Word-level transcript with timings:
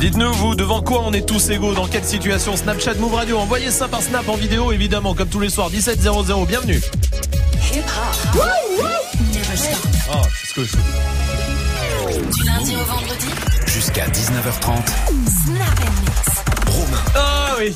Dites-nous, 0.00 0.32
vous, 0.34 0.54
devant 0.54 0.82
quoi 0.82 1.02
on 1.04 1.12
est 1.12 1.26
tous 1.26 1.50
égaux 1.50 1.74
Dans 1.74 1.86
quelle 1.86 2.04
situation 2.04 2.56
Snapchat 2.56 2.94
Move 2.94 3.14
Radio 3.14 3.38
Envoyez 3.38 3.70
ça 3.70 3.88
par 3.88 4.02
Snap 4.02 4.28
en 4.28 4.36
vidéo, 4.36 4.72
évidemment, 4.72 5.14
comme 5.14 5.28
tous 5.28 5.40
les 5.40 5.50
soirs, 5.50 5.70
1700. 5.70 6.44
Bienvenue. 6.46 6.80
Oh, 10.12 10.16
c'est 10.38 10.48
ce 10.48 10.54
que 10.54 10.64
je 10.64 10.76
Du 12.32 12.44
lundi 12.44 12.74
au 12.76 12.84
vendredi. 12.84 13.26
Jusqu'à 13.66 14.06
19h30. 14.08 14.86
Snap 15.06 15.80
Mix. 16.00 16.20
Ah 17.14 17.54
oui 17.58 17.74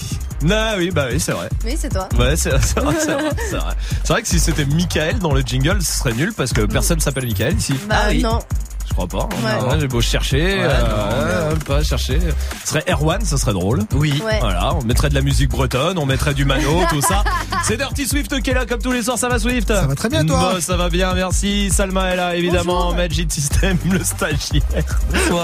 ah 0.51 0.75
oui, 0.77 0.91
bah 0.91 1.07
oui, 1.11 1.19
c'est 1.19 1.33
vrai. 1.33 1.49
Oui, 1.65 1.75
c'est 1.79 1.89
toi. 1.89 2.07
Ouais, 2.19 2.37
c'est 2.37 2.51
vrai, 2.51 2.61
c'est 2.63 2.81
vrai, 2.81 2.95
c'est 3.01 3.13
vrai. 3.13 3.31
C'est 3.51 3.57
vrai. 3.57 3.75
C'est 4.03 4.13
vrai 4.13 4.23
que 4.23 4.29
si 4.29 4.39
c'était 4.39 4.67
Michael 4.67 5.19
dans 5.19 5.33
le 5.33 5.41
jingle, 5.41 5.81
ce 5.83 5.99
serait 5.99 6.13
nul 6.13 6.35
parce 6.37 6.53
que 6.53 6.61
personne 6.63 7.01
s'appelle 7.01 7.25
Michael 7.25 7.57
ici. 7.57 7.75
Bah 7.89 8.13
non. 8.13 8.41
Je 8.89 8.93
crois 8.93 9.07
pas. 9.07 9.29
Ouais. 9.37 9.69
Ouais, 9.73 9.81
J'ai 9.81 9.89
beau 9.89 10.01
chercher, 10.01 10.59
euh, 10.61 11.51
ouais, 11.51 11.59
pas 11.67 11.83
chercher. 11.83 12.19
Ce 12.65 12.71
serait 12.71 12.85
Erwan, 12.89 13.25
ça 13.25 13.37
serait 13.37 13.53
drôle. 13.53 13.83
Oui. 13.93 14.23
Ouais. 14.25 14.39
Voilà, 14.41 14.75
on 14.75 14.83
mettrait 14.83 15.09
de 15.09 15.15
la 15.15 15.23
musique 15.23 15.51
bretonne, 15.51 15.99
on 15.99 16.07
mettrait 16.07 16.35
du 16.35 16.45
mano, 16.45 16.83
tout 16.91 17.01
ça. 17.01 17.25
C'est 17.65 17.77
Dirty 17.77 18.07
Swift 18.07 18.41
qui 18.43 18.51
est 18.51 18.55
là 18.55 18.67
comme 18.67 18.83
tous 18.83 18.93
les 18.93 19.03
soirs, 19.03 19.19
ça 19.19 19.29
va 19.29 19.39
Swift 19.39 19.69
Ça 19.69 19.87
va 19.87 19.95
très 19.95 20.09
bien, 20.09 20.25
toi 20.25 20.53
Bah, 20.55 20.61
Ça 20.61 20.77
va 20.77 20.89
bien, 20.91 21.15
merci. 21.15 21.71
Salma 21.71 22.11
est 22.11 22.17
là, 22.17 22.37
évidemment. 22.37 22.85
Bonjour. 22.85 22.97
Magic 22.97 23.33
System, 23.33 23.79
le 23.91 24.05
stagiaire 24.05 24.63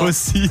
aussi. 0.02 0.50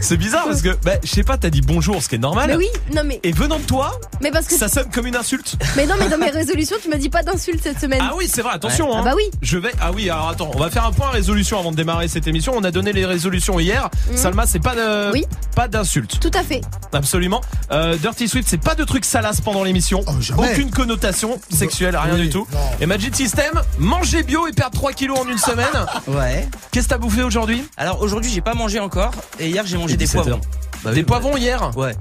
C'est 0.00 0.16
bizarre 0.16 0.46
parce 0.46 0.62
que, 0.62 0.76
bah, 0.84 0.92
je 1.02 1.08
sais 1.08 1.22
pas, 1.22 1.38
t'as 1.38 1.50
dit 1.50 1.60
bonjour, 1.60 2.02
ce 2.02 2.08
qui 2.08 2.16
est 2.16 2.18
normal. 2.18 2.48
Mais 2.48 2.56
oui, 2.56 2.68
non 2.94 3.02
mais, 3.04 3.20
Et 3.22 3.32
venant 3.32 3.58
de 3.58 3.64
toi, 3.64 3.98
mais 4.20 4.30
parce 4.30 4.46
que, 4.46 4.56
ça 4.56 4.68
sonne 4.68 4.90
comme 4.92 5.06
une 5.06 5.16
insulte. 5.16 5.56
mais 5.76 5.86
non 5.86 5.94
mais 5.98 6.08
dans 6.08 6.18
mes 6.18 6.30
résolutions, 6.30 6.76
tu 6.82 6.88
m'as 6.88 6.96
dit 6.96 7.08
pas 7.08 7.22
d'insultes 7.22 7.60
cette 7.62 7.80
semaine. 7.80 8.00
Ah 8.02 8.14
oui, 8.16 8.28
c'est 8.32 8.42
vrai, 8.42 8.52
attention. 8.54 8.90
Ah 8.92 8.98
hein. 8.98 9.02
bah 9.04 9.12
oui. 9.16 9.24
Je 9.42 9.58
vais. 9.58 9.72
Ah 9.80 9.92
oui, 9.92 10.10
alors 10.10 10.28
attends, 10.30 10.50
on 10.54 10.58
va 10.58 10.70
faire 10.70 10.84
un 10.84 10.92
point 10.92 11.10
résolution 11.10 11.58
avant 11.58 11.70
de 11.70 11.76
démarrer 11.76 12.08
cette 12.16 12.26
émission. 12.28 12.54
On 12.56 12.64
a 12.64 12.70
donné 12.70 12.92
les 12.94 13.04
résolutions 13.04 13.60
hier. 13.60 13.90
Salma, 14.14 14.46
c'est 14.46 14.58
pas 14.58 14.74
de, 14.74 15.06
Mhm. 15.08 15.12
Oui. 15.12 15.24
pas 15.54 15.68
d'insultes. 15.68 16.18
Tout 16.18 16.30
à 16.34 16.42
fait. 16.42 16.62
Absolument. 16.92 17.42
Euh, 17.72 17.96
Dirty 17.98 18.26
Swift, 18.26 18.48
c'est 18.48 18.56
pas 18.60 18.74
de 18.74 18.84
trucs 18.84 19.04
salaces 19.04 19.40
pendant 19.42 19.62
l'émission. 19.64 20.02
Oh. 20.06 20.12
Aucune 20.38 20.70
connotation 20.70 21.38
sexuelle, 21.50 21.94
rien 21.96 22.14
Oui, 22.14 22.22
du 22.22 22.30
tout. 22.30 22.46
non. 22.52 22.58
Et 22.80 22.86
Magic 22.86 23.14
System, 23.14 23.60
manger 23.78 24.22
bio 24.22 24.46
et 24.46 24.52
perdre 24.52 24.74
3 24.76 24.92
kilos 24.92 25.18
en 25.18 25.28
une 25.28 25.38
semaine. 25.38 25.66
Ouais. 26.08 26.48
Qu'est-ce 26.70 26.86
que 26.86 26.90
t'as 26.94 26.98
bouffé 26.98 27.22
aujourd'hui? 27.22 27.62
Alors 27.76 28.00
aujourd'hui, 28.00 28.30
j'ai 28.30 28.40
pas 28.40 28.54
mangé 28.54 28.80
encore. 28.80 29.10
Et 29.38 29.48
hier, 29.50 29.64
j'ai 29.66 29.76
mangé 29.76 29.94
Et 29.94 29.96
des 29.98 30.04
17 30.06 30.22
poivrons. 30.22 30.32
heures. 30.40 30.40
Bah 30.84 30.90
Des 30.92 30.98
oui, 31.00 31.02
poivrons 31.04 31.36
hier? 31.36 31.70
Ouais. 31.76 31.94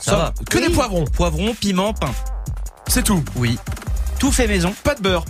Ça, 0.00 0.10
Ça, 0.12 0.16
va. 0.16 0.34
Que 0.48 0.58
des 0.58 0.70
poivrons. 0.70 1.04
Poivrons, 1.04 1.54
piment, 1.54 1.92
pain. 1.92 2.10
C'est 2.88 3.02
tout? 3.04 3.22
Oui. 3.36 3.58
Tout 4.18 4.32
fait 4.32 4.46
maison. 4.48 4.74
Pas 4.82 4.94
de 4.94 5.02
beurre. 5.02 5.24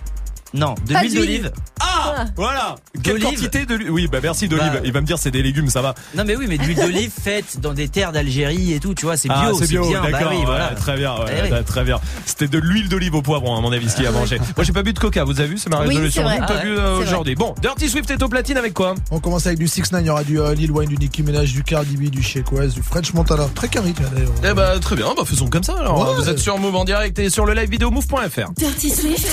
Non, 0.52 0.74
de 0.86 0.94
l'huile 0.94 1.14
d'olive. 1.14 1.52
Ah, 1.80 2.24
voilà. 2.36 2.74
Quelle 3.02 3.20
quantité 3.20 3.66
de 3.66 3.74
l'huile 3.74 3.90
Oui, 3.90 4.08
bah 4.10 4.18
merci 4.22 4.48
d'olive. 4.48 4.70
Bah. 4.72 4.80
Il 4.84 4.92
va 4.92 5.00
me 5.00 5.06
dire 5.06 5.18
c'est 5.18 5.30
des 5.30 5.42
légumes, 5.42 5.70
ça 5.70 5.80
va. 5.80 5.94
Non 6.16 6.24
mais 6.26 6.34
oui, 6.36 6.46
mais 6.48 6.58
de 6.58 6.64
l'huile 6.64 6.76
d'olive 6.76 7.10
faite 7.10 7.60
dans 7.60 7.72
des 7.72 7.88
terres 7.88 8.12
d'Algérie 8.12 8.72
et 8.72 8.80
tout, 8.80 8.94
tu 8.94 9.06
vois, 9.06 9.16
c'est 9.16 9.28
bio, 9.28 9.36
Ah, 9.38 9.50
c'est 9.58 9.68
bio, 9.68 9.86
bien. 9.88 10.00
Bah 10.02 10.10
d'accord. 10.10 10.30
oui, 10.32 10.38
ouais, 10.38 10.44
voilà. 10.44 10.68
Très 10.70 10.96
bien, 10.96 11.14
ouais, 11.14 11.24
Eh 11.38 11.42
oui. 11.44 11.50
ouais, 11.52 11.62
très 11.62 11.84
bien. 11.84 12.00
C'était 12.26 12.48
de 12.48 12.58
l'huile 12.58 12.88
d'olive 12.88 13.14
au 13.14 13.22
poivron, 13.22 13.56
à 13.56 13.60
mon 13.60 13.70
avis, 13.72 13.88
ce 13.88 13.96
qu'il 13.96 14.06
a 14.06 14.10
mangé. 14.10 14.38
Moi, 14.56 14.64
j'ai 14.64 14.72
pas 14.72 14.82
bu 14.82 14.92
de 14.92 14.98
coca, 14.98 15.22
vous 15.24 15.38
avez 15.40 15.48
vu, 15.50 15.58
c'est 15.58 15.70
ma 15.70 15.80
Oui, 15.82 15.88
résolution. 15.88 16.22
c'est 16.28 16.36
vrai. 16.38 16.46
Pas 16.46 16.56
Ah 16.58 16.62
bu 16.64 16.76
euh, 16.76 16.98
aujourd'hui. 16.98 17.34
Bon, 17.36 17.54
Dirty 17.62 17.88
Swift 17.88 18.10
est 18.10 18.22
au 18.22 18.28
platine 18.28 18.56
avec 18.56 18.74
quoi? 18.74 18.94
On 19.12 19.20
commence 19.20 19.46
avec 19.46 19.58
du 19.58 19.68
6 19.68 19.92
9 19.92 20.00
il 20.02 20.06
y 20.06 20.10
aura 20.10 20.24
du 20.24 20.40
euh, 20.40 20.54
Lil 20.54 20.72
Wayne, 20.72 20.88
du 20.88 20.96
Nicki 20.96 21.22
Minaj, 21.22 21.52
du 21.52 21.62
Cardi 21.62 21.96
B, 21.96 22.10
du 22.10 22.22
West, 22.52 22.74
du 22.74 22.82
French 22.82 23.12
Montana. 23.14 23.48
Très 23.54 23.68
carré, 23.68 23.92
d'ailleurs. 24.14 24.30
Eh 24.50 24.52
bah, 24.54 24.78
très 24.80 24.96
bien, 24.96 25.06
bah 25.16 25.22
faisons 25.24 25.48
comme 25.48 25.62
ça 25.62 25.74
alors. 25.78 25.98
Ouais. 26.00 26.14
Vous 26.22 26.28
êtes 26.28 26.38
sur 26.38 26.58
Move 26.58 26.74
en 26.76 26.84
direct 26.84 27.18
et 27.18 27.30
sur 27.30 27.46
le 27.46 27.54
live 27.54 27.70
vidéo 27.70 27.90
move.fr. 27.90 28.50
Dirty 28.56 28.90
Swift. 28.90 29.28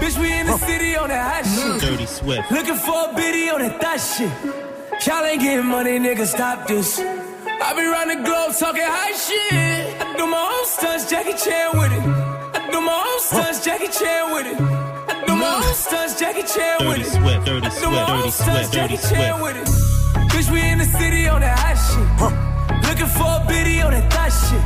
Bitch, 0.00 0.18
we 0.18 0.32
in 0.32 0.46
the 0.46 0.58
city 0.58 0.96
on 0.96 1.08
that 1.08 1.44
hot 1.44 1.44
shit. 1.46 1.80
Dirty 1.80 2.06
Swift. 2.06 2.50
Looking 2.50 2.74
for 2.76 3.10
a 3.10 3.14
biddy 3.14 3.48
on 3.50 3.60
that 3.60 3.80
thot 3.80 3.98
shit. 4.00 4.30
Y'all 5.06 5.24
ain't 5.24 5.40
getting 5.40 5.66
money, 5.66 5.98
nigga, 5.98 6.26
stop 6.26 6.66
this. 6.68 6.98
I 7.00 7.72
be 7.74 7.86
round 7.86 8.10
the 8.10 8.16
globe 8.22 8.52
talking 8.58 8.82
high 8.84 9.12
shit. 9.16 10.00
I 10.00 10.16
do 10.16 10.26
my 10.26 10.38
own 10.38 10.66
stunts, 10.66 11.08
Jackie 11.08 11.32
Chan 11.32 11.70
with 11.78 11.92
it. 11.92 12.02
I 12.02 12.68
do 12.70 12.80
my 12.80 12.92
own 12.92 13.20
stunts, 13.20 13.64
Jackie 13.64 13.88
Chan 13.88 14.32
with 14.34 14.46
it. 14.46 14.60
I 14.60 15.24
do 15.26 15.34
my 15.36 15.62
own 15.64 15.74
stunts, 15.74 16.18
Jackie 16.20 16.42
Chan 16.42 16.86
with 16.86 16.98
it. 16.98 17.06
Swift. 17.06 17.46
Dirty 17.46 17.66
I 17.66 17.70
do 17.80 17.90
my 17.90 18.04
Swift. 18.04 18.10
own 18.10 18.18
Dirty 18.18 18.30
Swift. 18.30 18.72
Dirty 18.72 18.96
Swift. 18.96 19.42
with 19.42 19.56
it. 19.56 19.68
Bitch, 20.32 20.50
we 20.52 20.60
in 20.60 20.78
the 20.78 20.84
city 20.84 21.28
on 21.28 21.40
that 21.40 21.56
hot 21.58 21.78
shit. 21.80 22.06
Looking 22.88 23.06
for 23.16 23.40
a 23.40 23.44
biddy 23.48 23.80
on 23.80 23.92
that 23.92 24.12
thot 24.12 24.30
shit. 24.30 24.62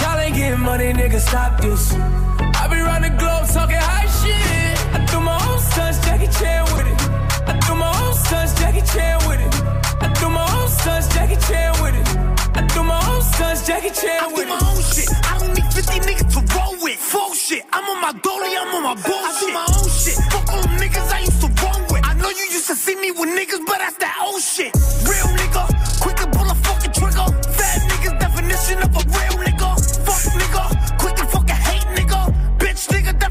Y'all 0.00 0.18
getting 0.34 0.60
money, 0.60 0.92
nigga, 0.92 1.20
stop 1.20 1.60
this. 1.60 1.94
I 1.94 2.66
be 2.68 2.78
round 2.80 3.04
the 3.04 3.10
globe 3.10 3.46
talking 3.48 3.78
high 3.78 4.10
shit. 4.18 4.74
I 4.94 4.98
do 5.06 5.20
my 5.20 5.38
own 5.48 5.58
stunts, 5.60 5.98
Jackie 6.04 6.30
Chan 6.38 6.64
with 6.74 6.86
it. 6.90 6.98
I 7.46 7.54
do 7.66 7.74
my 7.74 7.90
own 8.02 8.14
stunts, 8.14 8.52
Jackie 8.58 8.84
Chan 8.92 9.16
with 9.28 9.40
it. 9.40 9.54
I 10.02 10.08
do 10.18 10.28
my 10.28 10.44
own 10.58 10.68
stunts, 10.68 11.08
Jackie 11.14 11.38
Chan 11.46 11.72
with 11.82 11.94
it. 11.94 12.08
I 12.58 12.66
do 12.74 12.82
my 12.82 12.98
own 13.10 13.22
stunts, 13.22 13.66
Jackie 13.66 13.94
Chan 13.94 14.32
with 14.34 14.46
it. 14.46 14.50
I 14.50 14.58
do 14.58 14.58
my 14.58 14.70
own 14.74 14.82
shit. 14.82 15.08
I 15.30 15.38
don't 15.38 15.54
need 15.54 15.68
50 15.70 16.00
niggas 16.06 16.28
to 16.34 16.40
roll 16.54 16.74
with. 16.82 16.98
Full 16.98 17.34
shit. 17.34 17.62
I'm 17.72 17.84
on 17.84 18.00
my 18.02 18.12
dolly, 18.20 18.52
I'm 18.58 18.74
on 18.74 18.82
my 18.82 18.94
bullshit. 19.06 19.30
I 19.30 19.40
do 19.40 19.46
my 19.54 19.66
own 19.70 19.88
shit. 19.88 20.18
Fuck 20.32 20.48
all 20.50 20.62
them 20.62 20.76
niggas 20.82 21.08
I 21.14 21.20
used 21.20 21.40
to 21.46 21.48
roll 21.62 21.80
with. 21.90 22.02
I 22.02 22.12
know 22.14 22.30
you 22.30 22.46
used 22.50 22.66
to 22.66 22.74
see 22.74 22.96
me 22.96 23.10
with 23.12 23.30
niggas, 23.30 23.62
but 23.66 23.78
that's 23.78 23.98
that 24.02 24.14
old 24.26 24.42
shit. 24.42 24.72
Real 25.06 25.30
nigga, 25.38 25.62
quick 26.02 26.16
to 26.16 26.26
pull 26.26 26.48
a 26.50 26.56
fucking 26.66 26.92
trigger. 26.92 27.26
Fat 27.54 27.78
niggas 27.86 28.18
definition 28.18 28.78
of 28.82 28.90
a 28.98 29.13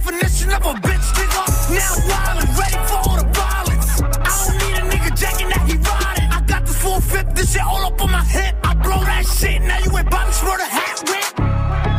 definition 0.03 0.51
of 0.51 0.65
a 0.65 0.73
bitch 0.79 1.07
nigga. 1.15 1.43
Now 1.71 1.93
wild 2.09 2.43
and 2.43 2.51
ready 2.59 2.79
for 2.87 2.99
all 3.07 3.17
the 3.17 3.27
violence. 3.31 4.01
I 4.01 4.31
don't 4.47 4.57
need 4.59 4.75
a 4.77 4.83
nigga 4.91 5.11
jacking 5.17 5.49
that 5.49 5.63
he 5.67 5.75
riding. 5.79 6.29
I 6.31 6.41
got 6.45 6.65
this 6.65 6.77
full 6.81 6.99
fifth, 6.99 7.33
this 7.35 7.53
shit 7.53 7.63
all 7.63 7.85
up 7.85 8.01
on 8.01 8.11
my 8.11 8.23
hip. 8.23 8.55
I 8.63 8.73
blow 8.73 8.99
that 8.99 9.25
shit, 9.25 9.61
now 9.61 9.79
you 9.79 9.97
ain't 9.97 10.09
Bobby 10.09 10.31
Schmurder 10.31 10.67
hat 10.67 10.97
whip. 11.07 11.25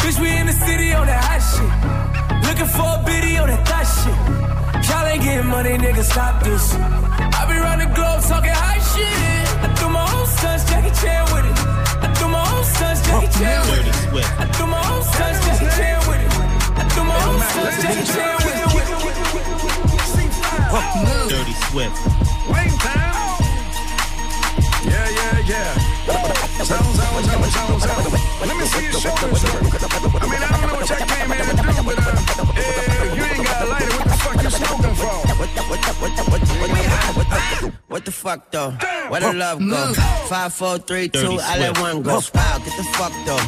Bitch, 0.00 0.20
we 0.20 0.28
in 0.36 0.46
the 0.46 0.52
city 0.52 0.92
on 0.92 1.06
that 1.06 1.20
hot 1.24 1.42
shit. 1.48 1.72
Looking 2.46 2.70
for 2.76 2.84
a 2.84 3.02
biddy 3.06 3.38
on 3.38 3.48
that 3.48 3.62
thot 3.68 3.86
shit. 3.88 4.18
Y'all 4.88 5.06
ain't 5.06 5.22
getting 5.22 5.46
money, 5.46 5.78
nigga, 5.78 6.04
stop 6.04 6.42
this. 6.42 6.74
I 6.74 7.40
be 7.48 7.56
round 7.56 7.80
the 7.80 7.88
globe 7.96 8.20
talking 8.22 8.52
high 8.52 8.82
shit. 8.92 9.48
I 9.64 9.68
do 9.80 9.88
my 9.88 10.04
own 10.12 10.26
stunts, 10.26 10.64
Jackie 10.68 10.92
Chan 11.00 11.24
with 11.32 11.46
it. 11.48 11.56
I 12.04 12.12
do 12.20 12.28
my 12.28 12.42
own 12.52 12.64
stunts, 12.64 13.00
Jackie 13.06 13.32
Chan 13.38 13.60
with 13.64 13.86
it. 13.88 14.26
I 14.38 14.44
do 14.58 14.66
my 14.66 14.82
own 14.92 15.02
stunts, 15.02 15.40
Jackie 15.46 15.72
Chan 15.76 15.93
Dirty 21.28 21.52
Swift. 21.52 21.96
Wayne. 22.48 22.72
Yeah, 24.84 25.08
yeah, 25.10 25.38
yeah. 25.46 25.74
Zone, 26.64 26.94
zone, 26.94 27.22
zone, 27.24 27.50
zone, 27.50 27.80
zone. 27.80 28.12
Let 28.46 28.56
me 28.56 28.64
see 28.66 28.84
your 28.84 29.00
shoulders. 29.00 29.44
I 29.44 29.46
mean, 30.26 30.42
I 30.42 30.48
don't 30.50 30.66
know 30.66 30.74
what 30.74 30.88
y'all 30.88 31.06
came 31.06 31.30
here 31.30 31.44
to 31.44 31.54
do, 31.56 31.62
but 31.84 31.98
uh, 31.98 32.12
yeah, 32.56 33.03
for? 35.68 35.76
What 37.88 38.04
the 38.04 38.12
fuck 38.12 38.50
though? 38.50 38.70
Where 39.08 39.20
the 39.20 39.32
love 39.32 39.58
go? 39.60 39.92
Five, 40.28 40.52
four, 40.52 40.78
three, 40.78 41.08
two, 41.08 41.38
I 41.40 41.58
let 41.58 41.78
one 41.78 42.02
go. 42.02 42.20
Wow, 42.34 42.58
get 42.58 42.76
the 42.76 42.84
fuck 42.98 43.12
though. 43.24 43.38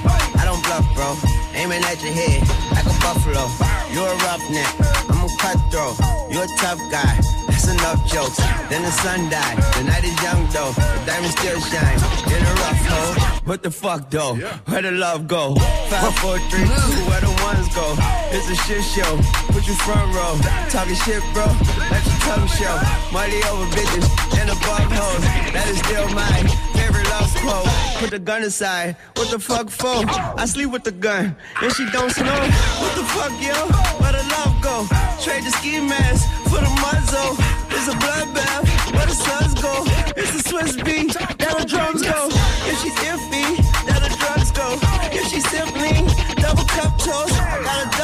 I 0.40 0.44
don't 0.44 0.62
bluff, 0.64 0.86
bro. 0.94 1.16
Aiming 1.54 1.82
at 1.84 2.00
your 2.02 2.12
head 2.12 2.42
like 2.72 2.86
a 2.86 2.94
buffalo. 3.00 3.48
You're 3.92 4.06
a 4.06 4.16
roughneck. 4.24 4.72
I'm 5.10 5.24
a 5.24 5.28
cutthroat. 5.40 5.96
You're 6.30 6.44
a 6.44 6.48
tough 6.58 6.78
guy. 6.90 7.20
That's 7.48 7.68
enough 7.68 8.00
jokes. 8.12 8.36
Then 8.68 8.82
the 8.82 8.90
sun 8.90 9.28
died. 9.30 9.56
The 9.74 9.82
night 9.84 10.04
is 10.04 10.16
young 10.22 10.46
though. 10.52 10.72
The 10.72 11.02
diamonds 11.06 11.36
still 11.38 11.60
shine. 11.60 11.98
In 12.30 12.42
a 12.44 12.52
rough 12.60 12.86
hole. 12.86 13.14
What 13.46 13.62
the 13.62 13.70
fuck 13.70 14.10
though? 14.10 14.34
Where 14.66 14.82
the 14.82 14.90
love 14.92 15.26
go? 15.26 15.54
Five, 15.88 16.14
four, 16.18 16.38
three, 16.50 16.64
two, 16.66 17.02
where 17.08 17.20
the 17.20 17.30
ones 17.42 17.68
go? 17.74 17.94
It's 18.30 18.48
a 18.50 18.54
shit 18.66 18.84
show. 18.84 19.16
Put 19.52 19.66
you 19.66 19.74
front 19.74 20.14
row. 20.14 20.36
Talking 20.68 20.94
shit, 20.96 21.22
bro. 21.32 21.46
Let 21.90 22.04
tongue 22.26 22.48
show. 22.48 22.76
Money 23.12 23.40
over 23.50 23.66
bitches 23.74 24.06
and 24.38 24.50
above 24.50 24.90
hoes. 24.92 25.24
That 25.52 25.66
is 25.68 25.78
still 25.78 26.08
my 26.14 26.36
favorite 26.74 27.08
love 27.10 27.30
quote. 27.42 27.66
Put 28.00 28.10
the 28.10 28.18
gun 28.18 28.42
aside. 28.42 28.96
What 29.16 29.30
the 29.30 29.38
fuck 29.38 29.70
for? 29.70 30.04
I 30.40 30.44
sleep 30.46 30.70
with 30.70 30.84
the 30.84 30.92
gun. 30.92 31.36
And 31.62 31.72
she 31.72 31.88
don't 31.90 32.10
snow. 32.10 32.38
What 32.82 32.92
the 32.94 33.04
fuck, 33.14 33.32
yo? 33.40 33.56
Where 34.00 34.12
the 34.12 34.24
love 34.36 34.54
go? 34.62 34.86
Trade 35.22 35.44
the 35.44 35.50
ski 35.50 35.80
mask 35.80 36.28
for 36.50 36.60
the 36.60 36.72
muzzle. 36.82 37.36
It's 37.70 37.88
a 37.88 37.96
bloodbath. 37.96 38.64
Where 38.94 39.06
the 39.06 39.14
suns 39.14 39.54
go? 39.60 39.84
It's 40.16 40.34
a 40.34 40.42
Swiss 40.48 40.76
beat. 40.76 41.14
That 41.38 41.56
the 41.58 41.64
drums 41.64 42.02
go. 42.02 42.28
If 42.68 42.82
she's 42.82 42.96
iffy, 43.06 43.56
that 43.86 44.00
the 44.02 44.12
drugs 44.18 44.50
go. 44.52 44.78
If 45.12 45.28
she's 45.30 45.48
simply 45.48 46.04
double 46.42 46.64
cup 46.64 46.98
toast, 46.98 47.36
got 47.64 47.86
a 47.86 47.95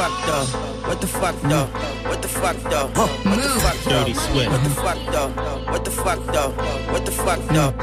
fuck 0.00 0.16
though? 0.26 0.46
What 0.88 1.00
the 1.00 1.06
fuck 1.06 1.36
though? 1.42 1.66
What 2.08 2.22
the 2.22 2.28
fuck 2.28 2.56
though? 2.72 2.86
What 2.96 3.10
the 3.24 3.60
fuck 3.60 3.76
though? 3.84 3.90
Dirty 3.90 4.14
Swift. 4.14 4.50
What 4.50 4.62
the 4.64 4.70
fuck 4.70 4.98
though? 5.12 5.28
What 5.72 5.84
the 5.84 5.90
fuck 5.90 6.20
though? 6.32 6.50
What 6.92 7.04
the 7.04 7.12
fuck 7.12 7.40
though? 7.48 7.74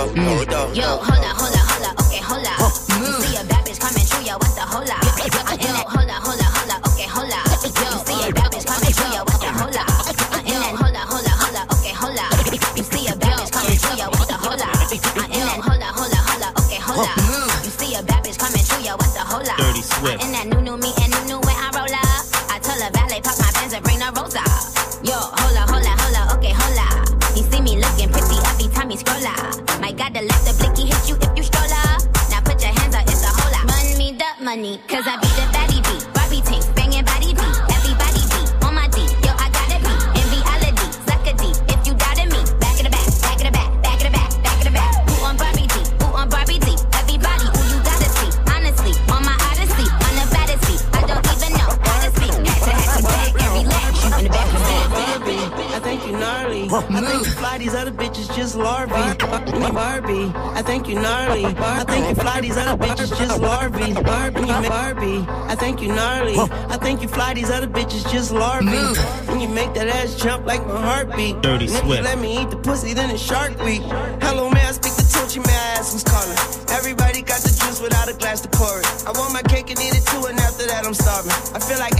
up, 0.00 0.16
hold 0.16 0.54
up. 0.54 0.76
Yo, 0.76 0.82
hold 0.82 1.24
up, 1.24 1.39
think 66.90 67.02
you 67.02 67.08
fly 67.08 67.32
these 67.32 67.50
other 67.50 67.68
bitches 67.68 68.02
just 68.10 68.32
larvae. 68.32 68.66
When 69.30 69.38
you 69.38 69.48
make 69.48 69.74
that 69.74 69.86
ass 69.86 70.16
jump 70.16 70.44
like 70.44 70.66
my 70.66 70.74
heartbeat. 70.74 71.40
Dirty 71.40 71.66
And 71.66 71.74
if 71.76 71.84
you 71.84 72.02
let 72.02 72.18
me 72.18 72.42
eat 72.42 72.50
the 72.50 72.56
pussy, 72.56 72.94
then 72.94 73.10
it's 73.10 73.22
shark 73.22 73.54
week. 73.62 73.82
Hello, 74.26 74.50
may 74.50 74.64
I 74.66 74.72
speak 74.72 74.94
to 74.98 75.06
Tunchi? 75.06 75.38
May 75.38 75.54
I 75.54 75.78
ask 75.78 75.92
who's 75.92 76.02
calling? 76.02 76.38
Everybody 76.74 77.22
got 77.22 77.42
the 77.46 77.54
juice 77.62 77.80
without 77.80 78.08
a 78.10 78.14
glass 78.14 78.40
to 78.40 78.48
pour 78.48 78.80
it. 78.80 78.86
I 79.06 79.12
want 79.14 79.32
my 79.32 79.42
cake 79.42 79.70
and 79.70 79.78
eat 79.78 79.94
it 79.94 80.04
too, 80.10 80.26
and 80.26 80.36
after 80.40 80.66
that 80.66 80.84
I'm 80.84 80.94
starving. 80.94 81.30
I 81.54 81.60
feel 81.62 81.78
like 81.78 81.94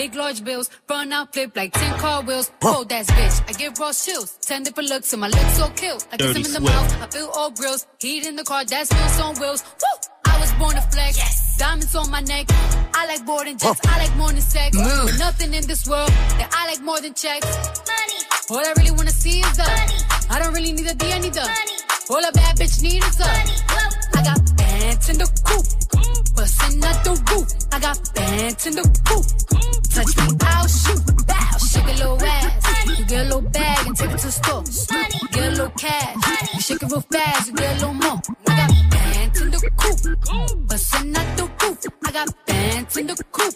big 0.00 0.14
large 0.14 0.42
bills. 0.42 0.70
run 0.88 1.12
out 1.12 1.30
flip 1.34 1.54
like 1.54 1.72
10 1.74 1.98
car 1.98 2.22
wheels. 2.22 2.50
Cold 2.62 2.90
ass 2.90 3.10
bitch, 3.10 3.36
I 3.48 3.52
get 3.52 3.78
raw 3.78 3.92
chills. 3.92 4.30
10 4.40 4.62
different 4.62 4.88
looks 4.88 5.12
and 5.12 5.20
my 5.20 5.28
lips 5.28 5.54
so 5.58 5.68
kill. 5.80 5.98
I 6.12 6.16
kiss 6.16 6.28
Dirty 6.28 6.40
him 6.40 6.46
in 6.46 6.52
the 6.52 6.60
mouth, 6.60 7.02
I 7.02 7.06
feel 7.14 7.28
all 7.36 7.50
grills. 7.50 7.86
Heat 7.98 8.26
in 8.26 8.34
the 8.36 8.44
car, 8.50 8.64
that's 8.64 8.90
wheels 8.94 9.20
on 9.20 9.34
wheels. 9.40 9.62
Woo! 9.80 9.96
I 10.32 10.40
was 10.40 10.52
born 10.54 10.74
to 10.76 10.84
flex. 10.92 11.14
Diamonds 11.58 11.94
on 11.94 12.10
my 12.10 12.22
neck. 12.32 12.46
I 12.94 13.02
like 13.12 13.26
boarding 13.26 13.58
jets, 13.58 13.80
I 13.84 13.98
like 14.04 14.16
more 14.16 14.32
than 14.32 14.40
sex. 14.40 14.70
But 14.74 15.18
nothing 15.18 15.52
in 15.52 15.66
this 15.66 15.86
world 15.86 16.12
that 16.38 16.48
I 16.60 16.62
like 16.70 16.82
more 16.82 17.00
than 17.04 17.12
checks. 17.12 17.50
Money. 17.92 18.20
All 18.52 18.64
I 18.70 18.72
really 18.78 18.92
wanna 18.92 19.16
see 19.22 19.40
is 19.40 19.56
the. 19.58 19.68
money. 19.68 19.98
I 20.30 20.38
don't 20.40 20.54
really 20.54 20.72
need 20.72 20.86
a 20.86 20.94
D, 20.94 21.12
I 21.12 21.18
need 21.18 21.34
the. 21.34 21.44
Money. 21.44 21.76
All 22.08 22.24
a 22.24 22.32
bad 22.32 22.56
bitch 22.56 22.82
need 22.82 23.04
is 23.04 23.16
the. 23.16 23.30
I 24.16 24.22
got 24.28 24.59
bands 25.00 25.08
in 25.08 25.18
the 25.18 25.26
coop, 25.44 26.36
bustin' 26.36 26.84
out 26.84 27.04
the 27.04 27.10
roof. 27.30 27.48
I 27.72 27.80
got 27.80 28.14
bands 28.14 28.66
in 28.66 28.74
the 28.74 28.82
coop. 29.08 29.24
Touch 29.90 30.16
me, 30.16 30.26
I'll 30.46 30.68
shoot. 30.68 31.26
Bow, 31.26 31.58
shake 31.58 31.84
a 31.84 31.92
little 31.92 32.22
ass. 32.22 32.98
You 32.98 33.04
get 33.06 33.20
a 33.20 33.24
little 33.24 33.42
bag 33.42 33.86
and 33.86 33.96
take 33.96 34.10
it 34.10 34.18
to 34.18 34.26
the 34.26 34.32
store. 34.32 34.64
You 35.20 35.28
get 35.28 35.46
a 35.46 35.50
little 35.50 35.70
cash. 35.70 36.54
You 36.54 36.60
shake 36.60 36.82
it 36.82 36.90
real 36.90 37.00
fast, 37.00 37.48
you 37.48 37.54
get 37.54 37.70
a 37.70 37.86
little 37.86 37.94
more. 37.94 38.20
I 38.48 38.56
got 38.56 38.70
bands 38.90 39.40
in 39.40 39.50
the 39.50 39.70
coop, 39.76 40.68
bustin' 40.68 41.16
out 41.16 41.36
the 41.36 41.44
roof. 41.62 41.78
I 42.04 42.12
got 42.12 42.46
bands 42.46 42.96
in 42.96 43.06
the 43.06 43.24
coop, 43.32 43.54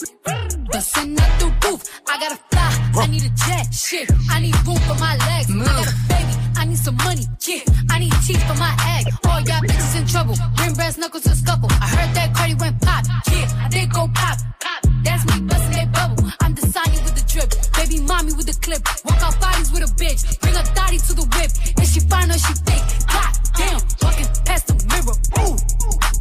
bustin' 0.72 1.18
out 1.20 1.40
the 1.40 1.68
roof. 1.68 2.00
I 2.08 2.20
gotta 2.20 2.38
fly, 2.50 3.02
I 3.02 3.06
need 3.08 3.24
a 3.24 3.30
jet. 3.30 3.74
Shit, 3.74 4.10
I 4.30 4.40
need 4.40 4.56
room 4.66 4.78
for 4.88 4.94
my 4.96 5.16
legs. 5.28 5.50
I 5.50 5.64
got 5.64 5.86
a 5.86 5.94
baby, 6.08 6.34
I 6.64 6.66
need 6.66 6.78
some 6.78 6.96
money. 7.04 7.26
Yeah, 7.46 7.60
I 7.90 7.98
need 7.98 8.14
teeth 8.24 8.42
for 8.48 8.56
my 8.56 8.72
egg. 8.96 9.12
All 9.28 9.38
y'all 9.42 9.60
bitches 9.60 10.00
in 10.00 10.06
trouble. 10.06 10.34
Bring 10.56 10.72
brass 10.72 10.96
knuckles 10.96 11.26
and 11.26 11.36
scuffle. 11.36 11.68
I 11.70 11.88
heard 11.92 12.16
that 12.16 12.34
Cardi 12.34 12.54
went 12.54 12.80
pop. 12.80 13.04
Yeah, 13.30 13.44
I 13.60 13.68
did 13.68 13.92
go 13.92 14.08
pop. 14.14 14.38
Pop. 14.64 14.80
That's 15.04 15.26
me 15.28 15.44
busting 15.44 15.72
that 15.76 15.92
bubble. 15.92 16.32
I'm 16.40 16.56
Sonny 16.56 16.96
with 17.04 17.16
the 17.20 17.24
drip. 17.28 17.52
Baby 17.76 18.00
mommy 18.00 18.32
with 18.32 18.46
the 18.46 18.56
clip. 18.64 18.80
Walk 19.04 19.20
out 19.20 19.38
bodies 19.42 19.72
with 19.72 19.82
a 19.84 19.92
bitch. 20.00 20.40
Bring 20.40 20.56
a 20.56 20.64
thotty 20.72 20.96
to 21.04 21.12
the 21.12 21.28
whip. 21.36 21.52
If 21.84 21.92
she 21.92 22.00
fine 22.00 22.30
or 22.30 22.40
she 22.40 22.54
thick. 22.64 22.80
God 23.12 23.32
damn. 23.60 23.80
Walking 24.00 24.28
past 24.48 24.64
the 24.64 24.74
mirror. 24.88 25.16
Ooh. 25.44 25.60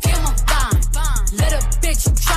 Damn, 0.03 0.27
I'm 0.27 0.35
fine. 0.43 1.23
Let 1.39 1.55
a 1.55 1.63
bitch 1.79 2.03
try 2.19 2.32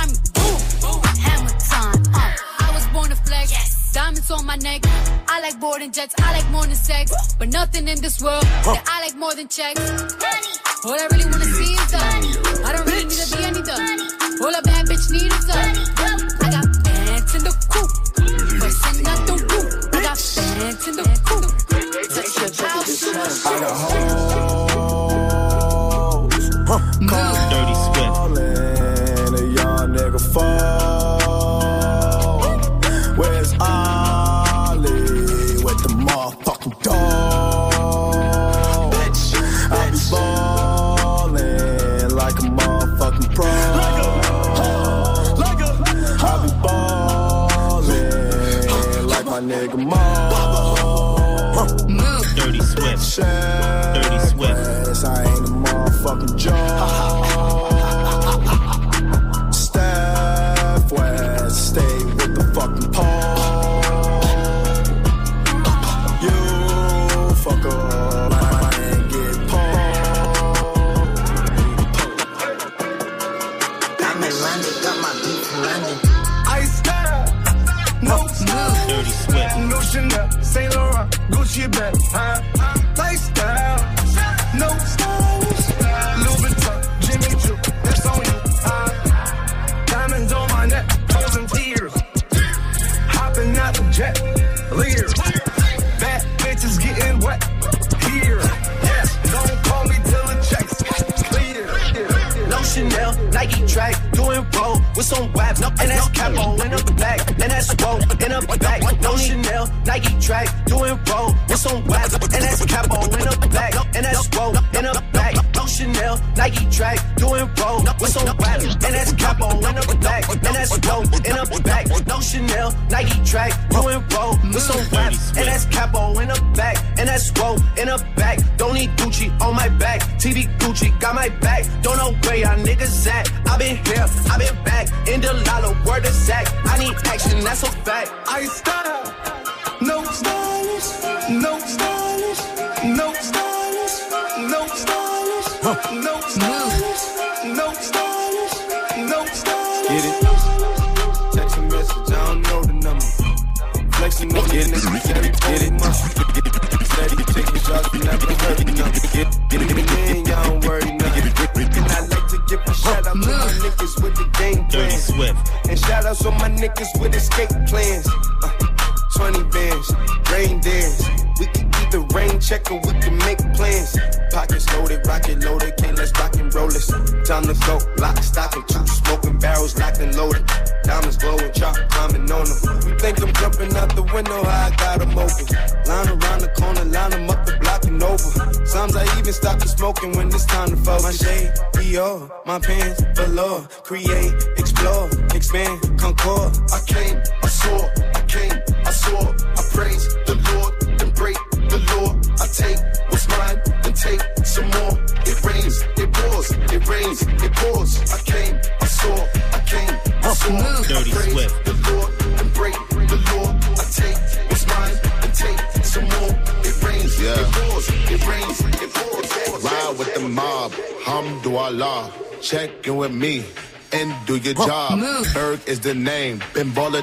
Diamonds 3.97 4.29
on 4.29 4.45
my 4.45 4.55
neck. 4.57 4.81
I 5.27 5.41
like 5.41 5.59
boarding 5.59 5.91
jets. 5.91 6.13
I 6.19 6.31
like 6.33 6.47
more 6.51 6.61
than 6.61 6.75
sex. 6.75 7.33
But 7.39 7.49
nothing 7.49 7.87
in 7.87 7.99
this 7.99 8.21
world 8.21 8.43
that 8.43 8.83
I 8.85 9.01
like 9.01 9.15
more 9.17 9.33
than 9.33 9.47
checks. 9.47 9.81
Money. 9.81 10.53
All 10.85 10.93
I 10.93 11.07
really 11.09 11.25
wanna 11.25 11.49
see 11.57 11.73
is 11.73 11.89
the. 11.89 11.97
money. 11.97 12.29
I 12.61 12.73
don't 12.77 12.85
really 12.85 13.05
need 13.09 13.17
a 13.17 13.25
D, 13.25 13.33
I 13.41 13.49
need 13.57 13.65
the. 13.65 13.73
All 14.45 14.53
a 14.53 14.61
bad 14.61 14.85
bitch 14.85 15.09
need 15.09 15.33
is 15.33 15.45
the. 15.49 15.57
I 15.57 16.53
got 16.53 16.69
bands 16.85 17.33
in 17.33 17.41
the 17.41 17.49
coop. 17.73 17.89
Bustin' 18.61 19.07
out 19.07 19.25
the 19.25 19.33
roof. 19.49 19.65
I 19.89 19.99
got 20.05 20.17
bands 20.37 20.87
in 20.87 20.93
the 20.93 21.05
coop. 21.25 21.49
Touch 22.13 22.37
your 22.37 22.53
house. 22.69 23.01
I 23.01 23.57
got 23.57 23.73
hoes. 23.81 24.77
Dirty 26.67 27.46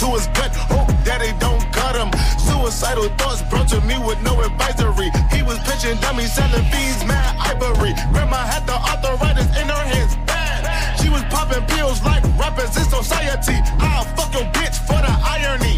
to 0.00 0.06
his 0.16 0.26
gut, 0.28 0.48
hope 0.56 0.88
daddy 1.04 1.32
don't 1.38 1.60
cut 1.72 1.94
him. 1.94 2.08
Suicidal 2.40 3.08
thoughts 3.20 3.42
brought 3.52 3.68
to 3.68 3.80
me 3.82 3.98
with 4.00 4.20
no 4.22 4.40
advisory. 4.40 5.12
He 5.28 5.42
was 5.42 5.58
pitching 5.68 6.00
dummies, 6.00 6.32
selling 6.32 6.64
fees, 6.72 7.04
mad 7.04 7.36
ivory. 7.36 7.92
Grandma 8.12 8.40
had 8.48 8.66
the 8.66 8.72
arthritis 8.72 9.48
in 9.60 9.68
her 9.68 9.84
hands, 9.92 10.16
bad. 10.24 10.64
She 11.00 11.10
was 11.10 11.22
popping 11.28 11.64
pills 11.66 12.02
like 12.02 12.24
rappers 12.40 12.74
in 12.80 12.84
society. 12.88 13.60
I'll 13.78 14.08
fuck 14.16 14.32
your 14.32 14.48
bitch 14.56 14.76
for 14.88 14.96
the 15.04 15.12
irony. 15.20 15.76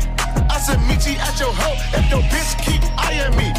I 0.49 0.59
said, 0.59 0.79
meet 0.87 1.03
you 1.03 1.19
at 1.19 1.35
your 1.41 1.53
hoe 1.53 1.79
if 1.99 2.07
your 2.09 2.23
bitch 2.31 2.53
keep 2.63 2.83
eyeing 3.03 3.37
me. 3.37 3.52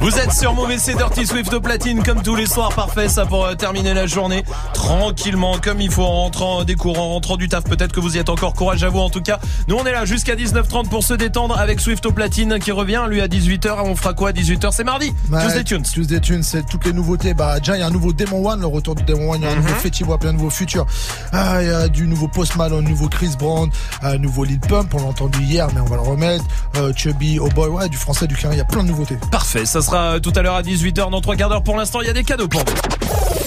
Vous 0.00 0.18
êtes 0.18 0.32
sur 0.32 0.54
Mauvais 0.54 0.78
c'est 0.78 0.94
Dirty 0.94 1.26
Swift 1.26 1.52
au 1.52 1.60
platine 1.60 2.02
comme 2.02 2.22
tous 2.22 2.36
les 2.36 2.46
soirs, 2.46 2.72
parfait 2.72 3.08
ça 3.08 3.26
pour 3.26 3.44
euh, 3.44 3.54
terminer 3.54 3.92
la 3.92 4.06
journée 4.06 4.44
tranquillement 4.72 5.58
comme 5.58 5.80
il 5.80 5.90
faut 5.90 6.04
en 6.04 6.22
rentrant 6.22 6.64
des 6.64 6.76
cours, 6.76 6.98
en 6.98 7.08
rentrant 7.08 7.36
du 7.36 7.48
taf. 7.48 7.64
Peut-être 7.64 7.92
que 7.92 7.98
vous 7.98 8.16
y 8.16 8.18
êtes 8.18 8.28
encore, 8.28 8.54
courage 8.54 8.84
à 8.84 8.88
vous 8.88 9.00
en 9.00 9.10
tout 9.10 9.20
cas. 9.20 9.40
Nous 9.68 9.74
on 9.76 9.84
est 9.84 9.90
là 9.92 10.04
jusqu'à 10.04 10.36
19h30 10.36 10.88
pour 10.88 11.02
se 11.02 11.12
détendre 11.14 11.58
avec 11.58 11.80
Swift 11.80 12.06
au 12.06 12.12
platine 12.12 12.58
qui 12.60 12.70
revient 12.70 13.02
lui 13.08 13.20
à 13.20 13.26
18h. 13.26 13.80
On 13.84 13.96
fera 13.96 14.14
quoi 14.14 14.28
à 14.28 14.32
18h 14.32 14.70
C'est 14.72 14.84
mardi. 14.84 15.12
Tuesday 15.40 15.64
Tunes. 15.64 15.82
Tuesday 15.82 16.20
Tunes, 16.20 16.42
c'est 16.44 16.64
toutes 16.66 16.84
les 16.84 16.92
nouveautés. 16.92 17.34
Bah, 17.34 17.58
déjà, 17.58 17.76
il 17.76 17.80
y 17.80 17.82
a 17.82 17.86
un 17.86 17.90
nouveau 17.90 18.12
Demon 18.12 18.46
One, 18.48 18.60
le 18.60 18.66
retour 18.66 18.94
du 18.94 19.02
Demon 19.02 19.32
One. 19.32 19.40
Il 19.40 19.44
y 19.44 19.46
a 19.48 19.50
un 19.50 19.56
Mhm. 19.56 19.62
nouveau 19.62 19.74
Fetty 19.74 20.04
un 20.24 20.32
nouveau 20.32 20.50
Future. 20.50 20.86
Ah, 21.32 21.62
il 21.62 21.68
y 21.68 21.70
a 21.70 21.88
du 21.88 22.06
nouveau 22.06 22.28
Post 22.28 22.54
Malone, 22.56 22.86
un 22.86 22.88
nouveau 22.88 23.08
Chris 23.08 23.30
Brown, 23.38 23.68
un 24.02 24.18
nouveau 24.18 24.44
Lil 24.44 24.60
Pump. 24.60 24.94
On 24.94 24.98
l'a 24.98 25.04
entendu 25.04 25.40
hier, 25.42 25.66
mais 25.74 25.80
on 25.80 25.86
va 25.86 25.96
le 25.96 26.02
remettre. 26.02 26.44
Euh, 26.76 26.92
Chubby, 26.94 27.38
Oh 27.40 27.48
Boy, 27.48 27.68
ouais, 27.68 27.88
du 27.88 27.96
français, 27.96 28.26
du 28.28 28.36
carré. 28.36 28.54
Il 28.54 28.58
y 28.58 28.60
a 28.60 28.64
plein 28.64 28.84
de 28.84 28.88
nouveautés. 28.88 29.18
Parfait, 29.32 29.66
ça 29.66 29.82
sera 29.82 30.14
euh, 30.14 30.20
tout 30.20 30.32
à 30.36 30.42
l'heure 30.42 30.54
à 30.54 30.62
18h 30.62 31.10
dans 31.10 31.20
3 31.20 31.34
quarts 31.34 31.48
d'heure. 31.48 31.62
Pour 31.64 31.76
l'instant, 31.76 32.00
il 32.02 32.06
y 32.06 32.10
a 32.10 32.12
des 32.12 32.24
cadeaux 32.24 32.48
pour 32.48 32.60
vous. 32.60 32.95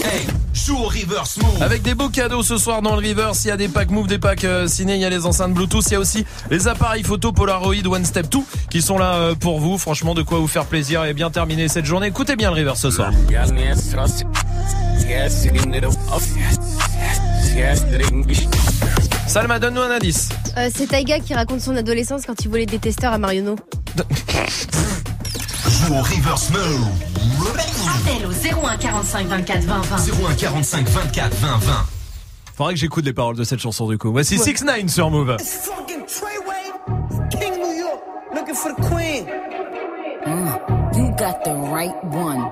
Hey, 0.03 0.25
joue 0.53 0.77
au 0.77 0.87
reverse 0.87 1.37
move. 1.37 1.61
Avec 1.61 1.81
des 1.81 1.93
beaux 1.93 2.09
cadeaux 2.09 2.43
ce 2.43 2.57
soir 2.57 2.81
dans 2.81 2.95
le 2.95 3.07
Reverse, 3.07 3.43
il 3.45 3.49
y 3.49 3.51
a 3.51 3.57
des 3.57 3.67
packs 3.67 3.91
Move, 3.91 4.07
des 4.07 4.17
packs 4.17 4.43
euh, 4.43 4.67
ciné, 4.67 4.95
il 4.95 5.01
y 5.01 5.05
a 5.05 5.09
les 5.09 5.25
enceintes 5.25 5.53
Bluetooth, 5.53 5.85
il 5.87 5.93
y 5.93 5.95
a 5.95 5.99
aussi 5.99 6.25
les 6.49 6.67
appareils 6.67 7.03
photo 7.03 7.31
Polaroid 7.31 7.85
One 7.85 8.05
Step 8.05 8.29
2 8.29 8.39
qui 8.69 8.81
sont 8.81 8.97
là 8.97 9.15
euh, 9.15 9.35
pour 9.35 9.59
vous. 9.59 9.77
Franchement, 9.77 10.13
de 10.13 10.21
quoi 10.21 10.39
vous 10.39 10.47
faire 10.47 10.65
plaisir 10.65 11.05
et 11.05 11.13
bien 11.13 11.29
terminer 11.29 11.67
cette 11.67 11.85
journée. 11.85 12.07
Écoutez 12.07 12.35
bien 12.35 12.51
le 12.51 12.57
Reverse 12.57 12.81
ce 12.81 12.91
soir. 12.91 13.11
Salma, 19.27 19.59
donne-nous 19.59 19.81
un 19.81 19.91
indice. 19.91 20.29
Euh, 20.57 20.69
c'est 20.73 20.87
Taiga 20.87 21.19
qui 21.19 21.33
raconte 21.33 21.61
son 21.61 21.75
adolescence 21.75 22.25
quand 22.25 22.43
il 22.43 22.49
volait 22.49 22.65
des 22.65 22.79
testeurs 22.79 23.13
à 23.13 23.17
Marionneau. 23.17 23.57
Joue 25.79 25.93
au 25.93 26.01
reverse. 26.01 26.51
Appel 27.87 28.25
au 28.25 28.31
01 28.67 28.77
45 28.77 29.27
24 29.27 29.63
20 29.63 29.81
20. 29.81 29.97
01 30.29 30.33
45 30.35 30.87
24 30.89 31.35
20 31.35 31.57
20. 31.57 31.73
Faudrait 32.55 32.73
que 32.73 32.79
j'écoute 32.79 33.05
les 33.05 33.13
paroles 33.13 33.37
de 33.37 33.43
cette 33.45 33.59
chanson 33.59 33.87
du 33.87 33.97
coup. 33.97 34.11
Voici 34.11 34.37
6 34.37 34.63
9 34.63 34.87
sur 34.87 35.09
Move. 35.09 35.37
It's 35.39 35.65
fucking 35.65 36.05
Treyway, 36.05 37.29
King 37.31 37.61
New 37.61 37.73
York, 37.79 38.01
looking 38.35 38.55
for 38.55 38.73
the 38.73 38.81
queen. 38.89 39.25
Uh, 40.25 40.57
you 40.97 41.11
got 41.17 41.43
the 41.45 41.53
right 41.71 41.95
one. 42.03 42.51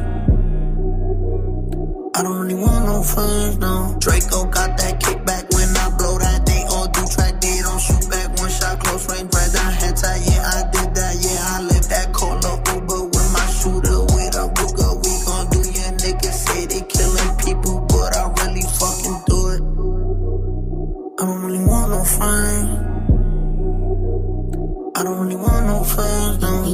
Friends, 3.03 3.57
no. 3.57 3.95
Draco 3.99 4.45
got 4.45 4.77
that 4.77 4.90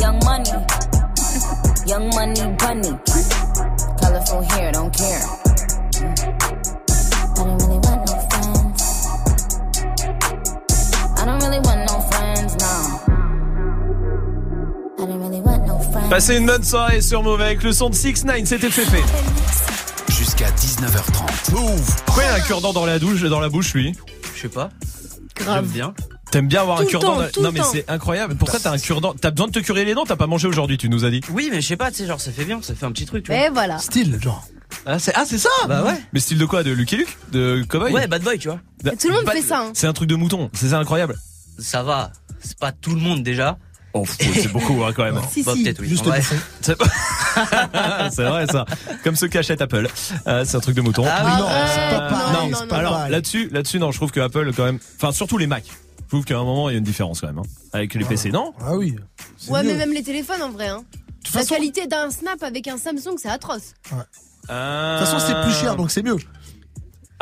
Young 0.00 0.18
money, 0.24 0.50
young 1.86 2.08
money 2.14 2.56
bunny. 2.58 2.92
Colorful 4.00 4.42
hair, 4.42 4.72
don't 4.72 4.92
care. 4.96 5.20
I 7.36 7.44
don't 7.44 7.58
really 7.58 7.78
want 7.78 8.00
no 8.06 8.14
friends. 8.28 8.82
I 11.16 11.24
don't 11.24 11.40
really 11.42 11.60
want 11.60 11.80
no 11.88 12.00
friends, 12.10 12.56
no. 12.60 12.72
I 14.98 15.06
don't 15.06 15.20
really 15.20 15.40
want 15.40 15.66
no 15.66 15.78
friends. 15.78 16.10
Passez 16.10 16.36
une 16.36 16.46
bonne 16.46 16.64
soirée 16.64 17.00
sur 17.00 17.22
Move 17.22 17.40
avec 17.40 17.62
le 17.62 17.72
son 17.72 17.90
de 17.90 17.94
6 17.94 18.24
9 18.24 18.44
c'était 18.44 18.70
Féfé. 18.70 19.02
Jusqu'à 20.08 20.50
19h30. 20.50 21.52
Move. 21.52 22.02
Pourquoi 22.06 22.24
il 22.24 22.28
a 22.28 22.34
un 22.34 22.40
cure-dent 22.40 22.72
dans 22.72 22.86
la 22.86 22.98
douche, 22.98 23.22
dans 23.22 23.40
la 23.40 23.48
bouche 23.48 23.74
lui? 23.74 23.94
Je 24.34 24.42
sais 24.42 24.48
pas. 24.48 24.70
Grave. 25.36 25.64
J'aime 25.64 25.72
bien. 25.72 25.94
T'aimes 26.34 26.48
bien 26.48 26.62
avoir 26.62 26.78
Tout 26.78 26.82
un 26.82 26.86
cure-dent 26.86 27.16
dans- 27.36 27.42
Non 27.42 27.52
mais 27.52 27.60
c'est 27.70 27.88
incroyable. 27.88 28.34
Pourquoi 28.34 28.58
t'as 28.58 28.72
un 28.72 28.78
cure-dent? 28.78 29.14
T'as 29.14 29.30
besoin 29.30 29.46
de 29.46 29.52
te 29.52 29.60
curer 29.60 29.84
les 29.84 29.94
dents? 29.94 30.02
T'as 30.04 30.16
pas 30.16 30.26
mangé 30.26 30.48
aujourd'hui, 30.48 30.76
tu 30.76 30.88
nous 30.88 31.04
as 31.04 31.10
dit. 31.10 31.20
Oui, 31.30 31.48
mais 31.52 31.60
je 31.60 31.68
sais 31.68 31.76
pas, 31.76 31.92
tu 31.92 31.98
sais, 31.98 32.06
genre 32.08 32.20
ça 32.20 32.32
fait 32.32 32.44
bien, 32.44 32.60
ça 32.60 32.74
fait 32.74 32.84
un 32.84 32.90
petit 32.90 33.06
truc, 33.06 33.22
tu 33.24 33.30
vois. 33.32 33.46
Et 33.46 33.50
voilà. 33.50 33.78
Style, 33.78 34.18
genre. 34.20 34.44
Ah 34.84 34.98
c'est 34.98 35.12
ah, 35.14 35.24
ça 35.26 35.48
Bah 35.68 35.84
ouais. 35.84 35.94
Mais 36.12 36.18
style 36.18 36.38
de 36.38 36.44
quoi? 36.44 36.64
De 36.64 36.72
Lucky 36.72 36.96
Luke? 36.96 37.16
De 37.30 37.64
Cowboy? 37.68 37.92
Ouais, 37.92 38.08
bad 38.08 38.22
boy, 38.24 38.36
tu 38.40 38.48
vois. 38.48 38.58
Bah, 38.82 38.90
Tout 39.00 39.10
le 39.10 39.14
monde 39.14 39.30
fait 39.30 39.42
ça. 39.42 39.60
hein. 39.60 39.70
C'est 39.74 39.86
un 39.86 39.92
truc 39.92 40.08
de 40.08 40.16
mouton, 40.16 40.50
c'est 40.54 40.70
ça 40.70 40.78
incroyable. 40.80 41.14
Ça 41.60 41.84
va. 41.84 42.10
C'est 42.40 42.58
pas 42.58 42.72
tout 42.72 42.90
le 42.96 43.00
monde 43.00 43.22
déjà. 43.22 43.56
Oh, 43.92 44.04
c'est 44.18 44.50
beaucoup 44.50 44.82
hein, 44.84 44.92
quand 44.92 45.04
même. 45.04 45.20
Si, 45.30 45.44
Bah, 45.44 45.52
si. 45.54 45.62
peut-être 45.62 45.78
oui. 45.82 45.88
Juste 45.88 46.02
bouffon. 46.02 46.34
C'est 48.10 48.24
vrai 48.24 48.46
ça. 48.48 48.64
Comme 49.04 49.14
ceux 49.14 49.28
qui 49.28 49.38
achètent 49.38 49.62
Apple. 49.62 49.86
Euh, 50.26 50.44
c'est 50.44 50.56
un 50.56 50.60
truc 50.60 50.74
de 50.74 50.80
mouton. 50.80 51.04
Ah 51.06 51.22
oui. 51.24 51.30
Non, 51.40 51.46
c'est 51.48 51.96
pas 51.96 52.06
Euh, 52.06 52.10
pareil. 52.10 52.32
non, 52.32 52.56
c'est 52.56 52.62
non, 52.64 52.68
pas 52.68 52.82
non. 52.82 52.88
Alors 52.88 53.08
là-dessus, 53.08 53.48
là-dessus, 53.52 53.78
non, 53.78 53.92
je 53.92 53.98
trouve 53.98 54.10
que 54.10 54.18
Apple 54.18 54.50
quand 54.56 54.64
même, 54.64 54.80
enfin 54.96 55.12
surtout 55.12 55.38
les 55.38 55.46
Mac. 55.46 55.62
Je 56.14 56.18
trouve 56.20 56.26
qu'à 56.26 56.38
un 56.38 56.44
moment 56.44 56.70
il 56.70 56.74
y 56.74 56.76
a 56.76 56.78
une 56.78 56.84
différence 56.84 57.20
quand 57.22 57.26
même 57.26 57.38
hein, 57.40 57.42
avec 57.72 57.92
les 57.94 58.04
PC, 58.04 58.30
non? 58.30 58.52
Ah 58.60 58.76
oui. 58.76 58.94
c'est 59.36 59.50
Ouais, 59.50 59.64
mieux. 59.64 59.70
mais 59.72 59.78
même 59.78 59.92
les 59.92 60.04
téléphones 60.04 60.42
en 60.42 60.50
vrai. 60.50 60.68
Hein. 60.68 60.84
De 61.08 61.24
toute 61.24 61.34
La 61.34 61.40
façon, 61.40 61.54
qualité 61.56 61.88
d'un 61.88 62.08
Snap 62.12 62.40
avec 62.44 62.68
un 62.68 62.78
Samsung, 62.78 63.16
c'est 63.18 63.28
atroce. 63.28 63.74
de 63.90 63.96
toute 63.96 64.46
façon, 64.48 65.18
c'est 65.18 65.34
plus 65.42 65.52
cher, 65.60 65.74
donc 65.74 65.90
c'est 65.90 66.04
mieux. 66.04 66.18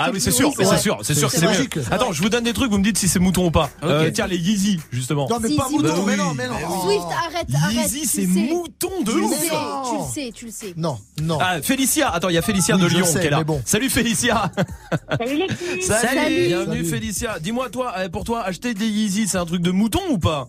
Ah 0.05 0.11
oui, 0.13 0.21
c'est 0.21 0.31
sûr, 0.31 0.49
Oui, 0.59 0.65
c'est 0.69 0.79
sûr, 0.79 0.99
c'est 1.03 1.15
sûr 1.15 1.31
que 1.31 1.37
C'est 1.39 1.45
logique. 1.45 1.79
Attends, 1.91 2.13
je 2.13 2.23
vous 2.23 2.29
donne 2.29 2.45
des 2.45 2.53
trucs, 2.53 2.71
vous 2.71 2.79
me 2.79 2.85
dites 2.85 2.99
si 2.99 3.09
c'est 3.09 3.19
mouton 3.19 3.47
ou 3.47 3.51
pas. 3.51 3.71
Euh, 3.85 4.11
tiens, 4.13 4.27
les 4.27 4.37
Yeezy, 4.37 4.81
justement. 4.91 5.29
Non, 5.29 5.39
mais 5.41 5.49
Si, 5.49 5.57
pas 5.57 5.67
si, 5.69 5.75
mouton, 5.77 5.89
bah 5.89 6.03
mais 6.07 6.13
oui. 6.13 6.19
non, 6.19 6.35
mais 6.35 6.49
non. 6.49 6.55
Oh. 6.69 6.83
Swift, 6.87 7.05
arrête, 7.27 7.47
arrête. 7.55 7.75
Yeezy, 7.93 8.07
c'est 8.07 8.27
mouton 8.27 9.03
de 9.05 9.13
Tu 9.13 9.19
le 9.19 9.25
ouf. 9.25 9.39
tu 9.41 9.97
le 9.97 10.13
sais, 10.15 10.33
tu 10.35 10.45
le 10.47 10.51
sais. 10.51 10.75
Non, 10.77 10.99
non. 11.23 11.39
Ah, 11.41 11.63
Félicia, 11.63 12.11
attends, 12.11 12.29
il 12.29 12.35
y 12.35 12.39
a 12.39 12.43
Félicia 12.43 12.77
Oui, 12.77 12.83
de 12.83 12.87
Lyon 12.89 13.05
sais, 13.07 13.21
qui 13.21 13.27
est 13.27 13.31
là. 13.31 13.45
bon. 13.45 13.63
Salut 13.65 13.91
Félicia. 13.91 14.51
Salut 15.19 15.43
Salut, 15.81 16.47
bienvenue 16.47 16.77
Salut. 16.79 16.85
Félicia. 16.85 17.39
Dis-moi 17.41 17.71
toi, 17.71 17.95
euh, 17.99 18.09
pour 18.09 18.25
toi, 18.25 18.43
acheter 18.43 18.75
des 18.75 18.87
Yeezy, 18.87 19.29
c'est 19.29 19.39
un 19.39 19.47
truc 19.47 19.63
de 19.63 19.71
mouton 19.71 20.01
ou 20.11 20.19
pas? 20.19 20.49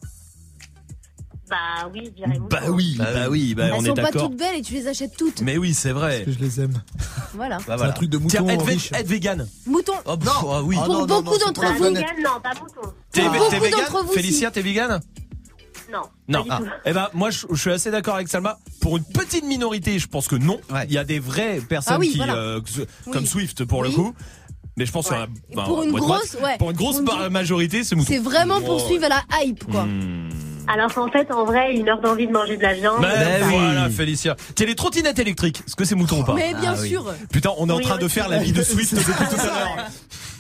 Bah 1.50 1.90
oui, 1.94 2.02
je 2.06 2.10
dirais 2.12 2.40
Bah 2.50 2.62
oui, 2.70 2.96
bah 2.98 3.06
oui, 3.30 3.54
bah 3.54 3.64
on 3.74 3.80
Elles 3.80 3.86
est 3.86 3.88
sont 3.90 3.94
pas 3.96 4.02
d'accord. 4.04 4.30
toutes 4.30 4.38
belles 4.40 4.56
et 4.58 4.62
tu 4.62 4.74
les 4.76 4.88
achètes 4.88 5.16
toutes. 5.18 5.42
Mais 5.42 5.58
oui, 5.58 5.74
c'est 5.74 5.92
vrai. 5.92 6.22
Parce 6.24 6.38
que 6.38 6.44
je 6.44 6.48
les 6.48 6.62
aime. 6.62 6.82
Voilà. 7.34 7.58
Bah 7.58 7.64
C'est 7.68 7.76
voilà. 7.76 7.90
un 7.92 7.94
truc 7.94 8.10
de 8.10 8.18
Tiens, 8.28 8.42
mouton 8.42 8.58
vé- 8.64 8.66
riche. 8.68 8.92
être 8.94 9.08
vegan. 9.08 9.48
Mouton. 9.68 9.94
Oh, 10.06 10.18
pff, 10.18 10.30
ah 10.32 10.62
oui. 10.64 10.76
Ah 10.80 10.86
Pour 10.86 10.94
non, 10.94 11.00
non, 11.02 11.06
beaucoup 11.22 11.32
non, 11.32 11.38
c'est 11.40 11.46
d'entre 11.46 11.74
vous. 11.74 11.84
Vegan, 11.84 12.04
non, 12.24 12.30
pas 12.42 12.52
mouton. 12.60 12.94
T'es 13.12 13.22
Pour 13.24 13.32
t'es 13.32 13.38
beaucoup 13.40 13.64
vegan 13.66 13.80
d'entre 13.82 14.04
vous, 14.06 14.12
Félicia, 14.14 14.52
t'es 14.52 14.62
vegan 14.62 15.00
Non. 15.92 16.02
Non. 16.30 16.46
Pas 16.46 16.58
du 16.60 16.64
tout. 16.64 16.70
Eh 16.86 16.94
ben 16.94 17.10
moi 17.14 17.30
je, 17.30 17.46
je 17.52 17.60
suis 17.60 17.72
assez 17.72 17.92
d'accord 17.92 18.16
avec 18.16 18.30
Salma. 18.30 18.58
Pour 18.82 18.98
une 18.98 19.04
petite 19.04 19.44
minorité, 19.44 20.00
je 20.00 20.08
pense 20.08 20.28
que 20.28 20.36
non. 20.38 20.60
Ouais. 20.72 20.86
Il 20.88 20.94
y 20.94 20.98
a 20.98 21.04
des 21.04 21.20
vraies 21.20 21.60
personnes 21.68 21.96
Ah 21.98 22.00
oui, 22.00 22.10
qui 22.12 22.18
voilà. 22.18 22.36
euh, 22.36 22.62
que 22.62 23.12
comme 23.12 23.26
Swift 23.26 23.66
pour 23.66 23.84
le 23.84 23.90
Oui. 23.90 23.96
coup. 23.96 24.14
Mais 24.78 24.86
je 24.88 24.92
pense 24.92 25.10
Ouais. 25.12 25.18
que 25.18 25.52
Et 25.52 25.56
ben, 25.56 25.64
pour 25.66 25.84
une 25.84 25.92
grosse, 25.92 26.36
ouais. 26.42 26.58
pour 26.58 26.72
une 26.72 26.78
grosse 26.78 27.02
Pour 27.02 27.14
une 27.14 27.20
par- 27.20 27.30
majorité, 27.32 27.84
c'est 27.84 27.96
mouton. 27.96 28.08
C'est 28.12 28.18
vraiment 28.18 28.60
pour 28.60 28.78
Oh. 28.84 28.88
suivre 28.88 29.08
la 29.08 29.22
hype, 29.44 29.66
quoi. 29.66 29.84
Hmm. 29.86 30.30
Alors 30.68 30.94
qu'en 30.94 31.10
fait, 31.10 31.30
en 31.32 31.46
vrai, 31.46 31.74
une 31.76 31.90
heure 31.90 32.00
d'envie 32.02 32.28
de 32.28 32.32
manger 32.32 32.58
de 32.58 32.62
la 32.64 32.74
viande. 32.74 33.02
Ben, 33.02 33.10
Ben 33.20 33.44
oui. 33.48 33.54
voilà, 33.58 33.90
Félicia. 33.90 34.36
Tiens, 34.56 34.66
les 34.66 34.76
trottinettes 34.76 35.20
électriques, 35.20 35.62
est-ce 35.68 35.76
que 35.76 35.84
c'est 35.86 35.96
mouton 35.96 36.22
ou 36.22 36.24
pas 36.24 36.34
Mais 36.34 36.54
bien 36.54 36.74
Ah 36.76 36.80
oui. 36.82 36.90
sûr. 36.90 37.14
Putain, 37.32 37.52
on 37.58 37.68
est 37.70 37.72
en 37.72 37.78
Oui, 37.78 37.84
train 37.84 37.98
de 37.98 38.08
faire 38.08 38.30
la 38.30 38.40
vie 38.40 38.54
de 38.54 38.64
Swift 38.64 38.94
depuis 38.96 39.12
tout 39.14 39.42
à 39.42 39.46
l'heure. 39.46 39.88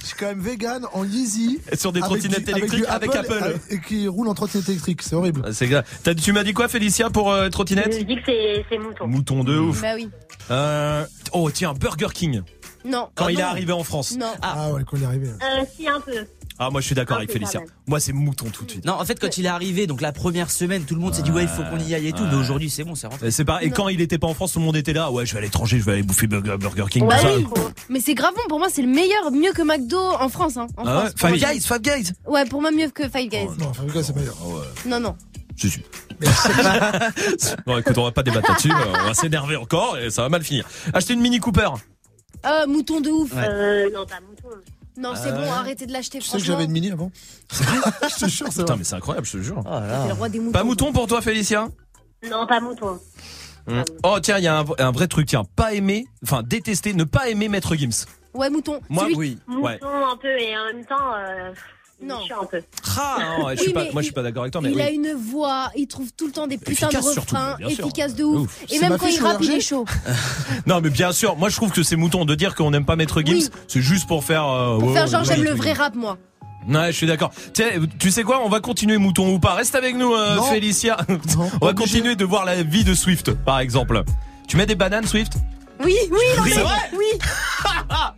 Je 0.01 0.07
suis 0.07 0.15
quand 0.17 0.25
même 0.27 0.39
vegan 0.41 0.85
en 0.93 1.03
Yeezy. 1.05 1.59
Sur 1.73 1.91
des 1.91 1.99
trottinettes 2.01 2.47
avec 2.49 2.57
électriques 2.57 2.85
avec 2.87 3.15
Apple. 3.15 3.57
Et 3.69 3.79
qui 3.79 4.07
roule 4.07 4.27
en 4.27 4.33
trottinette 4.33 4.67
électrique. 4.69 5.01
C'est 5.01 5.15
horrible. 5.15 5.41
Ah, 5.45 5.53
C'est 5.53 5.67
grave. 5.67 5.83
Tu 6.21 6.33
m'as 6.33 6.43
dit 6.43 6.53
quoi, 6.53 6.67
Félicia, 6.67 7.09
pour 7.09 7.31
euh, 7.31 7.45
Je 7.45 7.49
trottinette 7.49 8.05
dis 8.05 8.15
que 8.15 8.31
c'est 8.69 8.77
mouton. 8.77 9.07
Mouton 9.07 9.43
de 9.43 9.57
ouf. 9.57 9.81
Bah 9.81 9.93
oui. 9.95 10.09
Euh, 10.51 11.05
oh 11.31 11.49
tiens, 11.51 11.73
Burger 11.73 12.07
King. 12.13 12.41
Non. 12.85 13.07
Quand 13.15 13.25
Ah 13.27 13.31
il 13.31 13.39
est 13.39 13.43
arrivé 13.43 13.71
en 13.71 13.83
France. 13.83 14.17
Non. 14.17 14.25
Ah, 14.41 14.55
Ah 14.57 14.71
ouais, 14.73 14.83
qu'on 14.83 14.97
y 14.97 15.03
est 15.03 15.05
arrivé. 15.05 15.27
Euh, 15.29 15.63
si, 15.77 15.87
un 15.87 16.01
peu. 16.01 16.11
Ah, 16.59 16.69
moi 16.69 16.81
je 16.81 16.85
suis 16.85 16.95
d'accord 16.95 17.15
Ah, 17.17 17.19
avec 17.21 17.31
Félicia. 17.31 17.61
Moi 17.87 17.99
c'est 17.99 18.13
mouton 18.13 18.45
tout 18.51 18.63
de 18.65 18.71
suite. 18.71 18.85
Non, 18.85 18.93
en 18.93 19.05
fait, 19.05 19.19
quand 19.19 19.37
il 19.37 19.45
est 19.45 19.49
arrivé, 19.49 19.87
donc 19.87 20.01
la 20.01 20.11
première 20.11 20.51
semaine, 20.51 20.83
tout 20.85 20.93
le 20.95 21.01
monde 21.01 21.13
s'est 21.15 21.21
dit 21.23 21.31
ouais, 21.31 21.43
il 21.43 21.47
faut 21.49 21.63
qu'on 21.63 21.79
y 21.79 21.93
aille 21.95 22.07
et 22.07 22.13
tout. 22.13 22.23
Mais 22.29 22.35
aujourd'hui, 22.35 22.69
c'est 22.69 22.83
bon, 22.83 22.95
c'est 22.95 23.07
rentré. 23.07 23.27
Et 23.27 23.31
C'est 23.31 23.43
pareil. 23.45 23.67
Et 23.67 23.71
quand 23.71 23.89
il 23.89 24.01
était 24.01 24.17
pas 24.17 24.27
en 24.27 24.33
France, 24.33 24.53
tout 24.53 24.59
le 24.59 24.65
monde 24.65 24.75
était 24.75 24.93
là. 24.93 25.11
Ouais, 25.11 25.25
je 25.25 25.33
vais 25.33 25.39
à 25.39 25.41
l'étranger, 25.41 25.79
je 25.79 25.83
vais 25.83 25.93
aller 25.93 26.03
bouffer 26.03 26.27
Burger, 26.27 26.57
Burger 26.59 26.85
King. 26.89 27.07
Bah 27.07 27.15
oui. 27.23 27.45
Mais 27.89 27.99
c'est 27.99 28.13
grave 28.13 28.33
bon. 28.35 28.41
Pour 28.47 28.59
moi, 28.59 28.67
c'est 28.71 28.81
le 28.83 28.87
meilleur, 28.87 29.31
mieux 29.31 29.51
que 29.53 29.61
McDo 29.63 29.97
en 29.99 30.29
France. 30.29 30.57
Hein, 30.57 30.67
en 30.77 30.85
Ah 30.85 30.99
France, 31.07 31.13
Five 31.17 31.29
moi. 31.41 31.53
Guys, 31.53 31.61
Five 31.61 31.81
Guys. 31.81 32.11
Ouais, 32.27 32.45
pour 32.45 32.61
moi, 32.61 32.71
mieux 32.71 32.89
que 32.89 33.03
Five 33.09 33.29
Guys. 33.29 33.47
Non, 33.59 33.67
enfin, 33.69 33.83
le 33.87 33.91
gars, 33.93 34.03
c'est 34.03 34.15
meilleur. 34.15 34.35
Non, 34.85 34.99
non. 34.99 35.15
Si, 35.55 35.69
si. 35.69 35.81
bon, 37.65 37.77
écoute, 37.77 37.97
on 37.97 38.03
va 38.03 38.11
pas 38.11 38.23
débattre 38.23 38.49
là-dessus. 38.49 38.71
euh, 38.71 38.93
On 39.03 39.07
va 39.07 39.13
s'énerver 39.13 39.55
encore 39.55 39.97
et 39.97 40.09
ça 40.09 40.21
va 40.23 40.29
mal 40.29 40.43
finir. 40.43 40.67
Acheter 40.93 41.13
une 41.13 41.21
Mini 41.21 41.39
Cooper. 41.39 41.69
Euh, 42.45 42.67
mouton 42.67 43.01
de 43.01 43.09
ouf. 43.09 43.31
Euh, 43.35 43.89
non, 43.93 44.05
pas 44.05 44.19
mouton. 44.19 44.32
Non, 44.97 45.13
c'est 45.15 45.29
Euh. 45.29 45.35
bon, 45.45 45.51
arrêtez 45.51 45.85
de 45.85 45.91
l'acheter, 45.93 46.19
Tu 46.19 46.25
sais 46.25 46.37
que 46.37 46.37
franchement. 46.39 46.45
j'avais 46.53 46.65
une 46.65 46.71
mini 46.71 46.91
avant 46.91 47.11
Je 47.51 48.25
te 48.25 48.29
jure, 48.29 48.47
c'est 48.51 48.59
Putain, 48.61 48.75
mais 48.75 48.83
c'est 48.83 48.95
incroyable, 48.95 49.25
je 49.25 49.31
te 49.37 49.41
jure. 49.43 49.61
C'est 49.63 50.07
le 50.07 50.13
roi 50.13 50.29
des 50.29 50.39
moutons. 50.39 50.51
Pas 50.51 50.63
mouton 50.63 50.91
pour 50.93 51.07
toi, 51.07 51.21
Félicia 51.21 51.67
Non, 52.29 52.45
pas 52.47 52.59
mouton. 52.59 52.99
Hmm. 53.67 53.81
Oh, 54.03 54.19
tiens, 54.21 54.37
il 54.39 54.43
y 54.43 54.47
a 54.47 54.59
un, 54.59 54.65
un 54.77 54.91
vrai 54.91 55.07
truc, 55.07 55.27
tiens. 55.27 55.43
Pas 55.55 55.73
aimer, 55.73 56.05
enfin, 56.23 56.43
détester, 56.43 56.93
ne 56.93 57.05
pas 57.05 57.29
aimer 57.29 57.47
Maître 57.47 57.75
Gims. 57.75 58.05
Ouais, 58.33 58.49
mouton. 58.49 58.81
Moi, 58.89 59.07
oui. 59.15 59.37
Ouais. 59.47 59.73
Mouton 59.81 60.05
un 60.07 60.17
peu 60.17 60.27
et 60.39 60.57
en 60.57 60.65
même 60.65 60.85
temps, 60.85 61.13
euh, 61.15 61.51
Non. 62.05 62.19
chiant 62.25 62.41
un 62.41 62.45
peu. 62.45 62.61
Ah, 62.97 63.17
non, 63.39 63.49
je 63.51 63.55
suis 63.57 63.67
Oui, 63.67 63.73
pas, 63.73 63.83
moi, 63.91 64.01
je 64.01 64.05
suis 64.05 64.13
pas 64.13 64.21
d'accord 64.23 64.43
avec 64.43 64.51
toi, 64.51 64.61
mais 64.61 64.69
il 64.71 64.75
oui. 64.75 64.81
a 64.81 64.89
une 64.91 65.13
voix, 65.13 65.69
il 65.75 65.87
trouve 65.87 66.11
tout 66.15 66.25
le 66.27 66.31
temps 66.31 66.47
des 66.47 66.57
putains 66.57 66.87
de 66.89 66.93
Efficace 66.93 67.13
surtout, 67.13 67.35
refrains, 67.35 67.57
efficaces 67.67 68.15
de 68.15 68.23
ouf. 68.23 68.41
Ouf. 68.41 68.71
Et 68.71 68.79
même 68.79 68.97
quand 68.97 69.07
il 69.07 69.21
rappe, 69.23 69.37
il 69.41 69.51
est 69.51 69.61
chaud. 69.61 69.85
Non, 70.67 70.79
mais 70.81 70.89
bien 70.89 71.11
sûr, 71.11 71.35
moi, 71.37 71.49
je 71.49 71.55
trouve 71.55 71.71
que 71.71 71.83
c'est 71.83 71.95
mouton 71.95 72.25
de 72.25 72.35
dire 72.35 72.55
qu'on 72.55 72.71
n'aime 72.71 72.85
pas 72.85 72.95
Maître 72.95 73.21
Gims. 73.21 73.33
Oui. 73.35 73.49
C'est 73.67 73.81
juste 73.81 74.07
pour 74.07 74.23
faire. 74.23 74.47
euh, 74.47 74.77
Pour 74.79 74.89
ouais, 74.89 74.93
faire 74.93 75.07
genre, 75.07 75.21
ouais, 75.21 75.27
j'aime 75.27 75.43
le 75.43 75.51
vrai 75.51 75.73
rap, 75.73 75.95
moi. 75.95 76.17
Ouais, 76.69 76.91
je 76.91 76.97
suis 76.97 77.07
d'accord. 77.07 77.31
Tiens, 77.53 77.67
tu 77.99 78.09
sais 78.11 78.23
quoi 78.23 78.41
On 78.45 78.49
va 78.49 78.59
continuer 78.61 78.97
mouton 78.97 79.33
ou 79.33 79.39
pas? 79.39 79.53
Reste 79.53 79.75
avec 79.75 79.95
nous, 79.97 80.13
euh, 80.13 80.35
Non. 80.37 80.43
Félicia. 80.43 80.95
On 81.61 81.65
va 81.65 81.73
continuer 81.73 82.15
de 82.15 82.23
voir 82.23 82.45
la 82.45 82.63
vie 82.63 82.83
de 82.85 82.93
Swift, 82.93 83.31
par 83.33 83.59
exemple. 83.59 84.03
Tu 84.47 84.55
mets 84.55 84.65
des 84.65 84.75
bananes, 84.75 85.05
Swift? 85.05 85.33
Oui, 85.83 85.93
oui, 86.03 86.09
non, 86.11 86.17
Oui, 86.17 86.23
mais- 86.45 86.51
c'est 86.51 86.61
vrai? 86.61 86.77
oui. 86.97 87.19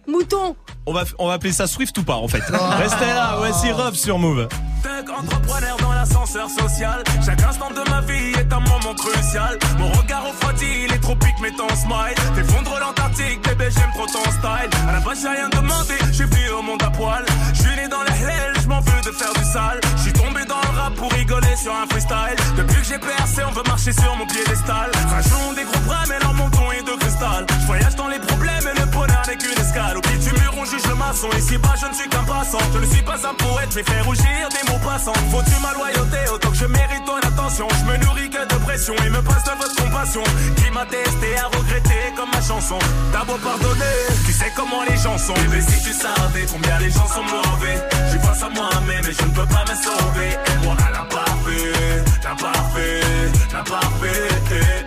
Mouton. 0.07 0.55
On 0.85 0.93
va, 0.93 1.03
on 1.19 1.27
va 1.27 1.33
appeler 1.33 1.51
ça 1.51 1.67
Swift 1.67 1.97
ou 1.97 2.03
pas, 2.03 2.15
en 2.15 2.27
fait. 2.27 2.43
Restez 2.79 3.05
là, 3.05 3.35
voici 3.37 3.71
Rob 3.71 3.93
sur 3.95 4.19
Move. 4.19 4.47
Tech 4.83 5.05
entrepreneur 5.09 5.77
dans 5.77 5.93
l'ascenseur 5.93 6.47
social. 6.49 7.03
Chaque 7.25 7.41
instant 7.41 7.69
de 7.71 7.89
ma 7.89 8.01
vie 8.01 8.33
est 8.37 8.53
un 8.53 8.59
moment 8.59 8.93
crucial. 8.95 9.57
Mon 9.79 9.91
regard 9.91 10.25
refroidi, 10.27 10.87
les 10.87 10.99
tropiques 10.99 11.39
met 11.41 11.53
en 11.59 11.75
smile. 11.75 12.15
T'effondres 12.35 12.77
l'Antarctique, 12.79 13.41
bébé, 13.43 13.69
j'aime 13.75 13.91
trop 13.93 14.05
ton 14.05 14.23
style. 14.31 14.69
À 14.87 14.91
la 14.91 14.99
base, 14.99 15.21
j'ai 15.21 15.29
rien 15.29 15.49
demandé, 15.49 15.95
j'ai 16.11 16.27
pris 16.27 16.49
au 16.49 16.61
monde 16.61 16.83
à 16.83 16.91
poil. 16.91 17.25
Je 17.53 17.61
suis 17.61 17.75
né 17.75 17.87
dans 17.87 18.03
la 18.03 18.11
hell, 18.11 18.53
je 18.61 18.67
m'en 18.67 18.79
veux 18.79 19.01
de 19.01 19.11
faire 19.11 19.33
du 19.33 19.43
sale. 19.43 19.79
Je 19.97 20.01
suis 20.03 20.13
tombé 20.13 20.45
dans 20.45 20.61
le 20.61 20.79
rap 20.79 20.93
pour 20.93 21.11
rigoler 21.11 21.55
sur 21.55 21.73
un 21.73 21.87
freestyle. 21.89 22.37
Depuis 22.57 22.81
que 22.81 22.87
j'ai 22.87 22.99
percé, 22.99 23.41
on 23.47 23.51
veut 23.51 23.63
marcher 23.65 23.91
sur 23.91 24.15
mon 24.15 24.27
piédestal. 24.27 24.91
Rajon 25.09 25.53
des 25.55 25.63
gros 25.63 25.79
bras, 25.87 26.03
mais 26.07 26.19
leur 26.19 26.33
menton 26.33 26.71
est 26.71 26.83
de 26.83 26.95
cristal. 26.99 27.45
Je 27.61 27.65
voyage 27.65 27.95
dans 27.95 28.07
les 28.07 28.19
problèmes 28.19 28.67
et 28.71 28.79
le 28.79 28.85
bonheur 28.85 29.14
n'est 29.27 29.37
qu'une 29.37 29.59
escale. 29.59 29.97
Au 29.97 30.01
pied 30.01 30.17
du 30.17 30.31
mur, 30.31 30.53
on 30.57 30.65
juge 30.65 30.85
le 30.87 30.95
maçon. 30.95 31.29
Ici 31.37 31.57
bas, 31.57 31.75
je 31.79 31.87
ne 31.87 31.93
suis 31.93 32.09
qu'un 32.09 32.23
passant. 32.23 32.59
Je 32.73 32.79
ne 32.79 32.85
suis 32.85 33.01
pas 33.01 33.17
un 33.27 33.33
poète, 33.33 33.71
mais 33.75 33.83
fais 33.83 34.01
rougir 34.01 34.49
des 34.49 34.71
mots 34.71 34.79
passants. 34.79 35.13
Faut-tu 35.31 35.55
ma 35.61 35.73
loyauté 35.73 36.17
autant 36.33 36.49
que 36.49 36.57
je 36.57 36.65
mérite 36.65 37.05
ton 37.05 37.17
attention? 37.17 37.67
Je 37.79 37.85
me 37.91 37.97
nourris 38.05 38.29
que 38.29 38.41
de 38.41 38.57
pression 38.63 38.93
et 39.05 39.09
me 39.09 39.21
passe 39.21 39.43
de 39.43 39.51
votre 39.57 39.75
compassion. 39.75 40.23
Qui 40.57 40.69
m'a 40.71 40.85
testé 40.85 41.37
à 41.37 41.47
regretter 41.47 42.13
comme 42.15 42.29
ma 42.31 42.41
chanson. 42.41 42.79
T'as 43.11 43.25
beau 43.25 43.37
pardonner, 43.37 43.97
tu 44.25 44.31
sais 44.31 44.51
comment 44.55 44.83
les 44.87 44.97
gens 44.97 45.17
sont. 45.17 45.39
Mais 45.51 45.61
si 45.61 45.81
tu 45.81 45.93
savais 45.93 46.45
combien 46.51 46.77
les 46.79 46.89
gens 46.89 47.07
sont 47.07 47.23
mauvais. 47.23 47.77
Je 48.11 48.17
face 48.19 48.43
à 48.43 48.49
moi-même 48.49 49.03
mais 49.05 49.13
je 49.13 49.23
ne 49.23 49.31
peux 49.31 49.47
pas 49.47 49.65
me 49.69 49.75
sauver. 49.75 50.31
Et 50.33 50.65
moi, 50.65 50.75
à 50.87 50.91
la 50.91 51.05
parfait, 51.05 52.03
la 52.23 52.35
parfait, 52.35 53.01
la 53.53 53.63
parfait. 53.63 54.84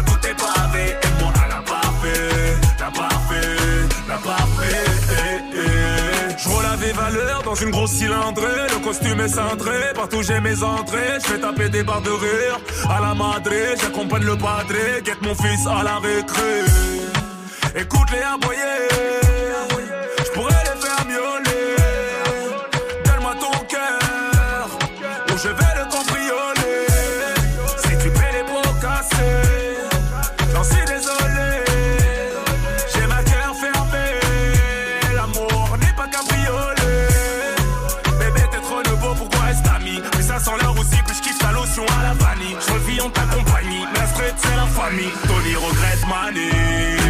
À 0.00 0.02
tout 0.02 0.26
est 0.26 0.34
pavé. 0.34 0.84
Et 1.02 1.22
moi, 1.22 1.32
la 1.48 1.62
parfait, 1.62 2.56
la 2.78 2.90
parfait, 2.90 3.56
la 4.08 4.16
parfait. 4.16 4.84
Eh, 5.10 5.56
eh. 5.56 6.36
Je 6.38 6.66
à 6.66 6.76
des 6.76 6.92
valeurs 6.92 7.42
dans 7.42 7.54
une 7.54 7.70
grosse 7.70 7.92
cylindrée. 7.92 8.66
Le 8.74 8.84
costume 8.84 9.20
est 9.20 9.28
cintré, 9.28 9.92
partout 9.94 10.22
j'ai 10.22 10.40
mes 10.40 10.62
entrées. 10.62 11.18
Je 11.22 11.26
fais 11.26 11.38
taper 11.38 11.68
des 11.68 11.82
barres 11.82 12.02
de 12.02 12.10
rire 12.10 12.58
à 12.88 13.00
la 13.00 13.14
madré. 13.14 13.74
J'accompagne 13.80 14.24
le 14.24 14.36
padré, 14.36 15.02
guette 15.04 15.22
mon 15.22 15.34
fils 15.34 15.66
à 15.66 15.82
la 15.82 15.98
récré. 15.98 16.52
Écoute-les 17.76 18.22
aboyer, 18.22 18.76
je 19.22 19.29
Tony 44.90 45.54
regrette 45.54 46.04
Mani. 46.08 46.50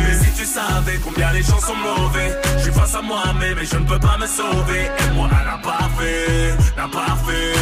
Mais 0.04 0.24
si 0.24 0.30
tu 0.34 0.44
savais 0.44 0.98
combien 1.02 1.32
les 1.32 1.42
gens 1.42 1.58
sont 1.58 1.76
mauvais, 1.76 2.36
je 2.58 2.62
suis 2.64 2.72
face 2.72 2.94
à 2.94 3.00
moi-même 3.00 3.58
et 3.58 3.64
je 3.64 3.76
ne 3.76 3.86
peux 3.86 3.98
pas 3.98 4.18
me 4.18 4.26
sauver. 4.26 4.84
Et 4.84 5.14
moi, 5.14 5.28
à 5.32 5.44
la 5.44 5.58
parfait, 5.58 6.54
la 6.76 6.88
parfait, 6.88 7.54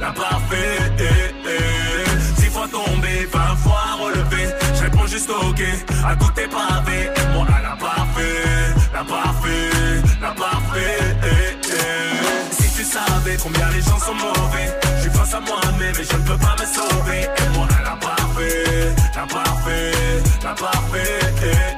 la 0.00 0.12
parfait. 0.12 0.78
Eh, 0.98 1.02
eh. 1.44 2.40
Six 2.40 2.48
fois 2.48 2.68
tombé, 2.68 3.28
vingt 3.30 3.56
fois 3.56 3.84
relevé. 4.00 4.48
Je 4.76 4.82
réponds 4.82 5.06
juste 5.06 5.28
ok 5.30 5.62
à 6.06 6.16
tout 6.16 6.40
est 6.40 6.48
pavé. 6.48 7.10
Et 7.14 7.34
moi, 7.34 7.46
à 7.54 7.62
la 7.62 7.76
parfait, 7.76 8.74
la 8.94 9.04
parfait, 9.04 9.70
la 10.22 10.30
parfait. 10.30 10.98
Eh. 11.22 12.62
Si 12.62 12.74
tu 12.76 12.82
savais 12.82 13.36
combien 13.42 13.68
les 13.70 13.82
gens 13.82 13.98
sont 13.98 14.14
mauvais, 14.14 14.68
je 14.96 15.02
suis 15.02 15.10
face 15.10 15.34
à 15.34 15.40
moi-même 15.40 15.94
et 16.00 16.04
je 16.10 16.16
ne 16.16 16.22
peux 16.22 16.38
pas 16.38 16.56
me 16.58 16.64
sauver. 16.64 17.22
Et 17.24 17.56
moi, 17.56 17.68
à 17.78 17.82
la 17.82 17.85
la 19.26 19.34
parfait, 19.34 19.92
la 20.42 20.54
parfait. 20.54 21.75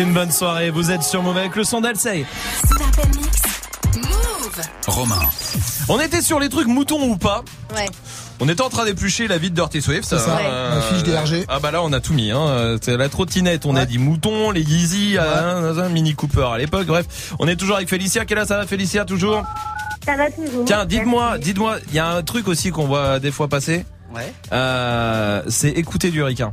Passez 0.00 0.08
une 0.08 0.14
bonne 0.14 0.30
soirée, 0.30 0.70
vous 0.70 0.90
êtes 0.90 1.02
sur 1.02 1.22
Move 1.22 1.36
avec 1.36 1.54
le 1.56 1.62
son 1.62 1.82
d'Alsey. 1.82 2.24
Move. 3.96 4.62
Romain. 4.86 5.20
On 5.90 6.00
était 6.00 6.22
sur 6.22 6.40
les 6.40 6.48
trucs 6.48 6.68
moutons 6.68 7.02
ou 7.02 7.18
pas. 7.18 7.44
Ouais. 7.76 7.84
On 8.40 8.48
était 8.48 8.62
en 8.62 8.70
train 8.70 8.86
d'éplucher 8.86 9.28
la 9.28 9.36
vie 9.36 9.50
de 9.50 9.54
Dirty 9.54 9.82
Swift. 9.82 10.04
C'est 10.04 10.18
ça, 10.18 10.38
euh, 10.38 10.76
la 10.76 10.80
fiche 10.80 11.02
des 11.02 11.14
RG. 11.14 11.44
Ah 11.48 11.60
bah 11.60 11.70
là 11.70 11.82
on 11.82 11.92
a 11.92 12.00
tout 12.00 12.14
mis. 12.14 12.30
Hein. 12.30 12.78
C'est 12.80 12.96
la 12.96 13.10
trottinette, 13.10 13.66
on 13.66 13.76
a 13.76 13.84
dit 13.84 13.98
mouton, 13.98 14.52
les 14.52 14.62
Yeezy, 14.62 15.18
euh, 15.18 15.84
un 15.84 15.88
Mini 15.90 16.14
Cooper 16.14 16.48
à 16.50 16.56
l'époque. 16.56 16.86
Bref, 16.86 17.34
on 17.38 17.46
est 17.46 17.56
toujours 17.56 17.76
avec 17.76 17.90
Félicia. 17.90 18.24
Quelle 18.24 18.38
heure 18.38 18.46
ça 18.46 18.56
va 18.56 18.66
Félicia 18.66 19.04
toujours? 19.04 19.42
Ça 20.06 20.16
va 20.16 20.30
toujours. 20.30 20.64
Tiens, 20.64 20.86
dites-moi, 20.86 21.36
dites-moi, 21.36 21.76
il 21.88 21.94
y 21.94 21.98
a 21.98 22.08
un 22.08 22.22
truc 22.22 22.48
aussi 22.48 22.70
qu'on 22.70 22.86
voit 22.86 23.18
des 23.18 23.32
fois 23.32 23.48
passer. 23.48 23.84
Ouais. 24.14 24.32
Euh, 24.50 25.42
c'est 25.48 25.68
écouter 25.68 26.10
du 26.10 26.22
ricain. 26.22 26.50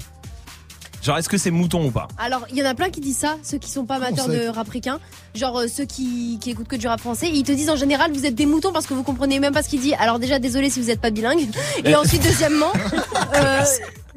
Genre 1.08 1.18
est-ce 1.18 1.30
que 1.30 1.38
c'est 1.38 1.52
mouton 1.52 1.86
ou 1.88 1.92
pas 1.92 2.10
Alors, 2.18 2.46
il 2.52 2.58
y 2.58 2.62
en 2.62 2.66
a 2.66 2.74
plein 2.76 2.90
qui 2.90 3.00
disent 3.00 3.20
ça, 3.20 3.38
ceux 3.42 3.58
qui 3.60 3.72
sont 3.72 3.86
pas 3.86 3.96
amateurs 3.96 4.28
de 4.28 4.50
rap 4.50 4.68
ricain. 4.68 5.00
Genre 5.36 5.58
euh, 5.60 5.68
ceux 5.70 5.86
qui, 5.86 6.38
qui 6.42 6.50
écoutent 6.52 6.68
que 6.68 6.76
du 6.76 6.86
rap 6.86 7.00
français. 7.00 7.30
Ils 7.34 7.44
te 7.44 7.54
disent 7.54 7.70
en 7.70 7.78
général, 7.78 8.12
vous 8.12 8.26
êtes 8.26 8.36
des 8.36 8.46
moutons 8.46 8.74
parce 8.74 8.86
que 8.88 8.94
vous 8.94 9.04
comprenez 9.04 9.40
même 9.40 9.54
pas 9.54 9.64
ce 9.64 9.70
qu'il 9.70 9.80
dit. 9.80 9.94
Alors 9.96 10.20
déjà, 10.20 10.38
désolé 10.38 10.70
si 10.70 10.82
vous 10.82 10.90
êtes 10.92 11.00
pas 11.00 11.10
bilingue. 11.10 11.48
Et 11.86 11.96
ensuite, 11.96 12.22
deuxièmement, 12.24 12.74
euh, 13.36 13.64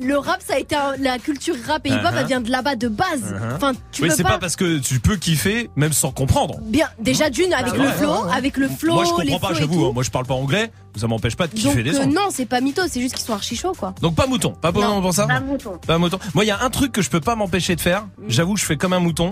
le 0.01 0.19
rap, 0.19 0.41
ça 0.45 0.55
a 0.55 0.59
été 0.59 0.75
un- 0.75 0.97
la 0.99 1.19
culture 1.21 1.55
rap 1.65 1.87
et 1.87 1.91
hip-hop, 1.91 2.01
Uh-huh. 2.13 2.17
elle 2.19 2.27
vient 2.27 2.41
de 2.41 2.51
là-bas 2.51 2.75
de 2.75 2.89
base. 2.89 3.07
Uh-huh. 3.23 3.55
Enfin, 3.55 3.73
tu 4.01 4.05
Oui, 4.05 4.09
peux 4.11 4.15
c'est 4.17 4.23
pas. 4.23 4.31
pas 4.31 4.39
parce 4.39 4.57
que 4.57 4.79
tu 4.79 4.99
peux 5.01 5.17
kiffer 5.17 5.71
même 5.77 5.93
sans 5.93 6.11
comprendre. 6.13 6.59
Bien, 6.63 6.89
déjà 6.99 7.31
d'une 7.31 7.53
avec 7.53 7.73
Ah 7.75 7.77
le 7.79 7.83
ouais, 7.85 7.93
flow, 7.93 8.13
ouais, 8.13 8.23
ouais. 8.29 8.33
avec 8.37 8.57
le 8.57 8.69
flow, 8.69 8.95
Moi 8.95 9.05
je 9.05 9.23
les 9.25 9.31
comprends 9.33 9.49
pas, 9.49 9.55
j'avoue. 9.55 9.87
hein. 9.87 9.91
Moi 9.95 10.03
je 10.03 10.11
parle 10.11 10.27
pas 10.27 10.35
anglais, 10.35 10.71
ça 10.97 11.07
m'empêche 11.07 11.37
pas 11.37 11.47
de 11.47 11.55
kiffer 11.55 11.83
des 11.83 11.91
euh, 11.97 12.03
sons. 12.03 12.09
non, 12.11 12.29
c'est 12.31 12.47
pas 12.47 12.61
mytho, 12.61 12.83
c'est 12.89 13.01
juste 13.01 13.15
qu'ils 13.15 13.25
sont 13.25 13.33
archi 13.35 13.57
chauds 13.57 13.75
quoi. 13.79 13.95
Donc 14.01 14.15
pas 14.15 14.27
mouton, 14.27 14.53
pas 14.53 14.73
pour, 14.73 14.83
Non, 14.83 15.01
pour 15.03 15.13
ça 15.15 15.27
Pas 15.27 15.41
mouton. 15.41 15.79
Pas 15.87 15.99
mouton. 15.99 16.19
Moi, 16.35 16.45
il 16.45 16.49
y 16.49 16.53
a 16.53 16.63
un 16.63 16.71
truc 16.71 16.93
que 16.93 17.03
je 17.03 17.11
peux 17.11 17.21
pas 17.21 17.37
m'empêcher 17.37 17.77
de 17.77 17.81
faire. 17.81 18.03
Mm. 18.19 18.25
J'avoue, 18.29 18.57
je 18.57 18.65
fais 18.65 18.77
comme 18.77 18.93
un 18.93 19.01
mouton. 19.01 19.31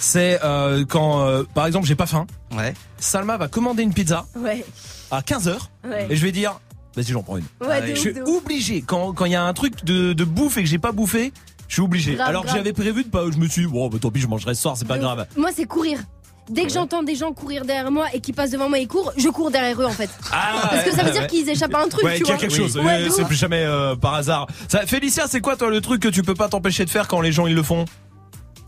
C'est 0.00 0.38
euh, 0.44 0.84
quand, 0.88 1.22
euh, 1.26 1.42
par 1.54 1.66
exemple, 1.66 1.86
j'ai 1.86 1.96
pas 1.96 2.06
faim. 2.06 2.26
Ouais. 2.56 2.74
Salma 2.98 3.36
va 3.36 3.48
commander 3.48 3.82
une 3.82 3.92
pizza 3.92 4.26
Ouais. 4.36 4.64
à 5.10 5.22
15 5.22 5.48
h 5.48 5.56
Ouais. 5.88 6.06
et 6.10 6.16
je 6.16 6.22
vais 6.24 6.30
dire, 6.32 6.60
vas-y, 6.94 7.06
j'en 7.06 7.22
prends 7.22 7.36
une. 7.36 7.44
Ouais, 7.66 7.80
de 7.82 7.94
je 7.94 8.00
suis 8.00 8.20
obligé 8.20 8.82
quand 8.82 9.12
quand 9.12 9.24
il 9.24 9.32
y 9.32 9.36
a 9.36 9.42
un 9.42 9.52
truc 9.54 9.84
de, 9.84 10.12
de 10.12 10.24
bouffe 10.24 10.56
et 10.58 10.62
que 10.62 10.68
j'ai 10.68 10.78
pas 10.78 10.92
bouffé, 10.92 11.32
je 11.68 11.74
suis 11.74 11.82
obligé. 11.82 12.14
Grave, 12.14 12.28
Alors 12.28 12.42
que 12.42 12.46
grave. 12.48 12.58
j'avais 12.58 12.72
prévu 12.72 13.04
de 13.04 13.08
pas, 13.08 13.22
je 13.30 13.38
me 13.38 13.46
suis, 13.46 13.66
dit, 13.66 13.68
bon, 13.72 13.88
bah, 13.88 13.98
tant 14.00 14.10
pis, 14.10 14.20
je 14.20 14.26
mangerai 14.26 14.54
ce 14.54 14.62
soir, 14.62 14.76
c'est 14.76 14.86
pas 14.88 14.96
De 14.96 15.02
grave. 15.02 15.26
Moi, 15.36 15.50
c'est 15.54 15.66
courir. 15.66 15.98
Dès 16.50 16.62
que 16.62 16.70
j'entends 16.72 17.02
des 17.02 17.14
gens 17.14 17.32
courir 17.34 17.66
derrière 17.66 17.90
moi 17.90 18.06
et 18.14 18.20
qui 18.20 18.32
passent 18.32 18.52
devant 18.52 18.70
moi 18.70 18.78
et 18.78 18.86
courent, 18.86 19.12
je 19.18 19.28
cours 19.28 19.50
derrière 19.50 19.78
eux 19.82 19.84
en 19.84 19.90
fait. 19.90 20.08
Ah, 20.32 20.68
Parce 20.70 20.82
que 20.84 20.92
ça 20.92 21.02
veut 21.04 21.10
dire 21.10 21.26
qu'ils 21.26 21.46
échappent 21.46 21.74
à 21.74 21.82
un 21.82 21.88
truc, 21.88 22.02
Ouais, 22.04 22.16
tu 22.16 22.22
qu'il 22.22 22.28
y 22.28 22.30
a 22.30 22.34
vois. 22.36 22.40
quelque 22.40 22.56
chose. 22.56 22.78
Ouais, 22.78 23.02
Euh, 23.02 23.04
de 23.04 23.10
c'est 23.10 23.20
ouf. 23.20 23.28
plus 23.28 23.36
jamais 23.36 23.62
euh, 23.64 23.94
par 23.96 24.14
hasard. 24.14 24.46
Ça, 24.66 24.86
Félicia, 24.86 25.26
c'est 25.26 25.42
quoi 25.42 25.56
toi 25.56 25.68
le 25.68 25.82
truc 25.82 26.00
que 26.00 26.08
tu 26.08 26.22
peux 26.22 26.32
pas 26.34 26.48
t'empêcher 26.48 26.86
de 26.86 26.90
faire 26.90 27.06
quand 27.06 27.20
les 27.20 27.32
gens 27.32 27.46
ils 27.46 27.54
le 27.54 27.62
font? 27.62 27.84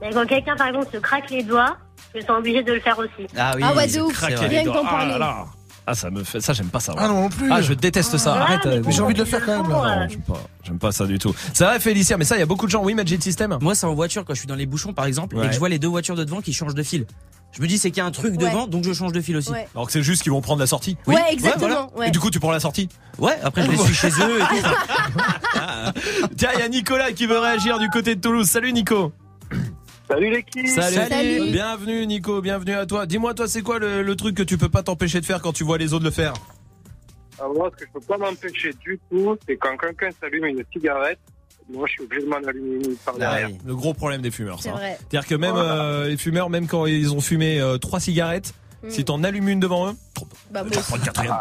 Mais 0.03 0.11
quand 0.13 0.27
quelqu'un, 0.27 0.57
par 0.57 0.67
exemple, 0.69 0.89
se 0.93 0.99
craque 0.99 1.31
les 1.31 1.43
doigts, 1.43 1.79
je 2.15 2.21
suis 2.21 2.31
obligée 2.31 2.63
de 2.63 2.73
le 2.75 2.81
faire 2.81 2.99
aussi. 2.99 3.27
Ah 3.35 3.53
oui. 3.57 3.63
Ah 3.65 3.75
ouais, 3.75 3.87
de 3.87 3.93
c'est 3.93 4.01
ouf. 4.03 4.19
Rien 4.19 4.37
que 4.61 4.65
doigts. 4.67 4.75
d'en 4.75 4.87
Ah 4.87 4.91
parler. 4.91 5.13
là 5.13 5.19
là. 5.19 5.47
Ah 5.91 5.95
ça 5.95 6.09
me 6.09 6.23
fait 6.23 6.41
ça 6.41 6.53
j'aime 6.53 6.69
pas 6.69 6.79
ça. 6.79 6.95
Ah 6.97 7.09
non, 7.09 7.23
non 7.23 7.29
plus. 7.29 7.51
Ah 7.51 7.61
je 7.63 7.73
déteste 7.75 8.17
ça. 8.17 8.35
Arrête. 8.35 8.61
mais 8.65 8.71
euh, 8.77 8.83
j'ai 8.91 9.03
envie 9.03 9.15
de 9.15 9.19
le 9.19 9.25
faire 9.25 9.45
quand 9.45 9.61
même, 9.63 9.69
là. 9.69 10.03
Non, 10.03 10.09
j'aime 10.09 10.21
pas, 10.21 10.41
j'aime 10.63 10.79
pas 10.79 10.93
ça 10.93 11.05
du 11.07 11.19
tout. 11.19 11.35
C'est 11.53 11.65
vrai, 11.65 11.81
Félicia, 11.81 12.17
mais 12.17 12.25
ça, 12.25 12.37
il 12.37 12.39
y 12.39 12.43
a 12.43 12.47
beaucoup 12.47 12.67
de 12.67 12.71
gens. 12.71 12.85
Oui, 12.85 12.95
Magic 12.95 13.21
System. 13.21 13.59
Moi, 13.61 13.75
c'est 13.75 13.87
en 13.87 13.95
voiture 13.95 14.25
quand 14.25 14.35
je 14.35 14.39
suis 14.39 14.47
dans 14.47 14.55
les 14.55 14.67
bouchons, 14.67 14.93
par 14.93 15.07
exemple, 15.07 15.35
Ouais. 15.37 15.47
et 15.47 15.49
que 15.49 15.55
je 15.55 15.59
vois 15.59 15.69
les 15.69 15.81
deux 15.81 15.89
voitures 15.89 16.15
de 16.15 16.23
devant 16.23 16.41
qui 16.43 16.53
changent 16.53 16.77
de 16.77 16.83
fil. 16.85 17.07
Je 17.53 17.61
me 17.61 17.67
dis, 17.67 17.79
c'est 17.79 17.91
qu'il 17.91 17.99
y 17.99 18.01
a 18.03 18.07
un 18.07 18.13
truc 18.13 18.31
Ouais. 18.33 18.37
devant, 18.49 18.69
donc 18.69 18.85
je 18.85 18.93
change 18.93 19.11
de 19.13 19.21
fil 19.21 19.37
aussi. 19.37 19.51
Ouais. 19.51 19.67
Alors 19.75 19.87
que 19.87 19.93
c'est 19.93 20.03
juste 20.05 20.23
qu'ils 20.23 20.31
vont 20.31 20.41
prendre 20.41 20.61
la 20.61 20.69
sortie. 20.69 20.97
Oui. 21.09 21.17
Ouais, 21.17 21.23
exactement. 21.33 21.67
voilà. 21.67 21.89
ouais. 21.97 22.09
Et 22.09 22.11
du 22.13 22.21
coup, 22.21 22.31
tu 22.31 22.39
prends 22.39 22.53
la 22.53 22.61
sortie. 22.61 22.89
Ouais, 23.19 23.37
après 23.43 23.65
je 23.67 23.71
les 23.73 23.77
suis 23.79 23.95
chez 23.95 24.11
eux 24.11 24.39
et 24.39 24.61
tout. 24.61 24.69
Tiens, 26.37 26.51
il 26.55 26.61
y 26.61 26.63
a 26.63 26.69
Nicolas 26.69 27.11
qui 27.11 27.27
veut 27.27 27.39
réagir 27.41 27.81
du 27.81 27.89
côté 27.91 28.15
de 28.15 28.21
Toulouse. 28.21 28.47
Salut 28.49 28.73
Nico. 28.73 29.13
Salut 30.11 30.31
l'équipe 30.31 30.67
Salut. 30.67 30.97
Salut. 31.09 31.51
Bienvenue 31.53 32.07
Nico, 32.07 32.41
bienvenue 32.43 32.75
à 32.75 32.85
toi. 32.85 33.07
Dis-moi, 33.07 33.33
toi, 33.35 33.47
c'est 33.47 33.63
quoi 33.63 33.79
le, 33.79 34.03
le 34.03 34.17
truc 34.17 34.37
que 34.37 34.43
tu 34.43 34.59
peux 34.59 34.69
pas 34.69 34.83
t'empêcher 34.83 35.21
de 35.21 35.25
faire 35.27 35.41
quand 35.41 35.53
tu 35.53 35.63
vois 35.63 35.79
les 35.79 35.93
autres 35.95 36.05
le 36.05 36.11
faire 36.11 36.35
Alors, 37.39 37.55
moi, 37.55 37.71
ce 37.73 37.85
que 37.85 37.89
je 37.89 37.93
peux 38.01 38.05
pas 38.07 38.19
m'empêcher 38.19 38.73
du 38.81 38.99
tout, 39.11 39.37
c'est 39.49 39.57
quand 39.57 39.77
quelqu'un 39.77 40.09
s'allume 40.21 40.47
une 40.47 40.65
cigarette, 40.73 41.19
moi 41.73 41.87
je 41.87 41.93
suis 41.93 42.03
obligé 42.03 42.23
de 42.25 42.29
m'en 42.29 42.37
allumer 42.39 42.85
une 42.85 42.97
par 42.97 43.17
derrière. 43.17 43.49
Ah 43.51 43.53
oui. 43.53 43.59
Le 43.65 43.77
gros 43.77 43.95
problème 43.95 44.21
des 44.21 44.33
fumeurs, 44.33 44.61
C'est 44.61 44.71
ça. 44.71 44.81
C'est-à-dire 44.81 45.29
que 45.29 45.35
même 45.37 45.53
Voilà. 45.53 45.85
euh, 45.85 46.09
les 46.09 46.17
fumeurs, 46.17 46.51
même 46.51 46.67
quand 46.67 46.87
ils 46.87 47.15
ont 47.15 47.21
fumé 47.21 47.61
euh, 47.61 47.79
trois 47.79 48.01
cigarettes, 48.01 48.53
Mm. 48.83 48.91
si 48.91 49.05
t'en 49.05 49.23
allumes 49.25 49.49
une 49.49 49.61
devant 49.61 49.89
eux, 49.91 49.95
Bah, 50.51 50.63
moi 50.63 50.71
t'en 50.71 50.79
aussi. 50.81 50.89
prends 50.89 50.97
une 50.97 51.03
quatrième. 51.03 51.35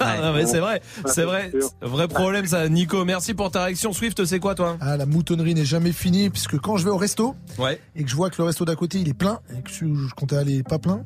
Ah, 0.00 0.16
non, 0.22 0.32
mais 0.34 0.46
c'est 0.46 0.58
vrai, 0.60 0.82
c'est 1.06 1.24
vrai, 1.24 1.50
vrai 1.80 2.06
problème 2.08 2.46
ça. 2.46 2.68
Nico, 2.68 3.04
merci 3.04 3.32
pour 3.34 3.50
ta 3.50 3.64
réaction. 3.64 3.92
Swift, 3.92 4.24
c'est 4.26 4.38
quoi 4.40 4.54
toi? 4.54 4.76
Ah, 4.80 4.96
la 4.96 5.06
moutonnerie 5.06 5.54
n'est 5.54 5.64
jamais 5.64 5.92
finie, 5.92 6.28
puisque 6.30 6.58
quand 6.58 6.76
je 6.76 6.84
vais 6.84 6.90
au 6.90 6.96
resto, 6.98 7.34
Ouais. 7.58 7.80
et 7.96 8.04
que 8.04 8.10
je 8.10 8.14
vois 8.16 8.28
que 8.30 8.36
le 8.38 8.44
resto 8.44 8.64
d'à 8.64 8.76
côté 8.76 8.98
il 8.98 9.08
est 9.08 9.14
plein, 9.14 9.40
et 9.58 9.62
que 9.62 9.70
je 9.70 9.86
je 9.86 10.14
comptais 10.14 10.36
aller 10.36 10.62
pas 10.62 10.78
plein, 10.78 11.02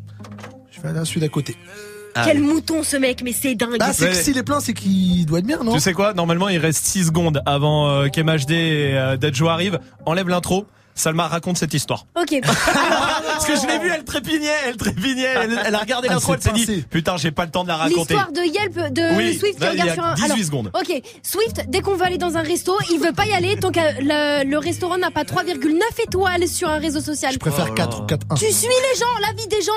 je 0.72 0.80
vais 0.80 0.88
aller 0.88 0.98
à 0.98 1.04
celui 1.04 1.20
d'à 1.20 1.28
côté. 1.28 1.56
Ah 2.16 2.22
Quel 2.26 2.40
oui. 2.40 2.46
mouton 2.46 2.82
ce 2.84 2.96
mec, 2.96 3.22
mais 3.24 3.32
c'est 3.32 3.54
dingue. 3.56 3.76
Ah, 3.80 3.92
c'est 3.92 4.08
que 4.08 4.14
s'il 4.14 4.38
est 4.38 4.44
plein, 4.44 4.60
c'est 4.60 4.72
qu'il 4.72 5.26
doit 5.26 5.40
être 5.40 5.46
bien, 5.46 5.58
non? 5.64 5.72
Tu 5.74 5.80
sais 5.80 5.92
quoi? 5.92 6.14
Normalement, 6.14 6.48
il 6.48 6.58
reste 6.58 6.84
6 6.84 7.06
secondes 7.06 7.42
avant 7.44 7.88
euh, 7.88 8.06
qu'MHD 8.08 8.50
et 8.52 8.96
euh, 8.96 9.16
Dadjo 9.16 9.48
arrivent. 9.48 9.80
Enlève 10.06 10.28
l'intro. 10.28 10.64
Salma 10.94 11.26
raconte 11.26 11.58
cette 11.58 11.74
histoire. 11.74 12.06
Ok. 12.14 12.38
Parce 12.42 13.46
que 13.46 13.56
je 13.56 13.66
l'ai 13.66 13.78
vu, 13.80 13.90
elle 13.92 14.04
trépignait, 14.04 14.48
elle 14.66 14.76
trépignait, 14.76 15.22
elle, 15.22 15.60
elle 15.66 15.74
a 15.74 15.78
regardé 15.78 16.06
Elle 16.08 16.14
l'intro, 16.14 16.34
elle 16.34 16.42
s'est 16.42 16.52
dit. 16.52 16.84
Putain, 16.88 17.16
j'ai 17.16 17.32
pas 17.32 17.44
le 17.44 17.50
temps 17.50 17.64
de 17.64 17.68
la 17.68 17.76
raconter. 17.76 18.14
L'histoire 18.14 18.30
de 18.32 18.40
Yelp 18.42 18.92
de 18.92 19.16
Oui, 19.16 19.36
Swift 19.38 19.58
qui 19.58 19.66
regarde 19.66 19.88
a 19.90 19.94
sur 19.94 20.04
un. 20.04 20.14
18 20.14 20.44
secondes. 20.44 20.70
Ok, 20.74 21.02
Swift, 21.22 21.64
dès 21.68 21.80
qu'on 21.80 21.96
veut 21.96 22.04
aller 22.04 22.18
dans 22.18 22.36
un 22.36 22.42
resto, 22.42 22.76
il 22.92 23.00
veut 23.00 23.12
pas 23.12 23.26
y 23.26 23.32
aller 23.32 23.56
tant 23.58 23.72
que 23.72 23.80
le, 23.80 24.48
le 24.48 24.58
restaurant 24.58 24.96
n'a 24.98 25.10
pas 25.10 25.24
3,9 25.24 25.80
étoiles 26.06 26.46
sur 26.48 26.68
un 26.70 26.78
réseau 26.78 27.00
social. 27.00 27.32
Je 27.32 27.38
préfère 27.38 27.66
Oh. 27.70 27.74
4 27.74 28.06
4 28.06 28.26
1. 28.30 28.34
Tu 28.36 28.52
suis 28.52 28.68
les 28.68 28.98
gens, 28.98 29.06
la 29.20 29.32
vie 29.32 29.48
des 29.48 29.62
gens. 29.62 29.72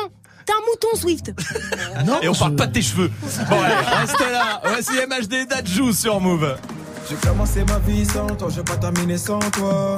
T'es 0.45 0.53
un 0.53 0.65
mouton, 0.69 0.88
Swift. 1.01 1.34
Non, 2.06 2.19
Et 2.21 2.30
on 2.30 2.34
je- 2.34 2.39
parle 2.39 2.56
pas 2.56 2.67
de 2.67 2.73
tes 2.73 2.82
cheveux. 2.82 3.12
Bon, 3.49 3.60
allez, 3.60 3.73
restez 4.01 4.30
là. 4.32 4.62
Voici 4.63 4.91
MHD 4.93 5.47
Dadju 5.49 5.93
sur 5.93 6.19
Move. 6.21 6.56
J'ai 7.10 7.15
commencé 7.15 7.63
ma 7.63 7.80
vie 7.80 8.06
sans 8.06 8.27
toi, 8.27 8.49
j'ai 8.53 8.63
pas 8.63 8.75
terminé 8.77 9.17
sans 9.17 9.39
toi. 9.39 9.97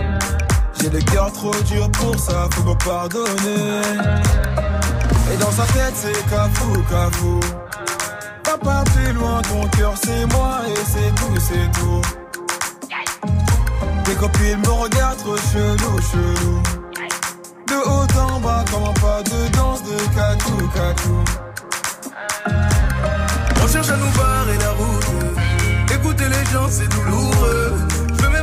J'ai 0.81 0.89
le 0.89 0.99
cœur 0.99 1.31
trop 1.31 1.53
dur 1.67 1.91
pour 1.91 2.17
ça, 2.17 2.49
faut 2.51 2.63
me 2.63 2.73
pardonner. 2.73 3.81
Et 5.31 5.37
dans 5.37 5.51
sa 5.51 5.63
tête, 5.73 5.93
c'est 5.93 6.29
cafou, 6.29 6.73
cafou. 6.89 7.39
Papa, 8.43 8.83
plus 8.95 9.13
loin, 9.13 9.41
ton 9.43 9.67
cœur, 9.77 9.93
c'est 10.03 10.25
moi, 10.33 10.61
et 10.67 10.79
c'est 10.85 11.13
tout, 11.15 11.39
c'est 11.39 11.71
tout. 11.79 12.01
Tes 14.05 14.15
copines 14.15 14.57
me 14.57 14.71
regardent 14.71 15.17
trop 15.17 15.37
chelou, 15.37 16.01
chelou. 16.11 16.63
De 17.67 17.75
haut 17.75 18.19
en 18.19 18.39
bas, 18.39 18.65
comme 18.71 18.83
un 18.83 18.93
pas 18.93 19.21
de 19.21 19.55
danse 19.55 19.83
de 19.83 19.95
catou, 20.15 20.67
catou. 20.73 21.23
On 23.63 23.67
cherche 23.67 23.89
à 23.89 23.97
nous 23.97 24.11
barrer 24.17 24.57
la 24.57 24.71
route. 24.71 25.93
Écouter 25.93 26.25
les 26.27 26.45
gens, 26.51 26.67
c'est 26.69 26.89
douloureux. 26.89 27.87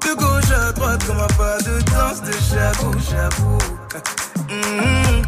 De 0.00 0.14
gauche 0.14 0.50
à 0.50 0.72
droite 0.72 1.04
comme 1.06 1.18
un 1.20 1.26
pas 1.38 1.58
de 1.58 1.80
danse 1.90 2.22
de 2.22 2.32
chabou, 2.32 2.92
chabou. 3.00 3.58
Hum, 4.50 5.22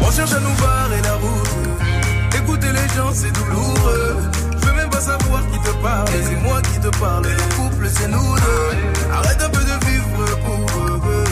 On 0.00 0.10
cherche 0.10 0.32
à 0.32 0.40
nous 0.40 0.54
barrer 0.60 1.00
la 1.02 1.14
route. 1.14 2.36
Écouter 2.36 2.72
les 2.72 2.88
gens 2.96 3.10
c'est 3.12 3.32
douloureux. 3.32 4.16
Je 4.60 4.66
veux 4.66 4.72
même 4.74 4.90
pas 4.90 5.00
savoir 5.00 5.42
qui 5.50 5.58
te 5.60 5.70
parle. 5.82 6.08
C'est 6.24 6.36
moi 6.42 6.60
qui 6.62 6.78
te 6.80 6.88
parle. 6.98 7.24
Le 7.24 7.54
couple 7.56 7.88
c'est 7.92 8.08
nous 8.08 8.34
deux. 8.36 9.12
Arrête 9.12 9.42
un 9.42 9.48
peu 9.50 9.60
de 9.60 9.86
vivre 9.86 10.24
pour 10.44 10.80
eux. 10.80 11.24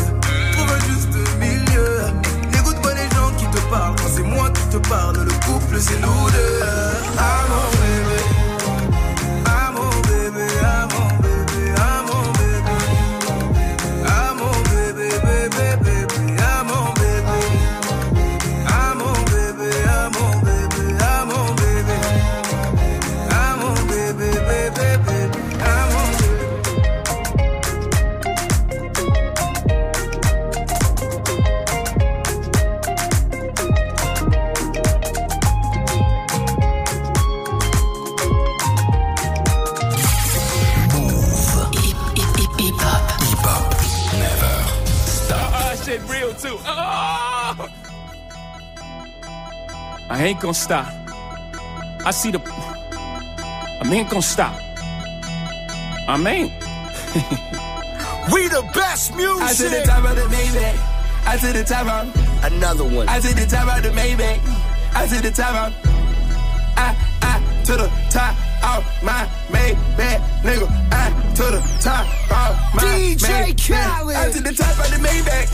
Trouve 0.53 0.71
un 0.73 0.81
juste 0.91 1.15
milieu. 1.39 2.01
N'écoute 2.53 2.81
pas 2.83 2.95
les 2.95 3.09
gens 3.17 3.31
qui 3.37 3.47
te 3.47 3.61
parlent. 3.71 3.95
C'est 4.15 4.23
moi 4.23 4.51
qui 4.51 4.77
te 4.77 4.89
parle, 4.89 5.17
le 5.19 5.33
couple 5.47 5.79
c'est 5.81 6.01
nous 6.01 6.31
deux. 6.31 6.63
Ah 7.19 7.43
ain't 50.29 50.41
gonna 50.41 50.53
stop. 50.53 50.87
I 52.05 52.11
see 52.11 52.31
the. 52.31 52.41
I 52.41 53.91
ain't 53.91 54.11
gonna 54.11 54.23
stop. 54.23 54.55
I 56.07 56.17
mean. 56.17 56.53
We 58.33 58.47
the 58.49 58.63
best 58.75 59.17
music. 59.17 59.43
I 59.43 59.55
to 59.55 59.69
the 59.71 59.83
top 59.87 60.05
of 60.05 60.17
the 60.17 60.27
Maybach. 60.29 60.77
I 61.25 61.37
to 61.39 61.53
the 61.59 61.65
top 61.65 61.87
of 61.89 62.53
another 62.53 62.85
one. 62.85 63.09
I 63.09 63.21
to 63.21 63.35
the 63.35 63.47
top 63.47 63.75
of 63.75 63.83
the 63.83 63.89
Maybach. 63.89 64.41
I 64.95 65.07
to 65.07 65.23
the 65.23 65.31
top 65.31 65.55
of 65.55 65.73
I 66.77 66.95
I 67.23 67.63
to 67.65 67.73
the 67.73 67.89
top 68.11 68.37
of 68.69 68.85
my 69.03 69.25
Maybach, 69.49 70.21
nigga. 70.45 70.69
I 70.93 71.09
to 71.37 71.45
the 71.57 71.63
top 71.81 72.05
of 72.05 72.75
my 72.75 72.83
DJ. 72.83 73.57
Khaled. 73.57 74.17
I 74.17 74.31
to 74.31 74.43
the 74.43 74.53
top 74.53 74.77
of 74.77 74.91
the 74.93 75.01
Maybach. 75.01 75.49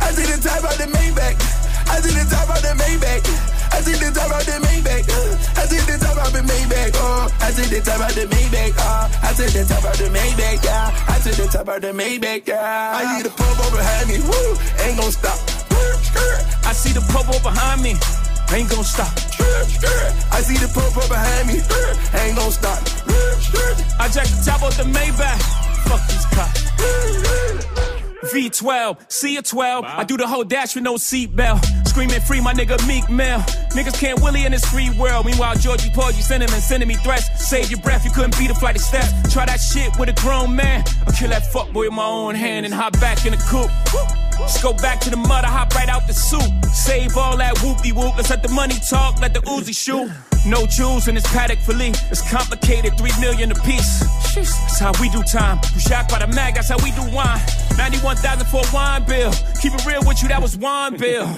I 0.00 0.12
to 0.14 0.22
the 0.22 0.38
top 0.48 0.70
of 0.70 0.78
the 0.78 0.86
Maybach. 0.86 1.34
I 1.90 2.00
to 2.00 2.08
the 2.08 2.26
top 2.30 2.48
of 2.54 2.62
the 2.62 2.74
Maybach. 2.78 3.49
I 3.72 3.80
to 3.82 3.92
the 3.92 4.10
top 4.12 4.30
of 4.30 4.44
the 4.46 4.56
Maybach. 4.66 5.08
uh, 5.08 5.60
I 5.60 5.66
to 5.66 5.78
the 5.86 5.96
top 5.98 6.18
of 6.26 6.32
the 6.32 6.40
Maybach. 6.40 6.92
Oh, 6.96 7.28
I 7.40 7.50
to 7.52 7.62
the 7.68 7.80
top 7.80 8.00
of 8.02 8.14
the 8.14 8.26
Maybach. 8.26 8.74
Oh, 8.78 9.10
I 9.22 9.32
to 9.32 9.44
the 9.46 9.64
top 9.64 9.84
of 9.84 9.96
the 9.98 10.08
Maybach. 10.10 10.64
Yeah, 10.64 11.06
I 11.08 11.18
to 11.20 11.30
the 11.30 11.46
top 11.48 11.68
of 11.68 11.80
the 11.80 11.92
Maybach. 11.92 12.46
Yeah, 12.46 12.96
I 12.96 13.14
hear 13.14 13.24
the 13.24 13.30
purple 13.30 13.70
behind 13.70 14.08
me. 14.08 14.18
Woo, 14.20 14.58
ain't 14.84 14.98
gonna 14.98 15.12
stop. 15.12 15.38
I 16.66 16.72
see 16.72 16.92
the 16.92 17.00
purple 17.12 17.40
behind 17.40 17.82
me. 17.82 17.94
Ain't 18.52 18.68
gonna 18.68 18.84
stop. 18.84 19.12
I 20.32 20.42
see 20.42 20.58
the 20.58 20.68
purple 20.74 21.06
behind 21.08 21.48
me. 21.48 21.62
Ain't 22.18 22.36
gonna 22.36 22.50
stop. 22.50 22.82
I 24.00 24.08
jack 24.08 24.26
the 24.26 24.42
top 24.44 24.62
of 24.62 24.76
the 24.76 24.84
Maybach. 24.84 25.40
Fuck 25.86 26.02
these 26.08 26.26
cops. 26.34 26.70
V12, 28.32 28.98
C12. 29.08 29.84
I 29.84 30.04
do 30.04 30.16
the 30.16 30.26
whole 30.26 30.44
dash 30.44 30.74
with 30.74 30.84
no 30.84 30.94
seatbelt. 30.94 31.88
Screaming 31.88 32.20
free, 32.20 32.40
my 32.40 32.52
nigga 32.52 32.76
Meek 32.86 33.08
Mill. 33.08 33.42
Niggas 33.70 33.98
can't 34.00 34.20
willy 34.20 34.44
in 34.44 34.52
this 34.52 34.64
free 34.64 34.90
world. 34.98 35.26
Meanwhile, 35.26 35.56
Georgie 35.56 35.90
Porgy 35.90 36.22
sending 36.22 36.48
him 36.48 36.54
and 36.54 36.62
sending 36.62 36.88
me 36.88 36.96
threats. 36.96 37.26
Save 37.48 37.70
your 37.70 37.80
breath, 37.80 38.04
you 38.04 38.10
couldn't 38.10 38.36
beat 38.38 38.50
a 38.50 38.54
flight 38.54 38.76
of 38.76 38.82
steps. 38.82 39.32
Try 39.32 39.46
that 39.46 39.60
shit 39.60 39.96
with 39.98 40.08
a 40.08 40.12
grown 40.20 40.56
man. 40.56 40.84
I'll 41.06 41.12
kill 41.12 41.30
that 41.30 41.44
fuckboy 41.44 41.86
with 41.86 41.92
my 41.92 42.04
own 42.04 42.34
hand 42.34 42.66
and 42.66 42.74
hop 42.74 42.98
back 43.00 43.24
in 43.26 43.32
the 43.32 43.38
coupe. 43.48 43.70
Just 44.40 44.62
go 44.62 44.72
back 44.72 45.00
to 45.00 45.10
the 45.10 45.16
mud, 45.16 45.44
I 45.44 45.48
hop 45.48 45.74
right 45.74 45.88
out 45.88 46.06
the 46.06 46.14
soup. 46.14 46.50
Save 46.72 47.16
all 47.16 47.36
that 47.36 47.56
whoopie 47.56 47.92
whoop. 47.92 48.16
Let's 48.16 48.30
let 48.30 48.42
the 48.42 48.48
money 48.48 48.74
talk, 48.88 49.20
let 49.20 49.34
the 49.34 49.40
Uzi 49.40 49.76
shoot. 49.76 50.10
No 50.46 50.66
jewels 50.66 51.08
in 51.08 51.14
this 51.14 51.26
paddock 51.30 51.58
for 51.58 51.74
Lee. 51.74 51.92
It's 52.10 52.28
complicated, 52.28 52.96
three 52.96 53.12
million 53.20 53.52
a 53.52 53.54
piece. 53.54 54.00
That's 54.34 54.80
how 54.80 54.92
we 55.00 55.10
do 55.10 55.22
time. 55.22 55.60
You 55.74 55.80
shocked 55.80 56.10
by 56.10 56.18
the 56.18 56.26
mag, 56.26 56.54
that's 56.54 56.70
how 56.70 56.78
we 56.82 56.90
do 56.92 57.02
wine. 57.14 57.40
91,000 57.76 58.46
for 58.46 58.62
a 58.64 58.74
wine 58.74 59.04
bill. 59.04 59.30
Keep 59.60 59.74
it 59.74 59.86
real 59.86 60.00
with 60.06 60.22
you, 60.22 60.28
that 60.28 60.40
was 60.40 60.56
wine 60.56 60.96
bill. 60.96 61.28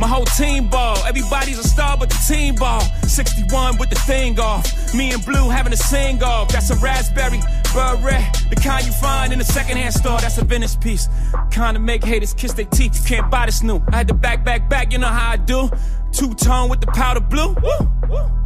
My 0.00 0.08
whole 0.08 0.24
team 0.24 0.68
ball. 0.68 0.96
Everybody's 1.06 1.58
a 1.58 1.62
star, 1.62 1.96
but 1.96 2.10
the 2.10 2.18
team 2.26 2.56
ball. 2.56 2.80
61 3.06 3.78
with 3.78 3.90
the 3.90 3.96
thing 3.96 4.38
off. 4.40 4.94
Me 4.94 5.12
and 5.12 5.24
Blue 5.24 5.48
having 5.48 5.72
a 5.72 5.76
sing 5.76 6.22
off. 6.22 6.48
That's 6.48 6.70
a 6.70 6.76
raspberry 6.76 7.40
beret. 7.72 8.24
The 8.50 8.56
kind 8.56 8.84
you 8.84 8.92
find 8.92 9.32
in 9.32 9.40
a 9.40 9.44
secondhand 9.44 9.94
store. 9.94 10.20
That's 10.20 10.38
a 10.38 10.44
Venice 10.44 10.76
piece. 10.76 11.08
Kind 11.50 11.76
of 11.76 11.82
make 11.82 12.02
haters 12.04 12.34
kiss 12.34 12.52
their 12.52 12.64
teeth. 12.66 12.96
You 12.96 13.16
can't 13.16 13.30
buy 13.30 13.46
this 13.46 13.62
new. 13.62 13.80
I 13.92 13.96
had 13.96 14.08
to 14.08 14.14
back, 14.14 14.44
back, 14.44 14.68
back. 14.68 14.92
You 14.92 14.98
know 14.98 15.06
how 15.06 15.32
I 15.32 15.36
do. 15.36 15.70
Two 16.12 16.34
tone 16.34 16.68
with 16.68 16.80
the 16.80 16.88
powder 16.88 17.20
blue. 17.20 17.54
Woo. 17.54 18.40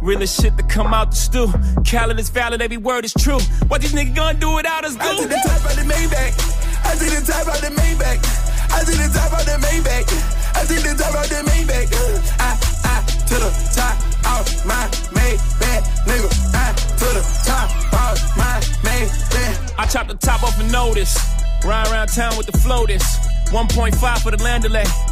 Realest 0.00 0.40
shit 0.42 0.56
to 0.56 0.64
come 0.64 0.92
out 0.92 1.10
the 1.10 1.16
stew. 1.16 1.46
Khaled 1.84 2.18
is 2.18 2.28
valid, 2.28 2.60
every 2.60 2.76
word 2.76 3.04
is 3.04 3.12
true. 3.14 3.38
What 3.68 3.82
these 3.82 3.92
niggas 3.92 4.16
gonna 4.16 4.38
do 4.38 4.52
without 4.56 4.84
us, 4.84 4.96
I 4.98 5.14
to 5.14 5.22
goo? 5.22 5.28
the 5.28 5.34
top 5.46 5.64
of 5.70 5.76
the 5.76 5.82
Maybach. 5.82 6.84
I 6.84 6.94
see 6.96 7.08
the 7.14 7.24
top 7.24 7.46
out 7.46 7.60
the 7.60 7.68
Maybach. 7.68 8.51
I 8.72 8.84
see 8.84 8.96
the 8.96 9.08
top 9.12 9.32
out 9.32 9.44
the 9.44 9.56
Maybach. 9.60 10.08
I 10.56 10.64
see 10.64 10.80
the 10.80 10.94
top 10.96 11.14
out 11.14 11.28
the 11.28 11.40
Maybach. 11.50 11.92
Uh, 11.92 12.20
I, 12.40 12.50
I, 12.84 13.04
to 13.28 13.34
the 13.34 13.50
top 13.76 13.96
of 14.32 14.66
my 14.66 14.88
Maybach, 15.12 15.82
nigga. 16.08 16.30
I, 16.54 16.72
to 16.72 17.08
the 17.12 17.24
top 17.44 17.70
of 17.92 18.36
my 18.36 18.60
Maybach. 18.82 19.78
I 19.78 19.86
chop 19.86 20.08
the 20.08 20.14
top 20.14 20.42
off 20.42 20.58
a 20.58 20.64
notice. 20.64 21.18
Ride 21.64 21.88
around 21.92 22.08
town 22.08 22.36
with 22.36 22.46
the 22.46 22.58
floaters. 22.58 23.04
1.5 23.50 24.22
for 24.22 24.30
the 24.30 24.38
landolay. 24.38 25.11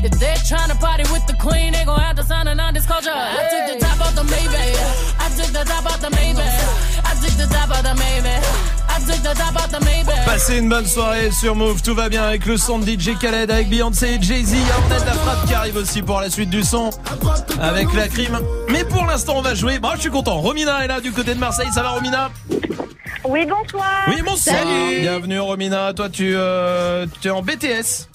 If 0.00 0.12
they're 0.20 0.36
trying 0.46 0.70
to 0.70 0.76
party 0.76 1.02
with 1.12 1.26
the 1.26 1.34
queen, 1.34 1.72
they 1.72 1.84
gon' 1.84 1.98
have 1.98 2.14
to 2.16 2.22
sign 2.22 2.46
a 2.46 2.54
non-disclosure. 2.54 3.10
I 3.10 3.42
took 3.50 3.80
the 3.80 3.84
top 3.84 4.00
off 4.00 4.14
the 4.14 4.22
Maybach. 4.22 4.78
I 5.18 5.28
took 5.36 5.52
the 5.52 5.64
top 5.64 5.86
off 5.86 6.00
the 6.00 6.10
Maybach. 6.10 7.04
I 7.04 7.14
took 7.20 7.34
the 7.36 7.46
top 7.52 7.70
off 7.70 7.82
the 7.82 7.94
Maybach. 7.98 8.44
I 8.88 9.00
took 9.00 9.22
the 9.22 9.34
top 9.34 9.56
off 9.56 9.70
the 9.70 9.80
Maybach. 9.84 10.24
Passez 10.24 10.58
une 10.58 10.68
bonne 10.68 10.86
soirée 10.86 11.32
sur 11.32 11.56
Move, 11.56 11.82
tout 11.82 11.96
va 11.96 12.08
bien 12.08 12.22
avec 12.22 12.46
le 12.46 12.56
son 12.56 12.78
de 12.78 12.86
DJ 12.86 13.18
Khaled, 13.20 13.50
avec 13.50 13.68
Beyoncé 13.68 14.14
et 14.14 14.22
Jay-Z. 14.22 14.52
Il 14.52 14.58
y 14.60 14.70
a 14.70 14.74
peut-être 14.88 15.06
la 15.06 15.14
frappe 15.14 15.46
qui 15.46 15.54
arrive 15.54 15.76
aussi 15.76 16.02
pour 16.02 16.20
la 16.20 16.30
suite 16.30 16.50
du 16.50 16.62
son 16.62 16.90
avec 17.60 17.92
la 17.92 18.06
crime. 18.06 18.38
Mais 18.68 18.84
pour 18.84 19.04
l'instant, 19.04 19.34
on 19.36 19.42
va 19.42 19.54
jouer. 19.54 19.80
Bon, 19.80 19.90
je 19.96 20.02
suis 20.02 20.10
content. 20.10 20.36
Romina 20.36 20.84
est 20.84 20.88
là 20.88 21.00
du 21.00 21.10
côté 21.10 21.34
de 21.34 21.40
Marseille. 21.40 21.68
Ça 21.74 21.82
va, 21.82 21.90
Romina? 21.90 22.30
Oui, 23.24 23.46
bonsoir. 23.46 24.04
Oui, 24.06 24.22
bonsoir. 24.24 24.56
Bienvenue, 25.00 25.40
Romina. 25.40 25.92
Toi, 25.92 26.08
tu, 26.08 26.34
euh, 26.36 27.04
tu 27.20 27.28
es 27.28 27.30
en 27.32 27.42
BTS. 27.42 28.08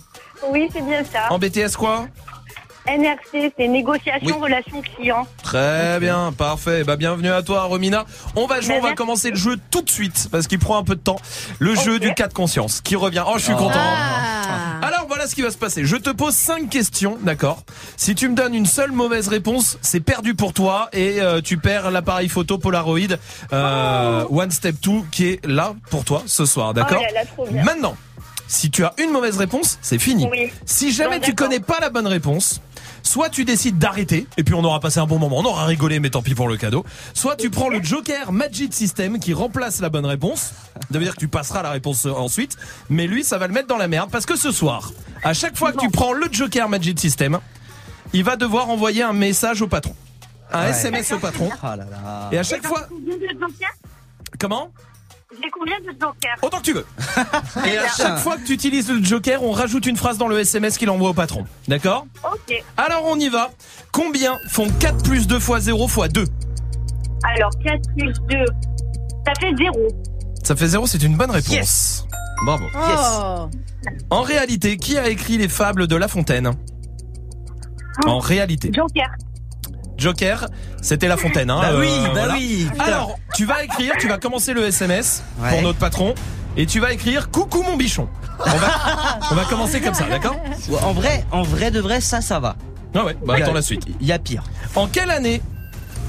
Oui, 0.51 0.69
c'est 0.73 0.85
bien 0.85 1.03
ça. 1.03 1.27
En 1.31 1.39
BTS 1.39 1.75
quoi 1.77 2.07
NRC, 2.85 3.53
c'est 3.57 3.67
négociation, 3.69 4.35
Oui. 4.35 4.41
relation 4.43 4.81
client. 4.81 5.25
Très 5.41 6.01
bien, 6.01 6.33
parfait. 6.37 6.83
Bah 6.83 6.97
bienvenue 6.97 7.31
à 7.31 7.41
toi, 7.41 7.61
Romina. 7.63 8.03
On 8.35 8.45
va 8.45 8.59
jouer, 8.59 8.75
on 8.77 8.81
va 8.81 8.93
commencer 8.93 9.29
le 9.29 9.37
jeu 9.37 9.55
tout 9.71 9.81
de 9.81 9.89
suite 9.89 10.27
parce 10.29 10.47
qu'il 10.47 10.59
prend 10.59 10.77
un 10.77 10.83
peu 10.83 10.95
de 10.95 10.99
temps. 10.99 11.15
Le 11.59 11.75
jeu 11.75 11.97
du 11.97 12.13
cas 12.13 12.27
de 12.27 12.33
conscience 12.33 12.81
qui 12.81 12.97
revient. 12.97 13.23
Oh, 13.25 13.35
je 13.37 13.43
suis 13.45 13.53
content. 13.53 13.79
Alors 14.81 15.05
voilà 15.07 15.27
ce 15.27 15.35
qui 15.35 15.41
va 15.41 15.49
se 15.49 15.57
passer. 15.57 15.85
Je 15.85 15.95
te 15.95 16.09
pose 16.09 16.33
cinq 16.35 16.69
questions, 16.69 17.17
d'accord 17.21 17.63
Si 17.95 18.15
tu 18.15 18.27
me 18.27 18.35
donnes 18.35 18.53
une 18.53 18.65
seule 18.65 18.91
mauvaise 18.91 19.29
réponse, 19.29 19.77
c'est 19.81 20.01
perdu 20.01 20.35
pour 20.35 20.51
toi 20.51 20.89
et 20.91 21.21
euh, 21.21 21.39
tu 21.39 21.55
perds 21.57 21.89
l'appareil 21.89 22.27
photo 22.27 22.57
Polaroid 22.57 22.99
euh, 23.53 24.25
One 24.29 24.51
Step 24.51 24.75
2 24.83 24.91
qui 25.09 25.29
est 25.29 25.45
là 25.45 25.73
pour 25.89 26.03
toi 26.03 26.21
ce 26.25 26.45
soir, 26.45 26.73
d'accord 26.73 27.01
Oh 27.37 27.45
bien. 27.49 27.63
Maintenant, 27.63 27.95
si 28.47 28.69
tu 28.71 28.83
as 28.83 28.93
une 29.01 29.11
mauvaise 29.11 29.37
réponse, 29.37 29.77
c'est 29.81 29.99
fini. 29.99 30.27
Oui. 30.31 30.51
Si 30.65 30.91
jamais 30.91 31.19
tu 31.19 31.33
connais 31.35 31.59
pas 31.59 31.79
la 31.81 31.89
bonne 31.89 32.07
réponse, 32.07 32.61
soit 33.01 33.29
tu 33.29 33.45
décides 33.45 33.77
d'arrêter 33.79 34.27
et 34.37 34.43
puis 34.43 34.53
on 34.53 34.63
aura 34.63 34.79
passé 34.79 34.99
un 34.99 35.05
bon 35.05 35.19
moment, 35.19 35.39
on 35.39 35.45
aura 35.45 35.65
rigolé 35.65 35.99
mais 35.99 36.09
tant 36.09 36.21
pis 36.21 36.35
pour 36.35 36.47
le 36.47 36.57
cadeau. 36.57 36.85
Soit 37.13 37.35
tu 37.35 37.49
prends 37.49 37.69
le 37.69 37.81
Joker 37.83 38.31
Magic 38.31 38.73
System 38.73 39.19
qui 39.19 39.33
remplace 39.33 39.79
la 39.81 39.89
bonne 39.89 40.05
réponse. 40.05 40.53
Ça 40.91 40.97
veut 40.99 41.03
dire 41.03 41.13
que 41.15 41.19
tu 41.19 41.27
passeras 41.27 41.63
la 41.63 41.71
réponse 41.71 42.05
ensuite, 42.05 42.57
mais 42.89 43.07
lui 43.07 43.23
ça 43.23 43.37
va 43.37 43.47
le 43.47 43.53
mettre 43.53 43.67
dans 43.67 43.77
la 43.77 43.87
merde 43.87 44.09
parce 44.11 44.25
que 44.25 44.35
ce 44.35 44.51
soir, 44.51 44.91
à 45.23 45.33
chaque 45.33 45.57
fois 45.57 45.71
que 45.71 45.79
tu 45.79 45.89
prends 45.89 46.13
le 46.13 46.27
Joker 46.31 46.69
Magic 46.69 46.99
System, 46.99 47.39
il 48.13 48.23
va 48.23 48.35
devoir 48.35 48.69
envoyer 48.69 49.03
un 49.03 49.13
message 49.13 49.61
au 49.61 49.67
patron. 49.67 49.95
Un 50.51 50.65
Ouais. 50.65 50.69
SMS 50.69 51.11
au 51.13 51.17
patron. 51.17 51.49
Oh 51.51 51.65
là 51.65 51.77
là. 51.77 52.29
Et 52.31 52.37
à 52.37 52.43
chaque 52.43 52.65
fois, 52.65 52.87
comment? 54.39 54.69
J'ai 55.41 55.49
combien 55.49 55.79
de 55.79 55.91
jokers? 55.99 56.38
Autant 56.41 56.57
que 56.57 56.63
tu 56.63 56.73
veux. 56.73 56.86
Et 57.65 57.77
à 57.77 57.88
chaque 57.88 58.19
fois 58.19 58.38
que 58.38 58.45
tu 58.45 58.53
utilises 58.53 58.89
le 58.89 59.03
Joker, 59.03 59.43
on 59.43 59.51
rajoute 59.51 59.86
une 59.86 59.97
phrase 59.97 60.17
dans 60.17 60.27
le 60.27 60.39
SMS 60.39 60.77
qu'il 60.77 60.89
envoie 60.89 61.09
au 61.09 61.13
patron. 61.13 61.45
D'accord? 61.67 62.05
Ok. 62.23 62.63
Alors 62.77 63.03
on 63.05 63.17
y 63.19 63.29
va. 63.29 63.51
Combien 63.91 64.38
font 64.49 64.67
4 64.79 65.03
plus 65.03 65.27
2 65.27 65.39
fois 65.39 65.59
0 65.59 65.88
fois 65.88 66.07
2 66.07 66.25
Alors, 67.36 67.51
4 67.63 67.81
plus 67.97 68.13
2, 68.29 68.45
ça 69.25 69.34
fait 69.39 69.55
0. 69.57 69.88
Ça 70.43 70.55
fait 70.55 70.67
0, 70.67 70.88
c'est 70.88 71.03
une 71.03 71.15
bonne 71.15 71.31
réponse. 71.31 71.53
Yes. 71.53 72.05
Bravo. 72.45 72.65
Oh. 72.75 73.49
En 74.09 74.21
réalité, 74.21 74.77
qui 74.77 74.97
a 74.97 75.07
écrit 75.07 75.38
les 75.38 75.47
fables 75.47 75.88
de 75.88 75.95
La 75.95 76.07
Fontaine? 76.07 76.51
En 78.05 78.19
réalité. 78.19 78.71
Joker. 78.73 79.09
Joker, 80.04 80.47
c'était 80.82 81.08
La 81.08 81.16
Fontaine. 81.18 81.49
Hein, 81.49 81.60
Bah 81.62 81.70
oui, 81.80 81.88
euh, 81.89 82.04
bah 82.06 82.10
voilà. 82.14 82.34
oui, 82.34 82.68
putain. 82.72 82.84
Alors, 82.84 83.16
tu 83.36 83.45
vas 83.45 83.64
écrire, 83.64 83.93
tu 83.99 84.08
vas 84.10 84.18
commencer 84.18 84.54
le 84.54 84.66
SMS 84.66 85.24
Ouais. 85.39 85.49
pour 85.49 85.62
notre 85.62 85.80
patron. 85.80 86.14
Et 86.58 86.66
tu 86.68 86.80
vas 86.80 86.91
écrire 86.93 87.32
Coucou 87.32 87.64
mon 87.64 87.78
bichon. 87.78 88.08
On 88.39 88.49
va, 88.49 89.20
on 89.32 89.36
va 89.36 89.45
commencer 89.45 89.80
comme 89.82 89.93
ça, 89.93 90.06
d'accord? 90.08 90.36
En 90.84 90.91
vrai, 90.93 91.24
en 91.32 91.41
vrai 91.41 91.72
de 91.72 91.80
vrai, 91.80 91.99
ça, 92.01 92.22
ça 92.22 92.39
va. 92.39 92.56
Ah 92.93 93.06
ouais, 93.06 93.16
bah 93.26 93.36
a- 93.36 93.38
attends 93.38 93.54
la 93.54 93.62
suite. 93.64 93.84
Il 94.01 94.06
y 94.06 94.12
a 94.12 94.20
pire. 94.20 94.43
En 94.76 94.88
quelle 94.88 95.10
année 95.10 95.41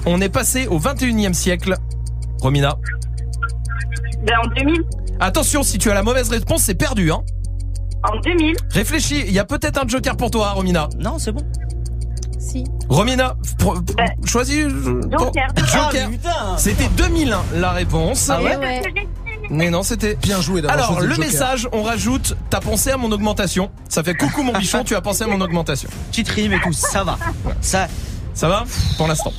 on 0.07 0.21
est 0.21 0.29
passé 0.29 0.67
au 0.67 0.79
21e 0.79 1.33
siècle 1.33 1.77
Romina? 2.43 2.77
Ben, 4.27 4.35
en 4.45 4.49
2000. 4.49 4.83
Attention, 5.21 5.63
si 5.63 5.79
tu 5.79 5.91
as 5.91 5.95
la 5.95 6.03
mauvaise 6.03 6.29
réponse, 6.29 6.63
c'est 6.65 6.75
perdu, 6.75 7.11
hein 7.13 7.23
En 8.03 8.19
2000. 8.21 8.55
Réfléchis, 8.71 9.23
il 9.27 9.33
y 9.33 9.39
a 9.39 9.45
peut-être 9.45 9.83
un 9.83 9.87
joker 9.89 10.17
pour 10.17 10.31
toi, 10.31 10.51
Romina. 10.53 10.89
Non, 10.99 11.19
c'est 11.19 11.33
bon. 11.33 11.47
Si. 12.45 12.65
Romina, 12.89 13.37
choisis. 14.25 14.65
euh, 14.65 15.01
Joker. 15.11 15.47
Joker. 15.57 16.07
Ah, 16.07 16.11
putain. 16.11 16.57
C'était 16.59 16.89
2001 16.97 17.43
la 17.57 17.71
réponse. 17.73 18.29
Ah 18.31 18.43
ouais 18.43 18.57
ouais. 18.57 18.83
Mais 19.51 19.71
non, 19.71 19.83
c'était. 19.83 20.15
Bien 20.17 20.41
joué 20.41 20.63
d'avoir 20.63 20.79
Alors, 20.91 21.01
le 21.01 21.09
Joker. 21.15 21.25
message, 21.25 21.69
on 21.73 21.83
rajoute 21.83 22.37
T'as 22.51 22.61
pensé 22.61 22.91
à 22.91 22.97
mon 22.97 23.11
augmentation. 23.13 23.71
Ça 23.89 24.03
fait 24.03 24.15
coucou 24.15 24.43
mon 24.43 24.53
bichon, 24.53 24.85
tu 24.85 24.95
as 24.95 25.01
pensé 25.01 25.25
à 25.25 25.27
mon 25.27 25.41
augmentation. 25.41 25.89
Petite 26.11 26.29
rime 26.29 26.53
et 26.53 26.61
tout, 26.61 26.73
ça 26.73 27.05
va. 27.05 27.19
Ça, 27.61 27.89
Ça 28.35 28.49
va 28.49 28.65
Pour 28.97 29.07
l'instant. 29.09 29.33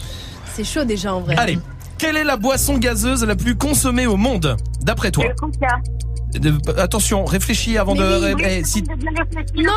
C'est 0.56 0.64
chaud 0.64 0.84
déjà 0.84 1.14
en 1.14 1.22
vrai. 1.22 1.36
Allez, 1.38 1.60
quelle 1.98 2.18
est 2.18 2.24
la 2.24 2.38
boisson 2.38 2.78
gazeuse 2.78 3.24
la 3.26 3.36
plus 3.36 3.56
consommée 3.58 4.06
au 4.08 4.16
monde, 4.18 4.56
d'après 4.82 5.12
toi? 5.12 5.26
Le 5.28 5.34
Coca. 5.36 5.68
De- 6.40 6.80
Attention, 6.80 7.26
réfléchis 7.26 7.78
avant 7.78 7.94
Mais 7.94 8.00
de. 8.00 8.06
oui, 8.06 8.26
ré- 8.26 8.34
Oui, 8.36 8.42
eh, 8.46 8.64
si- 8.64 8.84
réfléchi. 8.84 9.64
Non, 9.66 9.72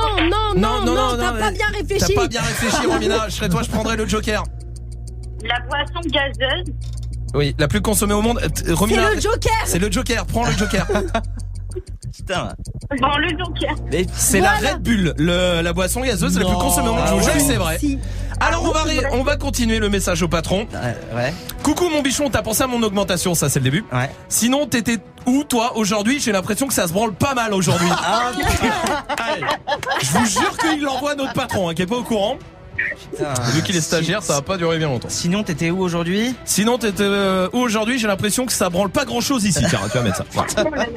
non, 0.56 0.84
non, 0.84 0.84
non, 0.84 1.16
t'as 1.16 1.34
eh, 1.36 1.38
pas 1.38 1.50
bien 1.50 1.66
réfléchi. 1.72 2.14
T'as 2.14 2.20
pas 2.22 2.28
bien 2.28 2.40
réfléchi, 2.42 2.86
Romina. 2.86 3.28
Je 3.28 3.34
serais 3.34 3.48
toi, 3.48 3.62
je 3.62 3.70
prendrais 3.70 3.96
le 3.96 4.06
Joker. 4.09 4.42
La 5.44 5.61
boisson 5.68 6.00
gazeuse. 6.11 6.74
Oui, 7.34 7.54
la 7.59 7.68
plus 7.68 7.80
consommée 7.80 8.14
au 8.14 8.22
monde. 8.22 8.40
Romina, 8.70 9.09
C'est 9.11 9.14
le 9.16 9.20
Joker. 9.20 9.52
C'est 9.66 9.78
le 9.78 9.92
Joker. 9.92 10.26
Prends 10.26 10.46
le 10.46 10.52
Joker. 10.52 10.86
putain. 12.18 12.48
Bon, 13.00 13.16
le 13.18 13.28
Joker. 13.30 13.74
Mais 13.90 14.06
C'est 14.14 14.40
la 14.40 14.52
Red 14.52 14.82
Bull, 14.82 15.14
le- 15.18 15.60
la 15.62 15.72
boisson 15.72 16.00
gazeuse 16.02 16.38
la 16.38 16.44
plus 16.44 16.54
consommée 16.56 16.88
au 16.88 16.94
monde. 16.94 17.04
Je 17.06 17.12
vous 17.14 17.18
Ah 17.20 17.22
jure 17.22 17.32
que 17.32 17.38
ouais. 17.38 17.44
c'est 17.44 17.56
vrai. 17.56 17.78
Si. 17.78 17.98
Alors 18.40 18.64
on 18.64 18.70
va 18.70 18.82
ré- 18.84 19.02
on 19.12 19.22
va 19.24 19.36
continuer 19.36 19.78
le 19.78 19.88
message 19.88 20.22
au 20.22 20.28
patron. 20.28 20.66
Ouais, 20.72 20.96
ouais. 21.16 21.34
Coucou 21.62 21.88
mon 21.90 22.02
bichon, 22.02 22.30
t'as 22.30 22.42
pensé 22.42 22.62
à 22.62 22.66
mon 22.66 22.82
augmentation, 22.82 23.34
ça 23.34 23.48
c'est 23.48 23.58
le 23.58 23.64
début. 23.64 23.84
Ouais. 23.92 24.10
Sinon 24.28 24.66
t'étais 24.66 24.98
où 25.26 25.42
toi 25.44 25.76
aujourd'hui? 25.76 26.20
J'ai 26.20 26.32
l'impression 26.32 26.66
que 26.68 26.74
ça 26.74 26.86
se 26.86 26.92
branle 26.92 27.12
pas 27.14 27.34
mal 27.34 27.52
aujourd'hui. 27.52 27.88
Ah, 27.90 28.30
Allez. 29.32 29.42
Je 30.02 30.10
vous 30.18 30.26
jure 30.26 30.56
qu'il 30.58 30.82
l'envoie 30.82 31.12
à 31.12 31.14
notre 31.16 31.32
patron, 31.32 31.68
hein, 31.68 31.74
qui 31.74 31.82
est 31.82 31.86
pas 31.86 31.96
au 31.96 32.04
courant. 32.04 32.36
Putain. 33.11 33.35
Vu 33.55 33.62
qu'il 33.62 33.76
est 33.76 33.81
stagiaire, 33.81 34.22
ça 34.22 34.35
va 34.35 34.43
pas 34.43 34.57
durer 34.57 34.79
bien 34.79 34.89
longtemps. 34.89 35.09
Sinon, 35.11 35.43
t'étais 35.43 35.70
où 35.70 35.81
aujourd'hui? 35.81 36.35
Sinon 36.45 36.79
t'étais 36.79 37.03
euh, 37.03 37.49
où 37.53 37.59
aujourd'hui? 37.59 37.99
J'ai 37.99 38.07
l'impression 38.07 38.47
que 38.47 38.53
ça 38.53 38.68
branle 38.70 38.91
pas 38.91 39.05
grand 39.05 39.20
chose 39.20 39.45
ici. 39.45 39.64
Tiens, 39.68 39.81
tu 39.91 39.99
vas 39.99 40.03
mettre 40.05 40.16
ça. 40.18 40.24
Voilà. 40.33 40.87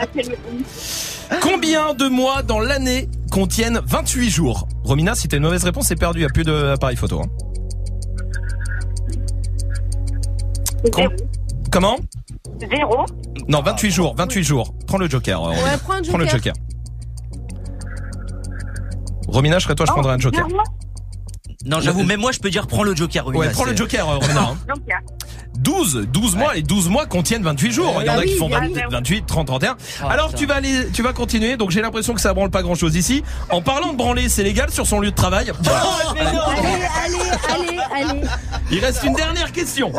Oh 1.33 1.35
Combien 1.41 1.93
de 1.93 2.09
mois 2.09 2.43
dans 2.43 2.59
l'année 2.59 3.07
contiennent 3.31 3.79
28 3.85 4.29
jours? 4.29 4.67
Romina, 4.83 5.15
si 5.15 5.29
t'as 5.29 5.37
une 5.37 5.43
mauvaise 5.43 5.63
réponse, 5.63 5.85
c'est 5.87 5.95
perdu, 5.95 6.19
il 6.19 6.25
a 6.25 6.29
plus 6.29 6.43
d'appareil 6.43 6.97
photo. 6.97 7.21
hein. 7.21 7.27
Com- 10.91 11.03
Zéro. 11.07 11.13
Comment? 11.71 11.95
Zéro. 12.59 13.05
Non, 13.47 13.61
28 13.61 13.91
jours, 13.91 14.13
28 14.17 14.43
jours. 14.43 14.73
Prends 14.87 14.97
le 14.97 15.09
joker. 15.09 15.39
euh, 15.41 15.47
Romina. 15.51 15.63
Ouais, 15.63 15.77
prends 15.81 15.93
un 15.93 16.01
Prends 16.01 16.17
le 16.17 16.25
Joker. 16.25 16.53
joker. 16.53 16.53
Romina, 19.27 19.59
je 19.59 19.63
serais 19.63 19.75
toi, 19.75 19.85
je 19.85 19.91
prendrais 19.93 20.13
un 20.13 20.19
joker. 20.19 20.45
Non, 21.65 21.79
j'avoue, 21.79 22.03
même 22.03 22.19
moi, 22.19 22.31
je 22.31 22.39
peux 22.39 22.49
dire 22.49 22.67
prends 22.67 22.83
le 22.83 22.95
Joker. 22.95 23.25
Romina, 23.25 23.45
Ouais, 23.45 23.51
prends 23.51 23.65
le 23.65 23.75
joker, 23.75 24.09
euh, 24.09 24.17
Romina. 24.21 24.41
hein. 24.41 24.57
Joker. 24.67 24.99
12, 25.59 26.07
12 26.11 26.35
mois, 26.37 26.53
les 26.55 26.63
12 26.63 26.89
mois 26.89 27.05
contiennent 27.05 27.43
28 27.43 27.71
jours. 27.71 27.97
Il 28.01 28.07
y 28.07 28.09
en 28.09 28.13
a 28.13 28.17
bah 28.17 28.23
qui 28.23 28.35
font 28.35 28.49
bah 28.49 28.61
20 28.61 28.67
oui. 28.67 28.81
28, 28.89 29.25
30, 29.27 29.47
31. 29.47 29.75
Oh, 30.01 30.05
Alors 30.09 30.27
putain. 30.27 30.37
tu 30.39 30.45
vas 30.47 30.55
aller, 30.55 30.87
tu 30.91 31.03
vas 31.03 31.13
continuer. 31.13 31.55
Donc 31.57 31.69
j'ai 31.71 31.81
l'impression 31.81 32.13
que 32.15 32.21
ça 32.21 32.33
branle 32.33 32.49
pas 32.49 32.63
grand 32.63 32.73
chose 32.73 32.95
ici. 32.95 33.21
En 33.49 33.61
parlant 33.61 33.91
de 33.91 33.97
branler, 33.97 34.27
c'est 34.29 34.43
légal 34.43 34.71
sur 34.71 34.87
son 34.87 34.99
lieu 35.01 35.11
de 35.11 35.15
travail. 35.15 35.51
Allez, 36.19 36.19
allez, 36.21 37.17
allez, 37.53 37.79
allez. 38.09 38.21
Il 38.71 38.79
reste 38.79 39.03
une 39.03 39.13
dernière 39.13 39.51
question. 39.51 39.91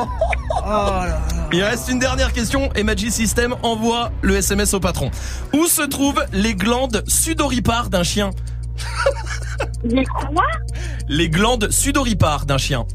Il 1.53 1.63
reste 1.63 1.89
une 1.89 1.99
dernière 1.99 2.33
question 2.33 2.71
et 2.75 2.83
Magic 2.83 3.13
System 3.13 3.55
envoie 3.63 4.11
le 4.23 4.37
SMS 4.37 4.75
au 4.75 4.81
patron. 4.81 5.11
Où 5.53 5.67
se 5.67 5.83
trouvent 5.83 6.25
les 6.33 6.55
glandes 6.55 7.05
sudoripares 7.07 7.89
d'un 7.91 8.03
chien? 8.03 8.31
Les 9.85 10.05
quoi? 10.05 10.45
Les 11.09 11.29
glandes 11.29 11.71
sudoripares 11.71 12.47
d'un 12.47 12.59
chien. 12.59 12.87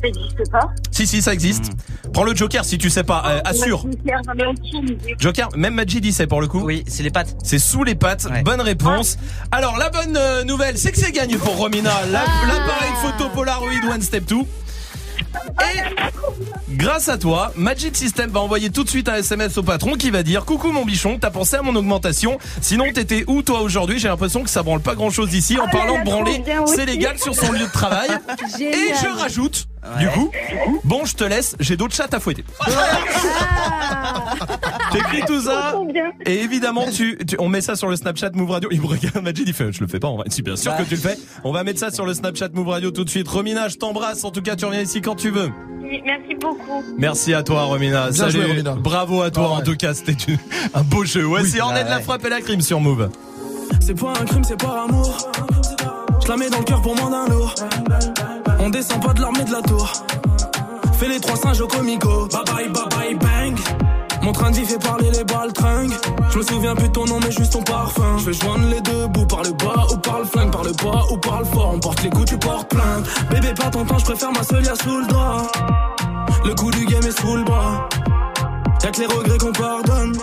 Ça 0.00 0.06
n'existe 0.06 0.50
pas? 0.52 0.70
Si, 0.92 1.06
si, 1.08 1.22
ça 1.22 1.32
existe. 1.32 1.72
Prends 2.12 2.22
le 2.24 2.34
Joker 2.34 2.64
si 2.64 2.78
tu 2.78 2.88
sais 2.88 3.02
pas. 3.02 3.22
euh, 3.26 3.40
assure. 3.44 3.84
Aucune 3.84 4.88
idée. 4.90 5.16
Joker, 5.18 5.48
même 5.56 5.74
Majid 5.74 6.00
dit 6.00 6.12
c'est 6.12 6.26
pour 6.28 6.40
le 6.40 6.46
coup. 6.46 6.60
Oui, 6.60 6.84
c'est 6.86 7.02
les 7.02 7.10
pattes. 7.10 7.34
C'est 7.42 7.58
sous 7.58 7.82
les 7.82 7.94
pattes. 7.96 8.26
Bonne 8.44 8.60
réponse. 8.60 9.18
Alors 9.50 9.76
la 9.76 9.90
bonne 9.90 10.16
euh, 10.16 10.44
nouvelle, 10.44 10.78
c'est 10.78 10.92
que 10.92 10.98
c'est 10.98 11.10
gagné 11.12 11.36
pour 11.36 11.56
Romina. 11.56 11.90
La- 12.12 12.20
L'appareil 12.46 12.92
photo 13.02 13.28
Polaroid 13.34 13.90
One 13.92 14.02
Step 14.02 14.24
2. 14.26 14.36
Et 15.74 16.74
grâce 16.76 17.08
à 17.08 17.18
toi, 17.18 17.52
Magic 17.56 17.96
System 17.96 18.30
va 18.30 18.40
envoyer 18.40 18.70
tout 18.70 18.84
de 18.84 18.88
suite 18.88 19.08
un 19.08 19.16
SMS 19.16 19.58
au 19.58 19.62
patron 19.62 19.94
qui 19.94 20.10
va 20.10 20.22
dire 20.22 20.44
Coucou 20.44 20.70
mon 20.72 20.84
bichon, 20.84 21.18
t'as 21.20 21.30
pensé 21.30 21.56
à 21.56 21.62
mon 21.62 21.74
augmentation? 21.74 22.38
Sinon 22.60 22.92
t'étais 22.92 23.24
où 23.26 23.42
toi 23.42 23.60
aujourd'hui? 23.60 23.98
J'ai 23.98 24.08
l'impression 24.08 24.42
que 24.42 24.50
ça 24.50 24.62
branle 24.62 24.80
pas 24.80 24.94
grand 24.94 25.10
chose 25.10 25.34
ici. 25.34 25.58
En 25.58 25.64
Oh 25.66 25.70
parlant 25.70 25.98
de 25.98 26.04
branler, 26.04 26.42
c'est 26.66 26.86
légal 26.86 27.18
sur 27.18 27.34
son 27.34 27.52
lieu 27.52 27.66
de 27.66 27.72
travail. 27.72 28.08
Et 28.60 28.94
je 29.02 29.08
rajoute, 29.20 29.68
du 29.98 30.08
coup, 30.08 30.30
bon 30.84 31.04
je 31.04 31.14
te 31.14 31.24
laisse, 31.24 31.56
j'ai 31.60 31.76
d'autres 31.76 31.94
chats 31.94 32.06
à 32.12 32.20
fouetter. 32.20 32.44
T'écris 34.92 35.22
tout 35.26 35.40
ça 35.40 35.74
et 36.24 36.40
évidemment 36.42 36.86
tu, 36.90 37.18
tu- 37.26 37.36
on 37.38 37.48
met 37.48 37.60
ça 37.60 37.76
sur 37.76 37.88
le 37.88 37.96
Snapchat 37.96 38.30
Move 38.34 38.50
Radio. 38.50 38.68
Il 38.72 38.80
me 38.80 38.86
regarde 38.86 39.22
Majid 39.22 39.44
il 39.46 39.52
fait 39.54 39.72
je 39.72 39.80
le 39.80 39.86
fais 39.86 39.98
pas 40.00 40.08
en 40.08 40.16
vrai. 40.16 40.26
Si 40.28 40.42
bien 40.42 40.56
sûr 40.56 40.76
que 40.76 40.82
tu 40.82 40.90
le 40.94 41.00
fais. 41.00 41.18
On 41.44 41.52
va 41.52 41.64
mettre 41.64 41.78
ça 41.80 41.90
sur 41.90 42.06
le 42.06 42.14
Snapchat 42.14 42.48
Move 42.52 42.68
Radio 42.68 42.90
tout 42.90 43.04
de 43.04 43.10
suite. 43.10 43.28
Romina, 43.28 43.68
je 43.68 43.76
t'embrasse. 43.76 44.24
En 44.24 44.30
tout 44.30 44.42
cas, 44.42 44.56
tu 44.56 44.64
reviens 44.64 44.80
ici 44.80 45.00
quand 45.00 45.14
tu 45.14 45.30
veux. 45.30 45.50
Oui, 45.82 46.02
Merci 46.04 46.34
beaucoup. 46.40 46.82
Merci 46.98 47.34
à 47.34 47.42
toi 47.42 47.64
Romina. 47.64 48.04
Bien 48.10 48.12
Salut. 48.12 48.32
joué, 48.32 48.44
Romina. 48.46 48.74
Bravo 48.74 49.22
à 49.22 49.30
toi 49.30 49.48
en 49.50 49.60
tout 49.62 49.76
cas, 49.76 49.94
c'était 49.94 50.16
un 50.74 50.82
beau 50.82 51.04
jeu. 51.04 51.22
Voici 51.22 51.54
Oui. 51.54 51.60
Ornette 51.60 51.84
Ah 51.86 51.90
la 51.90 51.96
ouais. 51.98 52.02
frappe 52.02 52.24
et 52.24 52.30
la 52.30 52.40
crime 52.40 52.60
sur 52.60 52.80
Move. 52.80 53.10
C'est 53.80 53.98
pas 53.98 54.10
un 54.20 54.24
crime, 54.24 54.44
c'est 54.44 54.56
par 54.58 54.84
amour. 54.84 55.30
Je 56.24 56.28
la 56.28 56.36
mets 56.36 56.50
dans 56.50 56.58
le 56.58 56.64
cœur 56.64 56.82
pour 56.82 56.94
moins 56.96 57.10
d'un 57.10 57.26
lourd. 57.28 57.54
On 58.58 58.70
descend 58.70 59.02
pas 59.02 59.12
de 59.12 59.20
l'armée 59.20 59.44
de 59.44 59.52
la 59.52 59.62
tour. 59.62 59.92
Fais 60.98 61.08
les 61.08 61.20
trois 61.20 61.36
singes 61.36 61.60
au 61.60 61.66
comico. 61.66 62.26
Bye 62.26 62.40
bye, 62.46 62.68
bye 62.68 62.88
bye, 62.90 63.14
bang. 63.14 63.58
Mon 64.22 64.32
train 64.32 64.50
d'y 64.50 64.64
fait 64.64 64.78
parler 64.78 65.10
les 65.10 65.24
balles 65.24 65.52
tringues. 65.52 65.94
Je 66.30 66.38
me 66.38 66.42
souviens 66.42 66.74
plus 66.74 66.88
de 66.88 66.92
ton 66.92 67.06
nom, 67.06 67.20
mais 67.20 67.30
juste 67.30 67.52
ton 67.52 67.62
parfum. 67.62 68.18
Je 68.18 68.26
vais 68.26 68.32
joindre 68.32 68.68
les 68.68 68.80
deux 68.80 69.06
bouts 69.06 69.26
par 69.26 69.42
le 69.42 69.52
bas 69.52 69.86
ou 69.92 69.96
par 69.96 70.18
le 70.18 70.24
flingue, 70.24 70.50
par 70.50 70.64
le 70.64 70.72
bas 70.72 71.04
ou 71.10 71.16
par 71.16 71.38
le 71.38 71.44
fort. 71.46 71.72
On 71.74 71.78
porte 71.78 72.02
les 72.02 72.10
coups, 72.10 72.26
tu 72.26 72.38
portes 72.38 72.68
plainte. 72.68 73.06
Bébé, 73.30 73.54
pas 73.54 73.70
ton 73.70 73.84
temps, 73.84 73.98
je 73.98 74.04
préfère 74.04 74.32
ma 74.32 74.42
seule 74.42 74.64
sous 74.64 74.98
le 74.98 75.06
drap. 75.06 75.42
Le 76.44 76.54
coup 76.54 76.70
du 76.70 76.84
game 76.84 77.04
est 77.04 77.20
sous 77.20 77.36
le 77.36 77.44
bras. 77.44 77.88
Y'a 78.82 78.90
que 78.90 79.00
les 79.00 79.06
regrets 79.06 79.38
qu'on 79.38 79.52
pardonne. 79.52 80.18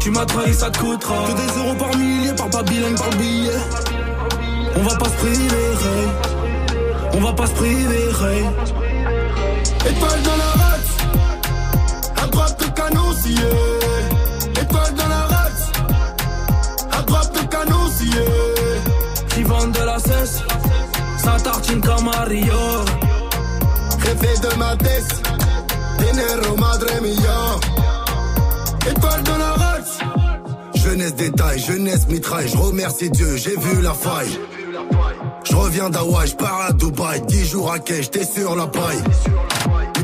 Tu 0.00 0.10
m'as 0.10 0.26
trahi, 0.26 0.54
ça 0.54 0.70
te 0.70 0.78
coûtera. 0.78 1.14
Que 1.26 1.32
des 1.32 1.58
euros 1.58 1.74
par 1.78 1.96
millier, 1.96 2.32
par 2.34 2.48
pas 2.48 2.62
bilingue, 2.62 2.96
par 2.96 3.10
billet. 3.10 3.50
On 4.76 4.82
va 4.82 4.96
pas 4.96 5.06
se 5.06 5.16
priver. 5.16 6.39
On 7.12 7.20
va 7.20 7.32
pas 7.32 7.46
se 7.46 7.52
priver, 7.52 8.08
hey. 8.22 8.44
Étoile 9.90 10.22
dans 10.22 10.36
la 10.36 10.50
race, 10.62 10.96
à 12.22 12.26
droite 12.26 12.56
le 12.60 12.70
canon 12.70 13.12
scié. 13.12 14.62
Étoile 14.62 14.94
dans 14.94 15.08
la 15.08 15.26
race, 15.26 15.72
à 16.92 17.02
droite 17.02 17.32
le 17.34 17.46
canon 17.48 17.90
scié. 17.90 18.24
Qui 19.34 19.42
vendent 19.42 19.72
de 19.72 19.84
la 19.84 19.98
cesse, 19.98 20.42
ça 21.18 21.36
tartine 21.42 21.80
comme 21.80 22.08
à 22.08 22.24
Rio. 22.24 22.84
Jefe 24.04 24.40
de 24.40 24.58
ma 24.58 24.76
tête, 24.76 25.22
dinero 25.98 26.56
madre 26.56 26.86
mia. 27.02 28.90
Étoile 28.90 29.22
dans 29.22 29.38
la 29.38 29.52
race, 29.52 29.98
jeunesse 30.74 31.14
détail, 31.14 31.58
jeunesse 31.58 32.06
mitraille. 32.08 32.48
Je 32.48 32.56
remercie 32.56 33.10
Dieu, 33.10 33.36
j'ai 33.36 33.56
vu 33.56 33.82
la 33.82 33.94
faille. 33.94 34.38
Je 35.44 35.56
reviens 35.56 35.90
d'Hawaï, 35.90 36.28
je 36.28 36.34
pars 36.36 36.60
à 36.68 36.72
Dubaï, 36.72 37.20
10 37.22 37.46
jours 37.50 37.72
à 37.72 37.78
quai, 37.78 38.02
j'étais 38.02 38.24
sur 38.24 38.54
la 38.56 38.66
paille. 38.66 39.02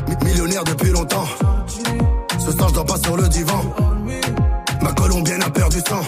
Mi- 0.07 0.25
Millionnaire 0.29 0.63
depuis 0.63 0.89
longtemps, 0.91 1.27
ce 2.39 2.51
soir 2.51 2.69
je 2.69 2.73
dors 2.73 2.85
pas 2.85 2.97
sur 2.97 3.15
le 3.17 3.27
divan. 3.27 3.61
Ma 4.81 4.91
colombienne 4.93 5.43
a 5.43 5.49
perdu 5.49 5.77
sang, 5.87 6.01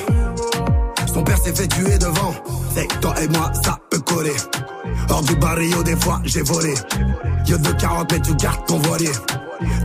son 1.14 1.24
père 1.24 1.38
s'est 1.38 1.56
fait 1.56 1.68
tuer 1.68 1.98
devant. 1.98 2.34
C'est 2.76 2.88
toi 3.02 3.14
et 3.22 3.28
moi, 3.28 3.52
ça 3.64 3.78
peut 3.90 4.00
coller. 4.00 4.36
Hors 5.10 5.22
du 5.24 5.36
barrio, 5.36 5.84
des 5.84 5.96
fois 5.96 6.20
j'ai 6.24 6.42
volé. 6.44 6.74
Yo 7.48 7.58
de 7.58 7.72
40 7.72 8.12
mais 8.12 8.22
tu 8.22 8.36
gardes 8.36 8.66
ton 8.68 8.78
voilier. 8.80 9.12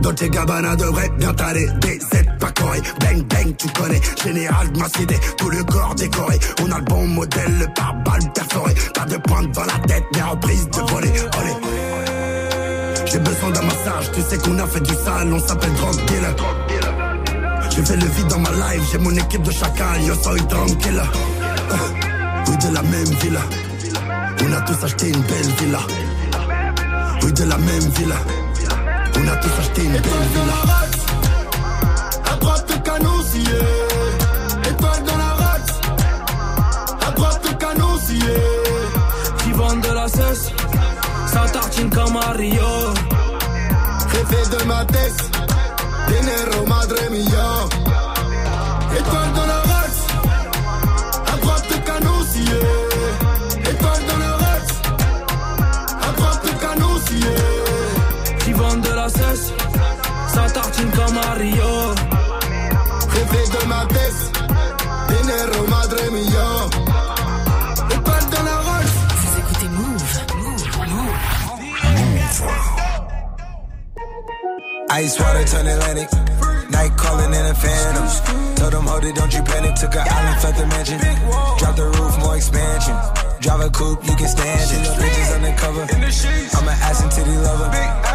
Dans 0.01 0.13
tes 0.13 0.29
gabanas 0.29 0.75
devrait 0.75 1.09
bien 1.17 1.33
t'aller. 1.33 1.67
DZ 1.81 2.25
pas 2.39 2.51
coré, 2.51 2.81
bang 2.99 3.23
bang 3.23 3.55
tu 3.57 3.67
connais. 3.69 4.01
Général 4.23 4.71
de 4.71 4.79
ma 4.79 4.87
cité, 4.89 5.17
tout 5.37 5.49
le 5.49 5.63
corps 5.63 5.95
décoré. 5.95 6.39
On 6.61 6.71
a 6.71 6.79
le 6.79 6.85
bon 6.85 7.07
modèle, 7.07 7.57
le 7.59 7.67
pare-balles 7.73 8.31
perforé. 8.33 8.73
Pas 8.93 9.05
de 9.05 9.17
pointe 9.17 9.51
dans 9.51 9.65
la 9.65 9.79
tête, 9.87 10.05
mais 10.13 10.21
en 10.21 10.37
prise 10.37 10.69
de 10.69 10.81
voler. 10.91 11.09
Olé. 11.09 13.05
J'ai 13.05 13.19
besoin 13.19 13.51
d'un 13.51 13.61
massage, 13.61 14.11
tu 14.13 14.21
sais 14.21 14.37
qu'on 14.37 14.57
a 14.59 14.67
fait 14.67 14.81
du 14.81 14.93
sale, 14.93 15.31
on 15.31 15.39
s'appelle 15.39 15.73
drug 15.73 15.95
dealer. 16.05 16.35
J'ai 17.69 17.85
fait 17.85 17.97
le 17.97 18.05
vide 18.05 18.27
dans 18.27 18.39
ma 18.39 18.51
life, 18.51 18.83
j'ai 18.91 18.97
mon 18.97 19.11
équipe 19.11 19.43
de 19.43 19.51
chacal, 19.51 20.01
yo 20.03 20.13
soy 20.15 20.41
tranquille. 20.47 21.01
Oui, 22.47 22.55
de 22.57 22.73
la 22.75 22.83
même 22.83 23.13
villa. 23.21 23.41
On 24.43 24.53
a 24.53 24.61
tous 24.61 24.85
acheté 24.85 25.09
une 25.09 25.21
belle 25.21 25.51
villa. 25.59 25.79
Oui, 27.23 27.33
de 27.33 27.43
la 27.43 27.57
même 27.57 27.89
villa. 27.97 28.17
On 29.17 29.27
a 29.27 29.35
tous 29.37 29.59
acheté 29.59 29.83
une 29.83 29.91
belle 29.91 30.01
villa. 30.33 30.65
Ça 41.27 41.45
tartine 41.51 41.89
comme 41.89 42.17
à 42.17 42.31
Rio. 42.31 42.93
Jefe 44.11 44.49
de 44.49 44.63
ma 44.65 44.85
tête. 44.85 45.31
Dinero 46.07 46.65
madre 46.67 46.95
mia. 47.11 47.67
Étoile 48.97 49.34
cesse, 59.17 59.53
ça 60.27 60.49
tartine 60.53 60.91
comme 60.91 61.17
à 61.17 61.33
Rio. 61.33 61.95
Jefe 63.13 63.49
de 63.49 63.67
ma 63.67 63.85
tête. 63.85 64.21
Dinero 65.09 65.67
madre 65.67 65.97
mia. 66.11 66.49
Étoile 67.95 68.29
dans 68.31 68.43
la 68.43 68.57
race. 68.67 68.97
Vous 69.15 69.39
écoutez 69.39 69.69
Move. 69.69 70.03
Ice 75.01 75.19
water 75.19 75.45
turn 75.45 75.67
Atlantic. 75.67 76.09
Night 76.69 76.97
calling 76.97 77.33
in 77.33 77.45
a 77.45 77.53
phantom. 77.53 78.07
Told 78.55 78.73
them, 78.73 78.85
hold 78.87 79.03
it, 79.03 79.15
don't 79.15 79.33
you 79.33 79.43
panic. 79.43 79.75
Took 79.75 79.95
an 79.95 80.07
island, 80.07 80.39
fled 80.41 80.55
the 80.55 80.65
mansion. 80.67 80.99
Drop 81.57 81.75
the 81.75 81.85
roof, 81.85 82.17
more 82.19 82.35
expansion. 82.35 82.95
Drive 83.41 83.61
a 83.61 83.69
coupe, 83.69 84.03
you 84.05 84.15
can 84.15 84.27
stand 84.27 84.71
it. 84.71 84.97
Bridges 84.97 85.31
undercover. 85.31 85.83
I'm 85.83 86.67
an 86.67 86.77
ass 86.81 87.01
and 87.01 87.11
titty 87.11 87.35
lover. 87.37 88.14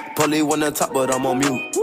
Polly 0.21 0.41
on 0.41 0.71
top, 0.71 0.93
but 0.93 1.11
I'm 1.11 1.25
on 1.25 1.39
mute. 1.39 1.75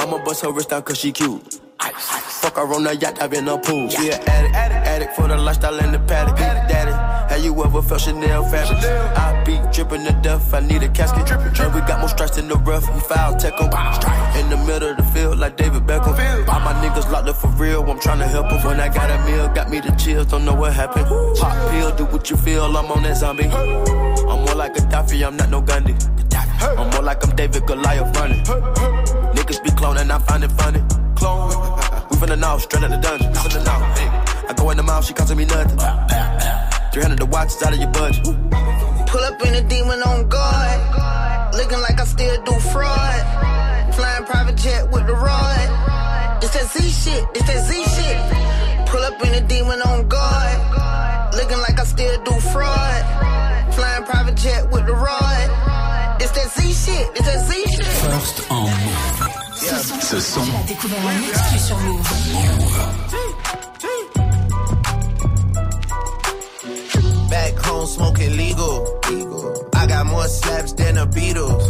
I'ma 0.00 0.18
bust 0.24 0.42
her 0.42 0.50
wrist 0.50 0.70
down 0.70 0.82
cause 0.82 0.98
she 0.98 1.12
cute. 1.12 1.60
Fuck 1.78 2.56
her 2.56 2.74
on 2.74 2.82
the 2.82 2.96
yacht, 2.96 3.22
I've 3.22 3.30
been 3.30 3.46
a 3.46 3.56
pool. 3.56 3.88
She 3.90 4.10
an 4.10 4.20
addict, 4.26 4.56
addict 4.56 5.14
for 5.14 5.28
the 5.28 5.36
lifestyle 5.36 5.78
and 5.78 5.94
the 5.94 6.00
paddock. 6.00 6.36
Daddy, 6.36 6.90
have 7.32 7.44
you 7.44 7.54
ever 7.64 7.80
felt 7.80 8.00
Chanel 8.00 8.42
fabric? 8.50 8.78
I 8.82 9.40
be 9.46 9.60
dripping 9.72 10.04
to 10.04 10.12
death, 10.20 10.52
I 10.52 10.66
need 10.66 10.82
a 10.82 10.88
casket. 10.88 11.30
And 11.30 11.72
we 11.72 11.80
got 11.82 12.00
more 12.00 12.08
strikes 12.08 12.38
in 12.38 12.48
the 12.48 12.56
rough, 12.56 12.92
we 12.92 12.98
foul 13.02 13.36
tech 13.36 13.54
'em. 13.60 13.70
In 14.36 14.50
the 14.50 14.56
middle 14.66 14.90
of 14.90 14.96
the 14.96 15.04
field, 15.14 15.38
like 15.38 15.56
David 15.56 15.86
Beckham. 15.86 16.48
All 16.48 16.58
my 16.58 16.72
niggas 16.82 17.08
locked 17.12 17.28
up 17.28 17.36
for 17.36 17.46
real, 17.50 17.88
I'm 17.88 18.00
tryna 18.00 18.26
help 18.26 18.50
'em. 18.50 18.64
When 18.64 18.80
I 18.80 18.88
got 18.88 19.10
a 19.10 19.18
meal, 19.30 19.46
got 19.54 19.70
me 19.70 19.78
the 19.78 19.92
chills, 19.92 20.26
don't 20.26 20.44
know 20.44 20.54
what 20.54 20.72
happened. 20.72 21.06
Pop 21.38 21.54
pill, 21.70 21.92
do 21.92 22.04
what 22.06 22.28
you 22.30 22.36
feel, 22.36 22.64
I'm 22.76 22.90
on 22.90 23.04
that 23.04 23.16
zombie. 23.16 23.44
I'm 23.44 24.44
more 24.44 24.56
like 24.56 24.74
Gaddafi, 24.74 25.24
I'm 25.24 25.36
not 25.36 25.50
no 25.50 25.60
Gandhi. 25.60 25.94
I'm 26.64 26.90
more 26.90 27.02
like 27.02 27.22
I'm 27.24 27.36
David 27.36 27.66
Goliath 27.66 28.16
running. 28.16 28.42
Niggas 29.36 29.62
be 29.62 29.70
cloning, 29.70 30.10
I 30.10 30.18
find 30.18 30.44
it 30.44 30.52
funny. 30.52 30.82
Clone. 31.16 31.50
We 32.10 32.18
from 32.18 32.28
the 32.28 32.36
north, 32.36 32.62
straight 32.62 32.84
out 32.84 32.90
the 32.90 32.96
dungeon. 32.98 33.32
From 33.34 33.50
the 33.50 33.70
hey. 33.98 34.08
I 34.48 34.52
go 34.56 34.70
in 34.70 34.76
the 34.76 34.82
mouth, 34.82 35.04
she 35.04 35.14
costing 35.14 35.38
me 35.38 35.46
nothing. 35.46 35.78
300 36.92 37.18
the 37.18 37.26
watches 37.26 37.62
out 37.62 37.72
of 37.72 37.78
your 37.80 37.90
budget. 37.90 38.24
Pull 39.08 39.24
up 39.24 39.40
in 39.46 39.54
a 39.54 39.62
demon 39.68 40.02
on 40.02 40.28
guard. 40.28 41.54
Looking 41.54 41.80
like 41.80 42.00
I 42.00 42.04
still 42.04 42.42
do 42.44 42.52
fraud. 42.70 43.94
Flying 43.94 44.24
private 44.24 44.56
jet 44.56 44.90
with 44.92 45.06
the 45.06 45.14
rod. 45.14 46.38
It's 46.42 46.52
that 46.54 46.66
Z 46.70 46.82
shit. 46.88 47.24
It's 47.34 47.46
that 47.46 47.64
Z 47.66 47.82
shit. 47.94 48.88
Pull 48.88 49.02
up 49.02 49.20
in 49.24 49.34
a 49.34 49.46
demon 49.46 49.80
on 49.82 50.08
guard. 50.08 51.34
Looking 51.34 51.58
like 51.58 51.80
I 51.80 51.84
still 51.84 52.22
do 52.22 52.32
fraud. 52.52 53.02
Flying 53.74 54.04
private 54.04 54.36
jet 54.36 54.70
with 54.70 54.86
the 54.86 54.94
rod. 54.94 55.63
It's 56.24 56.32
that 56.32 56.50
Z 56.56 56.72
shit. 56.72 57.06
It's 57.16 57.26
that 57.26 57.40
Z 57.44 57.52
shit. 57.76 57.84
First 57.84 58.50
en 58.50 58.62
move. 58.62 59.28
Ce 60.00 60.20
son. 60.20 60.40
Tu 60.40 60.52
l'as 60.52 60.62
découvert 60.66 60.98
en 61.04 61.28
exclu 61.28 61.58
sur 61.58 61.78
Move. 61.80 62.08
Back 67.28 67.58
home 67.66 67.86
smoking 67.86 68.36
legal. 68.38 69.00
I 69.74 69.86
got 69.86 70.06
more 70.06 70.26
slaps 70.26 70.72
than 70.72 70.94
the 70.94 71.06
Beatles. 71.06 71.62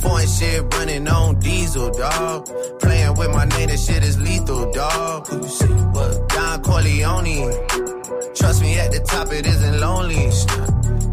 Foreign 0.00 0.28
shit 0.28 0.72
running 0.74 1.08
on 1.08 1.40
diesel, 1.40 1.90
dog. 1.90 2.46
Playing 2.78 3.14
with 3.14 3.30
my 3.30 3.44
name, 3.44 3.70
this 3.70 3.86
shit 3.86 4.04
is 4.04 4.20
lethal, 4.20 4.70
dog. 4.70 5.26
Who 5.26 5.38
you 5.38 5.48
see? 5.48 5.66
What? 5.66 6.28
Don 6.28 6.62
Corleone. 6.62 7.50
Trust 8.36 8.62
me, 8.62 8.78
at 8.78 8.92
the 8.92 9.00
top 9.00 9.32
it 9.32 9.44
isn't 9.46 9.80
lonely. 9.80 10.30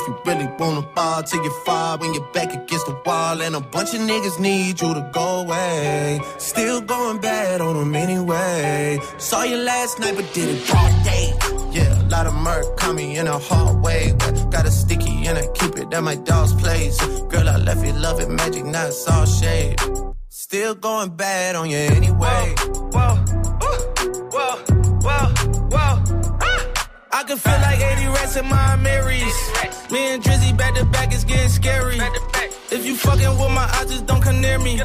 If 0.00 0.08
you 0.08 0.16
really 0.24 0.46
wanna 0.58 0.82
fall 0.94 1.22
till 1.22 1.44
you 1.44 1.50
fall 1.66 1.98
when 1.98 2.14
you're 2.14 2.32
back 2.32 2.54
against 2.54 2.86
the 2.86 2.96
wall. 3.04 3.42
And 3.42 3.54
a 3.54 3.60
bunch 3.60 3.92
of 3.92 4.00
niggas 4.00 4.40
need 4.40 4.80
you 4.80 4.94
to 4.94 5.10
go 5.12 5.40
away. 5.40 6.20
Still 6.38 6.80
going 6.80 7.18
bad 7.20 7.60
on 7.60 7.76
them 7.76 7.94
anyway. 7.94 8.98
Saw 9.18 9.42
you 9.42 9.58
last 9.58 9.98
night, 10.00 10.14
but 10.16 10.32
did 10.32 10.48
it 10.48 10.66
broad 10.66 11.04
day. 11.04 11.34
Yeah, 11.70 12.00
a 12.00 12.06
lot 12.08 12.26
of 12.26 12.34
murk 12.34 12.78
caught 12.78 12.94
me 12.94 13.18
in 13.18 13.26
a 13.26 13.38
hard 13.38 13.82
way. 13.82 14.14
But 14.18 14.50
got 14.50 14.64
a 14.64 14.70
sticky 14.70 15.26
and 15.26 15.36
I 15.36 15.46
keep 15.48 15.76
it 15.76 15.92
at 15.92 16.02
my 16.02 16.14
dog's 16.14 16.54
place. 16.54 16.96
Girl, 17.28 17.46
I 17.46 17.56
left 17.58 17.84
you 17.84 17.92
loving 17.92 18.34
magic, 18.34 18.64
not 18.64 18.88
it's 18.88 19.06
all 19.06 19.26
shade. 19.26 19.78
Still 20.30 20.74
going 20.76 21.10
bad 21.10 21.56
on 21.56 21.68
you 21.68 21.76
anyway. 21.76 22.54
Whoa, 22.94 23.16
whoa, 23.60 23.76
whoa, 24.32 24.56
whoa. 25.04 25.26
whoa. 25.74 26.38
Ah! 26.40 26.88
I 27.12 27.22
can 27.24 27.36
feel 27.36 27.60
like 27.60 27.69
80 28.30 28.36
rats 28.36 28.36
in 28.36 28.46
my 28.48 28.76
Marys. 28.76 29.90
Me 29.90 30.14
and 30.14 30.22
Drizzy 30.22 30.56
back 30.56 30.74
to 30.74 30.84
back 30.86 31.12
it's 31.12 31.24
getting 31.24 31.48
scary. 31.48 31.98
If 32.70 32.86
you 32.86 32.94
fucking 32.96 33.38
with 33.38 33.50
my 33.50 33.68
eyes, 33.74 33.90
just 33.90 34.06
don't 34.06 34.22
come 34.22 34.40
near 34.40 34.58
me. 34.58 34.80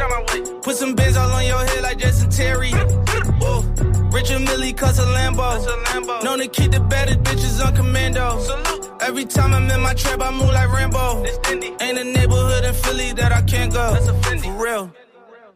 Put 0.61 0.75
some 0.75 0.95
bins 0.95 1.17
all 1.17 1.29
on 1.31 1.45
your 1.45 1.63
head 1.65 1.83
like 1.83 1.97
Jason 1.97 2.29
Terry. 2.29 2.71
Whoa. 2.71 3.61
Richard 4.11 4.41
Millie 4.41 4.73
cuss 4.73 4.99
a 4.99 5.03
Lambo. 5.03 6.23
Known 6.23 6.39
to 6.39 6.47
keep 6.47 6.71
the 6.71 6.79
baddest 6.79 7.19
bitches 7.19 7.65
on 7.65 7.75
commando. 7.75 8.39
Every 9.01 9.25
time 9.25 9.53
I'm 9.53 9.69
in 9.69 9.81
my 9.81 9.93
trap, 9.93 10.21
I 10.21 10.31
move 10.31 10.51
like 10.51 10.71
Rambo. 10.71 11.25
Ain't 11.81 11.99
a 11.99 12.03
neighborhood 12.03 12.65
in 12.65 12.73
Philly 12.73 13.13
that 13.13 13.31
I 13.31 13.41
can't 13.41 13.71
go. 13.71 13.95
For 13.95 14.63
real. 14.63 14.93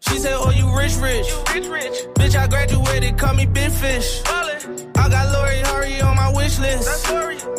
She 0.02 0.18
said, 0.18 0.34
Oh, 0.36 0.52
you 0.52 0.66
rich, 0.78 0.96
rich. 0.96 1.28
rich 1.54 1.68
rich 1.68 2.06
Bitch, 2.16 2.34
I 2.34 2.48
graduated, 2.48 3.18
call 3.18 3.34
me 3.34 3.46
Big 3.46 3.72
Fish. 3.72 4.22
I 4.26 5.10
got 5.10 5.34
Lori 5.34 5.60
Hurry 5.60 6.02
on 6.02 6.16
my 6.16 6.32
wish 6.32 6.58
list. 6.60 7.59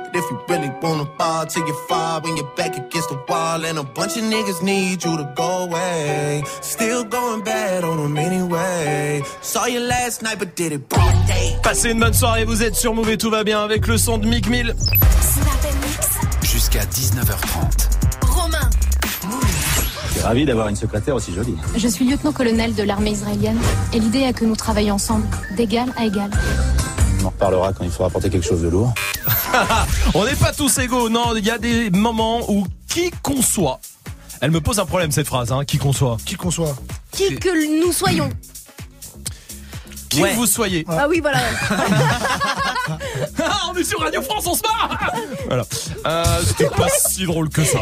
You 0.31 0.39
really 0.47 0.71
wanna 0.81 1.05
till 1.49 1.67
you 1.67 1.73
fall 1.89 2.21
when 2.21 2.37
you're 2.37 2.55
back 2.55 2.77
against 2.77 3.09
the 3.09 3.19
wall. 3.27 3.65
And 3.65 3.77
a 3.77 3.83
bunch 3.83 4.15
of 4.15 4.23
niggas 4.23 4.63
need 4.63 5.03
you 5.03 5.17
to 5.17 5.33
go 5.35 5.65
away. 5.65 6.41
Still 6.61 7.03
going 7.03 7.41
bad 7.43 7.83
on 7.83 7.97
them 7.97 8.17
anyway. 8.17 9.23
Saw 9.41 9.65
you 9.65 9.81
last 9.81 10.21
night, 10.21 10.39
but 10.39 10.55
did 10.55 10.71
it 10.71 10.87
broad 10.87 11.27
day. 11.27 11.57
Passez 11.61 11.91
une 11.91 11.99
bonne 11.99 12.13
soirée, 12.13 12.45
vous 12.45 12.63
êtes 12.63 12.75
sur 12.75 12.93
Move 12.93 13.09
et 13.09 13.17
tout 13.17 13.29
va 13.29 13.43
bien 13.43 13.61
avec 13.61 13.87
le 13.87 13.97
son 13.97 14.19
de 14.19 14.25
Mick 14.25 14.47
Mill. 14.47 14.73
Jusqu'à 16.43 16.85
19h30. 16.85 17.89
Romain. 18.25 18.69
Je 20.07 20.13
suis 20.13 20.21
ravi 20.21 20.45
d'avoir 20.45 20.69
une 20.69 20.77
secrétaire 20.77 21.15
aussi 21.15 21.33
jolie. 21.33 21.57
Je 21.75 21.87
suis 21.89 22.05
lieutenant-colonel 22.05 22.73
de 22.73 22.83
l'armée 22.83 23.11
israélienne 23.11 23.59
et 23.91 23.99
l'idée 23.99 24.19
est 24.19 24.33
que 24.33 24.45
nous 24.45 24.55
travaillions 24.55 24.95
ensemble, 24.95 25.27
d'égal 25.57 25.91
à 25.97 26.05
égal. 26.05 26.29
On 27.21 27.25
en 27.25 27.29
reparlera 27.29 27.73
quand 27.73 27.83
il 27.83 27.91
faudra 27.91 28.09
porter 28.09 28.29
quelque 28.29 28.45
chose 28.45 28.61
de 28.61 28.69
lourd. 28.69 28.93
On 30.15 30.25
n'est 30.25 30.35
pas 30.35 30.53
tous 30.53 30.79
égaux, 30.79 31.09
non, 31.09 31.35
il 31.35 31.45
y 31.45 31.51
a 31.51 31.59
des 31.59 31.91
moments 31.91 32.49
où 32.49 32.65
qui 32.87 33.11
qu'on 33.21 33.41
soit. 33.41 33.79
Elle 34.39 34.49
me 34.49 34.59
pose 34.59 34.79
un 34.79 34.85
problème 34.85 35.11
cette 35.11 35.27
phrase, 35.27 35.51
hein, 35.51 35.63
qui 35.65 35.77
qu'on 35.77 35.93
soit. 35.93 36.17
Qui 36.25 36.35
qu'on 36.35 36.49
soit. 36.49 36.75
Qui 37.11 37.35
que 37.35 37.81
nous 37.85 37.91
soyons. 37.91 38.29
Qui 40.11 40.21
Ouais. 40.21 40.33
vous 40.33 40.45
soyez. 40.45 40.85
Ah 40.89 41.07
oui, 41.09 41.19
voilà. 41.21 41.39
Ah, 43.43 43.69
on 43.71 43.75
est 43.77 43.83
sur 43.83 43.99
Radio 43.99 44.21
France, 44.21 44.45
on 44.47 44.53
se 44.55 44.61
marre 44.63 45.13
Voilà. 45.47 45.63
Euh, 46.05 46.23
C'était 46.45 46.69
pas 46.69 46.87
si 46.89 47.25
drôle 47.25 47.47
que 47.49 47.63
ça. 47.63 47.79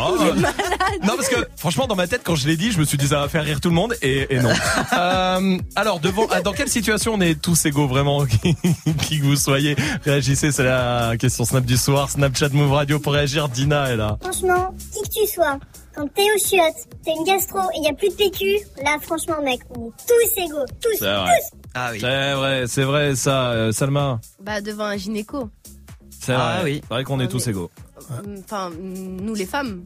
Non, 1.04 1.16
parce 1.16 1.30
que 1.30 1.48
franchement, 1.58 1.88
dans 1.88 1.96
ma 1.96 2.08
tête, 2.08 2.22
quand 2.24 2.36
je 2.36 2.48
l'ai 2.48 2.58
dit, 2.58 2.72
je 2.72 2.80
me 2.80 2.86
suis 2.86 2.98
dit 2.98 3.08
ça 3.08 3.20
va 3.22 3.30
faire 3.30 3.44
rire 3.44 3.60
tout 3.60 3.70
le 3.70 3.76
monde, 3.76 3.96
et, 4.02 4.34
et 4.36 4.40
non. 4.40 4.50
Euh, 4.94 5.58
alors, 5.76 6.00
devant, 6.00 6.28
ah, 6.32 6.42
dans 6.42 6.52
quelle 6.52 6.70
situation 6.70 7.14
on 7.16 7.22
est 7.22 7.40
tous 7.42 7.66
égaux 7.66 7.88
vraiment 7.88 8.26
qui, 8.26 8.56
qui 9.02 9.20
que 9.20 9.24
vous 9.26 9.36
soyez? 9.36 9.76
Réagissez, 10.04 10.52
c'est 10.52 10.64
la 10.64 11.14
question 11.18 11.46
Snap 11.46 11.66
du 11.66 11.78
soir. 11.78 12.10
Snapchat 12.10 12.50
Move 12.50 12.74
Radio 12.74 13.00
pour 13.00 13.14
réagir. 13.14 13.50
Dina 13.50 13.90
est 13.92 13.96
là. 13.98 14.18
Franchement, 14.22 14.74
qui 14.94 15.02
que 15.02 15.26
tu 15.26 15.32
sois, 15.34 15.58
quand 15.96 16.08
t'es 16.14 16.24
au 16.24 16.38
chiottes, 16.40 16.88
t'as 17.06 17.12
une 17.14 17.24
gastro 17.24 17.60
et 17.78 17.82
y 17.82 17.88
a 17.90 17.94
plus 17.94 18.10
de 18.10 18.14
PQ, 18.14 18.46
là 18.84 18.98
franchement 19.02 19.42
mec, 19.44 19.60
on 19.76 19.88
est 19.88 19.92
tous 20.08 20.42
égaux, 20.42 20.66
tous, 20.82 21.00
tous. 21.00 21.59
Ah 21.74 21.90
oui. 21.92 22.00
C'est 22.02 22.34
vrai, 22.34 22.64
c'est 22.68 22.84
vrai 22.84 23.16
ça, 23.16 23.52
euh, 23.52 23.72
Salma. 23.72 24.20
Bah, 24.44 24.62
devant 24.62 24.86
un 24.86 24.98
gynéco. 24.98 25.50
C'est 26.20 26.34
Ah 26.34 26.60
vrai. 26.62 26.64
oui. 26.72 26.82
C'est 26.84 26.94
vrai 26.94 27.04
qu'on 27.04 27.20
est 27.20 27.28
tous 27.28 27.48
égaux. 27.48 27.70
Enfin, 28.44 28.72
nous 28.80 29.36
les 29.36 29.46
femmes. 29.46 29.84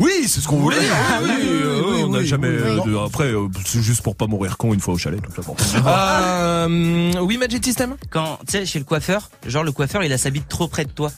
Oui, 0.00 0.10
c'est 0.26 0.40
ce 0.40 0.48
qu'on 0.48 0.58
voulait. 0.58 0.76
Ah, 0.92 1.20
Oui, 1.22 1.30
oui, 1.30 1.36
oui, 1.40 1.48
euh, 1.62 1.82
oui, 1.86 2.02
on 2.04 2.08
n'a 2.10 2.18
oui, 2.18 2.26
jamais. 2.26 2.48
oui, 2.48 2.80
oui. 2.84 2.94
euh, 2.94 3.04
après, 3.04 3.32
euh, 3.32 3.46
c'est 3.64 3.80
juste 3.80 4.02
pour 4.02 4.16
pas 4.16 4.26
mourir 4.26 4.56
con 4.58 4.74
une 4.74 4.80
fois 4.80 4.94
au 4.94 4.98
chalet, 4.98 5.20
tout 5.22 5.30
simplement. 5.30 5.56
euh, 5.86 7.12
oui, 7.20 7.38
Magic 7.38 7.64
System? 7.64 7.96
Quand, 8.10 8.38
tu 8.46 8.52
sais, 8.52 8.66
chez 8.66 8.78
le 8.80 8.84
coiffeur, 8.84 9.30
genre 9.46 9.62
le 9.64 9.70
coiffeur, 9.72 10.02
il 10.02 10.12
a 10.12 10.18
sa 10.18 10.30
bite 10.30 10.48
trop 10.48 10.66
près 10.68 10.84
de 10.84 10.90
toi. 10.90 11.12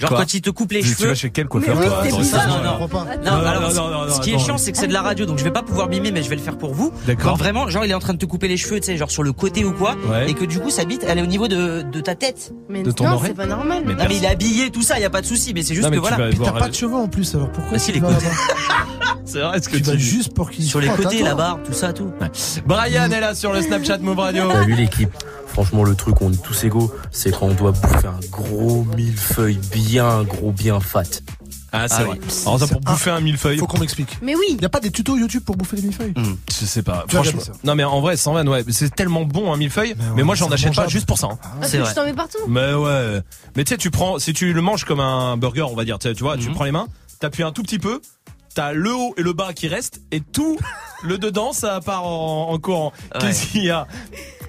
Genre 0.00 0.08
Quoi 0.08 0.18
quand 0.20 0.32
il 0.34 0.40
te 0.40 0.48
coupe 0.50 0.72
les 0.72 0.80
Tu- 0.80 0.88
tu 0.88 0.94
cheveux. 0.94 1.08
vas 1.08 1.14
chez 1.14 1.28
quel 1.30 1.46
coiffeur, 1.46 1.76
Non, 1.76 1.82
non, 1.82 1.88
non, 1.88 1.92
Non, 1.92 3.46
alors, 3.46 3.72
non, 3.74 3.90
non, 3.90 4.06
non, 4.06 4.14
ce 4.14 4.20
qui 4.20 4.32
est 4.32 4.38
chiant, 4.38 4.56
c'est 4.56 4.72
que 4.72 4.78
c'est 4.78 4.86
de 4.86 4.92
la 4.94 5.02
radio, 5.02 5.26
donc 5.26 5.38
je 5.38 5.44
vais 5.44 5.50
pas 5.50 5.62
pouvoir 5.62 5.88
mimer, 5.88 6.10
mais 6.10 6.22
je 6.22 6.30
vais 6.30 6.36
le 6.36 6.42
faire 6.42 6.56
pour 6.56 6.72
vous. 6.72 6.90
D'accord. 7.06 7.30
Genre 7.30 7.36
vraiment, 7.36 7.68
genre 7.68 7.84
il 7.84 7.90
est 7.90 7.94
en 7.94 7.98
train 8.00 8.14
de 8.14 8.18
te 8.18 8.24
couper 8.26 8.48
les 8.48 8.56
cheveux, 8.56 8.80
tu 8.80 8.86
sais, 8.86 8.96
genre 8.96 9.10
sur 9.10 9.22
le 9.22 9.32
côté 9.32 9.64
ou 9.64 9.72
quoi, 9.72 9.96
Ouais. 10.08 10.30
et 10.30 10.34
que 10.34 10.44
du 10.46 10.58
coup 10.58 10.70
sa 10.70 10.84
bite, 10.84 11.04
elle 11.06 11.18
est 11.18 11.22
au 11.22 11.26
niveau 11.26 11.48
de, 11.48 11.82
de 11.82 12.00
ta 12.00 12.14
tête. 12.14 12.52
Mais 12.70 12.82
De 12.82 12.90
ton 12.92 13.04
non, 13.04 13.14
oreille 13.16 13.32
c'est 13.32 13.36
pas 13.36 13.46
normal. 13.46 13.82
Mais 13.86 13.94
non 13.94 14.04
mais 14.08 14.16
il 14.16 14.24
est 14.24 14.28
habillé, 14.28 14.70
tout 14.70 14.82
ça, 14.82 14.98
y 14.98 15.04
a 15.04 15.10
pas 15.10 15.20
de 15.20 15.26
souci, 15.26 15.52
mais 15.54 15.62
c'est 15.62 15.74
juste 15.74 15.84
Non, 15.84 15.90
mais 15.90 15.98
que 15.98 16.02
tu 16.02 16.08
voilà. 16.36 16.52
t'as 16.52 16.58
pas 16.58 16.68
de 16.68 16.74
cheveux 16.74 16.94
en 16.96 17.08
plus, 17.08 17.34
alors 17.34 17.50
pourquoi 17.52 17.72
Bah 17.72 17.78
si, 17.78 17.92
les 17.92 18.00
côtés. 18.00 18.12
là-bas 18.14 18.26
C'est 19.26 19.40
vrai 19.40 19.60
ce 19.60 19.68
que 19.68 19.76
Tu 19.76 19.82
tu 19.82 19.90
vas 19.90 19.96
dis. 19.96 20.02
juste 20.02 20.34
pour 20.34 20.50
qu'il 20.50 20.64
Sur 20.64 20.80
les 20.80 20.88
côtés, 20.88 21.22
la 21.22 21.34
barbe, 21.34 21.60
tout 21.64 21.72
ça, 21.74 21.92
tout. 21.92 22.10
Brian 22.66 23.10
est 23.10 23.20
là 23.20 23.34
sur 23.34 23.52
le 23.52 23.60
Snapchat 23.62 23.98
Move 23.98 24.18
Radio. 24.18 24.50
Salut 24.50 24.74
l'équipe. 24.74 25.10
Franchement, 25.52 25.84
le 25.84 25.94
truc, 25.94 26.20
on 26.22 26.32
est 26.32 26.42
tous 26.42 26.64
égaux, 26.64 26.92
c'est 27.10 27.30
quand 27.32 27.46
on 27.46 27.54
doit 27.54 27.72
bouffer 27.72 28.06
un 28.06 28.20
gros 28.30 28.84
millefeuille 28.96 29.58
bien 29.72 30.22
gros, 30.22 30.52
bien 30.52 30.80
fat. 30.80 31.02
Ah, 31.72 31.86
c'est 31.88 31.96
Ah 32.00 32.04
vrai. 32.04 32.18
oui. 32.20 32.34
Alors, 32.46 32.58
ça, 32.58 32.66
pour 32.66 32.80
bouffer 32.80 33.10
un 33.10 33.20
millefeuille. 33.20 33.58
Faut 33.58 33.66
qu'on 33.66 33.78
m'explique. 33.78 34.18
Mais 34.22 34.34
oui. 34.34 34.58
Y 34.60 34.64
a 34.64 34.68
pas 34.68 34.80
des 34.80 34.90
tutos 34.90 35.16
YouTube 35.16 35.44
pour 35.44 35.56
bouffer 35.56 35.76
les 35.76 35.82
millefeuilles? 35.82 36.14
Je 36.50 36.66
sais 36.66 36.82
pas. 36.82 37.04
Tu 37.08 37.14
Franchement. 37.14 37.40
ça. 37.40 37.52
Non, 37.62 37.74
mais 37.76 37.84
en 37.84 38.00
vrai, 38.00 38.16
sans 38.16 38.32
vanne, 38.32 38.48
ouais. 38.48 38.64
C'est 38.70 38.92
tellement 38.94 39.22
bon 39.24 39.52
un 39.52 39.56
millefeuille. 39.56 39.94
Mais 39.98 40.04
ouais, 40.04 40.10
Mais 40.16 40.22
moi, 40.24 40.34
j'en 40.34 40.48
achète 40.50 40.74
pas 40.74 40.88
juste 40.88 41.06
pour 41.06 41.18
ça. 41.18 41.28
hein. 41.30 41.38
Parce 41.60 41.70
C'est 41.70 41.78
que 41.78 41.82
vrai. 41.82 41.90
tu 41.90 41.94
t'en 41.96 42.04
mets 42.06 42.12
partout. 42.12 42.38
Mais 42.48 42.74
ouais. 42.74 43.20
Mais 43.56 43.62
tu 43.64 43.70
sais, 43.74 43.78
tu 43.78 43.90
prends, 43.90 44.18
si 44.18 44.32
tu 44.32 44.52
le 44.52 44.62
manges 44.62 44.84
comme 44.84 45.00
un 45.00 45.36
burger, 45.36 45.62
on 45.62 45.76
va 45.76 45.84
dire, 45.84 45.98
tu 46.00 46.12
vois, 46.20 46.36
tu 46.36 46.48
Mhm. 46.48 46.54
prends 46.54 46.64
les 46.64 46.72
mains, 46.72 46.86
t'appuies 47.20 47.44
un 47.44 47.52
tout 47.52 47.62
petit 47.62 47.78
peu, 47.78 48.00
t'as 48.54 48.72
le 48.72 48.92
haut 48.94 49.14
et 49.16 49.22
le 49.22 49.32
bas 49.32 49.52
qui 49.52 49.68
restent 49.68 50.00
et 50.10 50.20
tout 50.20 50.58
le 51.04 51.18
dedans 51.18 51.52
ça 51.52 51.80
part 51.84 52.04
en, 52.06 52.50
en 52.50 52.58
courant. 52.58 52.92
Qu'est-ce 53.20 53.46
qu'il 53.46 53.64
y 53.64 53.70
a? 53.70 53.86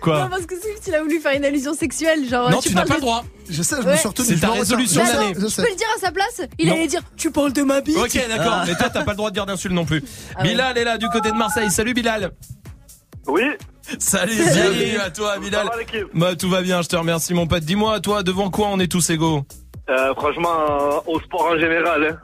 Quoi? 0.02 0.22
Non, 0.24 0.30
parce 0.30 0.48
que 0.48 0.60
Swift, 0.60 0.82
il 0.88 0.96
a 0.96 1.02
voulu 1.04 1.20
faire 1.20 1.34
une 1.38 1.46
allusion 1.46 1.76
sexuelle. 1.76 2.28
Genre, 2.28 2.50
Non, 2.50 2.60
tu 2.60 2.74
n'as 2.74 2.82
pas 2.82 2.88
de- 2.90 2.94
le 2.96 3.02
droit. 3.02 3.24
Je 3.48 3.62
sais, 3.62 3.76
je 3.80 3.86
Ouais. 3.86 3.92
me 3.94 3.98
suis 3.98 4.08
retenu. 4.08 4.26
C'est 4.26 4.40
ta 4.40 4.50
résolution 4.50 5.04
l'année. 5.04 5.34
Je 5.36 5.56
peux 5.56 5.70
le 5.70 5.76
dire 5.76 5.88
à 5.96 6.00
sa 6.00 6.12
place 6.12 6.42
Il 6.58 6.68
Non. 6.70 6.74
allait 6.74 6.88
dire 6.88 7.02
Tu 7.18 7.30
parles 7.30 7.54
de 7.54 7.62
ma 7.62 7.82
bite 7.82 7.98
Ok, 7.98 8.14
d'accord. 8.28 8.64
Mais 8.66 8.74
toi, 8.76 8.90
t'as 8.90 9.04
pas 9.04 9.12
le 9.12 9.18
droit 9.18 9.30
de 9.30 9.36
dire 9.36 9.46
d'insulte 9.46 9.74
non 9.76 9.86
plus. 9.86 10.04
Bilal 10.42 10.76
est 10.80 10.84
là 10.84 10.98
du 10.98 11.08
côté 11.10 11.30
de 11.30 11.36
Marseille. 11.38 11.70
Salut 11.70 11.94
Bilal. 11.94 12.32
Oui. 13.28 13.44
Salut, 14.00 14.34
Salut. 14.34 14.52
bienvenue 14.74 14.98
à 14.98 15.12
toi 15.12 15.38
Bilal. 15.38 15.66
Ça 15.68 15.72
va, 15.74 15.78
l'équipe 15.78 16.08
Bah 16.16 16.36
tout 16.36 16.50
va 16.50 16.62
bien, 16.62 16.82
je 16.82 16.88
te 16.88 16.96
remercie 16.96 17.34
mon 17.36 17.46
pote. 17.46 17.64
Dis-moi, 17.64 18.00
toi, 18.00 18.24
devant 18.24 18.50
quoi 18.50 18.70
on 18.70 18.80
est 18.80 18.92
tous 18.92 19.10
égaux? 19.12 19.44
Euh, 19.90 20.14
franchement, 20.16 20.50
euh, 20.70 21.00
au 21.12 21.20
sport 21.20 21.46
en 21.54 21.60
général. 21.60 22.04
Hein. 22.06 22.18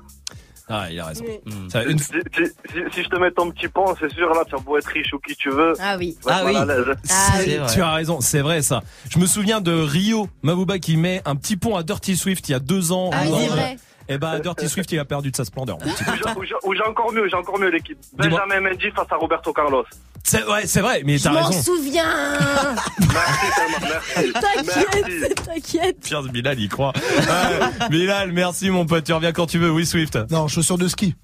Ah, 0.70 0.88
il 0.92 1.00
a 1.00 1.06
raison. 1.06 1.24
Ça, 1.70 1.84
une... 1.86 1.98
Si, 1.98 2.06
si- 2.36 2.44
si- 2.44 2.94
si 2.94 3.04
je 3.04 3.08
te 3.10 3.16
mets 3.18 3.32
ton 3.32 3.50
petit 3.52 3.70
pont, 3.70 3.96
c'est 4.00 4.12
sûr, 4.14 4.30
là, 4.34 4.42
tu 4.46 4.52
vas 4.52 4.60
beau 4.60 4.78
être 4.78 4.88
riche 4.88 5.14
ou 5.14 5.20
qui 5.20 5.34
tu 5.36 5.50
veux. 5.50 5.74
Ah 5.80 5.96
oui. 5.98 6.18
tu 6.22 6.28
vas 6.28 6.40
être 6.52 6.54
mal 6.60 6.72
à 6.72 6.78
l'aise. 6.80 6.96
C'est- 7.04 7.74
Tu 7.74 7.82
as 7.82 7.94
raison, 7.94 8.20
c'est 8.20 8.42
vrai 8.42 8.62
ça. 8.62 8.84
Je 9.10 9.18
me 9.18 9.26
souviens 9.26 9.62
de 9.62 9.72
Rio 9.72 10.28
Mabuba 10.44 10.78
qui 10.80 10.98
met 10.98 11.22
un 11.26 11.36
petit 11.38 11.56
pont 11.56 11.76
à 11.78 11.84
Dirty 11.84 12.18
Swift 12.18 12.50
il 12.50 12.52
y 12.52 12.56
a 12.56 12.60
deux 12.60 12.92
ans. 12.92 13.12
Ah 13.14 13.22
oui, 13.26 13.32
c'est 13.44 13.48
vrai. 13.48 13.78
Et 14.10 14.18
bah 14.18 14.40
Dirty 14.40 14.70
Swift 14.70 14.92
il 14.92 15.00
a 15.00 15.06
perdu 15.06 15.32
de 15.32 15.36
sa 15.36 15.44
splendeur. 15.46 15.78
petit 15.78 16.04
Ou 16.66 16.74
j'ai- 16.74 16.82
encore 16.84 17.12
mieux, 17.12 17.28
j'ai 17.30 17.36
encore 17.36 17.60
mieux 17.60 17.70
l'équipe. 17.70 17.98
Benjamin 18.18 18.62
Mendy 18.62 18.90
face 18.92 19.08
à 19.12 19.16
Roberto 19.16 19.52
Carlos. 19.54 19.84
C'est 20.24 20.44
ouais, 20.46 20.66
c'est 20.66 20.82
vrai, 20.82 21.04
mais 21.06 21.18
Je 21.18 21.24
t'as 21.24 21.32
m'en 21.32 21.44
raison. 21.48 21.62
souviens 21.62 22.38
Merci 23.00 23.52
tellement, 23.56 23.90
merci. 23.90 24.34
T'inquiète, 24.34 25.46
t'inquiète. 25.46 26.00
Pierre 26.04 26.24
Bilal 26.24 26.60
y 26.60 26.68
croit. 26.68 26.94
Bilal, 27.90 28.32
merci 28.32 28.70
mon 28.70 28.86
pote, 28.86 29.04
tu 29.06 29.14
reviens 29.14 29.32
quand 29.32 29.46
tu 29.46 29.58
veux. 29.58 29.72
Oui 29.72 29.86
Swift. 29.86 30.18
Non, 30.32 30.48
chaussures 30.48 30.78
de 30.78 30.88
ski. 30.88 31.16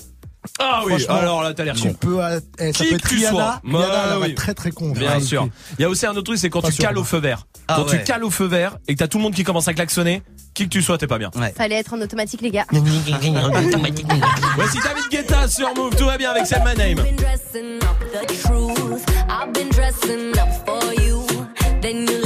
Ah 0.60 0.82
oui, 0.86 1.06
alors 1.10 1.44
là 1.44 1.54
t'as 1.54 1.64
l'air 1.64 1.76
Tu 1.76 1.88
con. 1.90 1.94
peux, 1.94 2.24
euh, 2.24 2.40
eh, 2.60 2.74
ça 2.74 2.84
Qui 2.84 2.86
peut 2.86 2.90
que 2.92 2.96
être 2.96 3.08
tu 3.10 3.16
Rihanna. 3.16 3.32
sois. 3.32 3.62
Rihanna, 3.64 3.80
Ouais, 3.80 3.86
elle 4.04 4.10
va 4.10 4.20
oui. 4.20 4.30
être 4.32 4.36
très 4.38 4.54
très 4.54 4.72
con. 4.72 4.90
Bien 4.92 5.14
Ouais, 5.16 5.22
sûr. 5.22 5.48
Il 5.80 5.82
y 5.82 5.86
a 5.86 5.90
aussi 5.90 6.06
un 6.06 6.12
autre 6.12 6.24
truc, 6.24 6.38
c'est 6.38 6.50
quand 6.50 6.62
Pas 6.62 6.68
tu 6.70 6.76
sûr, 6.76 6.84
cales 6.84 6.94
moi. 6.96 7.02
au 7.02 7.06
feu 7.06 7.18
vert. 7.20 7.48
Ah 7.68 7.76
quand 7.78 7.86
ouais. 7.92 8.00
tu 8.00 8.04
cales 8.04 8.24
au 8.24 8.30
feu 8.30 8.46
vert 8.46 8.78
et 8.88 8.94
que 8.94 9.00
t'as 9.00 9.08
tout 9.08 9.18
le 9.18 9.24
monde 9.24 9.34
qui 9.34 9.44
commence 9.44 9.68
à 9.68 9.74
klaxonner, 9.74 10.22
qui 10.54 10.66
que 10.66 10.70
tu 10.70 10.82
sois, 10.82 10.98
t'es 10.98 11.08
pas 11.08 11.18
bien. 11.18 11.32
Fallait 11.56 11.76
être 11.76 11.94
en 11.94 12.02
automatique, 12.02 12.42
les 12.42 12.52
gars. 12.52 12.66
Voici 12.72 14.80
David 14.84 15.04
Guetta 15.10 15.48
sur 15.48 15.74
Move, 15.76 15.96
tout 15.96 16.06
va 16.06 16.18
bien 16.18 16.32
avec 16.32 16.46
Selma 16.46 16.74
Name. 16.76 16.96
been 16.96 17.16
dressing 17.16 17.78
up 17.84 17.98
the 18.12 18.28
truth. 18.42 19.06
I've 19.30 19.52
been 19.54 19.70
dressing 19.70 20.38
up 20.38 20.50
for 20.66 20.94
you. 21.02 21.24
Then 21.82 22.08
you 22.08 22.23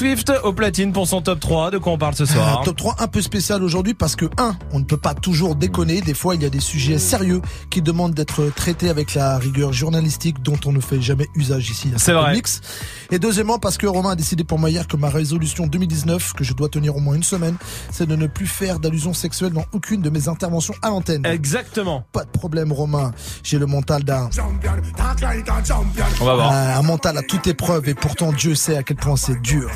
Swift 0.00 0.32
au 0.44 0.54
platine 0.54 0.94
pour 0.94 1.06
son 1.06 1.20
top 1.20 1.40
3. 1.40 1.72
De 1.72 1.76
quoi 1.76 1.92
on 1.92 1.98
parle 1.98 2.14
ce 2.14 2.24
soir 2.24 2.60
Un 2.60 2.64
top 2.64 2.74
3 2.74 2.94
un 3.00 3.06
peu 3.06 3.20
spécial 3.20 3.62
aujourd'hui 3.62 3.92
parce 3.92 4.16
que 4.16 4.24
1. 4.38 4.56
On 4.72 4.78
ne 4.78 4.84
peut 4.84 4.96
pas 4.96 5.12
toujours 5.12 5.56
déconner. 5.56 6.00
Des 6.00 6.14
fois, 6.14 6.34
il 6.34 6.42
y 6.42 6.46
a 6.46 6.48
des 6.48 6.58
sujets 6.58 6.98
sérieux 6.98 7.42
qui 7.68 7.82
demandent 7.82 8.14
d'être 8.14 8.46
traités 8.56 8.88
avec 8.88 9.12
la 9.12 9.36
rigueur 9.36 9.74
journalistique 9.74 10.40
dont 10.40 10.58
on 10.64 10.72
ne 10.72 10.80
fait 10.80 11.02
jamais 11.02 11.26
usage 11.34 11.68
ici. 11.68 11.92
à 11.94 11.98
C'est 11.98 12.14
vrai. 12.14 12.32
Mix. 12.32 12.62
Et 13.10 13.18
deuxièmement, 13.18 13.58
parce 13.58 13.76
que 13.76 13.86
Romain 13.86 14.12
a 14.12 14.16
décidé 14.16 14.42
pour 14.42 14.58
moi 14.58 14.70
hier 14.70 14.88
que 14.88 14.96
ma 14.96 15.10
résolution 15.10 15.66
2019, 15.66 16.32
que 16.32 16.44
je 16.44 16.54
dois 16.54 16.70
tenir 16.70 16.96
au 16.96 17.00
moins 17.00 17.16
une 17.16 17.22
semaine, 17.22 17.56
c'est 17.90 18.06
de 18.06 18.16
ne 18.16 18.26
plus 18.26 18.46
faire 18.46 18.80
d'allusion 18.80 19.12
sexuelle 19.12 19.52
dans 19.52 19.66
aucune 19.72 20.00
de 20.00 20.08
mes 20.08 20.28
interventions 20.28 20.74
à 20.80 20.88
l'antenne. 20.88 21.26
Exactement. 21.26 22.04
Pas 22.12 22.24
de 22.24 22.30
problème, 22.30 22.72
Romain. 22.72 23.12
J'ai 23.42 23.58
le 23.58 23.66
mental 23.66 24.02
d'un 24.04 24.30
On 26.22 26.24
va 26.24 26.34
voir. 26.36 26.52
un 26.52 26.82
mental 26.82 27.18
à 27.18 27.22
toute 27.22 27.46
épreuve 27.48 27.86
et 27.90 27.94
pourtant 27.94 28.32
Dieu 28.32 28.54
sait 28.54 28.78
à 28.78 28.82
quel 28.82 28.96
point 28.96 29.16
c'est 29.16 29.38
dur. 29.42 29.68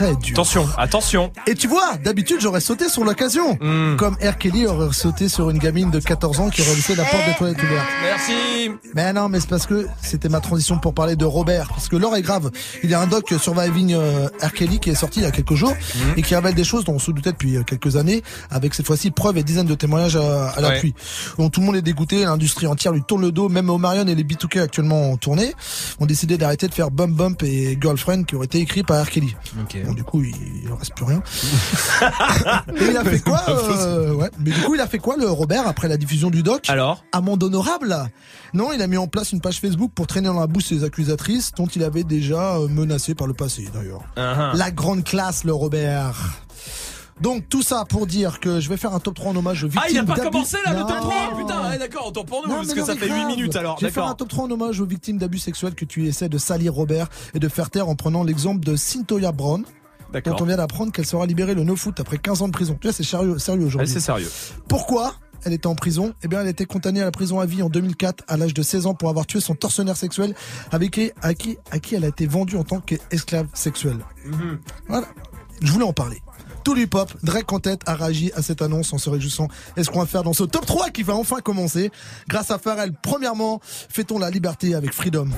Très 0.00 0.16
dur. 0.16 0.32
Attention, 0.32 0.66
attention. 0.78 1.30
Et 1.46 1.54
tu 1.54 1.68
vois, 1.68 1.96
d'habitude 2.02 2.38
j'aurais 2.40 2.62
sauté 2.62 2.88
sur 2.88 3.04
l'occasion. 3.04 3.58
Hmm. 3.60 3.96
Comme 3.96 4.14
R. 4.14 4.38
Kelly 4.38 4.66
aurait 4.66 4.94
sauté 4.94 5.28
sur 5.28 5.50
une 5.50 5.58
gamine 5.58 5.90
de 5.90 6.00
14 6.00 6.40
ans 6.40 6.48
qui 6.48 6.62
aurait 6.62 6.74
laissé 6.74 6.94
la 6.94 7.04
porte 7.04 7.26
des 7.26 7.34
toilettes 7.34 7.62
ouverte. 7.62 7.86
Merci. 8.02 8.70
Mais 8.94 9.12
non, 9.12 9.28
mais 9.28 9.40
c'est 9.40 9.50
parce 9.50 9.66
que 9.66 9.86
c'était 10.00 10.30
ma 10.30 10.40
transition 10.40 10.78
pour 10.78 10.94
parler 10.94 11.16
de 11.16 11.24
Robert. 11.26 11.68
Parce 11.68 11.88
que 11.88 11.96
l'or 11.96 12.16
est 12.16 12.22
grave. 12.22 12.50
Il 12.82 12.88
y 12.88 12.94
a 12.94 13.00
un 13.00 13.06
doc 13.06 13.34
Surviving 13.38 13.92
euh, 13.92 14.28
R. 14.42 14.52
Kelly 14.54 14.78
qui 14.80 14.88
est 14.88 14.94
sorti 14.94 15.20
il 15.20 15.24
y 15.24 15.26
a 15.26 15.30
quelques 15.30 15.54
jours 15.54 15.74
Hmm. 15.90 16.12
et 16.16 16.22
qui 16.22 16.34
révèle 16.34 16.54
des 16.54 16.64
choses 16.64 16.84
dont 16.84 16.94
on 16.94 16.98
se 16.98 17.10
doutait 17.10 17.32
depuis 17.32 17.56
euh, 17.56 17.62
quelques 17.62 17.96
années, 17.96 18.22
avec 18.50 18.74
cette 18.74 18.86
fois-ci 18.86 19.10
preuves 19.10 19.36
et 19.38 19.42
dizaines 19.42 19.66
de 19.66 19.74
témoignages 19.74 20.16
à, 20.16 20.48
à 20.48 20.60
l'appui. 20.60 20.94
Donc 21.38 21.52
tout 21.52 21.60
le 21.60 21.66
monde 21.66 21.76
est 21.76 21.82
dégoûté, 21.82 22.24
l'industrie 22.24 22.66
entière 22.66 22.92
lui 22.92 23.02
tourne 23.02 23.22
le 23.22 23.32
dos, 23.32 23.48
même 23.48 23.68
Omarion 23.70 24.06
et 24.06 24.14
les 24.14 24.24
B2K 24.24 24.60
actuellement 24.62 25.10
en 25.12 25.16
tournée 25.16 25.52
ont 25.98 26.06
décidé 26.06 26.38
d'arrêter 26.38 26.68
de 26.68 26.74
faire 26.74 26.90
Bump 26.90 27.14
Bump 27.14 27.42
et 27.42 27.76
Girlfriend 27.80 28.24
qui 28.24 28.36
auraient 28.36 28.46
été 28.46 28.58
écrits 28.58 28.82
par 28.82 29.04
R. 29.04 29.10
Kelly. 29.10 29.34
Bon, 29.90 29.94
du 29.96 30.04
coup, 30.04 30.22
il, 30.22 30.70
en 30.72 30.76
reste 30.76 30.94
plus 30.94 31.04
rien. 31.04 31.20
et 32.76 32.84
il 32.90 32.96
a 32.96 33.04
fait 33.04 33.18
quoi 33.18 33.42
euh, 33.48 34.14
ouais. 34.14 34.30
Mais 34.38 34.52
du 34.52 34.60
coup, 34.60 34.76
il 34.76 34.80
a 34.80 34.86
fait 34.86 34.98
quoi 35.00 35.16
le 35.16 35.28
Robert 35.28 35.66
après 35.66 35.88
la 35.88 35.96
diffusion 35.96 36.30
du 36.30 36.44
doc 36.44 36.70
Alors 36.70 37.04
Amende 37.10 37.42
honorable 37.42 38.08
Non, 38.54 38.72
il 38.72 38.80
a 38.82 38.86
mis 38.86 38.98
en 38.98 39.08
place 39.08 39.32
une 39.32 39.40
page 39.40 39.58
Facebook 39.58 39.90
pour 39.92 40.06
traîner 40.06 40.28
dans 40.28 40.38
la 40.38 40.46
bouche 40.46 40.66
ses 40.66 40.84
accusatrices 40.84 41.50
dont 41.56 41.66
il 41.66 41.82
avait 41.82 42.04
déjà 42.04 42.56
euh, 42.56 42.68
menacé 42.68 43.16
par 43.16 43.26
le 43.26 43.34
passé 43.34 43.68
d'ailleurs. 43.74 44.02
Uh-huh. 44.16 44.56
La 44.56 44.70
grande 44.70 45.02
classe, 45.02 45.42
le 45.42 45.52
Robert. 45.52 46.14
Donc 47.20 47.48
tout 47.48 47.62
ça 47.62 47.84
pour 47.84 48.06
dire 48.06 48.40
que 48.40 48.60
je 48.60 48.68
vais 48.68 48.76
faire 48.76 48.94
un 48.94 49.00
top 49.00 49.14
3 49.14 49.32
en 49.32 49.36
hommage 49.36 49.64
aux 49.64 49.68
victimes 49.68 49.82
Ah, 49.84 49.90
il 49.90 49.98
a 49.98 50.04
pas 50.04 50.20
commencé 50.20 50.56
là, 50.64 50.72
le 50.72 50.80
top 50.80 51.00
3 51.00 51.14
Putain, 51.36 51.68
ouais, 51.68 51.78
d'accord, 51.78 52.06
autant 52.08 52.24
pour 52.24 52.42
nous, 52.42 52.48
Non, 52.48 52.56
parce 52.56 52.72
que 52.72 52.84
ça 52.84 52.94
fait 52.94 53.06
8 53.06 53.12
grave. 53.12 53.26
minutes 53.26 53.56
alors. 53.56 53.76
Je 53.78 53.86
vais 53.86 53.92
faire 53.92 54.06
un 54.06 54.14
top 54.14 54.28
3 54.28 54.44
en 54.44 54.50
hommage 54.50 54.80
aux 54.80 54.86
victimes 54.86 55.18
d'abus 55.18 55.38
sexuels 55.38 55.74
que 55.74 55.84
tu 55.84 56.06
essaies 56.06 56.30
de 56.30 56.38
salir 56.38 56.72
Robert 56.72 57.08
et 57.34 57.38
de 57.38 57.48
faire 57.48 57.68
taire 57.68 57.88
en 57.88 57.94
prenant 57.94 58.24
l'exemple 58.24 58.64
de 58.64 58.74
Cynthia 58.74 59.32
Brown. 59.32 59.64
Dont 60.24 60.36
on 60.40 60.44
vient 60.44 60.56
d'apprendre 60.56 60.92
qu'elle 60.92 61.06
sera 61.06 61.26
libérée 61.26 61.54
le 61.54 61.64
9 61.64 61.86
août 61.86 62.00
après 62.00 62.18
15 62.18 62.42
ans 62.42 62.46
de 62.48 62.52
prison. 62.52 62.76
Tu 62.80 62.86
vois, 62.86 62.92
c'est 62.92 63.04
sérieux, 63.04 63.38
sérieux 63.38 63.66
aujourd'hui. 63.66 63.88
c'est 63.88 64.00
sérieux. 64.00 64.30
Pourquoi 64.68 65.14
elle 65.44 65.52
était 65.52 65.66
en 65.66 65.74
prison? 65.74 66.12
Eh 66.22 66.28
bien, 66.28 66.42
elle 66.42 66.48
était 66.48 66.66
condamnée 66.66 67.00
à 67.00 67.04
la 67.04 67.10
prison 67.10 67.40
à 67.40 67.46
vie 67.46 67.62
en 67.62 67.70
2004 67.70 68.24
à 68.28 68.36
l'âge 68.36 68.54
de 68.54 68.62
16 68.62 68.86
ans 68.86 68.94
pour 68.94 69.08
avoir 69.08 69.26
tué 69.26 69.40
son 69.40 69.54
tortionnaire 69.54 69.96
sexuel 69.96 70.34
avec 70.70 70.90
qui, 70.90 71.12
à 71.22 71.34
qui, 71.34 71.58
à 71.70 71.78
qui 71.78 71.94
elle 71.94 72.04
a 72.04 72.08
été 72.08 72.26
vendue 72.26 72.56
en 72.56 72.64
tant 72.64 72.80
qu'esclave 72.80 73.46
sexuelle. 73.54 73.98
Voilà. 74.88 75.06
Je 75.62 75.72
voulais 75.72 75.84
en 75.84 75.92
parler. 75.92 76.20
Tout 76.64 76.74
le 76.74 76.82
hip-hop, 76.82 77.10
Drake 77.22 77.50
en 77.52 77.58
tête 77.58 77.80
a 77.86 77.94
réagi 77.94 78.32
à 78.34 78.42
cette 78.42 78.60
annonce 78.60 78.92
en 78.92 78.98
se 78.98 79.08
réjouissant. 79.08 79.48
Est-ce 79.76 79.90
qu'on 79.90 80.00
va 80.00 80.06
faire 80.06 80.22
dans 80.22 80.34
ce 80.34 80.44
top 80.44 80.66
3 80.66 80.90
qui 80.90 81.02
va 81.02 81.14
enfin 81.14 81.40
commencer? 81.40 81.90
Grâce 82.28 82.50
à 82.50 82.58
Pharrell, 82.58 82.92
premièrement, 83.02 83.60
fêtons 83.62 84.18
la 84.18 84.30
liberté 84.30 84.74
avec 84.74 84.92
Freedom. 84.92 85.28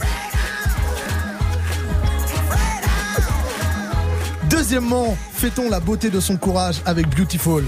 Deuxièmement, 4.53 5.17
fêtons 5.33 5.71
la 5.71 5.81
beauté 5.81 6.11
de 6.11 6.21
son 6.21 6.37
courage 6.37 6.83
avec 6.85 7.09
Beautiful. 7.09 7.65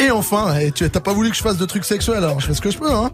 Et 0.00 0.10
enfin, 0.10 0.58
et 0.58 0.72
tu 0.72 0.88
t'as 0.88 1.00
pas 1.00 1.12
voulu 1.12 1.28
que 1.28 1.36
je 1.36 1.42
fasse 1.42 1.58
de 1.58 1.66
trucs 1.66 1.84
sexuels, 1.84 2.24
alors 2.24 2.40
je 2.40 2.46
fais 2.46 2.54
ce 2.54 2.62
que 2.62 2.70
je 2.70 2.78
peux, 2.78 2.90
hein. 2.90 3.10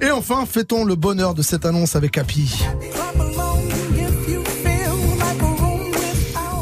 Et 0.00 0.12
enfin, 0.12 0.46
fêtons 0.46 0.84
le 0.84 0.94
bonheur 0.94 1.34
de 1.34 1.42
cette 1.42 1.66
annonce 1.66 1.96
avec 1.96 2.16
Happy. 2.16 2.64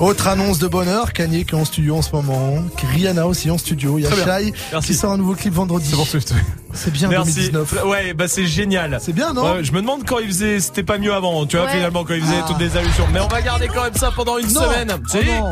Autre 0.03 0.27
annonce 0.27 0.59
de 0.59 0.67
bonheur, 0.67 1.13
Kanye 1.13 1.45
qui 1.45 1.55
est 1.55 1.59
en 1.59 1.65
studio 1.65 1.95
en 1.97 2.03
ce 2.03 2.11
moment, 2.11 2.57
Rihanna 2.93 3.25
aussi 3.29 3.53
en 3.53 3.57
studio, 3.57 3.99
il 4.01 4.03
y 4.03 4.07
a. 4.09 4.11
Shai 4.11 4.53
Merci. 4.73 4.89
qui 4.89 4.95
sort 4.95 5.13
un 5.13 5.17
nouveau 5.17 5.35
clip 5.35 5.55
vendredi. 5.55 5.87
C'est 5.89 5.95
bon, 5.97 6.05
Swift. 6.05 6.35
C'est 6.73 6.93
bien 6.93 7.09
Merci. 7.09 7.35
2019. 7.51 7.85
Ouais, 7.87 8.13
bah 8.13 8.27
c'est 8.27 8.47
génial. 8.47 8.99
C'est 9.01 9.13
bien, 9.13 9.33
non 9.33 9.45
Ouais, 9.45 9.63
Je 9.63 9.71
me 9.71 9.81
demande 9.81 10.05
quand 10.05 10.19
il 10.19 10.27
faisait, 10.27 10.59
c'était 10.59 10.83
pas 10.83 10.99
mieux 10.99 11.15
avant, 11.15 11.47
tu 11.47 11.57
vois, 11.57 11.67
Ouais. 11.67 11.73
finalement, 11.75 12.03
quand 12.05 12.15
il 12.15 12.23
faisait 12.23 12.35
Ah. 12.43 12.47
toutes 12.49 12.59
les 12.59 12.77
allusions. 12.77 13.07
Mais 13.13 13.21
on 13.21 13.29
va 13.29 13.43
garder 13.43 13.69
quand 13.69 13.85
même 13.85 13.95
ça 13.95 14.11
pendant 14.11 14.39
une 14.39 14.53
Non. 14.53 14.63
semaine. 14.63 14.93
Oh. 15.41 15.51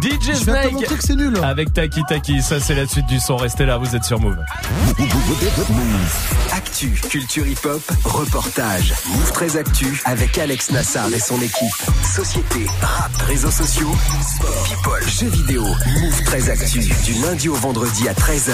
DJ 0.00 0.34
Snake. 0.34 0.72
montrer 0.72 0.96
que 0.96 1.02
c'est 1.02 1.16
nul. 1.16 1.38
Avec 1.42 1.72
Taki 1.72 2.02
Taki, 2.08 2.42
ça 2.42 2.60
c'est 2.60 2.74
la 2.74 2.86
suite 2.86 3.06
du 3.06 3.18
son. 3.18 3.36
Restez 3.36 3.66
là, 3.66 3.78
vous 3.78 3.96
êtes 3.96 4.04
sur 4.04 4.20
Move. 4.20 4.36
Actu, 6.52 6.90
culture 7.10 7.46
hip-hop, 7.46 7.82
reportage. 8.04 8.94
Move 9.08 9.32
très 9.32 9.56
Actu 9.56 10.00
avec 10.04 10.38
Alex 10.38 10.70
Nassar 10.70 11.08
et 11.12 11.18
son 11.18 11.40
équipe. 11.40 11.74
Société, 12.04 12.66
rap, 12.80 13.10
réseaux 13.26 13.50
sociaux, 13.50 13.90
sport, 14.22 14.64
people, 14.64 15.08
jeux 15.08 15.28
vidéo. 15.28 15.62
Move 15.62 16.22
très 16.24 16.50
Actu, 16.50 16.80
du 17.04 17.14
lundi 17.22 17.48
au 17.48 17.54
vendredi 17.54 18.08
à 18.08 18.12
13h. 18.12 18.52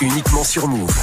Uniquement 0.00 0.44
sur 0.44 0.66
Move. 0.66 0.94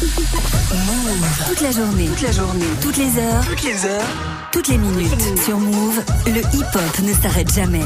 Toute 0.00 1.60
la 1.60 1.70
journée, 1.72 2.06
toute 2.06 2.22
la 2.22 2.32
journée, 2.32 2.64
toutes 2.80 2.96
les 2.96 3.18
heures, 3.18 3.44
Toutes 3.44 3.62
les 3.62 3.84
heures, 3.84 4.06
toutes 4.50 4.68
les 4.68 4.78
minutes. 4.78 5.38
Sur 5.44 5.58
Move, 5.58 6.02
le 6.26 6.40
hip-hop 6.40 6.98
ne 7.02 7.12
s'arrête 7.12 7.54
jamais. 7.54 7.82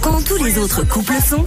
Quand 0.00 0.24
tous 0.24 0.36
les 0.44 0.58
autres 0.58 0.84
couples 0.84 1.20
sont, 1.28 1.44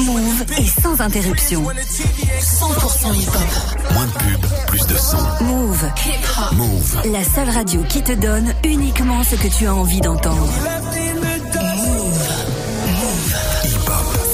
Move 0.00 0.42
est 0.58 0.80
sans 0.82 1.00
interruption. 1.00 1.62
100% 1.62 3.14
hip-hop. 3.14 3.92
Moins 3.92 4.06
de 4.06 4.12
pub, 4.12 4.46
plus 4.66 4.86
de 4.88 4.96
son. 4.96 5.44
Move, 5.44 5.86
Move. 6.54 7.12
la 7.12 7.22
seule 7.22 7.50
radio 7.50 7.84
qui 7.88 8.02
te 8.02 8.12
donne 8.12 8.52
uniquement 8.64 9.22
ce 9.22 9.36
que 9.36 9.46
tu 9.46 9.68
as 9.68 9.74
envie 9.74 10.00
d'entendre. 10.00 10.48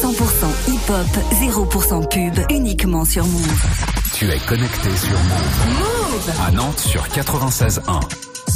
100% 0.01 0.73
hip-hop, 0.73 1.07
0% 1.35 2.09
pub, 2.09 2.47
uniquement 2.51 3.05
sur 3.05 3.27
Move. 3.27 3.92
Tu 4.23 4.31
es 4.31 4.39
connecté 4.39 4.89
sur 4.97 5.19
Move. 5.19 5.81
Move 5.81 6.33
À 6.47 6.53
Nantes 6.53 6.79
sur 6.79 7.03
96.1. 7.09 7.81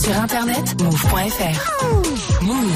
Sur 0.00 0.16
internet, 0.16 0.80
move.fr. 0.80 2.40
Move. 2.40 2.70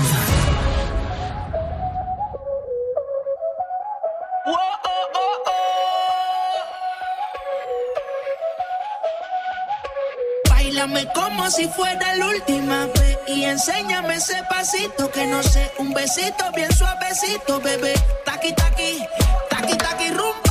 Báilame 10.49 11.07
como 11.15 11.49
si 11.49 11.69
fuera 11.69 12.17
la 12.17 12.27
última 12.27 12.87
vez 12.87 13.19
y 13.29 13.45
enséñame 13.45 14.17
ese 14.17 14.43
pasito 14.51 15.09
que 15.13 15.29
no 15.29 15.41
sé, 15.45 15.71
un 15.79 15.95
besito 15.95 16.45
bien 16.57 16.73
suavecito, 16.73 17.61
bebé. 17.61 17.95
Taqui 18.25 18.53
taqui, 18.53 18.99
taqui 19.49 19.77
taqui 19.77 20.09
rumba. 20.09 20.50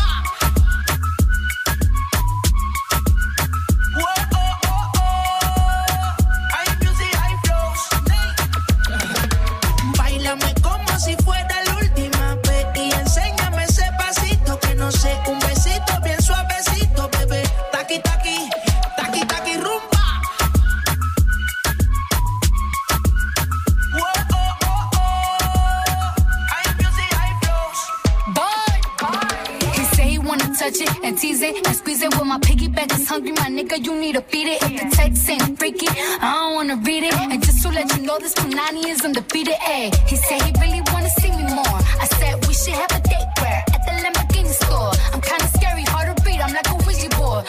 Is 38.89 39.03
undefeated. 39.03 39.55
Ayy, 39.55 39.93
he 40.07 40.15
said 40.15 40.41
he 40.41 40.51
really 40.61 40.81
wanna 40.91 41.09
see 41.09 41.29
me 41.31 41.43
more. 41.43 41.79
I 41.99 42.07
said 42.17 42.47
we 42.47 42.53
should 42.53 42.73
have 42.73 42.91
a 42.91 43.01
date 43.01 43.27
where 43.39 43.68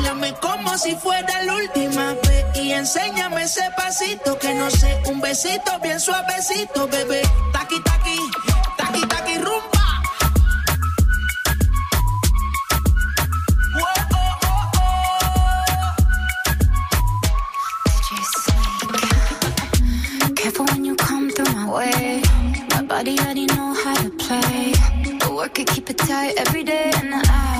Bailame 0.00 0.34
como 0.40 0.78
si 0.78 0.94
fuera 0.96 1.42
la 1.44 1.54
última 1.56 2.14
vez 2.14 2.46
y 2.54 2.72
enséñame 2.72 3.42
ese 3.42 3.62
pasito 3.76 4.38
que 4.38 4.54
no 4.54 4.70
sé, 4.70 4.98
un 5.06 5.20
besito 5.20 5.78
bien 5.82 6.00
suavecito, 6.00 6.88
bebé. 6.88 7.20
Taqui 7.52 7.78
taqui, 7.82 8.16
taqui 8.78 9.00
taqui 9.08 9.34
rumba. 9.38 9.84
Careful 20.34 20.64
when 20.66 20.84
you 20.86 20.96
come 20.96 21.28
through 21.30 21.52
my 21.54 21.68
way. 21.70 22.22
My 22.70 22.82
body 22.82 23.18
already 23.18 23.44
know 23.46 23.74
how 23.84 23.94
to 23.94 24.10
play. 24.12 24.72
But 25.18 25.34
work 25.34 25.58
it, 25.58 25.66
keep 25.68 25.90
it 25.90 25.98
tight 25.98 26.34
every 26.38 26.64
day. 26.64 26.90
And 26.96 27.14
I, 27.14 27.59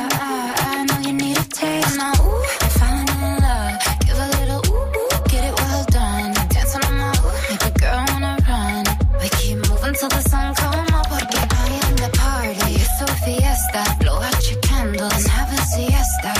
taste. 1.60 1.96
Now, 1.96 2.12
ooh, 2.24 2.42
I'm 2.64 2.70
falling 2.78 3.10
in 3.26 3.32
love. 3.44 3.74
Give 4.04 4.18
a 4.24 4.28
little 4.36 4.62
ooh, 4.72 4.98
ooh, 4.98 5.16
get 5.30 5.42
it 5.48 5.54
well 5.60 5.84
done. 5.98 6.32
Dancing 6.52 6.84
on 6.88 6.94
my 7.00 7.12
ooh, 7.20 7.32
make 7.50 7.64
a 7.70 7.72
girl 7.82 8.04
wanna 8.12 8.34
run. 8.48 8.84
We 9.20 9.28
keep 9.38 9.56
moving 9.68 9.94
till 10.00 10.10
the 10.16 10.22
sun 10.30 10.54
come 10.60 10.88
up. 10.98 11.06
Porque 11.12 11.38
I 11.38 11.68
am 11.86 11.96
the 12.04 12.10
party. 12.22 12.70
It's 12.82 13.00
a 13.04 13.06
fiesta. 13.24 13.82
Blow 14.00 14.18
out 14.28 14.42
your 14.50 14.60
candles 14.68 15.12
and 15.18 15.28
have 15.36 15.50
a 15.58 15.60
siesta. 15.72 16.32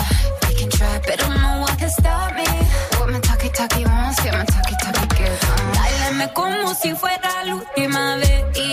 We 0.43 0.51
can 0.59 0.71
try, 0.71 0.95
but 1.07 1.19
no 1.29 1.51
one 1.67 1.77
can 1.81 1.91
stop 2.01 2.35
me. 2.39 2.49
What 2.97 3.11
my 3.13 3.21
talkie 3.21 3.51
talkie 3.59 3.85
wants, 3.85 4.19
get 4.25 4.33
my 4.41 4.45
talkie 4.55 4.77
talkie 4.83 5.07
gives. 5.17 5.41
Báilame 5.77 6.27
como 6.33 6.75
si 6.75 6.95
fuera 6.95 7.45
la 7.45 7.55
última 7.57 8.17
vez 8.17 8.30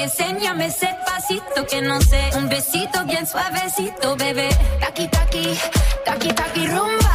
enséñame 0.07 0.67
ese 0.67 0.87
pasito 1.05 1.65
que 1.69 1.81
no 1.81 1.99
sé, 2.01 2.29
un 2.35 2.47
besito 2.47 3.03
bien 3.05 3.27
suavecito, 3.27 4.15
bebé. 4.15 4.47
Taki 4.79 5.09
taki, 5.09 5.59
taki 6.05 6.33
taki 6.33 6.67
rumba. 6.67 7.11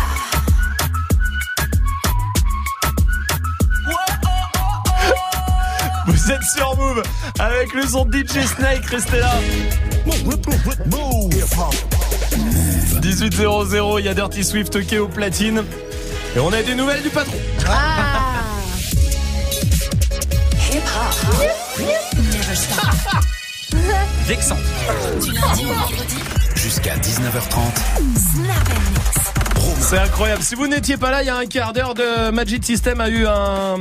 Vous 6.07 6.31
êtes 6.31 6.43
sur 6.55 6.77
Move 6.77 7.03
avec 7.39 7.73
le 7.73 7.87
son 7.87 8.05
de 8.05 8.19
DJ 8.19 8.45
Snake, 8.47 8.85
restez 8.87 9.21
là. 9.21 9.33
18.00, 13.01 14.01
il 14.01 14.05
y 14.05 14.09
a 14.09 14.15
Dirty 14.15 14.45
Swift 14.45 14.87
qui 14.87 14.97
est 14.97 14.99
au 14.99 15.09
platine. 15.09 15.65
Et 16.37 16.41
on 16.41 16.53
a 16.53 16.63
des 16.63 16.75
nouvelles 16.75 17.03
du 17.03 17.11
patron. 17.11 17.33
Vexant. 24.27 24.59
Du 25.23 25.33
lundi 25.33 25.65
au 25.65 25.73
vendredi, 25.73 26.17
Jusqu'à 26.55 26.97
19h30. 26.97 27.57
C'est 29.81 29.99
incroyable. 29.99 30.43
Si 30.43 30.55
vous 30.55 30.67
n'étiez 30.67 30.99
pas 30.99 31.11
là, 31.11 31.23
il 31.23 31.27
y 31.27 31.31
a 31.31 31.37
un 31.37 31.47
quart 31.47 31.73
d'heure 31.73 31.95
de 31.95 32.31
Magic 32.31 32.63
System 32.65 33.01
a 33.01 33.09
eu 33.09 33.27
un, 33.27 33.77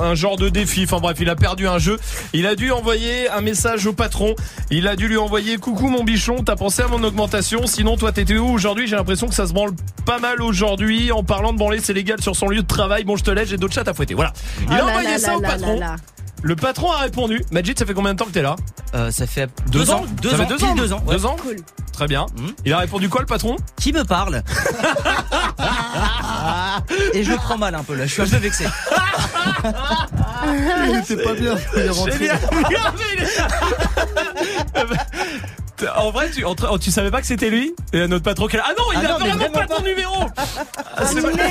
un 0.00 0.14
genre 0.16 0.36
de 0.36 0.48
défi. 0.48 0.84
Enfin 0.84 0.98
bref, 0.98 1.18
il 1.20 1.30
a 1.30 1.36
perdu 1.36 1.68
un 1.68 1.78
jeu. 1.78 1.98
Il 2.32 2.46
a 2.46 2.56
dû 2.56 2.72
envoyer 2.72 3.30
un 3.30 3.40
message 3.42 3.86
au 3.86 3.92
patron. 3.92 4.34
Il 4.70 4.88
a 4.88 4.96
dû 4.96 5.06
lui 5.06 5.16
envoyer 5.16 5.56
coucou 5.58 5.88
mon 5.88 6.02
bichon. 6.02 6.36
T'as 6.44 6.56
pensé 6.56 6.82
à 6.82 6.88
mon 6.88 7.02
augmentation? 7.04 7.66
Sinon, 7.66 7.96
toi, 7.96 8.10
t'étais 8.12 8.38
où 8.38 8.48
aujourd'hui? 8.48 8.88
J'ai 8.88 8.96
l'impression 8.96 9.28
que 9.28 9.34
ça 9.34 9.46
se 9.46 9.52
branle 9.52 9.72
pas 10.04 10.18
mal 10.18 10.42
aujourd'hui. 10.42 11.12
En 11.12 11.22
parlant 11.22 11.52
de 11.52 11.58
branler, 11.58 11.78
c'est 11.80 11.94
légal 11.94 12.20
sur 12.20 12.34
son 12.34 12.48
lieu 12.48 12.62
de 12.62 12.66
travail. 12.66 13.04
Bon, 13.04 13.16
je 13.16 13.22
te 13.22 13.30
laisse. 13.30 13.48
J'ai 13.48 13.56
d'autres 13.56 13.74
chats 13.74 13.84
à 13.86 13.94
fouetter. 13.94 14.14
Voilà. 14.14 14.32
Il 14.62 14.66
Oh 14.70 14.72
a 14.72 14.76
là 14.78 14.84
envoyé 14.86 15.08
là 15.10 15.18
ça 15.18 15.28
là 15.28 15.36
au 15.36 15.40
là 15.40 15.48
patron. 15.48 15.80
Le 16.46 16.56
patron 16.56 16.92
a 16.92 16.98
répondu. 16.98 17.42
Magic, 17.52 17.78
ça 17.78 17.86
fait 17.86 17.94
combien 17.94 18.12
de 18.12 18.18
temps 18.18 18.26
que 18.26 18.30
t'es 18.32 18.42
là 18.42 18.54
Euh, 18.94 19.10
ça 19.10 19.26
fait 19.26 19.48
Deux, 19.68 19.78
deux, 19.80 19.90
ans. 19.90 20.00
ans. 20.00 20.04
Deux 20.20 20.28
Ça 20.28 20.34
ans. 20.34 20.38
fait 20.38 20.44
deux 20.46 20.62
ans. 20.64 20.74
Deux 20.74 20.92
ans. 20.92 21.02
ouais. 21.06 21.14
Deux 21.16 21.24
ans. 21.26 21.36
Très 21.94 22.06
bien. 22.06 22.26
Il 22.66 22.72
a 22.74 22.78
répondu 22.78 23.08
quoi 23.08 23.20
le 23.22 23.26
patron 23.26 23.56
Qui 23.80 23.92
me 23.94 24.04
parle 24.04 24.42
Et 27.14 27.24
je 27.24 27.30
le 27.30 27.36
prends 27.36 27.56
mal 27.56 27.74
un 27.74 27.82
peu 27.82 27.94
là. 27.94 28.04
Je 28.06 28.12
suis 28.12 28.20
un 28.22 28.26
peu 28.26 28.36
vexé. 28.36 28.64
Il 30.86 30.96
était 30.98 31.16
pas 31.22 31.32
bien. 31.34 31.54
Il 31.76 31.82
est 31.82 31.88
rentré. 31.90 32.26
Est- 35.84 35.88
En 35.96 36.10
vrai, 36.10 36.30
tu, 36.30 36.90
savais 36.90 37.10
pas 37.10 37.20
que 37.20 37.26
c'était 37.26 37.50
lui 37.50 37.74
Et 37.92 38.06
notre 38.06 38.24
patron 38.24 38.46
qui 38.48 38.56
est 38.56 38.58
là. 38.58 38.64
Ah 38.68 38.72
non, 38.78 38.84
il 38.92 38.96
Ah 38.96 38.98
a 38.98 39.02
non, 39.12 39.18
vraiment, 39.18 39.36
vraiment 39.36 39.58
pas 39.58 39.66
ton 39.66 39.82
numéro 39.82 40.26
Ah, 40.36 40.42
c'est 41.04 41.20
Bon, 41.20 41.30
vrai. 41.30 41.50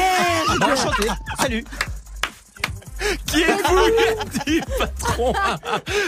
enchanté. 0.71 1.07
Salut. 1.39 1.63
Qui 3.27 3.41
êtes-vous? 3.41 4.45
Dit 4.45 4.61
patron 4.77 5.33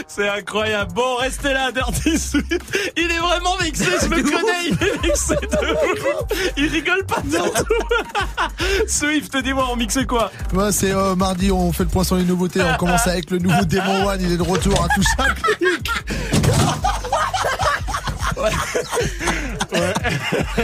C'est 0.08 0.28
incroyable. 0.28 0.92
Bon, 0.94 1.16
restez 1.16 1.52
là, 1.52 1.70
Dirty 1.72 2.18
Swift. 2.18 2.92
Il 2.96 3.10
est 3.10 3.18
vraiment 3.18 3.56
vexé, 3.56 3.84
je 4.02 4.08
le 4.08 4.22
connais, 4.22 4.66
il 4.66 4.72
est 4.72 5.06
vexé 5.06 5.34
de 5.34 5.72
ouf. 5.72 6.52
Il 6.56 6.68
rigole 6.68 7.04
pas 7.06 7.20
du 7.22 7.36
tout. 7.36 8.86
Swift, 8.88 9.36
dis-moi, 9.36 9.68
on 9.70 9.76
mixe 9.76 9.98
quoi? 10.06 10.30
Ouais, 10.54 10.72
c'est 10.72 10.92
euh, 10.92 11.14
mardi, 11.14 11.50
on 11.50 11.72
fait 11.72 11.84
le 11.84 11.90
point 11.90 12.04
sur 12.04 12.16
les 12.16 12.24
nouveautés. 12.24 12.60
On 12.62 12.76
commence 12.76 13.06
avec 13.06 13.30
le 13.30 13.38
nouveau 13.38 13.64
Demon 13.64 14.06
One. 14.06 14.20
Il 14.22 14.32
est 14.32 14.36
de 14.36 14.42
retour 14.42 14.84
à 14.84 14.88
tout 14.94 15.02
ça. 15.02 15.24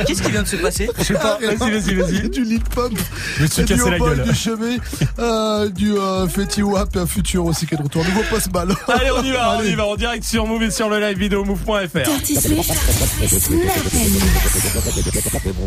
Qu'est-ce 0.06 0.22
qui 0.22 0.30
vient 0.30 0.42
de 0.42 0.48
se 0.48 0.56
passer 0.56 0.90
Je 0.98 1.04
sais 1.04 1.14
pas, 1.14 1.38
vas-y, 1.38 1.56
vas-y, 1.56 1.94
vas-y. 1.94 2.28
Du 2.30 2.44
lead 2.44 2.68
pump. 2.68 2.98
Je 3.36 3.42
me 3.42 3.46
suis 3.46 3.62
Et 3.62 3.64
cassé 3.64 3.90
la 3.90 3.98
gueule. 3.98 4.22
Du 4.22 4.34
chevet, 4.34 4.78
euh, 5.18 5.68
du 5.68 5.96
euh, 5.96 6.28
Fetty 6.28 6.62
Wap, 6.62 6.96
un 6.96 7.06
futur 7.06 7.44
aussi 7.46 7.66
qui 7.66 7.74
est 7.74 7.78
de 7.78 7.82
retour. 7.82 8.04
Nouveau 8.04 8.22
post 8.30 8.50
ball. 8.50 8.74
Allez, 8.88 9.10
on 9.10 9.22
y 9.22 9.32
va, 9.32 9.56
on 9.58 9.62
y 9.62 9.74
va, 9.74 9.86
en 9.86 9.96
direct 9.96 10.24
sur 10.24 10.46
Move 10.46 10.62
et 10.64 10.70
sur 10.70 10.88
le 10.88 11.00
live 11.00 11.18
vidéo 11.18 11.44
move.fr. 11.44 12.02
Dirty 12.04 12.36
Swift, 12.36 12.72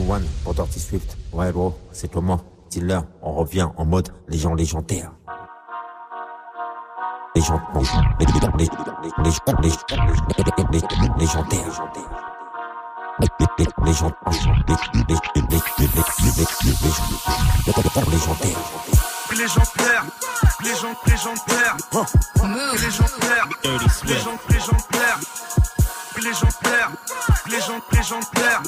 One 0.07 0.23
pour 0.43 0.53
Dirty 0.53 0.79
Swift. 0.79 1.17
Ouais, 1.33 1.51
gros, 1.51 1.77
c'est 1.91 2.11
comment 2.11 2.41
Dis-leur, 2.69 3.05
on 3.21 3.33
revient 3.33 3.67
en 3.77 3.85
mode 3.85 4.09
légende 4.27 4.59
légendaire. 4.59 5.11
Les, 7.35 7.43
légendaire. 18.11 18.59
Légendaire, 19.31 20.05
légende, 27.49 27.81
légendaire, 27.91 28.61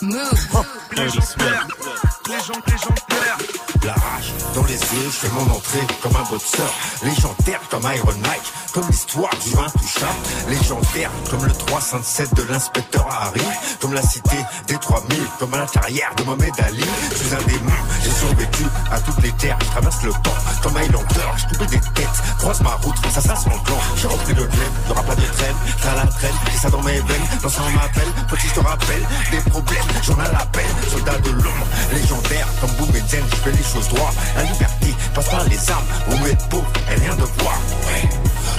légendaire, 2.28 3.38
La 3.84 3.94
rage 3.94 4.34
dans 4.54 4.64
les 4.66 4.74
yeux, 4.74 5.06
je 5.06 5.28
fais 5.28 5.30
mon 5.30 5.50
entrée 5.56 5.86
comme 6.02 6.16
un 6.16 6.30
boxeur. 6.30 6.70
Légendaire 7.04 7.62
comme 7.70 7.84
Iron 7.84 8.18
Mike, 8.22 8.54
comme 8.74 8.88
l'histoire 8.90 9.30
du 9.44 9.52
intouchable. 9.52 10.50
Légendaire 10.50 11.12
comme 11.30 11.46
le 11.46 11.54
307 11.54 12.34
de 12.34 12.44
l'inspecteur 12.52 13.08
Harry. 13.10 13.42
Comme 13.80 13.94
la 13.94 14.02
cité 14.02 14.38
des 14.68 14.78
3000, 14.78 15.18
comme 15.40 15.54
à 15.54 15.66
carrière 15.68 16.14
de 16.18 16.24
Mohamed 16.24 16.54
Ali. 16.60 16.84
Je 17.12 17.16
suis 17.16 17.34
un 17.34 17.44
démon, 17.48 17.72
j'ai 18.04 18.12
survécu 18.12 18.64
à 18.92 19.00
toutes 19.00 19.22
les 19.22 19.32
terres. 19.34 19.58
Je 19.62 19.68
traverse 19.68 20.04
le 20.04 20.12
temps 20.12 20.38
comme 20.64 20.78
Highlander, 20.78 21.32
je 21.38 21.58
coupe 21.58 21.68
des 21.68 21.80
têtes. 21.80 22.08
Croise 22.40 22.62
ma 22.62 22.76
route, 22.84 22.96
ça 23.14 23.22
ça 23.22 23.36
son 23.36 23.50
plan. 23.50 23.80
J'ai 23.96 24.08
repris 24.08 24.34
le 24.34 24.46
glaive, 24.46 24.72
y'aura 24.90 25.04
pas 25.04 25.16
de 25.16 25.22
trêve. 25.22 25.56
T'as 25.82 25.96
la 25.96 26.08
traîne, 26.08 26.36
j'ai 26.52 26.58
ça 26.58 26.70
dans 26.70 26.82
mes 26.82 27.00
veines. 27.00 27.28
Dans 27.42 27.50
ça 27.50 27.62
on 27.66 27.72
m'appelle, 27.72 28.12
petit 28.30 28.48
je 28.48 28.54
te 28.54 28.60
rappelle. 28.60 29.06
Des 29.32 29.50
problèmes, 29.50 29.88
j'en 30.04 30.16
ai 30.16 30.32
la 30.32 30.46
peine. 30.48 30.76
Soldat 30.92 31.20
de 31.20 31.30
l'ombre, 31.30 31.68
légendaire 31.94 32.48
comme 32.60 32.72
Zen, 33.08 33.24
je 33.30 33.36
fais 33.36 33.52
les 33.52 33.64
choses 33.68 33.88
droit. 33.89 34.11
La 34.36 34.43
liberté 34.43 34.95
passe 35.13 35.30
par 35.30 35.43
les 35.45 35.70
armes, 35.70 35.86
on 36.09 36.18
met 36.24 36.38
beau 36.49 36.63
et 36.91 36.99
rien 36.99 37.15
de 37.15 37.26
voir. 37.41 37.57
Ouais. 37.86 38.09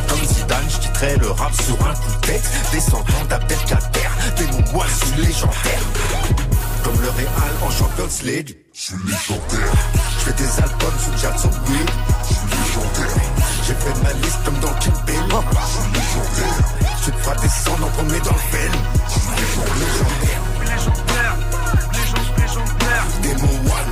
Comme 0.09 0.25
Zidane, 0.25 0.69
je 0.69 0.79
quitterai 0.79 1.17
le 1.17 1.31
rap 1.31 1.53
sur 1.55 1.75
un 1.87 1.95
coup 1.95 2.13
de 2.21 2.27
tête. 2.27 2.49
Descendant 2.73 3.25
d'Abdelkader, 3.29 4.11
des 4.37 4.73
mots 4.73 4.85
je 4.89 5.07
suis 5.07 5.27
légendaire. 5.27 5.85
Comme 6.85 7.01
le 7.01 7.11
Real 7.11 7.55
en 7.63 7.71
Champions 7.71 8.25
League. 8.25 8.57
Je 8.73 8.81
suis 8.81 8.97
légendaire. 9.05 9.73
Je 9.95 10.25
fais 10.25 10.33
des 10.33 10.63
albums 10.63 10.99
sous 11.05 11.23
Jackson 11.23 11.51
Weed. 11.69 11.91
Je 12.23 12.35
suis 12.35 12.47
légendaire. 12.57 13.17
J'ai 13.67 13.75
fait 13.75 14.03
ma 14.03 14.13
liste 14.15 14.39
comme 14.45 14.59
dans 14.61 14.75
Kill 14.81 14.93
Bill. 15.07 15.17
Je 15.17 15.67
suis 15.73 15.89
légendaire. 15.93 16.59
Je 17.05 17.11
te 17.11 17.17
ferai 17.19 17.37
descendre 17.43 17.87
en 17.87 17.91
premier 17.91 18.21
dans 18.21 18.33
le 18.33 18.45
film. 18.53 18.75
Je 19.09 19.13
suis 19.13 19.29
légendaire. 19.81 20.43
Légendaire, 20.69 21.37
légendaire, 22.39 23.05
Démon 23.23 23.57
One. 23.67 23.88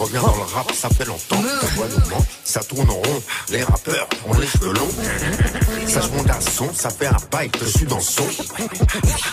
Reviens 0.00 0.22
dans 0.22 0.34
le 0.34 0.54
rap, 0.54 0.72
ça 0.72 0.88
fait 0.88 1.04
longtemps. 1.04 1.42
Ta 1.60 1.66
voix 1.74 1.86
nous 1.88 2.10
manque, 2.10 2.26
ça 2.44 2.60
tourne 2.60 2.88
en 2.90 2.94
rond. 2.94 3.22
Les 3.50 3.62
rappeurs 3.62 4.08
ont 4.26 4.38
les 4.38 4.46
cheveux 4.46 4.72
longs. 4.72 4.88
Ça 5.86 6.00
monte 6.14 6.30
un 6.30 6.40
son, 6.40 6.68
ça 6.74 6.90
fait 6.90 7.06
un 7.06 7.16
bail 7.30 7.50
que 7.50 7.64
je 7.64 7.78
suis 7.78 7.86
dans 7.86 7.96
le 7.96 8.02
son. 8.02 8.24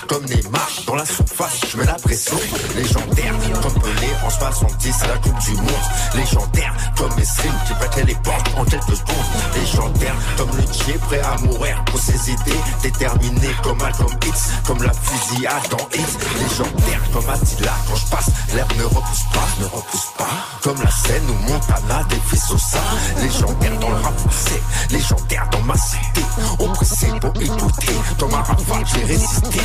Comme 0.08 0.26
Neymar 0.26 0.70
dans 0.86 0.96
la 0.96 1.06
surface, 1.06 1.60
je 1.72 1.78
mets 1.78 1.86
la 1.86 1.94
pression. 1.94 2.38
Légendaire, 2.76 3.34
comme 3.62 3.82
Pelé 3.82 4.10
en 4.26 4.30
70 4.30 4.96
à 5.04 5.08
la 5.08 5.18
Coupe 5.18 5.40
du 5.40 5.52
Monde. 5.52 5.88
Légendaire, 6.16 6.74
comme 6.98 7.20
Esrim 7.20 7.54
qui 7.68 7.74
battait 7.74 8.04
les 8.04 8.16
portes 8.16 8.50
en 8.58 8.66
quelques 8.66 8.96
secondes. 8.96 9.16
Légendaire, 9.56 10.16
comme 10.38 10.50
le 10.58 10.64
Tché 10.64 10.94
prêt 11.08 11.22
à 11.22 11.38
mourir 11.42 11.84
pour 11.86 12.00
ses 12.00 12.32
idées. 12.32 12.62
Déterminé 12.82 13.50
comme 13.64 13.78
Malcolm 13.78 14.14
X, 14.26 14.50
comme 14.66 14.84
la 14.84 14.92
fusillade 14.94 15.70
dans 15.70 15.88
X. 15.94 16.18
Légendaire, 16.40 17.02
comme 17.14 17.30
Attila 17.30 17.74
quand 17.88 17.96
je 17.96 18.06
passe, 18.08 18.30
l'herbe 18.54 18.74
ne 18.78 18.84
repousse 18.84 19.24
pas, 19.34 19.48
ne 19.62 19.66
repousse 19.66 20.08
pas. 20.18 20.57
Comme 20.62 20.82
la 20.82 20.92
scène 20.92 21.30
ou 21.30 21.34
Montana, 21.50 22.04
des 22.10 22.54
au 22.54 22.58
sein. 22.58 22.80
Légendaire 23.22 23.80
dans 23.80 23.90
le 23.90 23.96
rap 23.96 24.14
légendaire 24.92 25.48
dans 25.52 25.62
ma 25.62 25.76
cité. 25.76 26.22
Oppressé 26.60 27.08
pour 27.22 27.42
écouter, 27.42 27.94
dans 28.20 28.28
ma 28.30 28.38
rafale 28.38 28.86
j'ai 28.94 29.04
résisté. 29.04 29.60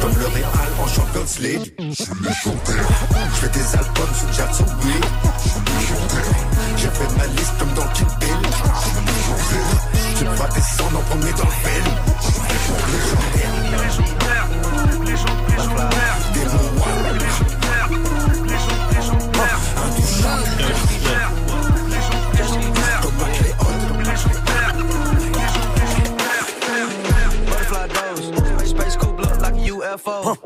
Comme 0.00 0.14
le 0.16 0.26
Real 0.26 0.72
en 0.82 0.86
Champions 0.86 1.40
League. 1.40 1.72
Je 1.78 1.94
suis 1.94 2.12
légendaire. 2.22 2.88
Je 3.30 3.40
fais 3.40 3.48
des 3.48 3.76
albums 3.76 4.14
sous 4.18 4.36
Jackson 4.36 4.64
Wade. 4.64 5.06
Je 5.42 5.48
suis 5.48 5.60
légendaire. 5.60 6.32
J'ai 6.76 6.88
fait 6.88 7.16
ma 7.16 7.26
liste 7.26 7.52
comme 7.58 7.74
dans 7.74 7.88
Kill 7.92 8.06
Bill. 8.20 8.28
Je 8.42 8.88
suis 8.88 9.04
légendaire. 9.06 9.80
Tu 10.18 10.24
vas 10.24 10.48
descendre 10.48 10.98
en 10.98 11.02
premier 11.02 11.32
dans 11.32 11.44
le 11.44 11.50
film. 11.50 11.96
Je 12.20 12.26
suis 12.26 12.72
légendaire. 12.92 14.11
UFO. 29.92 30.36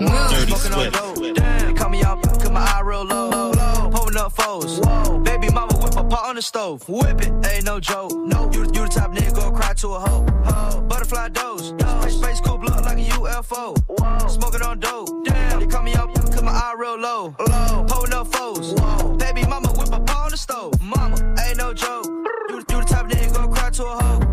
Smoking 0.47 0.73
on 0.73 0.93
dope, 0.93 1.37
damn. 1.37 1.77
Call 1.77 1.89
me 1.91 2.03
out, 2.03 2.23
cause 2.23 2.51
my 2.51 2.61
eye 2.61 2.81
real 2.83 3.05
low. 3.05 3.53
Pulling 3.91 4.17
up 4.17 4.33
foes, 4.33 4.81
baby 5.21 5.49
mama 5.51 5.75
whip 5.79 5.95
a 5.97 6.05
pot 6.05 6.27
on 6.27 6.35
the 6.37 6.43
stove. 6.43 6.89
Whip 6.89 7.21
it, 7.23 7.47
ain't 7.47 7.65
no 7.65 7.79
joke. 7.79 8.13
No, 8.13 8.51
you, 8.53 8.63
you 8.63 8.83
the 8.85 8.89
type 8.89 9.13
nigga 9.13 9.35
go 9.35 9.51
cry 9.53 9.73
to 9.75 9.89
a 9.89 10.01
hoe. 10.01 10.81
Butterfly 10.89 11.29
doors, 11.29 11.69
space, 11.69 12.17
space 12.17 12.41
coupe 12.41 12.63
look 12.63 12.85
like 12.85 12.99
a 12.99 13.09
UFO. 13.11 14.31
Smoking 14.31 14.63
on 14.63 14.81
dope, 14.81 15.25
damn. 15.25 15.61
They 15.61 15.67
call 15.67 15.83
me 15.83 15.95
out, 15.95 16.13
cause 16.15 16.43
my 16.43 16.51
eye 16.51 16.75
real 16.79 16.99
low. 16.99 17.31
Pulling 17.89 18.15
up 18.15 18.27
foes, 18.27 18.75
baby 19.17 19.47
mama 19.47 19.69
whip 19.69 19.93
a 19.93 20.01
pot 20.01 20.25
on 20.25 20.31
the 20.31 20.37
stove. 20.37 20.81
Mama, 20.83 21.17
ain't 21.47 21.59
no 21.59 21.73
joke. 21.73 22.07
You, 22.49 22.57
you 22.57 22.81
the 22.81 22.85
type 22.87 23.07
nigga 23.07 23.33
go 23.33 23.49
cry 23.49 23.71
to 23.71 23.85
a 23.85 24.03
hoe. 24.03 24.26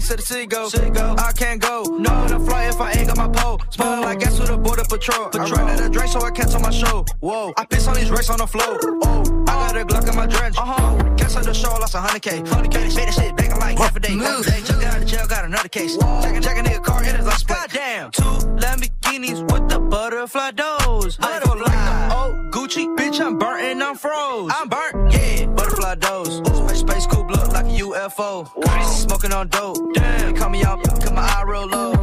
Back 0.00 0.08
to 0.08 0.16
the 0.16 0.22
city 0.22 0.46
go. 0.90 1.14
I 1.18 1.32
can't 1.32 1.60
go. 1.60 1.82
No, 1.82 2.28
to 2.28 2.40
fly 2.40 2.64
if 2.64 2.80
I 2.80 2.92
ain't 2.92 3.08
got 3.08 3.16
my 3.16 3.28
pole. 3.28 3.60
Smelling 3.70 4.00
like 4.02 4.20
gas 4.20 4.38
with 4.38 4.50
a 4.50 4.56
border 4.56 4.84
patrol. 4.88 5.28
I 5.34 5.50
ran 5.50 5.68
out 5.68 5.80
of 5.80 5.92
drink, 5.92 6.10
so 6.10 6.20
I 6.20 6.30
cancel 6.30 6.60
my 6.60 6.70
show. 6.70 7.04
Whoa, 7.20 7.52
I 7.56 7.64
piss 7.64 7.86
on 7.86 7.94
these 7.94 8.10
racks 8.10 8.30
on 8.30 8.38
the 8.38 8.46
floor. 8.46 8.78
Oh, 9.04 9.44
I 9.48 9.72
got 9.72 9.76
a 9.76 9.84
Glock 9.84 10.08
in 10.08 10.16
my 10.16 10.26
drench. 10.26 10.56
Uh 10.56 10.64
huh. 10.64 11.14
Cancel 11.16 11.42
the 11.42 11.54
show, 11.54 11.70
lost 11.70 11.94
a 11.94 11.98
hundred 11.98 12.22
K. 12.22 12.42
Hundred 12.48 12.72
K, 12.72 12.88
say 12.88 13.04
that 13.04 13.14
shit 13.14 13.36
back 13.36 13.58
like 13.58 13.78
half 13.78 13.96
a 13.96 14.00
day. 14.00 14.16
Half 14.16 14.46
a 14.46 14.50
day. 14.50 14.60
Just 14.60 14.80
got 14.80 14.94
out 14.94 15.02
of 15.02 15.08
jail, 15.08 15.26
got 15.26 15.44
another 15.44 15.68
case. 15.68 15.96
Check, 15.96 16.42
check 16.42 16.58
a 16.58 16.62
nigga 16.62 16.82
car, 16.82 17.04
it 17.04 17.14
is 17.20 17.26
like 17.26 17.46
Goddamn. 17.46 18.10
Two 18.12 18.22
Lamborghinis 18.22 19.42
with 19.52 19.68
the 19.68 19.78
butterfly 19.78 20.52
doors. 20.52 21.16
Butterfly. 21.16 21.60
like 21.60 22.08
the 22.08 22.16
old 22.16 22.49
Gucci, 22.60 22.94
bitch, 22.94 23.18
I'm 23.22 23.38
burnt 23.38 23.62
and 23.62 23.82
I'm 23.82 23.96
froze. 23.96 24.52
I'm 24.54 24.68
burnt, 24.68 25.14
yeah. 25.14 25.46
Butterfly 25.46 25.94
doors. 25.94 26.42
Space, 26.44 26.80
space 26.80 27.06
coupe 27.06 27.30
look 27.30 27.48
like 27.54 27.64
a 27.64 27.80
UFO. 27.80 28.46
Smoking 28.84 29.32
on 29.32 29.48
dope. 29.48 29.78
Damn. 29.94 30.36
Call 30.36 30.50
me 30.50 30.62
out, 30.62 30.84
cause 30.84 31.10
my 31.10 31.22
eye 31.22 31.42
real 31.46 31.66
low. 31.66 31.94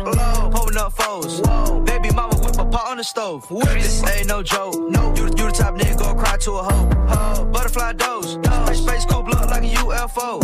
Pulling 0.49 0.77
up 0.77 0.93
foes. 0.93 1.41
Baby 1.85 2.09
mama 2.09 2.35
whip 2.37 2.57
a 2.57 2.65
pot 2.65 2.87
on 2.87 2.97
the 2.97 3.03
stove. 3.03 3.45
Whip 3.51 3.67
it, 3.69 4.09
ain't 4.09 4.27
no 4.27 4.41
joke. 4.41 4.73
No, 4.89 5.13
you, 5.15 5.25
you 5.25 5.45
the 5.45 5.51
type 5.51 5.75
nigga 5.75 5.95
go 5.99 6.15
cry 6.15 6.37
to 6.37 6.51
a 6.53 6.63
hoe. 6.63 7.45
Butterfly 7.45 7.93
doors. 7.93 8.31
Space, 8.31 8.79
space 8.79 9.05
coupe 9.05 9.27
look 9.27 9.47
like 9.51 9.61
a 9.61 9.75
UFO. 9.75 10.41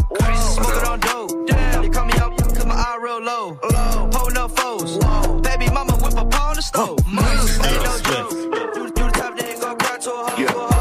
Smoking 0.54 0.88
on 0.90 1.00
dope. 1.00 1.48
Damn. 1.48 1.82
They 1.82 1.90
call 1.90 2.06
me 2.06 2.14
out, 2.20 2.38
cause 2.38 2.68
my 2.68 2.76
eye 2.76 3.00
real 3.02 3.20
low. 3.20 3.56
Pulling 4.12 4.38
up 4.38 4.52
foes. 4.52 5.00
Baby 5.42 5.72
mama 5.72 5.94
whip 5.94 6.14
a 6.14 6.24
pot 6.24 6.50
on 6.52 6.56
the 6.56 6.62
stove. 6.62 7.00
Ain't 7.08 7.84
no 7.84 7.98
joke. 8.04 8.93
Yeah, 10.06 10.12
I 10.50 10.56
was 10.58 10.73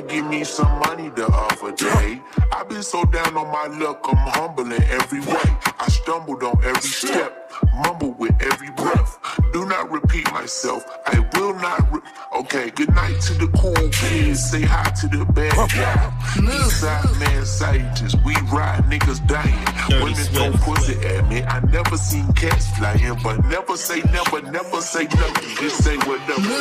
just 0.00 0.08
to 0.08 0.14
give 0.14 0.26
me 0.26 0.44
some 0.44 0.78
money 0.80 1.08
the 1.10 1.26
other 1.26 1.72
day. 1.72 2.20
I've 2.52 2.68
been 2.68 2.82
so 2.82 3.04
down 3.04 3.36
on 3.36 3.48
my 3.48 3.66
luck, 3.78 4.00
I'm 4.04 4.16
humble 4.16 4.72
in 4.72 4.82
every 4.84 5.20
way. 5.20 5.56
I 5.78 5.88
stumbled 5.88 6.42
on 6.42 6.62
every 6.64 6.82
step, 6.82 7.50
mumble 7.74 8.12
with 8.12 8.34
every 8.40 8.70
breath. 8.70 9.18
Do 9.52 9.66
not 9.66 9.90
repeat 9.90 10.30
myself, 10.32 10.84
I 11.06 11.18
will 11.34 11.54
not. 11.54 11.92
Re- 11.92 12.00
okay, 12.40 12.70
good 12.70 12.94
night 12.94 13.20
to 13.22 13.34
the 13.34 13.48
cool 13.58 13.74
kids. 13.90 14.50
Say 14.50 14.62
hi 14.62 14.90
to 15.00 15.08
the 15.08 15.24
bad 15.24 15.54
guy. 15.70 16.12
Eastside 16.36 17.18
man 17.18 17.44
scientists, 17.44 18.16
we 18.24 18.34
ride 18.52 18.84
niggas 18.84 19.26
dying. 19.26 20.02
Women 20.02 20.14
throw 20.14 20.52
pussy 20.52 20.94
at 21.06 21.28
me. 21.28 21.42
I 21.42 21.60
never 21.60 21.96
seen 21.96 22.32
cats 22.34 22.68
flying, 22.76 23.18
but 23.22 23.44
never 23.46 23.76
say 23.76 24.00
never, 24.12 24.42
never 24.50 24.80
say 24.80 25.04
nothing. 25.04 25.56
Just 25.56 25.82
say 25.82 25.96
whatever. 25.98 26.54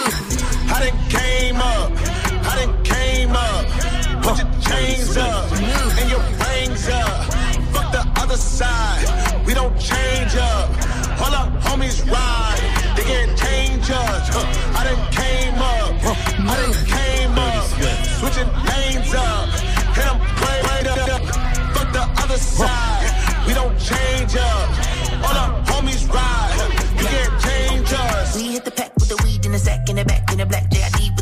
I 0.71 0.89
done 0.89 1.09
came 1.09 1.55
up, 1.57 1.91
I 2.45 2.65
done 2.65 2.83
came 2.83 3.28
up. 3.31 3.65
Put 4.23 4.37
your 4.37 4.51
chains 4.61 5.17
up 5.17 5.51
and 5.51 6.09
your 6.09 6.23
rings 6.43 6.87
up. 6.89 7.25
Fuck 7.73 7.91
the 7.91 8.03
other 8.21 8.37
side, 8.37 9.45
we 9.45 9.53
don't 9.53 9.77
change 9.79 10.35
up. 10.35 10.69
All 11.21 11.33
our 11.33 11.49
homies 11.61 11.99
ride, 12.09 12.59
they 12.95 13.03
get 13.03 13.37
change 13.37 13.89
us. 13.91 14.29
I 14.75 14.83
done 14.83 15.11
came 15.11 15.55
up, 15.55 15.93
I 16.39 16.55
done 16.61 16.85
came 16.85 17.37
up. 17.37 17.65
Switching 18.19 18.49
lanes 18.69 19.13
up, 19.13 19.49
and 19.97 20.09
I'm 20.11 20.19
playing 20.37 20.87
up. 20.87 21.21
Fuck 21.73 21.93
the 21.93 22.05
other 22.23 22.37
side, 22.37 23.45
we 23.47 23.53
don't 23.53 23.77
change 23.79 24.35
up. 24.35 24.69
All 25.25 25.37
our 25.37 25.63
homies 25.65 26.07
ride, 26.13 26.55
you 26.97 27.03
get 27.03 27.29
change 27.41 27.93
us. 27.93 28.35
We 28.35 28.53
hit 28.53 28.65
the 28.65 28.71
pack 28.71 28.93
with 28.95 29.09
the 29.09 29.21
weed 29.23 29.45
in 29.45 29.51
the 29.51 29.59
sack, 29.59 29.89
in 29.89 29.95
the 29.95 30.05
back, 30.05 30.31
in 30.31 30.37
the 30.37 30.45
black 30.45 30.69
JID 30.69 31.18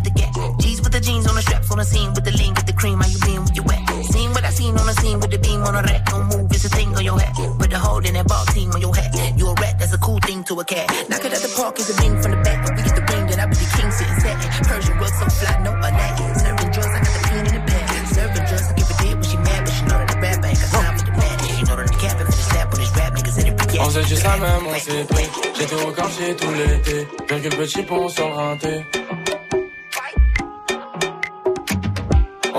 jeans 1.68 1.72
on 1.72 1.78
the 1.78 1.86
scene 1.86 2.14
with 2.14 2.24
the 2.24 2.32
lean, 2.32 2.54
get 2.54 2.66
the 2.66 2.74
cream. 2.74 3.00
How 3.00 3.08
you 3.08 3.20
been? 3.20 3.44
Where 3.44 3.56
you 3.56 3.64
at? 3.64 4.06
Seen 4.06 4.30
what 4.32 4.44
I 4.44 4.50
seen 4.50 4.78
on 4.78 4.86
the 4.86 4.94
scene 4.94 5.20
with 5.20 5.32
the 5.32 5.40
beam 5.40 5.62
on 5.64 5.74
the 5.74 5.84
rack. 5.84 6.06
Don't 6.06 6.26
move, 6.28 6.52
it's 6.52 6.66
a 6.66 6.70
thing 6.70 6.96
on 6.96 7.04
your 7.04 7.20
hat. 7.20 7.34
Put 7.36 7.70
the 7.70 7.80
hold 7.80 8.06
in 8.06 8.14
that 8.14 8.28
ball 8.28 8.46
team 8.46 8.72
on 8.72 8.82
your 8.82 8.96
hat. 8.96 9.14
You 9.38 9.48
a 9.48 9.54
rat, 9.54 9.80
that's 9.80 9.94
a 9.94 9.98
cool 9.98 10.20
thing 10.20 10.44
to 10.46 10.60
a 10.60 10.66
cat. 10.66 10.88
Knock 11.10 11.26
it 11.26 11.34
at 11.34 11.42
the 11.42 11.52
park, 11.56 11.80
is 11.80 11.90
a 11.90 11.96
ring 12.02 12.22
from 12.22 12.32
the 12.32 12.42
back. 12.44 12.60
We 12.76 12.84
get 12.84 12.96
the 12.96 13.04
ring, 13.12 13.28
then 13.28 13.40
I 13.40 13.46
be 13.48 13.56
the 13.56 13.68
king 13.76 13.92
sitting 13.92 14.20
satin. 14.20 14.50
Persian 14.66 14.98
rug 14.98 15.14
so 15.14 15.26
fly, 15.30 15.54
no 15.64 15.72
lat. 15.72 16.18
Serving 16.40 16.72
drugs, 16.72 16.94
I 16.96 17.00
got 17.06 17.14
the 17.16 17.22
pin 17.28 17.46
in 17.48 17.54
the 17.58 17.64
bag. 17.68 18.08
Serving 18.16 18.46
drugs, 18.48 18.68
I 18.68 18.74
give 18.78 18.90
a 18.90 18.96
dick 19.02 19.16
when 19.16 19.28
she 19.28 19.38
mad, 19.38 19.62
but 19.66 19.74
she 19.74 19.84
know 19.86 19.98
that 20.00 20.08
the 20.08 20.18
rap 20.24 20.46
ain't 20.46 20.60
got 20.62 20.72
time 20.72 20.98
for 20.98 21.06
the 21.06 21.14
mad. 21.20 21.38
She 21.42 21.64
know 21.68 21.76
that 21.76 21.88
the 21.88 21.98
cap 21.98 22.16
for 22.18 22.26
the 22.26 22.32
snap 22.32 22.68
on 22.74 22.80
his 22.80 22.92
rap 22.96 23.12
niggas 23.18 23.38
in 23.40 23.46
the 23.48 23.54
react. 23.58 23.80
On 23.80 23.90
faisait 23.90 24.08
juste 24.08 24.24
la 24.24 24.38
même, 24.38 24.66
on 24.68 24.80
s'est 24.80 25.06
pris. 25.10 25.30
J'étais 25.58 25.80
au 25.84 25.92
quartier 25.92 26.36
tout 26.36 26.54
l'été. 26.54 27.08
Bien 27.28 27.40
que 27.42 27.50
le 27.50 27.58
petit 27.58 27.84
pont 27.84 28.08
sur 28.10 28.28
le 28.28 29.67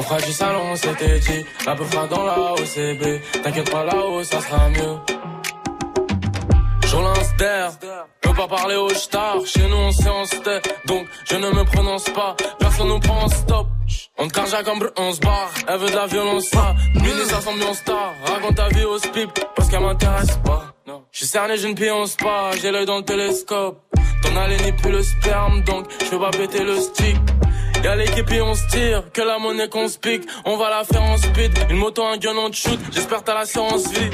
fera 0.09 0.21
du 0.21 0.33
salon, 0.33 0.77
c'était 0.77 1.19
dit. 1.19 1.45
La 1.67 1.75
peu 1.77 1.85
fera 1.85 2.07
dans 2.07 2.25
la 2.25 2.53
OCB. 2.53 3.21
T'inquiète 3.43 3.71
pas, 3.71 3.85
là-haut, 3.85 4.25
ça 4.25 4.41
sera 4.41 4.69
mieux. 4.71 4.97
Je 6.87 6.97
lance 6.97 7.37
d'air, 7.37 7.73
peux 8.23 8.35
pas 8.35 8.49
parler 8.49 8.77
aux 8.77 8.95
stars. 8.95 9.45
Chez 9.45 9.69
nous, 9.69 9.77
on 9.77 9.93
sait, 9.93 10.09
on 10.09 10.25
se. 10.25 10.87
Donc, 10.87 11.07
je 11.29 11.37
ne 11.37 11.51
me 11.51 11.65
prononce 11.65 12.09
pas. 12.11 12.35
Personne 12.59 12.89
nous 12.89 13.01
prend 13.01 13.25
en 13.25 13.29
stop. 13.29 13.67
On 14.17 14.29
te 14.29 14.65
comme 14.65 14.79
brr, 14.79 14.91
on 14.97 15.13
se 15.13 15.21
barre. 15.21 15.51
Elle 15.69 15.79
veut 15.79 15.91
de 15.91 15.95
la 15.95 16.07
violence, 16.07 16.47
ça. 16.47 16.75
Mini, 16.95 17.25
ça 17.27 17.41
semble 17.41 17.63
star. 17.75 18.15
Raconte 18.25 18.57
ta 18.57 18.69
vie 18.69 18.85
au 18.85 18.99
spip, 18.99 19.31
parce 19.55 19.69
qu'elle 19.69 19.83
m'intéresse 19.83 20.39
pas. 20.45 20.75
Je 21.13 21.19
suis 21.19 21.27
cerné, 21.27 21.63
une 21.63 21.75
pied 21.75 21.91
en 21.91 22.07
spa. 22.07 22.51
J'ai 22.61 22.71
l'œil 22.71 22.87
dans 22.87 22.99
le 22.99 23.05
télescope. 23.05 23.79
Ton 24.23 24.37
haleine 24.37 24.63
n'est 24.63 24.73
plus 24.73 24.91
le 24.91 25.03
sperme, 25.03 25.63
donc 25.63 25.87
je 26.01 26.11
peux 26.11 26.19
pas 26.19 26.31
péter 26.31 26.65
le 26.65 26.81
stick. 26.81 27.17
Y'a 27.85 27.97
l'équipe 27.97 28.31
et 28.33 28.43
on 28.43 28.55
se 28.55 28.67
tire, 28.69 29.05
que 29.13 29.23
la 29.23 29.39
monnaie 29.39 29.69
qu'on 29.69 29.89
se 29.89 29.99
pique, 29.99 30.29
on 30.45 30.57
va 30.57 30.71
la 30.71 30.85
faire 30.85 31.03
en 31.03 31.17
speed. 31.17 31.53
Une 31.71 31.77
moto, 31.77 32.05
un 32.05 32.17
gun, 32.19 32.37
on 32.37 32.51
te 32.51 32.57
shoot, 32.57 32.79
j'espère 32.93 33.23
t'as 33.23 33.35
l'assurance 33.35 33.89
vie. 33.93 34.11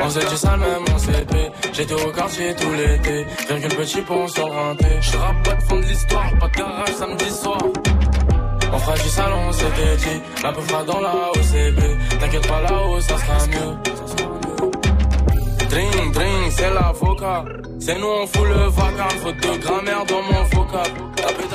On 0.00 0.10
s'est 0.10 0.20
dit 0.20 0.36
ça 0.36 0.56
même, 0.56 0.98
s'est 0.98 1.24
pris. 1.24 1.48
J'étais 1.72 1.94
au 1.94 2.10
quartier 2.10 2.54
tout 2.54 2.72
l'été, 2.72 3.26
rien 3.48 3.60
que 3.60 3.68
le 3.68 3.76
petit 3.76 4.00
pont 4.02 4.28
sur 4.28 4.46
le 4.46 4.52
rinté. 4.52 4.86
Je 5.00 5.12
pas 5.12 5.54
de 5.54 5.62
fond 5.62 5.76
de 5.76 5.84
l'histoire, 5.84 6.38
pas 6.38 6.48
de 6.48 6.56
garage 6.56 6.94
samedi 6.94 7.30
soir. 7.30 7.58
On 8.72 8.78
fera 8.78 8.94
du 8.98 9.08
salon, 9.08 9.52
c'était 9.52 9.96
dit, 9.96 10.20
la 10.42 10.52
peu 10.52 10.60
fera 10.62 10.84
dans 10.84 11.00
la 11.00 11.30
OCB. 11.30 12.18
T'inquiète 12.20 12.48
pas 12.48 12.60
là-haut, 12.62 13.00
ça 13.00 13.16
sera 13.16 13.46
mieux. 13.46 13.76
Drink, 15.70 16.12
drink, 16.12 16.31
c'est 16.56 16.70
l'avocat. 16.70 17.44
C'est 17.80 17.98
nous, 17.98 18.06
on 18.06 18.26
fout 18.26 18.46
le 18.46 18.68
vacarme, 18.68 19.18
faute 19.22 19.36
de 19.36 19.56
grammaire 19.58 20.04
dans 20.06 20.22
mon 20.22 20.44
vocal. 20.44 20.90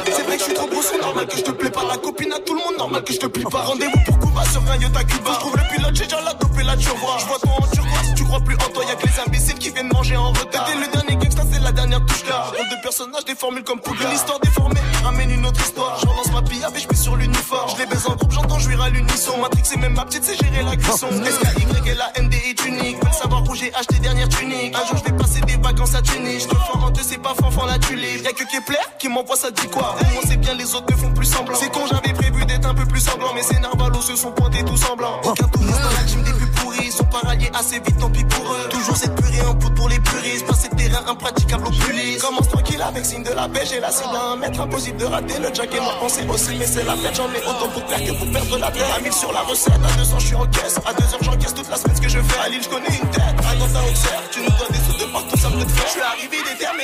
C'est 0.06 0.24
vrai 0.24 0.36
que 0.36 0.40
je 0.40 0.44
suis 0.44 0.54
trop 0.54 0.68
gros, 0.68 0.82
c'est 0.82 1.02
normal 1.02 1.28
que 1.28 1.38
je 1.38 1.44
te 1.44 1.52
plais 1.52 1.70
pas. 1.70 1.84
La 1.88 1.98
copine 1.98 2.34
à 2.34 2.40
tout 2.40 2.54
le 2.54 2.60
monde, 2.60 2.78
normal 2.78 3.04
que 3.04 3.14
je 3.14 3.20
te 3.20 3.28
plie 3.28 3.44
pas. 3.44 3.62
Rendez-vous 3.62 4.00
pour 4.06 4.20
Cuba 4.20 4.44
sur 4.46 4.62
un 4.70 4.78
yacht 4.78 4.98
à 4.98 5.04
Cuba. 5.04 5.32
Je 5.34 5.40
trouve 5.40 5.58
le 5.58 5.76
pilote, 5.76 5.96
j'ai 5.96 6.04
déjà 6.04 6.22
la 6.22 6.34
dope 6.34 6.60
et 6.60 6.64
la 6.64 6.76
turbo. 6.76 7.08
Je 7.20 7.26
vois 7.26 7.40
toi 7.40 7.52
en 7.58 7.68
turquoise, 7.68 8.14
tu 8.16 8.24
crois 8.26 8.40
plus 8.42 8.56
en 8.56 8.70
toi, 8.74 8.84
y'a 8.86 8.96
que 8.96 9.08
les 9.08 9.20
imbéciles 9.26 9.60
qui 9.60 9.70
viennent 9.70 9.92
manger 9.94 10.18
en 10.18 10.30
retard. 10.30 10.66
T'es 10.66 10.76
le 10.76 10.92
dernier 10.92 11.16
gangsta, 11.16 11.44
c'est 11.52 11.62
la 11.62 11.72
dernière 11.72 12.06
touche 12.06 12.26
là. 12.28 12.52
Rôle 12.58 12.70
de 12.70 12.82
personnage, 12.82 13.26
des 13.26 13.36
formules 13.36 13.64
comme 13.64 13.80
Pouga. 13.80 14.06
Une 14.10 14.16
histoire 14.16 14.40
déformée, 14.40 14.82
ramène 15.04 15.32
une 15.32 15.46
autre 15.46 15.62
histoire. 15.62 15.98
Je 16.02 16.08
relance 16.08 16.32
ma 16.32 16.42
pille, 16.42 16.60
et 16.76 16.80
je 16.80 16.88
mets 16.88 16.96
sur 16.96 17.16
l'uniforme. 17.16 17.70
Je 17.72 17.78
les 17.82 17.86
baise 17.86 18.06
en 18.08 18.16
groupe, 18.16 18.32
j'entends 18.32 18.60
jouir 18.60 18.82
à 18.82 18.90
l'unisson. 18.90 19.38
Matrix, 19.40 19.62
c'est 19.64 19.80
même 19.80 19.94
ma 19.94 20.06
petite, 20.06 20.24
c'est 20.24 20.36
gérer 20.36 20.64
la 20.64 20.76
cuisson. 20.76 21.08
SKY 21.10 21.90
et 21.90 21.96
la 21.96 22.22
MD 22.22 22.34
est 22.34 22.66
unique? 22.66 22.98
Veulent 23.02 23.14
savoir 23.14 23.44
où 23.50 23.56
j'ai 23.56 23.74
acheté 23.74 24.00
dernière 24.00 24.30
tunique. 24.30 24.76
Un 24.76 24.87
jour, 24.88 24.98
je 24.98 25.12
vais 25.12 25.18
passer 25.18 25.42
des 25.42 25.58
vacances 25.58 25.96
à 25.96 26.02
Tunis. 26.02 26.44
Je 26.44 26.48
te 26.48 26.56
fends 26.56 26.86
en 26.86 26.90
deux, 26.90 27.02
c'est 27.04 27.22
pas 27.22 27.34
fanfan 27.40 27.66
la 27.66 27.78
tulipe. 27.80 28.24
Y'a 28.24 28.32
que 28.32 28.44
Kepler 28.44 28.78
qui 29.00 29.10
m'envoie 29.10 29.36
ça 29.36 29.52
dit 29.52 29.68
quoi? 29.68 29.96
Moi, 30.14 30.24
c'est 30.28 30.38
bien, 30.38 30.54
les 30.54 30.74
autres 30.76 30.88
ne 30.90 30.96
font 30.96 31.12
plus 31.12 31.26
semblant. 31.26 31.58
C'est 31.60 31.72
con, 31.72 31.82
j'avais 31.90 32.14
prévu 32.14 32.46
d'être 32.46 32.68
un 32.68 32.74
peu 32.74 32.86
plus 32.86 33.02
semblant. 33.02 33.34
Mais 33.36 33.44
ces 33.44 33.60
narvalos 33.60 34.02
se 34.02 34.16
sont 34.16 34.32
pointés 34.32 34.64
tout 34.64 34.78
semblants. 34.78 35.20
Aucun 35.24 35.48
touriste 35.48 35.82
dans 35.82 35.92
la 35.92 36.04
team 36.08 36.24
des 36.24 36.34
plus 36.34 36.48
pourris. 36.48 36.86
Ils 36.86 36.92
sont 36.92 37.06
paralliés 37.06 37.52
assez 37.54 37.80
vite, 37.80 37.98
tant 38.00 38.10
pis 38.10 38.24
pour 38.24 38.54
eux. 38.54 38.70
Toujours 38.70 38.96
cette 38.96 39.16
purée 39.16 39.42
en 39.42 39.56
poudre 39.56 39.76
pour 39.76 39.90
les 39.90 40.00
puristes. 40.00 40.46
Passer 40.46 40.70
de 40.70 40.76
terrain 40.76 41.04
impraticable 41.08 41.68
au 41.68 41.72
plus 41.72 41.94
lisse. 41.94 42.22
Commence 42.22 42.48
tranquille 42.50 42.82
avec 42.82 43.06
signe 43.06 43.24
de 43.24 43.32
la 43.34 43.50
pêche 43.50 43.72
et 43.74 43.80
la 43.80 43.92
cible 43.92 44.16
à 44.16 44.32
un 44.34 44.36
mètre. 44.38 44.62
Impossible 44.62 44.98
de 44.98 45.06
rater 45.06 45.40
le 45.40 45.50
jack 45.54 45.74
et 45.74 45.80
moi 45.80 45.94
penser 46.00 46.26
aussi. 46.30 46.56
Mais 46.58 46.66
c'est 46.66 46.84
la 46.84 46.96
fête, 46.96 47.16
j'en 47.16 47.30
ai 47.34 47.44
autant 47.48 47.70
pour 47.70 47.84
perdre 47.86 48.06
que 48.06 48.12
pour 48.12 48.32
perdre 48.32 48.58
la 48.58 48.72
tête. 48.72 48.84
À 48.96 49.02
1000 49.02 49.14
sur 49.14 49.32
la 49.34 49.42
recette, 49.42 49.74
à 49.74 49.98
200 49.98 50.20
je 50.20 50.26
suis 50.26 50.36
en 50.36 50.46
caisse. 50.48 50.80
À 50.86 50.94
2 50.94 51.04
heures 51.04 51.24
j'encaisse 51.24 51.54
toute 51.54 51.70
la 51.70 51.78
semaine 51.78 51.96
ce 51.96 52.02
que 52.02 52.10
je 52.10 52.20
fais 52.20 52.40
à 52.40 52.50
Lille, 52.50 52.62
je 52.64 52.70
connais 52.70 52.88
une 52.88 53.10
tête. 53.10 53.24
À 53.24 53.56
dans 53.56 53.68
ta 53.68 53.80
Auxerre, 53.80 54.24
tu 54.32 54.42
nous 54.42 54.57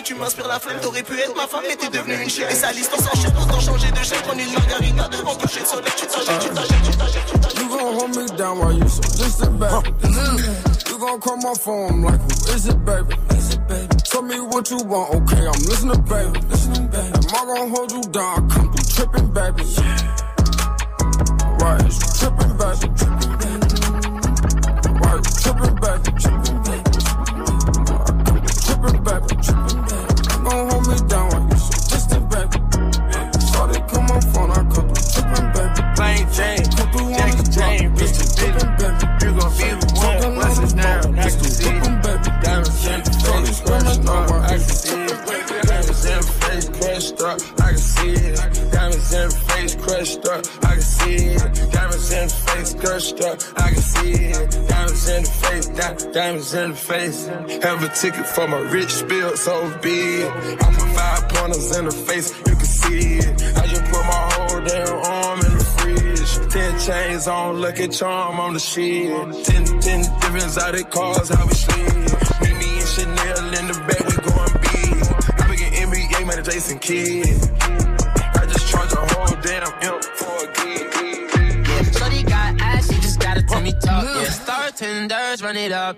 tu 0.04 0.16
m'inspires 0.16 0.48
la 0.48 0.60
flemme. 0.60 0.80
T'aurais 0.82 1.04
pu 1.04 1.18
être 1.20 1.36
ma 1.36 1.48
femme, 1.48 1.64
mais 1.68 1.76
t'es 1.76 1.90
devenue 1.90 2.22
une 2.22 2.30
chaîne. 2.30 2.50
Et 2.50 2.56
sa 2.56 2.72
liste, 2.72 2.92
on 2.98 3.02
s'achète, 3.02 3.34
autant 3.42 3.60
changer 3.60 3.90
de 3.92 3.98
chaîne. 3.98 4.22
Prendre 4.24 4.42
une 4.42 4.54
margarita 4.54 5.08
devant 5.08 5.36
coucher 5.36 5.62
de 5.62 5.66
soleil. 5.66 5.92
Tu 5.98 6.06
t'achètes, 6.06 6.40
tu 6.40 6.50
t'achètes, 6.50 6.84
tu 6.84 6.98
t'achètes, 6.98 7.26
tu 7.26 7.40
t'achètes. 7.40 7.60
You 7.60 7.70
gon' 7.70 7.98
hold 7.98 8.16
me 8.16 8.28
down 8.38 8.60
while 8.60 8.74
you 8.74 8.88
so 8.88 9.02
distant, 9.02 9.58
baby. 9.60 9.90
You 10.90 10.98
gon' 11.00 11.20
call 11.20 11.38
my 11.38 11.54
phone, 11.56 11.90
I'm 11.90 12.04
like, 12.04 12.20
who? 12.22 12.54
Is 12.54 12.68
it, 12.68 12.86
baby? 12.86 13.16
Is 13.32 13.54
it, 13.54 13.68
baby? 13.68 13.96
Tell 14.04 14.22
me 14.22 14.40
what 14.40 14.70
you 14.70 14.78
want, 14.84 15.16
okay, 15.16 15.48
I'm 15.48 15.62
listening, 15.72 16.02
baby. 16.04 16.40
Listening, 16.50 16.88
baby. 16.88 17.14
Am 17.14 17.36
I 17.36 17.46
gon' 17.46 17.70
hold 17.70 17.92
you 17.92 18.02
down? 18.12 18.52
I 18.52 18.54
come 18.54 18.74
through 18.74 18.90
tripping, 18.94 19.28
baby. 19.32 19.64
Right, 21.64 21.82
you 21.84 21.92
tripping, 22.20 22.54
baby? 22.60 22.88
Tripping, 23.00 23.36
baby. 23.40 23.68
Right, 25.00 25.22
you 25.24 25.32
tripping, 25.42 25.76
baby. 25.80 26.12
Tripping, 26.20 26.58
baby? 26.58 26.63
Up, 53.22 53.40
I 53.58 53.72
can 53.72 53.82
see 53.82 54.12
it. 54.12 54.68
Diamonds 54.68 55.10
in 55.10 55.24
the 55.24 55.30
face, 55.30 55.68
di- 55.68 56.12
diamonds 56.12 56.54
in 56.54 56.72
the 56.72 56.78
face. 56.78 57.28
Have 57.28 57.84
a 57.84 57.90
ticket 57.90 58.26
for 58.26 58.48
my 58.48 58.60
rich 58.60 58.90
spill, 58.90 59.36
so 59.38 59.54
be 59.82 59.90
it. 60.24 60.32
I 60.64 60.66
put 60.74 60.90
five 60.96 61.30
pointers 61.30 61.78
in 61.78 61.86
the 61.86 61.92
face, 61.92 62.30
you 62.48 62.56
can 62.56 62.66
see 62.66 63.18
it. 63.18 63.58
I 63.58 63.68
just 63.68 63.84
put 63.86 64.04
my 64.06 64.30
whole 64.34 64.62
damn 64.62 64.94
arm 65.06 65.40
in 65.40 65.58
the 65.58 65.64
fridge. 65.78 66.52
Ten 66.54 66.80
chains 66.80 67.28
on, 67.28 67.62
lucky 67.62 67.88
charm 67.88 68.40
on 68.40 68.54
the 68.54 68.60
shit. 68.60 69.10
Ten, 69.46 69.66
ten 69.82 70.02
different 70.02 70.44
exotic 70.44 70.90
cars, 70.90 71.30
how 71.30 71.46
we 71.46 71.54
slid. 71.54 71.96
Meet 72.42 72.58
me 72.62 72.80
and 72.80 72.88
Chanel 72.88 73.54
in 73.60 73.68
the 73.68 73.78
back, 73.88 74.06
we 74.10 74.16
going 74.28 74.54
big. 74.64 74.94
I 75.40 75.48
big 75.48 75.62
an 75.62 75.90
NBA 75.90 76.28
man, 76.28 76.44
Jason 76.44 76.80
Kidd. 76.80 77.63
Star 84.84 85.08
tenders, 85.08 85.44
run 85.44 85.58
it 85.58 85.72
up. 85.72 85.98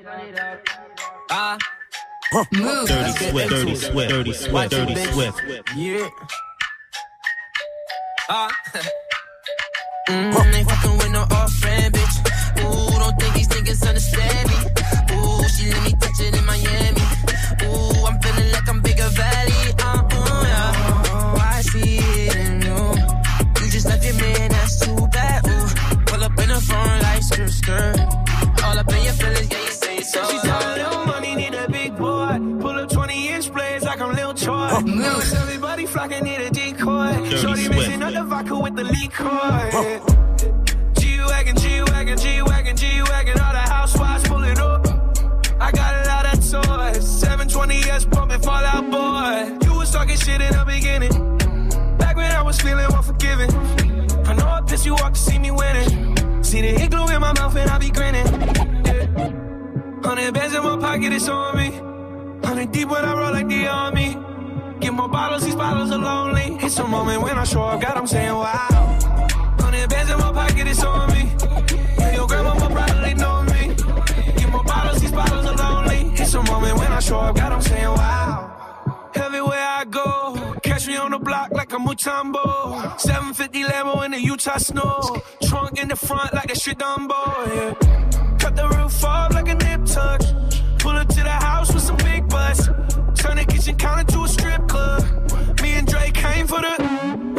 Ah. 1.29 1.57
Move. 2.51 2.87
Dirty 2.87 3.11
Swift, 3.11 3.49
Dirty 3.49 3.75
Swift, 3.75 4.09
Dirty 4.09 4.33
Swift, 4.33 4.71
Dirty 4.71 4.95
Swift. 4.95 5.41
Yeah. 5.75 6.09
Ah. 8.29 8.49
mm, 10.09 10.53
ain't 10.53 10.69
fucking 10.69 10.97
with 10.97 11.11
no 11.11 11.21
off 11.21 11.51
friend, 11.53 11.93
bitch. 11.93 12.15
Ooh, 12.59 12.99
don't 12.99 13.19
think 13.19 13.35
these 13.35 13.47
niggas 13.47 13.87
understand 13.87 14.49
me. 14.49 14.55
Ooh, 15.15 15.47
she 15.49 15.71
let 15.71 15.83
me 15.83 15.91
touch 15.99 16.19
it 16.19 16.37
in 16.37 16.45
Miami. 16.45 17.01
Ooh, 17.63 18.05
I'm 18.05 18.19
feeling 18.21 18.51
like 18.51 18.67
I'm 18.67 18.81
bigger 18.81 19.09
valley. 19.09 19.73
Uh, 19.79 20.03
uh, 20.11 20.43
yeah. 20.43 21.03
Oh, 21.11 21.37
I 21.39 21.61
see 21.61 21.97
it 21.99 22.35
in 22.35 22.61
you. 22.61 23.63
You 23.63 23.71
just 23.71 23.85
left 23.85 24.03
your 24.03 24.15
man, 24.15 24.49
that's 24.51 24.79
too 24.79 25.07
bad. 25.07 25.47
Ooh, 25.47 26.03
pull 26.05 26.23
up 26.23 26.37
in 26.39 26.49
the 26.49 26.61
front 26.61 27.03
like 27.03 27.23
skirt, 27.23 27.49
skirt. 27.49 28.24
Dirty 37.35 37.47
Shorty 37.47 37.63
Swift. 37.63 38.01
up 38.01 38.13
the 38.13 38.23
vodka 38.23 38.57
with 38.57 38.75
the 38.75 38.83
liquor. 38.85 39.25
G-Wagon, 40.99 41.57
G-Wagon, 41.57 42.17
G-Wagon, 42.17 42.77
G-Wagon. 42.77 43.39
All 43.41 43.51
the 43.51 43.59
housewives 43.59 44.27
pull 44.27 44.43
it 44.43 44.59
up. 44.59 44.87
I 45.59 45.71
got 45.71 46.05
a 46.05 46.07
lot 46.07 46.25
of 46.25 46.39
toys. 46.39 47.23
720S 47.23 48.09
pumping 48.09 48.39
Fallout 48.39 48.89
Boy. 48.89 49.67
You 49.67 49.77
was 49.77 49.91
talking 49.91 50.15
shit 50.15 50.39
in 50.39 50.51
the 50.53 50.63
beginning. 50.65 51.11
Back 51.97 52.15
when 52.15 52.31
I 52.31 52.41
was 52.41 52.61
feeling 52.61 52.85
unforgiving. 52.85 53.53
I 54.25 54.33
know 54.33 54.47
I 54.47 54.61
pissed 54.61 54.85
you 54.85 54.95
off 54.95 55.13
to 55.13 55.19
see 55.19 55.37
me 55.37 55.51
winning. 55.51 56.43
See 56.43 56.61
the 56.61 56.69
hit 56.69 56.91
glue 56.91 57.07
in 57.07 57.19
my 57.19 57.33
mouth 57.33 57.55
and 57.57 57.69
I 57.69 57.77
be 57.79 57.89
grinning. 57.89 58.27
Yeah. 58.85 59.31
Hundred 60.03 60.33
bands 60.33 60.55
in 60.55 60.63
my 60.63 60.77
pocket, 60.77 61.11
it's 61.11 61.27
on 61.27 61.57
me. 61.57 61.71
Hundred 62.47 62.71
deep 62.71 62.87
when 62.87 63.03
I 63.03 63.13
roll 63.13 63.33
like 63.33 63.49
the 63.49 63.67
army. 63.67 64.15
Get 64.79 64.93
more 64.93 65.07
bottles, 65.07 65.43
these 65.43 65.55
bottles 65.55 65.91
are 65.91 65.97
lonely. 65.97 66.57
It's 66.61 66.77
a 66.79 66.87
moment 66.87 67.21
when 67.21 67.37
I 67.37 67.43
show 67.43 67.63
up, 67.63 67.81
God, 67.81 67.97
I'm 67.97 68.07
saying 68.07 68.33
wow. 68.33 68.99
Hundred 69.59 69.89
bands 69.89 70.11
in 70.11 70.17
my 70.19 70.31
pocket, 70.31 70.67
it's 70.67 70.83
on 70.83 71.11
me. 71.13 71.23
Your 72.13 72.27
grandma 72.27 72.53
will 72.53 72.69
probably 72.75 73.13
know 73.13 73.43
me. 73.43 73.75
Get 74.37 74.49
more 74.51 74.63
bottles, 74.63 75.01
these 75.01 75.11
bottles 75.11 75.45
are 75.45 75.55
lonely. 75.55 76.11
It's 76.21 76.33
a 76.33 76.43
moment 76.43 76.77
when 76.77 76.91
I 76.91 76.99
show 76.99 77.19
up, 77.19 77.35
God, 77.35 77.51
I'm 77.53 77.61
saying 77.61 77.85
wow. 77.85 79.11
Everywhere 79.15 79.65
I 79.65 79.85
go, 79.85 80.55
catch 80.61 80.87
me 80.87 80.97
on 80.97 81.11
the 81.11 81.19
block 81.19 81.51
like 81.51 81.71
a 81.73 81.77
Mutombo. 81.77 82.99
750 82.99 83.63
Lambo 83.63 84.05
in 84.05 84.11
the 84.11 84.19
Utah 84.21 84.57
snow. 84.57 85.21
Trunk 85.43 85.79
in 85.79 85.87
the 85.87 85.95
front 85.95 86.33
like 86.33 86.51
a 86.51 86.55
shit 86.59 86.77
Dumbo, 86.77 87.21
yeah. 87.47 88.37
Cut 88.37 88.55
the 88.55 88.67
roof 88.67 89.03
off 89.03 89.33
like 89.33 89.47
a 89.47 89.55
nip 89.55 89.85
tuck. 89.85 90.21
Pull 90.79 90.91
up 90.91 91.07
to 91.07 91.23
the 91.23 91.29
house 91.29 91.73
with 91.73 91.83
some 91.83 91.97
big 91.97 92.27
butts. 92.27 92.69
Turn 93.35 93.45
the 93.45 93.53
kitchen 93.53 93.75
counter 93.75 94.11
to 94.13 94.23
a 94.23 94.27
strip 94.29 94.65
club. 94.67 95.03
Me 95.61 95.73
and 95.73 95.85
Drake 95.85 96.13
came 96.13 96.47
for 96.47 96.61
the. 96.61 96.71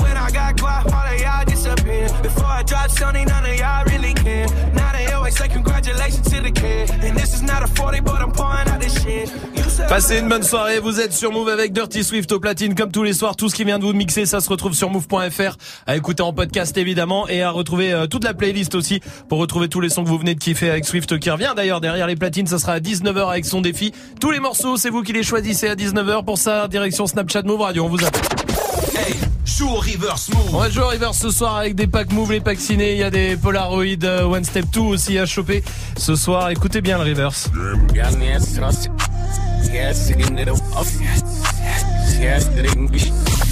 When 0.03 0.17
I 0.17 0.31
got 0.31 0.57
guap, 0.57 0.93
all 0.93 1.15
of 1.15 1.21
y'all 1.21 1.45
disappear. 1.47 2.09
Before 2.23 2.45
I 2.45 2.63
drop 2.65 2.91
Sony, 2.91 3.27
none 3.27 3.47
of 3.47 3.57
y'all 3.57 3.85
really 3.87 4.13
care. 4.13 4.47
Now 4.75 4.93
they 4.93 5.07
always 5.13 5.39
say 5.39 5.49
congratulations 5.49 6.29
to 6.31 6.43
the 6.43 6.51
kid. 6.51 6.91
And 6.91 7.17
this 7.17 7.33
is 7.33 7.43
not 7.43 7.63
a 7.63 7.67
40, 7.67 8.01
but 8.01 8.21
I'm 8.21 8.31
pouring 8.31 8.69
out 8.69 8.81
this 8.81 9.03
shit. 9.03 9.31
Passez 9.89 10.19
une 10.19 10.29
bonne 10.29 10.43
soirée, 10.43 10.81
vous 10.81 11.01
êtes 11.01 11.13
sur 11.13 11.31
Move 11.31 11.49
avec 11.49 11.73
Dirty 11.73 12.03
Swift 12.03 12.33
au 12.33 12.41
platine 12.41 12.75
comme 12.75 12.91
tous 12.91 13.03
les 13.03 13.13
soirs. 13.13 13.37
Tout 13.37 13.49
ce 13.49 13.55
qui 13.55 13.65
vient 13.65 13.79
de 13.79 13.85
vous 13.85 13.93
mixer, 13.93 14.27
ça 14.27 14.41
se 14.41 14.49
retrouve 14.49 14.75
sur 14.75 14.91
move.fr 14.91 15.57
à 15.87 15.97
écouter 15.97 16.23
en 16.23 16.33
podcast 16.33 16.77
évidemment 16.77 17.29
et 17.29 17.43
à 17.43 17.51
retrouver 17.51 17.93
euh, 17.93 18.07
toute 18.07 18.25
la 18.25 18.35
playlist 18.35 18.75
aussi 18.75 19.01
pour 19.29 19.39
retrouver 19.39 19.69
tous 19.69 19.81
les 19.81 19.89
sons 19.89 20.03
que 20.03 20.09
vous 20.09 20.19
venez 20.19 20.35
de 20.35 20.41
kiffer 20.41 20.71
avec 20.71 20.85
Swift 20.85 21.19
qui 21.19 21.31
revient 21.31 21.53
d'ailleurs 21.55 21.81
derrière 21.81 22.07
les 22.07 22.17
platines. 22.17 22.47
Ça 22.47 22.59
sera 22.59 22.73
à 22.73 22.81
19h 22.81 23.31
avec 23.31 23.45
son 23.45 23.61
défi. 23.61 23.93
Tous 24.21 24.31
les 24.31 24.41
morceaux, 24.41 24.77
c'est 24.77 24.91
vous 24.91 25.03
qui 25.03 25.13
les 25.13 25.23
choisissez 25.23 25.69
à 25.69 25.75
19h 25.75 26.25
pour 26.25 26.39
ça. 26.39 26.67
Direction 26.69 27.07
Snapchat 27.07 27.43
Move 27.43 27.61
Radio, 27.61 27.85
on 27.85 27.89
vous 27.89 28.05
attend. 28.05 28.21
Joue 29.45 29.69
au 29.69 29.77
reverse 29.77 30.29
move. 30.31 30.55
On 30.55 30.59
va 30.59 30.69
jouer 30.69 30.83
au 30.83 30.89
reverse 30.89 31.19
ce 31.19 31.31
soir 31.31 31.57
avec 31.57 31.77
des 31.77 31.87
packs 31.87 32.13
Move, 32.13 32.33
les 32.33 32.41
packs 32.41 32.61
ciné. 32.61 32.93
Il 32.93 32.99
y 32.99 33.05
a 33.05 33.11
des 33.11 33.37
Polaroid 33.37 34.05
euh, 34.05 34.25
One 34.25 34.45
Step 34.45 34.67
2 34.73 34.81
aussi 34.81 35.19
à 35.19 35.27
choper 35.27 35.63
ce 35.97 36.17
soir. 36.17 36.51
Écoutez 36.51 36.81
bien 36.81 36.99
le 36.99 37.05
reverse. 37.05 37.49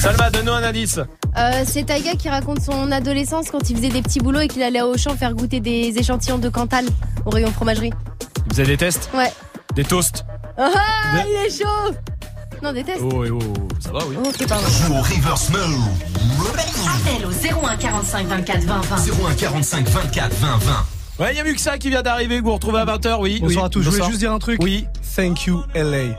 Salma, 0.00 0.30
donne-nous 0.30 0.52
un 0.52 0.62
indice. 0.62 0.98
Euh, 1.36 1.64
c'est 1.66 1.84
Taiga 1.84 2.12
qui 2.14 2.28
raconte 2.28 2.60
son 2.60 2.90
adolescence 2.92 3.50
quand 3.50 3.68
il 3.70 3.76
faisait 3.76 3.88
des 3.88 4.02
petits 4.02 4.20
boulots 4.20 4.40
et 4.40 4.48
qu'il 4.48 4.62
allait 4.62 4.82
au 4.82 4.96
champ 4.96 5.16
faire 5.16 5.34
goûter 5.34 5.60
des 5.60 5.92
échantillons 5.98 6.38
de 6.38 6.48
Cantal 6.48 6.84
au 7.26 7.30
rayon 7.30 7.50
fromagerie. 7.50 7.92
Vous 8.50 8.60
avez 8.60 8.68
des 8.70 8.76
tests 8.76 9.08
Ouais. 9.14 9.32
Des 9.74 9.84
toasts 9.84 10.24
Ah, 10.58 10.70
il 11.26 11.46
est 11.46 11.50
chaud 11.50 11.94
Non, 12.62 12.72
déteste. 12.72 13.00
Oh, 13.02 13.24
oh, 13.28 13.38
oh, 13.40 13.68
ça 13.80 13.90
va, 13.90 14.00
oui. 14.06 14.16
Ok, 14.24 14.46
pardon. 14.46 14.66
Joue 14.68 14.94
au 14.94 15.00
reverse 15.02 15.50
mode. 15.50 15.60
Appel 16.86 17.26
au 17.26 17.66
01 17.66 17.76
45 17.76 18.26
24 18.26 18.60
20 18.62 18.80
20. 18.80 18.96
01 19.30 19.34
45 19.34 19.88
24 19.88 20.34
20 20.34 20.56
20. 20.58 20.72
Ouais, 21.18 21.32
il 21.32 21.36
y 21.36 21.40
a 21.40 21.44
Muxa 21.44 21.78
qui 21.78 21.90
vient 21.90 22.02
d'arriver, 22.02 22.38
que 22.38 22.44
vous 22.44 22.54
retrouvez 22.54 22.80
à 22.80 22.84
20h, 22.84 23.18
oui. 23.20 23.38
Bonsoir 23.40 23.64
oui. 23.64 23.66
à 23.66 23.68
tous. 23.68 23.82
Je 23.82 23.86
voulais 23.86 23.98
Bonsoir. 23.98 24.10
juste 24.10 24.20
dire 24.20 24.32
un 24.32 24.38
truc. 24.40 24.60
Oui. 24.62 24.86
Thank 25.14 25.46
you, 25.46 25.62
LA. 25.74 26.16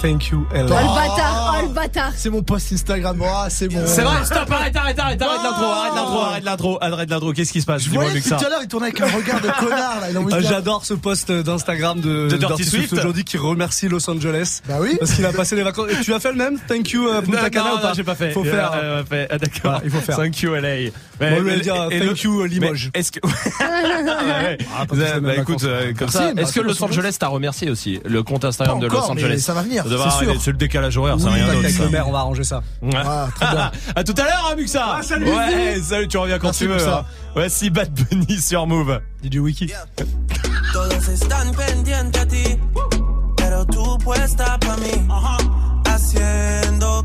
Thank 0.00 0.30
you, 0.30 0.46
LA. 0.52 0.62
Oh, 0.62 0.66
le 0.66 0.72
bâtard, 0.74 1.54
oh, 1.58 1.62
le 1.68 1.74
bâtard. 1.74 2.12
C'est 2.16 2.28
mon 2.30 2.42
post 2.42 2.72
Instagram. 2.72 3.22
Ah, 3.24 3.46
c'est 3.48 3.68
bon. 3.68 3.80
C'est 3.86 4.02
vrai, 4.02 4.24
stop, 4.24 4.50
arrête, 4.50 4.74
arrête, 4.74 4.98
arrête, 4.98 5.22
arrête 5.22 5.40
l'intro, 5.44 5.64
arrête 5.64 5.94
l'intro, 5.94 6.18
arrête 6.20 6.44
l'intro, 6.44 6.78
arrête 6.80 7.10
l'intro. 7.10 7.32
Qu'est-ce 7.32 7.52
qui 7.52 7.60
se 7.60 7.66
passe 7.66 7.82
Je 7.84 7.90
voyais 7.90 8.20
tout 8.20 8.34
à 8.34 8.48
l'heure, 8.48 8.58
il 8.62 8.68
tournait 8.68 8.88
avec 8.88 9.00
un 9.00 9.06
regard 9.06 9.40
de 9.40 9.48
connard, 9.60 10.00
là. 10.00 10.10
Dire- 10.40 10.48
J'adore 10.50 10.84
ce 10.84 10.94
post 10.94 11.30
d'Instagram 11.30 12.00
de, 12.00 12.28
De 12.28 12.36
Dirty 12.36 12.64
Swift. 12.64 12.92
aujourd'hui 12.92 13.22
qui 13.24 13.36
remercie 13.38 13.86
Los 13.88 14.08
Angeles. 14.10 14.60
Bah 14.68 14.78
oui. 14.80 14.96
Parce 14.98 15.12
qu'il 15.12 15.24
a 15.24 15.32
passé 15.32 15.54
les 15.54 15.62
vacances. 15.62 15.86
Et 15.90 16.00
tu 16.02 16.12
as 16.14 16.18
fait 16.20 16.30
le 16.32 16.38
même? 16.38 16.58
Thank 16.66 16.90
you 16.90 17.06
euh, 17.06 17.22
Punta 17.22 17.42
Non, 17.44 17.48
Cana 17.50 17.74
ou 17.74 17.78
pas? 17.78 17.88
non, 17.88 17.94
j'ai 17.94 18.04
pas 18.04 18.14
fait. 18.16 18.32
Faut 18.32 18.42
faire. 18.44 18.72
Euh, 18.74 19.00
euh, 19.00 19.04
fait. 19.04 19.28
Ah, 19.30 19.38
d'accord. 19.38 19.80
Il 19.84 19.90
faut 19.90 20.00
faire. 20.00 20.16
Thank 20.16 20.40
you, 20.42 20.54
LA. 20.54 20.90
Moi, 21.20 21.30
je 21.36 21.40
voulais 21.42 21.60
dire, 21.60 21.74
thank 21.90 21.92
le- 22.02 22.16
you, 22.24 22.44
Limoges. 22.44 22.90
Mais 22.92 23.00
Est-ce 23.00 23.12
que. 23.12 23.20
Ah, 24.74 24.84
bah, 25.20 25.36
écoute, 25.36 25.64
euh, 25.64 25.92
comme 25.96 26.08
ça, 26.08 26.30
est-ce 26.36 26.52
que 26.52 26.60
Los 26.60 26.82
Angeles 26.82 27.16
t'a 27.18 27.28
remercié 27.28 27.70
aussi 27.70 28.00
Le 28.04 28.22
compte 28.22 28.44
Instagram 28.44 28.80
de 28.80 28.86
Los 28.86 29.00
mais 29.14 29.24
Angeles. 29.24 29.38
ça 29.40 29.54
va 29.54 29.62
venir, 29.62 29.81
arrêter, 29.90 30.38
C'est 30.40 30.50
le 30.52 30.56
décalage 30.56 30.96
horaire, 30.96 31.16
rien 31.16 31.48
avec 31.48 31.70
ça. 31.70 31.82
le 31.84 31.90
maire, 31.90 32.08
on 32.08 32.12
va 32.12 32.18
arranger 32.20 32.44
ça. 32.44 32.62
Ouais. 32.82 32.90
Ah, 32.96 33.28
très 33.34 33.50
bien. 33.50 33.70
à 33.96 34.04
tout 34.04 34.14
à 34.18 34.22
l'heure, 34.24 34.48
hein, 34.50 34.56
Muxa. 34.56 34.96
Ah, 34.98 35.02
salut, 35.02 35.26
Ouais, 35.28 35.80
salut, 35.82 36.08
tu 36.08 36.18
reviens 36.18 36.38
quand 36.38 36.48
Merci, 36.48 36.60
tu 36.60 36.66
veux. 36.68 36.74
Muxa. 36.74 36.98
hein. 36.98 37.04
Voici 37.34 37.70
Bad 37.70 37.90
Bunny 37.92 38.40
sur 38.40 38.66
Move. 38.66 39.00
DJ 39.22 39.36
Wiki. 39.38 39.72
Todos 40.72 41.08
están 41.08 41.52
pendientes 41.52 42.20
a 42.22 42.26
ti, 42.26 42.58
pero 43.36 43.64
tú 43.66 43.98
puesta 43.98 44.58
pa' 44.58 44.76
mí, 44.78 45.06
haciendo 45.86 47.04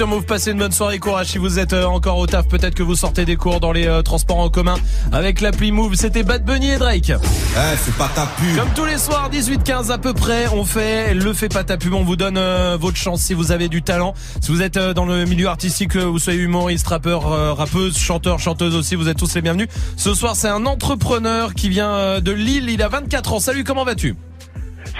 sur 0.00 0.06
Move, 0.06 0.24
passez 0.24 0.52
une 0.52 0.56
bonne 0.56 0.72
soirée, 0.72 0.98
courage. 0.98 1.26
Si 1.26 1.36
vous 1.36 1.58
êtes 1.58 1.74
euh, 1.74 1.84
encore 1.84 2.16
au 2.16 2.26
taf, 2.26 2.48
peut-être 2.48 2.74
que 2.74 2.82
vous 2.82 2.94
sortez 2.96 3.26
des 3.26 3.36
cours 3.36 3.60
dans 3.60 3.70
les 3.70 3.86
euh, 3.86 4.00
transports 4.00 4.38
en 4.38 4.48
commun 4.48 4.76
avec 5.12 5.42
l'appli 5.42 5.72
Move. 5.72 5.94
C'était 5.94 6.22
Bad 6.22 6.42
Bunny 6.42 6.70
et 6.70 6.78
Drake. 6.78 7.10
Eh, 7.10 7.76
c'est 7.76 7.94
pas 7.96 8.08
ta 8.14 8.24
pub. 8.24 8.56
Comme 8.56 8.72
tous 8.74 8.86
les 8.86 8.96
soirs, 8.96 9.28
18-15 9.30 9.90
à 9.90 9.98
peu 9.98 10.14
près, 10.14 10.46
on 10.54 10.64
fait 10.64 11.12
le 11.12 11.34
fait 11.34 11.50
pas 11.50 11.64
ta 11.64 11.76
pub. 11.76 11.92
On 11.92 12.02
vous 12.02 12.16
donne 12.16 12.38
euh, 12.38 12.78
votre 12.80 12.96
chance 12.96 13.20
si 13.20 13.34
vous 13.34 13.52
avez 13.52 13.68
du 13.68 13.82
talent. 13.82 14.14
Si 14.40 14.50
vous 14.50 14.62
êtes 14.62 14.78
euh, 14.78 14.94
dans 14.94 15.04
le 15.04 15.26
milieu 15.26 15.48
artistique, 15.48 15.90
que 15.90 15.98
vous 15.98 16.18
soyez 16.18 16.38
humoriste, 16.40 16.86
rappeur, 16.86 17.30
euh, 17.30 17.52
rappeuse, 17.52 17.98
chanteur, 17.98 18.38
chanteuse 18.38 18.76
aussi, 18.76 18.94
vous 18.94 19.10
êtes 19.10 19.18
tous 19.18 19.34
les 19.34 19.42
bienvenus. 19.42 19.68
Ce 19.98 20.14
soir, 20.14 20.34
c'est 20.34 20.48
un 20.48 20.64
entrepreneur 20.64 21.52
qui 21.52 21.68
vient 21.68 21.92
euh, 21.92 22.20
de 22.20 22.32
Lille. 22.32 22.70
Il 22.70 22.82
a 22.82 22.88
24 22.88 23.34
ans. 23.34 23.40
Salut, 23.40 23.64
comment 23.64 23.84
vas-tu? 23.84 24.16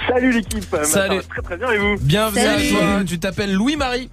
Salut 0.07 0.31
l'équipe, 0.31 0.75
Salut. 0.83 1.21
très 1.27 1.41
très 1.41 1.57
bien 1.57 1.71
et 1.71 1.77
vous? 1.79 1.95
Bienvenue 2.01 2.45
à 2.45 2.69
toi. 2.69 3.03
Tu 3.03 3.17
t'appelles 3.17 3.53
Louis-Marie. 3.53 4.11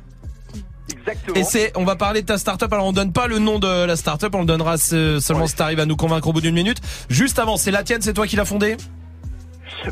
Exactement. 1.08 1.36
Et 1.36 1.44
c'est, 1.44 1.72
on 1.76 1.84
va 1.84 1.96
parler 1.96 2.22
de 2.22 2.26
ta 2.26 2.38
startup. 2.38 2.72
Alors 2.72 2.86
on 2.86 2.92
donne 2.92 3.12
pas 3.12 3.26
le 3.26 3.38
nom 3.38 3.58
de 3.58 3.84
la 3.84 3.96
startup, 3.96 4.34
on 4.34 4.40
le 4.40 4.46
donnera 4.46 4.76
seulement 4.78 5.46
si 5.46 5.54
t'arrives 5.54 5.80
à 5.80 5.86
nous 5.86 5.96
convaincre 5.96 6.28
au 6.28 6.32
bout 6.32 6.40
d'une 6.40 6.54
minute. 6.54 6.78
Juste 7.08 7.38
avant, 7.38 7.56
c'est 7.56 7.70
la 7.70 7.82
tienne, 7.82 8.02
c'est 8.02 8.14
toi 8.14 8.26
qui 8.26 8.36
l'as 8.36 8.44
fondée? 8.44 8.76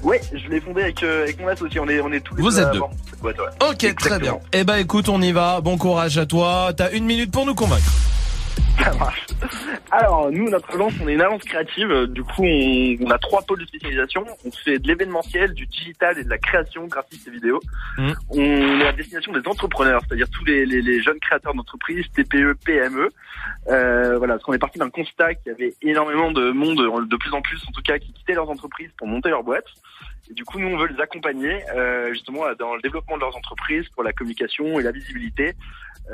Ouais, 0.03 0.21
je 0.33 0.49
l'ai 0.49 0.61
fondé 0.61 0.83
avec, 0.83 1.03
euh, 1.03 1.23
avec 1.23 1.41
mon 1.41 1.47
associé, 1.47 1.79
on 1.79 1.89
est, 1.89 2.01
on 2.01 2.13
est 2.13 2.21
tous 2.21 2.35
les 2.35 2.43
Vous 2.43 2.51
deux 2.51 2.61
êtes 2.61 2.73
deux. 2.73 2.81
Ouais. 3.23 3.33
Ok, 3.71 3.95
très 3.97 4.19
bien. 4.19 4.39
Eh 4.53 4.65
ben 4.65 4.77
écoute, 4.77 5.09
on 5.09 5.23
y 5.23 5.33
va. 5.33 5.61
Bon 5.61 5.79
courage 5.79 6.19
à 6.19 6.27
toi. 6.27 6.73
T'as 6.77 6.91
une 6.91 7.05
minute 7.05 7.31
pour 7.31 7.47
nous 7.47 7.55
convaincre. 7.55 7.85
Ça 8.85 8.95
marche. 8.95 9.27
Alors, 9.91 10.31
nous, 10.31 10.49
notre 10.51 10.75
agence, 10.75 10.93
on 11.03 11.09
est 11.09 11.15
une 11.15 11.21
agence 11.23 11.43
créative. 11.45 12.07
Du 12.09 12.23
coup, 12.23 12.43
on, 12.45 12.97
on 13.07 13.11
a 13.11 13.19
trois 13.19 13.43
pôles 13.43 13.61
de 13.61 13.67
spécialisation. 13.67 14.25
On 14.45 14.51
fait 14.51 14.79
de 14.79 14.87
l'événementiel, 14.89 15.55
du 15.55 15.67
digital 15.67 16.19
et 16.19 16.25
de 16.25 16.31
la 16.31 16.39
création 16.39 16.87
graphique 16.87 17.23
et 17.27 17.31
vidéo. 17.31 17.61
Mmh. 17.99 18.13
On 18.31 18.81
est 18.81 18.87
à 18.87 18.93
destination 18.93 19.33
des 19.33 19.47
entrepreneurs, 19.47 20.03
c'est-à-dire 20.07 20.29
tous 20.31 20.45
les, 20.45 20.67
les- 20.67 20.83
les 20.83 21.03
jeunes 21.03 21.19
créateurs 21.21 21.55
d'entreprises, 21.55 22.05
TPE, 22.15 22.55
PME. 22.65 23.09
Euh, 23.69 24.19
voilà, 24.19 24.35
parce 24.35 24.45
qu'on 24.45 24.53
est 24.53 24.59
parti 24.59 24.79
d'un 24.79 24.91
constat 24.91 25.35
qu'il 25.35 25.53
y 25.53 25.55
avait 25.55 25.75
énormément 25.83 26.31
de 26.33 26.51
monde, 26.51 26.77
de 27.09 27.17
plus 27.17 27.33
en 27.33 27.41
plus 27.43 27.61
en 27.69 27.73
tout 27.73 27.83
cas, 27.83 27.99
qui 27.99 28.13
quittaient 28.13 28.35
leurs 28.35 28.51
entreprises 28.51 28.91
pour 28.99 29.07
monter 29.07 29.29
leur 29.31 29.43
boîte. 29.43 29.67
Et 30.29 30.35
du 30.35 30.45
coup, 30.45 30.59
nous, 30.59 30.67
on 30.69 30.77
veut 30.77 30.89
les 30.89 31.01
accompagner 31.01 31.61
euh, 31.77 32.13
justement 32.13 32.43
dans 32.59 32.75
le 32.75 32.83
développement 32.83 33.15
de 33.17 33.21
leurs 33.21 33.37
entreprises 33.37 33.89
pour 33.91 34.03
la 34.03 34.13
communication 34.13 34.81
et 34.81 34.83
la 34.83 34.91
visibilité. 34.91 35.55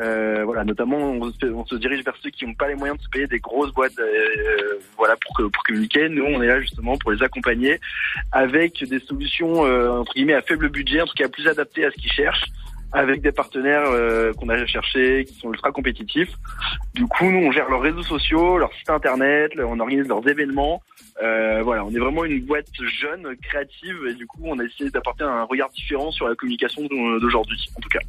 Euh, 0.01 0.43
voilà, 0.45 0.65
notamment, 0.65 0.97
on 0.97 1.67
se, 1.67 1.75
dirige 1.77 2.05
vers 2.05 2.15
ceux 2.23 2.31
qui 2.31 2.47
n'ont 2.47 2.55
pas 2.55 2.69
les 2.69 2.75
moyens 2.75 2.99
de 2.99 3.05
se 3.05 3.09
payer 3.11 3.27
des 3.27 3.39
grosses 3.39 3.73
boîtes, 3.73 3.99
euh, 3.99 4.79
voilà, 4.97 5.17
pour, 5.17 5.51
pour 5.51 5.63
communiquer. 5.65 6.09
Nous, 6.09 6.25
on 6.25 6.43
est 6.43 6.47
là 6.47 6.61
justement 6.61 6.97
pour 6.97 7.13
les 7.13 7.23
accompagner 7.23 7.79
avec 8.31 8.83
des 8.85 9.01
solutions 9.01 9.67
euh, 9.67 9.91
entre 9.91 10.13
guillemets 10.15 10.35
à 10.35 10.43
faible 10.43 10.69
budget, 10.69 11.03
en 11.03 11.07
tout 11.07 11.15
cas 11.15 11.29
plus 11.29 11.47
adaptées 11.47 11.85
à 11.85 11.91
ce 11.91 11.97
qu'ils 11.97 12.13
cherchent, 12.13 12.47
avec 12.93 13.23
des 13.23 13.33
partenaires 13.33 13.91
euh, 13.91 14.33
qu'on 14.35 14.49
a 14.49 14.67
cherchés, 14.67 15.25
qui 15.27 15.35
sont 15.35 15.51
ultra 15.51 15.73
compétitifs. 15.73 16.33
Du 16.95 17.07
coup, 17.07 17.25
nous, 17.25 17.47
on 17.47 17.53
gère 17.53 17.69
leurs 17.69 17.81
réseaux 17.81 18.03
sociaux, 18.03 18.59
leur 18.59 18.73
site 18.75 18.91
internet, 18.91 19.53
on 19.59 19.81
organise 19.81 20.09
leurs 20.09 20.27
événements. 20.27 20.83
Euh, 21.23 21.63
voilà, 21.63 21.85
on 21.85 21.91
est 21.91 21.99
vraiment 21.99 22.25
une 22.25 22.41
boîte 22.41 22.67
jeune, 23.01 23.37
créative, 23.43 23.97
et 24.09 24.15
du 24.15 24.27
coup, 24.27 24.41
on 24.45 24.59
a 24.59 24.65
essayé 24.65 24.91
d'apporter 24.91 25.25
un 25.25 25.45
regard 25.45 25.69
différent 25.71 26.11
sur 26.11 26.29
la 26.29 26.35
communication 26.35 26.83
d'aujourd'hui, 27.21 27.59
en 27.77 27.81
tout 27.81 27.89
cas. 27.89 28.01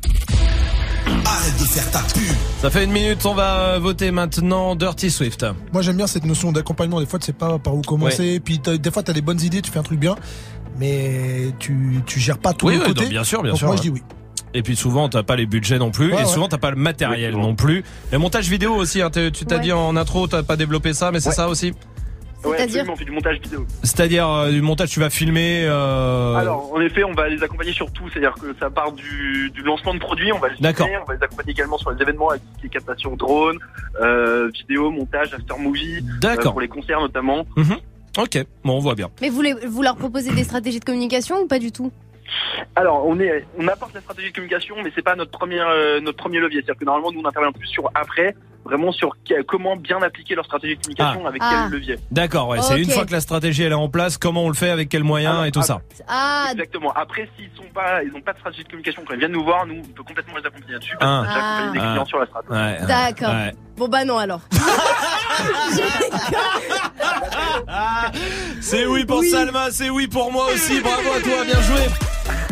Arrête 1.35 1.53
de 1.59 1.63
faire 1.65 1.89
ta 1.89 1.99
pub. 1.99 2.21
Ça 2.61 2.69
fait 2.69 2.83
une 2.83 2.91
minute, 2.91 3.25
on 3.25 3.33
va 3.33 3.79
voter 3.79 4.11
maintenant 4.11 4.75
Dirty 4.75 5.09
Swift. 5.09 5.43
Moi 5.71 5.81
j'aime 5.81 5.97
bien 5.97 6.05
cette 6.05 6.25
notion 6.25 6.51
d'accompagnement. 6.51 6.99
Des 6.99 7.07
fois 7.07 7.17
tu 7.17 7.25
sais 7.25 7.33
pas 7.33 7.57
par 7.57 7.73
où 7.75 7.81
commencer. 7.81 8.39
Puis 8.39 8.59
des 8.59 8.91
fois 8.91 9.01
t'as 9.03 9.13
des 9.13 9.21
bonnes 9.21 9.41
idées, 9.41 9.61
tu 9.63 9.71
fais 9.71 9.79
un 9.79 9.83
truc 9.83 9.99
bien, 9.99 10.15
mais 10.79 11.47
tu 11.59 12.01
tu 12.05 12.19
gères 12.19 12.37
pas 12.37 12.53
tout 12.53 12.67
Oui, 12.67 12.75
le 12.75 12.81
oui, 12.81 12.87
côté. 12.87 13.01
donc, 13.01 13.09
bien 13.09 13.23
sûr, 13.23 13.41
bien 13.41 13.51
Donc 13.51 13.57
sûr. 13.59 13.67
Moi 13.67 13.77
je 13.77 13.81
dis 13.81 13.89
oui. 13.89 14.03
Et 14.53 14.61
puis 14.61 14.75
souvent 14.75 15.09
t'as 15.09 15.23
pas 15.23 15.35
les 15.35 15.47
budgets 15.47 15.79
non 15.79 15.89
plus, 15.89 16.09
Ouais, 16.13 16.21
et 16.21 16.25
ouais. 16.25 16.25
souvent 16.31 16.47
t'as 16.47 16.59
pas 16.59 16.69
le 16.69 16.75
matériel 16.77 17.35
non 17.35 17.55
plus. 17.55 17.83
Le 18.11 18.19
montage 18.19 18.47
vidéo 18.49 18.75
aussi, 18.75 19.01
hein, 19.01 19.09
tu 19.09 19.31
t'as 19.31 19.55
Ouais. 19.55 19.61
dit 19.61 19.71
en 19.71 19.95
intro, 19.95 20.27
t'as 20.27 20.43
pas 20.43 20.55
développé 20.55 20.93
ça, 20.93 21.11
mais 21.11 21.19
c'est 21.19 21.29
Ouais. 21.29 21.35
ça 21.35 21.49
aussi. 21.49 21.73
Ouais, 22.45 22.57
C'est-à-dire 22.57 22.81
absolument, 22.81 22.93
on 22.93 22.95
fait 22.97 23.05
du 23.05 23.11
montage 23.11 23.39
vidéo. 23.39 23.65
C'est-à-dire 23.83 24.29
euh, 24.29 24.51
du 24.51 24.61
montage, 24.61 24.89
tu 24.89 24.99
vas 24.99 25.09
filmer. 25.09 25.65
Euh... 25.65 26.35
Alors, 26.35 26.71
en 26.73 26.81
effet, 26.81 27.03
on 27.03 27.13
va 27.13 27.29
les 27.29 27.41
accompagner 27.43 27.71
sur 27.71 27.91
tout, 27.91 28.09
c'est-à-dire 28.09 28.33
que 28.33 28.53
ça 28.59 28.69
part 28.69 28.91
du, 28.91 29.49
du 29.51 29.61
lancement 29.61 29.93
de 29.93 29.99
produits, 29.99 30.31
on 30.33 30.39
va 30.39 30.49
les 30.49 30.55
filmer, 30.55 30.97
on 31.01 31.05
va 31.05 31.15
les 31.15 31.23
accompagner 31.23 31.51
également 31.51 31.77
sur 31.77 31.91
les 31.91 32.01
événements 32.01 32.29
avec 32.29 32.41
les 32.61 32.69
captations 32.69 33.15
drone, 33.15 33.57
euh, 34.01 34.49
vidéo, 34.53 34.91
montage, 34.91 35.33
after 35.33 35.55
movie, 35.59 36.03
euh, 36.25 36.35
pour 36.37 36.59
les 36.61 36.67
concerts 36.67 36.99
notamment. 37.01 37.45
Mhm. 37.55 37.77
Ok, 38.17 38.37
bon, 38.63 38.75
on 38.75 38.79
voit 38.79 38.95
bien. 38.95 39.09
Mais 39.21 39.29
vous, 39.29 39.41
les- 39.41 39.53
vous 39.53 39.81
leur 39.81 39.95
proposez 39.95 40.31
des 40.31 40.43
stratégies 40.43 40.79
de 40.79 40.85
communication 40.85 41.37
ou 41.41 41.47
pas 41.47 41.59
du 41.59 41.71
tout? 41.71 41.91
Alors, 42.75 43.05
on 43.07 43.19
est, 43.19 43.45
on 43.59 43.67
apporte 43.67 43.93
la 43.93 44.01
stratégie 44.01 44.29
de 44.29 44.33
communication, 44.35 44.75
mais 44.83 44.91
c'est 44.95 45.01
pas 45.01 45.15
notre 45.15 45.31
premier, 45.31 45.59
euh, 45.59 45.99
notre 45.99 46.17
premier 46.17 46.39
levier. 46.39 46.61
C'est-à-dire 46.61 46.79
que 46.79 46.85
normalement, 46.85 47.11
nous 47.11 47.21
on 47.21 47.27
intervient 47.27 47.51
plus 47.51 47.67
sur 47.67 47.89
après, 47.95 48.35
vraiment 48.65 48.91
sur 48.91 49.15
comment 49.47 49.75
bien 49.75 50.01
appliquer 50.01 50.35
leur 50.35 50.45
stratégie 50.45 50.75
de 50.77 50.81
communication 50.81 51.21
Ah. 51.25 51.29
avec 51.29 51.41
Ah. 51.43 51.49
quel 51.69 51.79
levier. 51.79 51.95
D'accord, 52.11 52.47
ouais, 52.49 52.61
c'est 52.61 52.81
une 52.81 52.89
fois 52.89 53.05
que 53.05 53.11
la 53.11 53.21
stratégie 53.21 53.63
elle 53.63 53.71
est 53.71 53.75
en 53.75 53.89
place, 53.89 54.17
comment 54.17 54.43
on 54.43 54.47
le 54.49 54.53
fait, 54.55 54.69
avec 54.69 54.89
quels 54.89 55.03
moyens 55.03 55.45
et 55.45 55.51
tout 55.51 55.59
ah, 55.61 55.63
ça. 55.63 55.81
Ah, 56.07 56.47
Exactement. 56.51 56.91
Après, 56.93 57.29
s'ils 57.37 57.49
sont 57.55 57.71
pas, 57.73 58.03
ils 58.03 58.11
n'ont 58.11 58.21
pas 58.21 58.33
de 58.33 58.37
stratégie 58.39 58.63
de 58.63 58.67
communication 58.69 59.01
quand 59.07 59.13
ils 59.13 59.19
viennent 59.19 59.31
nous 59.31 59.43
voir, 59.43 59.65
nous 59.65 59.75
on 59.83 59.87
peut 59.93 60.03
complètement 60.03 60.35
les 60.37 60.45
accompagner 60.45 60.73
là-dessus. 60.73 60.95
Parce 60.99 61.11
Ah. 61.11 61.23
qu'on 61.25 61.29
a 61.29 61.33
déjà 61.33 61.71
des 61.71 61.79
Ah. 61.79 61.91
clients 61.93 62.05
sur 62.05 62.19
la 62.19 62.25
stratégie. 62.27 62.85
D'accord. 62.87 63.29
ouais. 63.33 63.51
Bon 63.77 63.87
bah 63.87 64.05
non 64.05 64.17
alors. 64.19 64.41
C'est 68.61 68.85
oui 68.85 69.05
pour 69.05 69.23
Salma, 69.23 69.71
c'est 69.71 69.89
oui 69.89 70.07
pour 70.07 70.31
moi 70.31 70.45
aussi. 70.53 70.79
Bravo 70.81 71.09
à 71.17 71.19
toi, 71.21 71.43
bien 71.45 71.61
joué. 71.61 71.85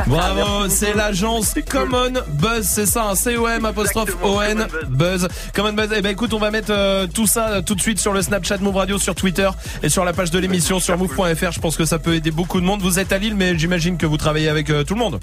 Bravo, 0.07 0.67
c'est 0.69 0.93
l'agence 0.93 1.55
Common 1.69 2.13
Buzz, 2.27 2.63
c'est 2.65 2.85
ça, 2.85 3.05
un 3.05 3.15
C-O-M 3.15 3.65
apostrophe 3.65 4.15
O-N. 4.23 4.67
Buzz. 4.89 5.27
Common 5.53 5.73
Buzz. 5.73 5.89
Eh 5.95 6.01
ben 6.01 6.09
écoute, 6.09 6.33
on 6.33 6.39
va 6.39 6.51
mettre 6.51 6.71
euh, 6.71 7.07
tout 7.07 7.27
ça 7.27 7.49
euh, 7.49 7.61
tout 7.61 7.75
de 7.75 7.81
suite 7.81 7.99
sur 7.99 8.13
le 8.13 8.21
Snapchat 8.21 8.57
Move 8.57 8.75
Radio, 8.75 8.97
sur 8.97 9.15
Twitter 9.15 9.49
et 9.83 9.89
sur 9.89 10.05
la 10.05 10.13
page 10.13 10.31
de 10.31 10.39
l'émission 10.39 10.79
sur 10.79 10.97
move.fr. 10.97 11.51
Je 11.51 11.59
pense 11.59 11.77
que 11.77 11.85
ça 11.85 11.99
peut 11.99 12.15
aider 12.15 12.31
beaucoup 12.31 12.59
de 12.59 12.65
monde. 12.65 12.81
Vous 12.81 12.99
êtes 12.99 13.11
à 13.11 13.17
Lille, 13.17 13.35
mais 13.35 13.57
j'imagine 13.57 13.97
que 13.97 14.05
vous 14.05 14.17
travaillez 14.17 14.49
avec 14.49 14.69
euh, 14.69 14.83
tout 14.83 14.93
le 14.93 14.99
monde. 14.99 15.19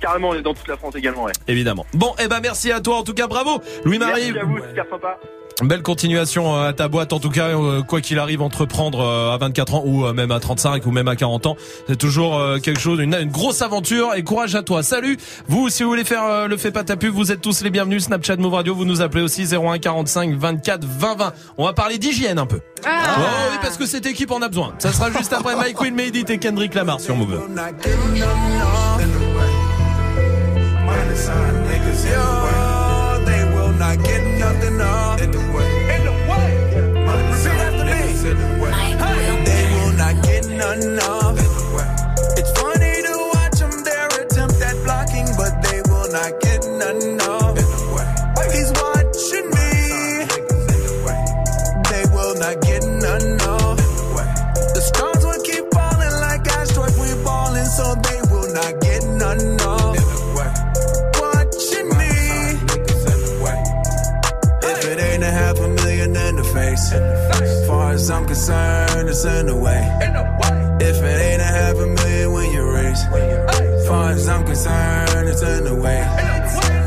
Carrément, 0.00 0.30
on 0.30 0.34
est 0.34 0.42
dans 0.42 0.54
toute 0.54 0.68
la 0.68 0.76
France 0.76 0.94
également, 0.96 1.24
ouais. 1.24 1.32
Évidemment. 1.48 1.86
Bon, 1.94 2.14
eh 2.22 2.28
ben 2.28 2.40
merci 2.42 2.70
à 2.70 2.80
toi 2.80 2.98
en 2.98 3.02
tout 3.02 3.14
cas, 3.14 3.26
bravo 3.26 3.62
Louis-Marie. 3.84 4.32
Merci 4.32 4.38
à 4.38 4.44
vous, 4.44 4.58
super 4.68 4.84
sympa. 4.90 5.18
Belle 5.62 5.82
continuation 5.82 6.56
euh, 6.56 6.68
à 6.70 6.72
ta 6.72 6.88
boîte 6.88 7.12
en 7.12 7.20
tout 7.20 7.30
cas 7.30 7.46
euh, 7.48 7.80
quoi 7.82 8.00
qu'il 8.00 8.18
arrive 8.18 8.42
entreprendre 8.42 9.00
euh, 9.00 9.32
à 9.32 9.38
24 9.38 9.74
ans 9.76 9.82
ou 9.86 10.04
euh, 10.04 10.12
même 10.12 10.32
à 10.32 10.40
35 10.40 10.84
ou 10.84 10.90
même 10.90 11.06
à 11.06 11.14
40 11.14 11.46
ans. 11.46 11.56
C'est 11.86 11.96
toujours 11.96 12.36
euh, 12.38 12.58
quelque 12.58 12.80
chose 12.80 12.98
une, 12.98 13.14
une 13.14 13.30
grosse 13.30 13.62
aventure 13.62 14.14
et 14.16 14.24
courage 14.24 14.56
à 14.56 14.62
toi. 14.62 14.82
Salut. 14.82 15.16
Vous 15.46 15.68
si 15.68 15.84
vous 15.84 15.90
voulez 15.90 16.02
faire 16.02 16.24
euh, 16.24 16.48
le 16.48 16.56
fait 16.56 16.72
pas 16.72 16.82
ta 16.82 16.96
pub 16.96 17.14
vous 17.14 17.30
êtes 17.30 17.40
tous 17.40 17.62
les 17.62 17.70
bienvenus. 17.70 18.04
Snapchat 18.06 18.36
Move 18.36 18.54
Radio 18.54 18.74
vous 18.74 18.84
nous 18.84 19.00
appelez 19.00 19.22
aussi 19.22 19.44
01 19.54 19.78
45 19.78 20.34
24 20.34 20.84
20 20.84 21.14
20 21.18 21.32
on 21.56 21.66
va 21.66 21.72
parler 21.72 21.98
d'hygiène 21.98 22.40
un 22.40 22.46
peu. 22.46 22.58
Ah. 22.84 23.14
Oh 23.16 23.22
oui 23.52 23.58
parce 23.62 23.76
que 23.76 23.86
cette 23.86 24.06
équipe 24.06 24.32
en 24.32 24.42
a 24.42 24.48
besoin. 24.48 24.74
Ça 24.80 24.92
sera 24.92 25.12
juste 25.12 25.32
après 25.32 25.54
Mike 25.54 25.80
Will 25.80 25.94
Made 25.94 26.16
It 26.16 26.30
et 26.30 26.38
Kendrick 26.38 26.74
Lamar 26.74 27.00
sur 27.00 27.14
Move 27.14 27.40
none. 40.78 41.36
It's 42.36 42.50
funny 42.58 43.02
to 43.06 43.14
watch 43.34 43.58
them 43.58 43.84
their 43.84 44.08
attempt 44.08 44.60
at 44.60 44.76
blocking, 44.84 45.28
but 45.36 45.62
they 45.62 45.80
will 45.88 46.10
not 46.10 46.40
get 46.40 46.60
none 46.80 47.20
up. 47.20 47.56
He's 48.52 48.70
watching 48.72 49.48
me. 49.54 49.70
They 51.90 52.04
will 52.14 52.34
not 52.38 52.60
get 52.62 52.82
none 52.84 53.40
up. 53.40 53.78
The 54.74 54.82
stars 54.82 55.24
will 55.24 55.42
keep 55.42 55.64
falling 55.72 56.14
like 56.20 56.46
asteroids. 56.48 56.98
We 56.98 57.22
balling, 57.22 57.66
so 57.66 57.94
they 57.94 58.20
will 58.30 58.52
not 58.52 58.80
get 58.80 59.02
none 59.04 59.60
up. 59.60 59.96
Watching 61.20 61.88
me. 61.98 62.12
If 64.66 64.84
it 64.84 64.98
ain't 64.98 65.22
a 65.22 65.30
half 65.30 65.58
a 65.58 65.68
million 65.68 66.16
in 66.16 66.36
the 66.36 66.44
face, 66.54 66.90
far 67.66 67.92
as 67.92 68.10
I'm 68.10 68.26
concerned, 68.26 69.08
it's 69.08 69.24
in 69.24 69.46
the 69.46 69.56
way. 69.56 70.63
If 70.80 70.96
it 71.02 71.20
ain't 71.20 71.40
a 71.40 71.44
half 71.44 71.76
a 71.76 71.86
million 71.86 72.32
when 72.32 72.50
you 72.52 72.70
raise, 72.70 73.04
far 73.86 74.10
as 74.10 74.28
I'm 74.28 74.44
concerned, 74.44 75.28
it's 75.28 75.42
in 75.42 75.64
the 75.64 75.74
way. 75.74 76.02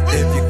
If 0.09 0.35
you're 0.35 0.46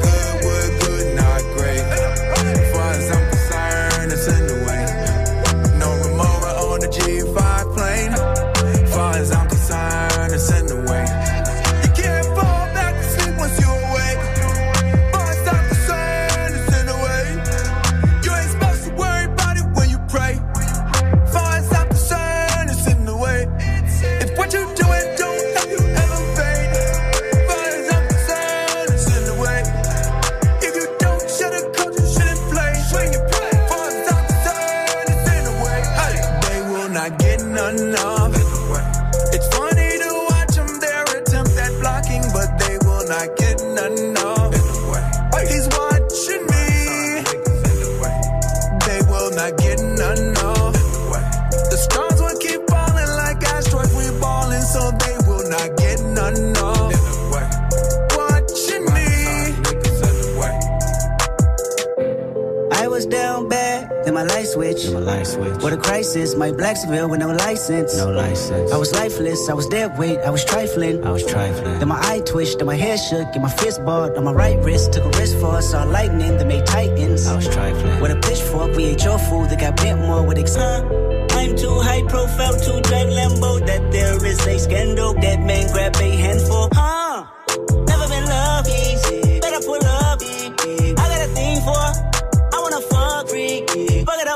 What 65.68 65.78
a 65.78 65.82
crisis, 65.82 66.34
my 66.34 66.50
Blacksville 66.50 67.10
with 67.10 67.20
no 67.20 67.28
license. 67.28 67.94
No 67.94 68.10
license. 68.10 68.72
I 68.72 68.78
was 68.78 68.90
lifeless, 68.94 69.50
I 69.50 69.52
was 69.52 69.66
dead 69.66 69.98
weight, 69.98 70.18
I 70.20 70.30
was 70.30 70.42
trifling. 70.42 71.04
I 71.04 71.10
was 71.10 71.26
trifling. 71.26 71.78
Then 71.78 71.88
my 71.88 72.00
eye 72.00 72.20
twitched, 72.20 72.56
then 72.56 72.66
my 72.66 72.74
hair 72.74 72.96
shook, 72.96 73.28
and 73.34 73.42
my 73.42 73.50
fist 73.50 73.84
balled 73.84 74.16
on 74.16 74.24
my 74.24 74.32
right 74.32 74.58
wrist. 74.64 74.94
Took 74.94 75.04
a 75.04 75.18
risk 75.18 75.36
for 75.36 75.56
us, 75.56 75.72
saw 75.72 75.84
lightning 75.84 76.38
that 76.38 76.46
made 76.46 76.64
titans. 76.64 77.26
I 77.26 77.36
was 77.36 77.46
trifling. 77.48 78.00
With 78.00 78.12
a 78.12 78.16
pitchfork, 78.16 78.76
we 78.76 78.84
ate 78.84 79.04
your 79.04 79.18
food 79.18 79.50
that 79.50 79.60
got 79.60 79.76
bent 79.76 80.00
more 80.00 80.26
with 80.26 80.38
ex- 80.38 80.56
I'm 80.56 81.54
too 81.54 81.80
high 81.80 82.00
profile 82.08 82.58
to 82.58 82.80
drive 82.88 83.08
Lambo. 83.08 83.66
That 83.66 83.92
there 83.92 84.24
is 84.24 84.46
a 84.46 84.58
scandal. 84.58 85.12
That 85.20 85.40
man 85.40 85.70
grab 85.70 85.96
a 85.96 86.16
handful. 86.16 86.70
Huh? 86.72 86.97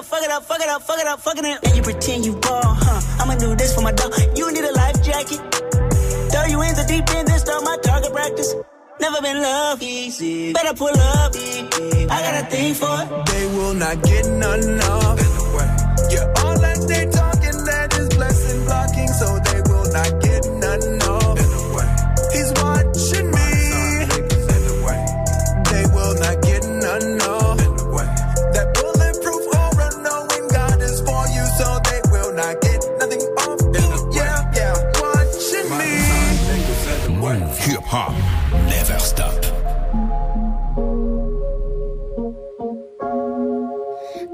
Up, 0.03 0.09
fuck 0.09 0.23
it 0.23 0.31
up, 0.31 0.43
fuck 0.43 0.61
it 0.61 0.69
up, 0.69 0.83
fuck 0.83 0.99
it 0.99 1.07
up, 1.07 1.21
fucking 1.21 1.45
it. 1.45 1.57
Up. 1.57 1.65
And 1.65 1.77
you 1.77 1.83
pretend 1.83 2.25
you 2.25 2.35
ball, 2.35 2.63
huh? 2.65 3.23
I'ma 3.23 3.37
do 3.37 3.55
this 3.55 3.75
for 3.75 3.83
my 3.83 3.93
dog. 3.93 4.13
You 4.37 4.53
need 4.53 4.65
a 4.65 4.73
life 4.73 5.03
jacket. 5.03 5.41
Throw 6.33 6.45
you 6.47 6.61
in 6.63 6.75
the 6.75 6.85
deep 6.89 7.09
end, 7.15 7.29
then 7.29 7.39
start 7.39 7.63
my 7.63 7.77
target 7.83 8.13
practice. 8.13 8.55
Never 9.01 9.21
been 9.23 9.41
loved 9.43 9.83
easy. 9.83 10.53
Better 10.53 10.75
pull 10.75 10.89
up. 10.89 11.33
I 11.35 12.19
got 12.27 12.43
a 12.43 12.47
thing 12.51 12.75
for 12.75 12.95
it. 13.03 13.27
They 13.27 13.47
will 13.57 13.75
not 13.75 14.03
get 14.03 14.27
none 14.27 14.81
of. 14.81 15.19
Yeah, 16.11 16.33
all 16.43 16.59
that 16.59 16.79
they 16.89 17.07
talking, 17.07 17.32
hop 37.93 38.15
never 38.73 38.99
stop. 38.99 39.39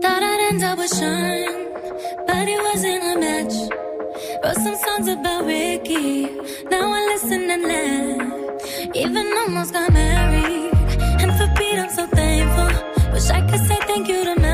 Thought 0.01 0.23
I'd 0.31 0.41
end 0.49 0.63
up 0.63 0.79
with 0.79 0.93
Sean, 0.99 1.41
but 2.29 2.47
it 2.55 2.61
wasn't 2.69 3.03
a 3.13 3.15
match. 3.25 3.57
Wrote 4.45 4.61
some 4.65 4.79
songs 4.85 5.09
about 5.09 5.45
Ricky, 5.45 6.27
now 6.71 6.87
I 6.99 7.01
listen 7.11 7.51
and 7.55 7.65
laugh. 7.73 8.95
Even 8.95 9.27
almost 9.41 9.73
got 9.73 9.93
married, 9.93 10.73
and 11.23 11.33
for 11.37 11.49
Pete 11.57 11.81
I'm 11.83 11.91
so 11.91 12.07
thankful. 12.07 12.71
Wish 13.13 13.29
I 13.39 13.41
could 13.49 13.63
say 13.69 13.79
thank 13.89 14.07
you 14.07 14.23
to 14.23 14.48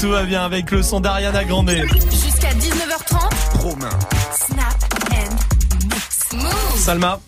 tout 0.00 0.10
va 0.10 0.22
bien 0.24 0.44
avec 0.44 0.70
le 0.70 0.82
son 0.82 1.00
d'Ariana 1.00 1.44
Grande. 1.44 1.70
Jusqu'à 2.10 2.52
19h30. 2.54 3.58
Romain. 3.58 3.88
Snap 4.32 4.94
and 5.12 5.84
mix. 5.84 6.18
Move. 6.34 6.76
Salma, 6.78 7.20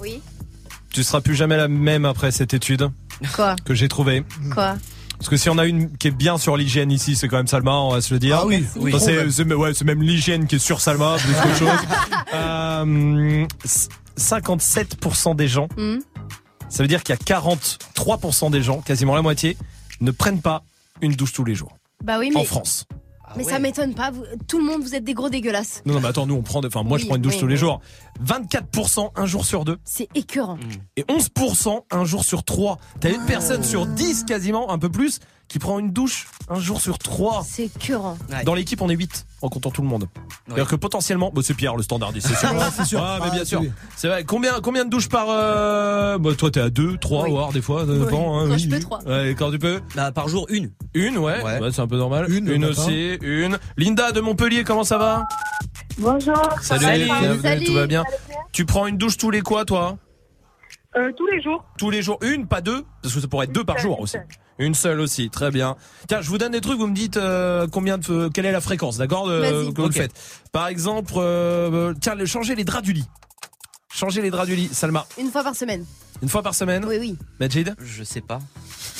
Oui. 0.00 0.20
tu 0.90 1.02
seras 1.02 1.20
plus 1.20 1.34
jamais 1.34 1.56
la 1.56 1.68
même 1.68 2.04
après 2.04 2.30
cette 2.30 2.52
étude 2.54 2.90
Quoi 3.34 3.56
que 3.64 3.74
j'ai 3.74 3.88
trouvée. 3.88 4.24
Quoi 4.52 4.76
Parce 5.18 5.28
que 5.30 5.36
si 5.36 5.48
on 5.48 5.56
a 5.58 5.64
une 5.64 5.96
qui 5.96 6.08
est 6.08 6.10
bien 6.10 6.36
sur 6.36 6.56
l'hygiène 6.56 6.90
ici, 6.90 7.16
c'est 7.16 7.28
quand 7.28 7.36
même 7.38 7.46
Salma, 7.46 7.72
on 7.72 7.92
va 7.92 8.00
se 8.02 8.12
le 8.12 8.20
dire. 8.20 8.38
Ah 8.42 8.46
oui, 8.46 8.64
oui. 8.76 8.92
Enfin, 8.94 9.04
c'est, 9.04 9.30
c'est- 9.30 9.54
ouais, 9.54 9.72
c'est 9.72 9.84
même 9.84 10.02
l'hygiène 10.02 10.46
qui 10.46 10.56
est 10.56 10.58
sur 10.58 10.80
Salma, 10.80 11.16
plus 11.18 11.32
qu'autre 11.34 11.56
chose. 11.56 11.68
Euh, 12.34 13.46
57% 14.18 15.36
des 15.36 15.46
gens, 15.46 15.68
Hmm. 15.76 15.98
ça 16.68 16.82
veut 16.82 16.88
dire 16.88 17.04
qu'il 17.04 17.14
y 17.14 17.18
a 17.18 17.20
43% 17.22 18.50
des 18.50 18.60
gens, 18.60 18.80
quasiment 18.80 19.14
la 19.14 19.22
moitié, 19.22 19.56
ne 20.00 20.10
prennent 20.10 20.40
pas 20.42 20.64
une 21.00 21.12
douche 21.12 21.32
tous 21.32 21.44
les 21.44 21.54
jours. 21.54 21.76
Bah 22.04 22.18
oui, 22.20 22.30
mais. 22.32 22.40
En 22.40 22.44
France. 22.44 22.84
Mais 23.36 23.42
ça 23.42 23.58
m'étonne 23.58 23.94
pas. 23.94 24.12
vous- 24.12 24.22
tout 24.46 24.58
le 24.58 24.64
monde, 24.64 24.82
vous 24.82 24.94
êtes 24.94 25.02
des 25.02 25.14
gros 25.14 25.28
dégueulasses. 25.28 25.82
Non, 25.86 25.94
non, 25.94 26.00
mais 26.00 26.08
attends, 26.08 26.24
nous 26.26 26.34
on 26.36 26.42
prend, 26.42 26.60
enfin 26.64 26.84
moi 26.84 26.98
je 26.98 27.06
prends 27.06 27.16
une 27.16 27.22
douche 27.22 27.34
oui, 27.34 27.40
tous 27.40 27.46
les 27.48 27.54
oui. 27.54 27.58
jours. 27.60 27.80
24% 28.24 29.10
un 29.16 29.26
jour 29.26 29.44
sur 29.44 29.64
deux 29.64 29.78
C'est 29.84 30.08
écœurant. 30.14 30.58
et 30.96 31.02
11% 31.08 31.84
un 31.90 32.04
jour 32.04 32.22
sur 32.24 32.44
trois. 32.44 32.78
T'as 33.00 33.10
une 33.12 33.24
personne 33.26 33.64
sur 33.64 33.86
10 33.86 34.24
quasiment, 34.24 34.70
un 34.70 34.78
peu 34.78 34.88
plus, 34.88 35.18
qui 35.48 35.58
prend 35.58 35.78
une 35.78 35.90
douche 35.92 36.26
un 36.48 36.58
jour 36.58 36.80
sur 36.80 36.98
trois. 36.98 37.44
C'est 37.46 37.64
écœurant. 37.66 38.16
Dans 38.44 38.54
l'équipe, 38.54 38.80
on 38.80 38.88
est 38.88 38.94
8 38.96 39.26
en 39.42 39.48
comptant 39.48 39.70
tout 39.70 39.82
le 39.82 39.88
monde. 39.88 40.08
C'est-à-dire 40.46 40.66
que 40.66 40.76
potentiellement, 40.76 41.30
bah, 41.32 41.42
c'est 41.44 41.54
Pierre 41.54 41.76
le 41.76 41.82
standardiste, 41.82 42.26
c'est 42.34 42.34
sûr. 42.46 42.52
Ouais, 42.54 42.64
c'est 42.74 42.84
sûr. 42.84 43.00
Ah, 43.02 43.18
mais 43.20 43.28
Ah, 43.30 43.34
bien 43.34 43.44
sûr. 43.44 43.62
C'est 43.96 44.08
vrai. 44.08 44.24
Combien, 44.24 44.60
combien 44.60 44.84
de 44.84 44.90
douches 44.90 45.08
par. 45.08 45.26
Euh... 45.28 46.18
Bah, 46.18 46.30
toi, 46.36 46.50
t'es 46.50 46.60
à 46.60 46.70
2, 46.70 46.96
3, 46.96 47.28
voire 47.28 47.52
des 47.52 47.62
fois. 47.62 47.84
Oui. 47.84 47.98
dépend, 48.00 48.38
hein, 48.38 48.46
Quand 48.48 48.54
oui, 48.54 48.58
je 48.58 48.68
peux, 48.68 48.74
oui. 48.76 48.80
trois. 48.82 49.02
Ouais, 49.04 49.34
quand 49.38 49.50
tu 49.50 49.58
peux. 49.58 49.80
Bah, 49.94 50.10
par 50.12 50.28
jour, 50.28 50.46
une. 50.48 50.72
Une, 50.94 51.18
ouais. 51.18 51.42
Ouais. 51.42 51.58
Ouais, 51.60 51.72
c'est 51.72 51.82
un 51.82 51.86
peu 51.88 51.98
normal. 51.98 52.30
Une, 52.30 52.48
Une, 52.48 52.64
aussi, 52.64 53.14
une. 53.22 53.58
Linda 53.76 54.12
de 54.12 54.20
Montpellier, 54.20 54.64
comment 54.64 54.84
ça 54.84 54.98
va? 54.98 55.24
Bonjour. 55.98 56.34
Salut, 56.62 56.84
Salut. 56.84 57.04
bienvenue, 57.04 57.40
Salut. 57.42 57.64
tout 57.66 57.74
va 57.74 57.86
bien. 57.86 58.04
Tu 58.52 58.64
prends 58.66 58.86
une 58.86 58.96
douche 58.98 59.16
tous 59.16 59.30
les 59.30 59.42
quoi, 59.42 59.64
toi? 59.64 59.98
Euh, 60.96 61.10
tous 61.16 61.26
les 61.26 61.42
jours. 61.42 61.64
Tous 61.78 61.90
les 61.90 62.02
jours 62.02 62.18
Une, 62.22 62.46
pas 62.46 62.60
deux? 62.60 62.84
Parce 63.02 63.14
que 63.14 63.20
ça 63.20 63.26
pourrait 63.28 63.46
être 63.46 63.52
deux 63.52 63.64
par 63.64 63.78
jour 63.78 63.98
aussi. 64.00 64.16
Une 64.58 64.74
seule 64.74 65.00
aussi, 65.00 65.30
très 65.30 65.50
bien. 65.50 65.76
Tiens, 66.08 66.20
je 66.20 66.28
vous 66.28 66.38
donne 66.38 66.52
des 66.52 66.60
trucs, 66.60 66.78
vous 66.78 66.86
me 66.86 66.94
dites 66.94 67.16
euh, 67.16 67.66
combien 67.70 67.98
de, 67.98 68.28
quelle 68.28 68.46
est 68.46 68.52
la 68.52 68.60
fréquence, 68.60 68.98
d'accord, 68.98 69.26
que 69.26 69.80
vous 69.80 69.92
faites. 69.92 70.12
Par 70.52 70.68
exemple, 70.68 71.14
euh, 71.16 71.92
tiens, 72.00 72.14
changer 72.24 72.54
les 72.54 72.64
draps 72.64 72.84
du 72.84 72.92
lit. 72.92 73.06
Changer 73.92 74.22
les 74.22 74.30
draps 74.30 74.48
du 74.48 74.54
lit, 74.54 74.68
Salma. 74.72 75.06
Une 75.18 75.30
fois 75.30 75.42
par 75.42 75.56
semaine. 75.56 75.84
Une 76.22 76.28
fois 76.28 76.42
par 76.42 76.54
semaine 76.54 76.84
Oui, 76.86 76.96
oui. 77.00 77.16
Majid 77.40 77.74
Je 77.84 78.02
sais 78.04 78.20
pas. 78.20 78.38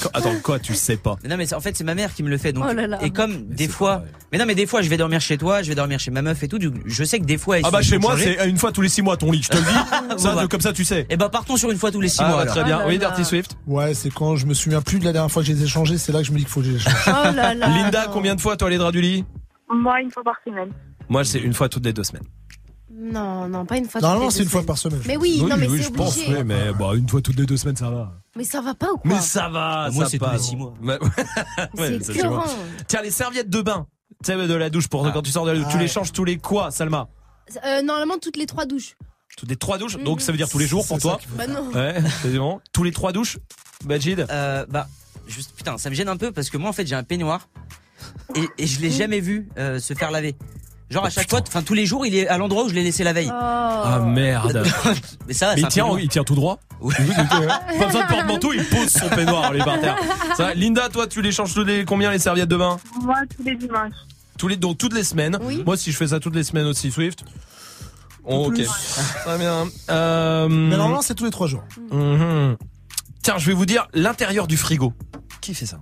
Qu- 0.02 0.08
Attends, 0.12 0.34
quoi, 0.42 0.58
tu 0.58 0.74
sais 0.74 0.96
pas 0.96 1.16
Mais 1.22 1.28
non, 1.28 1.36
mais 1.36 1.46
c'est- 1.46 1.54
en 1.54 1.60
fait, 1.60 1.76
c'est 1.76 1.84
ma 1.84 1.94
mère 1.94 2.12
qui 2.12 2.22
me 2.22 2.28
le 2.28 2.36
fait. 2.36 2.52
Donc, 2.52 2.64
Oh 2.68 2.72
là 2.72 2.86
là. 2.86 2.98
Et 3.02 3.10
comme 3.10 3.46
des 3.46 3.68
fois. 3.68 3.98
vrai. 3.98 4.08
Mais 4.32 4.38
non, 4.38 4.46
mais 4.46 4.54
des 4.56 4.66
fois, 4.66 4.82
je 4.82 4.88
vais 4.90 4.96
dormir 4.96 5.20
chez 5.20 5.38
toi, 5.38 5.62
je 5.62 5.68
vais 5.68 5.74
dormir 5.76 5.98
chez 6.00 6.10
ma 6.10 6.20
meuf 6.22 6.42
et 6.42 6.48
tout. 6.48 6.58
Je 6.84 7.04
sais 7.04 7.20
que 7.20 7.24
des 7.24 7.38
fois. 7.38 7.56
Ah 7.62 7.70
bah 7.70 7.80
chez 7.82 7.98
moi, 7.98 8.16
c'est 8.18 8.48
une 8.48 8.58
fois 8.58 8.72
tous 8.72 8.80
les 8.80 8.88
six 8.88 9.02
mois 9.02 9.16
ton 9.16 9.30
lit, 9.30 9.42
je 9.42 9.48
te 9.50 9.56
le 9.56 9.62
dis. 9.62 10.18
ça, 10.22 10.34
bah. 10.34 10.46
comme 10.48 10.60
ça, 10.60 10.72
tu 10.72 10.84
sais. 10.84 11.06
Et 11.08 11.16
bah, 11.16 11.28
partons 11.28 11.56
sur 11.56 11.70
une 11.70 11.78
fois 11.78 11.90
tous 11.92 12.00
les 12.00 12.08
six 12.08 12.18
Ah, 12.20 12.28
mois. 12.28 12.44
bah, 12.44 12.50
très 12.50 12.64
bien. 12.64 12.78
Oh 12.78 12.80
là 12.80 12.86
oui. 12.88 12.98
Dirty 12.98 13.24
Swift. 13.24 13.56
Ouais, 13.66 13.94
c'est 13.94 14.10
quand 14.12 14.36
je 14.36 14.46
me 14.46 14.54
souviens 14.54 14.82
plus 14.82 14.98
de 14.98 15.04
la 15.04 15.12
dernière 15.12 15.30
fois 15.30 15.42
que 15.42 15.48
je 15.48 15.52
les 15.52 15.62
ai 15.62 15.66
changés, 15.68 15.96
c'est 15.98 16.12
là 16.12 16.18
que 16.20 16.26
je 16.26 16.32
me 16.32 16.38
dis 16.38 16.44
qu'il 16.44 16.52
faut 16.52 16.60
que 16.60 16.66
je 16.66 16.72
les 16.72 16.78
change. 16.80 16.92
Oh 17.06 17.32
là 17.34 17.54
là. 17.54 17.68
Linda, 17.68 18.08
combien 18.12 18.34
de 18.34 18.40
fois 18.40 18.56
toi 18.56 18.68
les 18.68 18.78
draps 18.78 18.92
du 18.92 19.00
lit? 19.00 19.24
Moi, 19.72 20.00
une 20.02 20.10
fois 20.10 20.24
par 20.24 20.34
semaine. 20.44 20.70
Moi, 21.08 21.24
c'est 21.24 21.38
une 21.38 21.54
fois 21.54 21.68
toutes 21.68 21.84
les 21.84 21.92
deux 21.92 22.04
semaines. 22.04 22.24
Non, 22.96 23.48
non, 23.48 23.66
pas 23.66 23.76
une 23.78 23.86
fois. 23.88 24.00
Normalement, 24.00 24.30
c'est 24.30 24.42
une 24.44 24.48
fois 24.48 24.62
par 24.62 24.78
semaine. 24.78 25.00
Mais 25.06 25.16
oui, 25.16 25.42
non, 25.42 25.56
mais 25.56 25.66
oui, 25.68 25.78
c'est 25.78 25.88
je 25.88 25.90
pense, 25.92 26.16
obligé. 26.16 26.36
oui, 26.36 26.44
mais 26.44 26.72
bah, 26.78 26.90
une 26.94 27.08
fois 27.08 27.20
toutes 27.20 27.36
les 27.38 27.46
deux 27.46 27.56
semaines, 27.56 27.76
ça 27.76 27.90
va. 27.90 28.12
Mais 28.36 28.44
ça 28.44 28.60
va 28.60 28.74
pas 28.74 28.92
ou 28.92 28.96
quoi 28.98 29.10
Mais 29.12 29.20
ça 29.20 29.48
va, 29.48 29.88
Moi, 29.92 30.04
ça 30.04 30.10
c'est 30.10 30.18
tous 30.18 30.30
les 30.32 30.38
six 30.38 30.56
mois. 30.56 30.74
Ouais, 30.82 30.98
ouais, 31.78 31.98
C'est. 32.02 32.12
Tiens, 32.86 33.02
les 33.02 33.10
serviettes 33.10 33.50
de 33.50 33.62
bain. 33.62 33.86
Tu 34.24 34.32
sais, 34.32 34.46
de 34.46 34.54
la 34.54 34.70
douche 34.70 34.88
pour 34.88 35.06
Ah. 35.06 35.10
quand 35.12 35.22
tu 35.22 35.30
sors 35.30 35.44
de 35.44 35.50
la 35.50 35.56
douche, 35.58 35.66
tu 35.68 35.74
Ah 35.74 35.78
les 35.78 35.84
ouais. 35.84 35.88
changes 35.88 36.12
tous 36.12 36.24
les 36.24 36.38
quoi, 36.38 36.70
Salma 36.70 37.08
Euh, 37.66 37.82
normalement, 37.82 38.14
toutes 38.20 38.36
les 38.36 38.46
trois 38.46 38.64
douches. 38.64 38.96
Toutes 39.36 39.48
les 39.50 39.56
trois 39.56 39.78
douches, 39.78 39.96
donc 39.98 40.20
ça 40.20 40.30
veut 40.30 40.38
dire 40.38 40.48
tous 40.48 40.58
les 40.58 40.66
jours 40.66 40.86
pour 40.86 40.98
toi 40.98 41.18
Bah 41.36 41.46
non. 41.48 41.70
Ouais, 41.72 41.96
c'est 42.22 42.38
bon. 42.38 42.60
Tous 42.72 42.84
les 42.84 42.92
trois 42.92 43.10
douches 43.12 43.38
Majid 43.86 44.24
Euh, 44.30 44.64
bah, 44.68 44.86
juste, 45.26 45.52
putain, 45.56 45.76
ça 45.78 45.90
me 45.90 45.94
gêne 45.94 46.08
un 46.08 46.16
peu 46.16 46.30
parce 46.30 46.48
que 46.50 46.56
moi, 46.56 46.70
en 46.70 46.72
fait, 46.72 46.86
j'ai 46.86 46.94
un 46.94 47.02
peignoir 47.02 47.48
et, 48.36 48.44
et 48.58 48.66
je 48.66 48.80
l'ai 48.80 48.90
jamais 48.92 49.18
vu 49.20 49.48
euh, 49.58 49.80
se 49.80 49.92
faire 49.94 50.10
laver. 50.12 50.36
Genre, 50.90 51.04
à 51.04 51.10
chaque 51.10 51.28
fois, 51.30 51.40
enfin, 51.46 51.62
tous 51.62 51.74
les 51.74 51.86
jours, 51.86 52.04
il 52.06 52.14
est 52.14 52.28
à 52.28 52.36
l'endroit 52.38 52.64
où 52.64 52.68
je 52.68 52.74
l'ai 52.74 52.82
laissé 52.82 53.04
la 53.04 53.12
veille. 53.12 53.30
Oh. 53.32 53.34
Ah 53.40 54.00
merde 54.06 54.62
Mais 55.26 55.32
ça, 55.32 55.46
va, 55.46 55.54
Mais 55.54 55.60
c'est 55.62 55.66
il 55.66 55.68
tient, 55.68 55.98
il 55.98 56.08
tient 56.08 56.24
tout 56.24 56.34
droit 56.34 56.58
Oui. 56.80 56.94
Pas 56.96 57.86
besoin 57.86 58.02
de 58.04 58.08
porte-manteau, 58.08 58.52
il 58.52 58.64
pose 58.64 58.88
son 58.88 59.08
peignoir, 59.08 59.52
lui, 59.52 59.60
par 59.60 59.80
terre. 59.80 59.96
Ça 60.36 60.54
Linda, 60.54 60.88
toi, 60.90 61.06
tu 61.06 61.22
les 61.22 61.32
changes 61.32 61.54
tous 61.54 61.64
les 61.64 61.84
combien 61.84 62.10
les 62.10 62.18
serviettes 62.18 62.48
de 62.50 62.56
bain? 62.56 62.78
Moi, 63.02 63.16
tous 63.34 63.42
les 63.42 63.56
dimanches. 63.56 63.92
tous 64.38 64.48
les, 64.48 64.56
Donc 64.56 64.78
toutes 64.78 64.94
les 64.94 65.04
semaines. 65.04 65.38
Oui. 65.42 65.62
Moi, 65.64 65.76
si 65.76 65.90
je 65.90 65.96
fais 65.96 66.08
ça 66.08 66.20
toutes 66.20 66.34
les 66.36 66.44
semaines 66.44 66.66
aussi, 66.66 66.90
Swift. 66.90 67.24
Oh, 68.26 68.46
ok. 68.48 68.62
Très 69.24 69.38
bien. 69.38 69.66
Euh, 69.90 70.48
Mais 70.48 70.76
normalement, 70.76 71.02
c'est 71.02 71.14
tous 71.14 71.24
les 71.24 71.30
trois 71.30 71.46
jours. 71.46 71.64
mhm. 71.90 72.56
Tiens, 73.22 73.38
je 73.38 73.46
vais 73.46 73.54
vous 73.54 73.66
dire 73.66 73.88
l'intérieur 73.94 74.46
du 74.46 74.58
frigo. 74.58 74.92
Qui 75.40 75.54
fait 75.54 75.66
ça? 75.66 75.78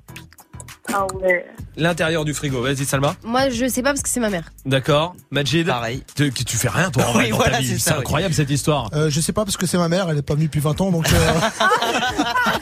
Ah 0.93 1.07
ouais. 1.23 1.47
L'intérieur 1.77 2.25
du 2.25 2.35
frigo. 2.35 2.61
Vas-y, 2.63 2.85
Salma. 2.85 3.15
Moi, 3.25 3.49
je 3.51 3.67
sais 3.69 3.83
pas 3.83 3.91
parce 3.91 4.03
que 4.03 4.09
c'est 4.09 4.21
ma 4.21 4.31
mère. 4.31 4.51
D'accord. 4.67 5.15
Majid. 5.31 5.67
Pareil. 5.67 6.03
Tu, 6.17 6.33
tu 6.33 6.57
fais 6.57 6.69
rien, 6.69 6.91
toi, 6.91 7.05
en 7.07 7.13
vrai, 7.13 7.25
Oui, 7.25 7.31
dans 7.31 7.37
voilà, 7.37 7.59
vie. 7.61 7.69
c'est 7.69 7.75
C'est 7.75 7.91
ça, 7.91 7.95
oui. 7.97 8.01
incroyable, 8.01 8.35
cette 8.35 8.51
histoire. 8.51 8.91
Euh, 8.95 9.09
je 9.09 9.21
sais 9.21 9.33
pas 9.33 9.45
parce 9.45 9.57
que 9.57 9.67
c'est 9.67 9.79
ma 9.79 9.89
mère, 9.89 10.09
elle 10.11 10.19
est 10.19 10.23
pas 10.23 10.35
venue 10.35 10.47
depuis 10.47 10.61
20 10.61 10.81
ans, 10.81 10.91
donc 10.91 11.09
euh, 11.13 11.33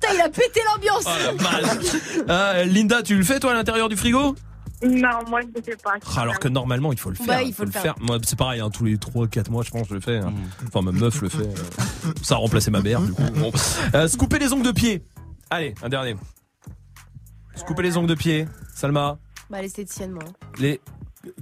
Putain, 0.00 0.14
il 0.14 0.20
a 0.20 0.28
pété 0.28 0.60
l'ambiance. 0.72 1.04
Oh 1.06 1.10
la 1.26 1.32
vache. 1.32 1.86
Euh, 2.28 2.64
Linda, 2.64 3.02
tu 3.02 3.16
le 3.16 3.24
fais, 3.24 3.40
toi, 3.40 3.52
à 3.52 3.54
l'intérieur 3.54 3.88
du 3.88 3.96
frigo? 3.96 4.34
Non, 4.82 5.08
moi, 5.28 5.40
je 5.42 5.46
ne 5.60 5.64
sais 5.64 5.76
pas. 5.82 5.94
Ah, 6.16 6.20
Alors 6.22 6.38
que 6.38 6.48
normalement, 6.48 6.92
il 6.92 6.98
faut 6.98 7.10
le 7.10 7.16
faire. 7.16 7.26
Bah, 7.26 7.42
il 7.42 7.52
faut 7.52 7.64
le 7.64 7.70
faire. 7.70 7.94
Moi, 8.00 8.18
c'est 8.24 8.38
pareil, 8.38 8.60
hein, 8.60 8.70
tous 8.70 8.84
les 8.84 8.96
3-4 8.96 9.50
mois, 9.50 9.62
je 9.62 9.70
pense, 9.70 9.88
je 9.88 9.94
le 9.94 10.00
fais. 10.00 10.16
hein. 10.18 10.32
Enfin, 10.68 10.80
ma 10.82 10.92
meuf 10.92 11.20
le 11.20 11.28
fait. 11.28 11.38
euh, 11.42 12.12
Ça 12.22 12.36
a 12.36 12.38
remplacé 12.38 12.70
ma 12.70 12.80
mère, 12.80 13.00
du 13.02 13.12
coup. 13.12 13.22
Bon. 13.34 13.52
Euh, 13.94 14.08
se 14.08 14.16
couper 14.16 14.38
les 14.38 14.52
ongles 14.54 14.64
de 14.66 14.72
pied. 14.72 15.02
Allez, 15.50 15.74
un 15.82 15.88
dernier. 15.90 16.16
Se 17.60 17.64
couper 17.66 17.82
les 17.82 17.96
ongles 17.98 18.08
de 18.08 18.14
pied. 18.14 18.48
Salma, 18.74 19.18
Bah, 19.50 19.60
l'esthéticienne, 19.60 20.12
moi. 20.12 20.22
les. 20.58 20.80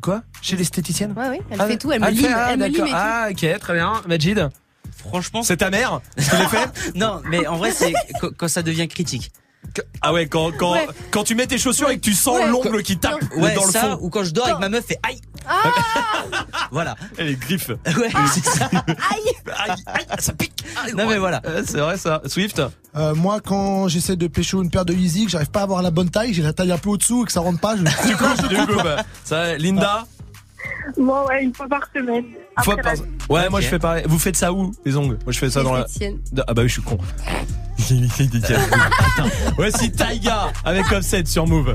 Quoi? 0.01 0.23
Chez 0.43 0.57
l'esthéticienne? 0.57 1.13
Ouais, 1.17 1.29
oui, 1.31 1.39
elle 1.51 1.61
Ah, 1.61 1.67
fait 1.69 1.79
tout, 1.79 1.93
elle 1.93 2.01
me 2.01 2.07
ah, 2.07 2.11
lime, 2.11 2.25
fait, 2.27 2.33
ah, 2.35 2.49
elle 2.51 2.59
me 2.59 2.65
lime 2.67 2.73
d'accord. 2.73 2.87
et 2.89 2.91
tout. 2.91 2.97
Ah, 2.99 3.29
ok, 3.55 3.61
très 3.61 3.75
bien. 3.75 3.93
Majid, 4.09 4.49
Franchement, 4.97 5.45
c'est 5.45 5.59
ta 5.59 5.71
mère? 5.71 6.01
Fait? 6.19 6.93
Non, 6.97 7.23
mais 7.31 7.47
en 7.47 7.57
vrai, 7.57 7.71
c'est 7.71 7.93
quand 8.37 8.49
ça 8.49 8.63
devient 8.63 8.89
critique. 8.89 9.31
Que- 9.75 9.83
Ah 10.01 10.13
ouais, 10.13 10.27
quand, 10.27 10.51
quand, 10.57 10.73
Ouais. 10.73 10.87
quand 11.11 11.25
tu 11.25 11.35
mets 11.35 11.47
tes 11.47 11.59
chaussures 11.59 11.91
et 11.91 11.97
que 11.97 12.01
tu 12.03 12.15
sens 12.15 12.39
Ouais. 12.39 12.49
l'ongle 12.49 12.83
qui 12.83 12.97
tape 12.99 13.21
Ouais, 13.37 13.55
dans 13.55 13.67
le 13.67 13.71
ça, 13.73 13.81
fond. 13.83 13.99
ou 14.01 14.09
quand 14.11 14.25
je 14.25 14.31
dors 14.33 14.47
avec 14.47 14.59
ma 14.61 14.69
meuf, 14.69 14.85
fait 14.87 14.99
aïe. 15.07 15.21
voilà. 16.71 16.95
Et 17.19 17.25
les 17.25 17.37
griffes. 17.37 17.69
Ouais, 17.69 18.11
c'est 18.33 18.45
ça. 18.45 18.67
Aïe, 18.77 19.77
aïe, 19.87 20.07
ça 20.19 20.33
pique. 20.33 20.53
Non, 20.97 21.07
mais 21.07 21.19
voilà. 21.19 21.41
Ouais, 21.45 21.63
c'est 21.67 21.79
vrai 21.79 21.97
ça. 21.97 22.21
Swift 22.27 22.61
euh, 22.97 23.15
moi, 23.15 23.41
quand 23.41 23.87
j'essaie 23.89 24.17
de 24.17 24.27
pécho 24.27 24.63
une 24.63 24.71
paire 24.71 24.85
de 24.85 24.93
Yeezy, 24.93 25.27
que 25.27 25.31
j'arrive 25.31 25.51
pas 25.51 25.61
à 25.61 25.63
avoir 25.65 25.83
la 25.83 25.91
bonne 25.91 26.11
taille, 26.11 26.33
j'ai 26.35 26.43
la 26.43 26.53
taille 26.53 26.73
un 26.73 26.79
peu 26.79 26.89
au-dessous 26.91 27.23
et 27.23 27.27
que 27.27 27.33
ça 27.33 27.41
rentre 27.41 27.61
pas, 27.61 27.77
je 27.77 27.83
Du 28.09 28.17
coup, 28.17 28.49
du 28.49 28.57
coup, 28.67 28.83
bah, 28.83 29.05
ça, 29.25 29.57
Linda 29.57 30.07
Moi, 30.97 31.27
ouais, 31.27 31.45
une 31.45 31.55
fois 31.55 31.69
par 31.69 31.83
semaine. 31.95 32.25
Une 32.57 32.65
fois 32.65 32.77
par- 32.77 32.95
Ouais, 33.29 33.49
moi 33.51 33.61
je 33.61 33.69
fais 33.69 33.79
pareil. 33.79 34.05
Vous 34.09 34.19
faites 34.19 34.37
ça 34.37 34.53
où, 34.53 34.73
les 34.85 34.97
ongles? 34.97 35.19
Moi 35.25 35.33
je 35.33 35.39
fais 35.39 35.51
ça 35.51 35.63
dans 35.63 35.75
la. 35.75 35.87
Ah 36.47 36.55
bah 36.55 36.63
oui, 36.63 36.69
je 36.69 36.73
suis 36.75 36.83
con. 36.83 36.99
Voici 39.57 39.91
Taiga 39.91 40.53
avec 40.65 40.91
Offset 40.93 41.25
sur 41.27 41.47
Move. 41.47 41.75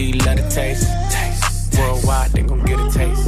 You 0.00 0.18
let 0.24 0.38
it 0.38 0.50
taste? 0.50 0.88
taste. 1.10 1.78
Worldwide, 1.78 2.30
they 2.32 2.42
gon' 2.42 2.64
get 2.64 2.80
a 2.80 2.90
taste. 2.90 3.23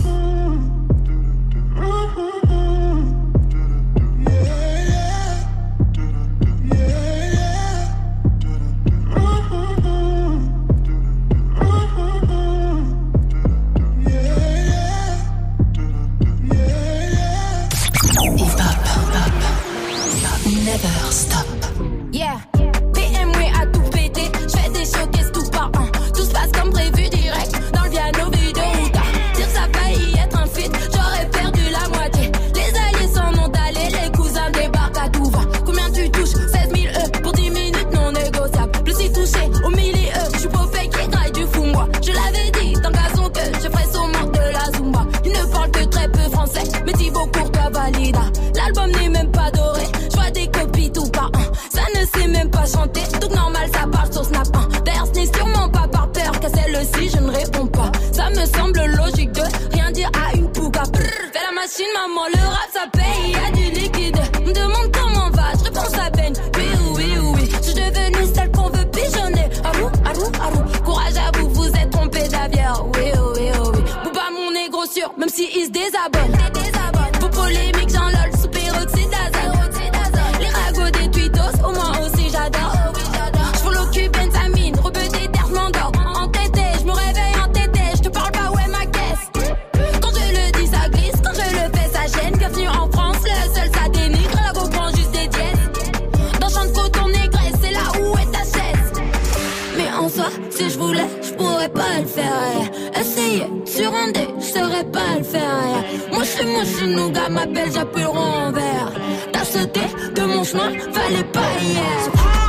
Chemin, 110.47 110.71
fallait 110.93 111.25
pas. 111.25 111.41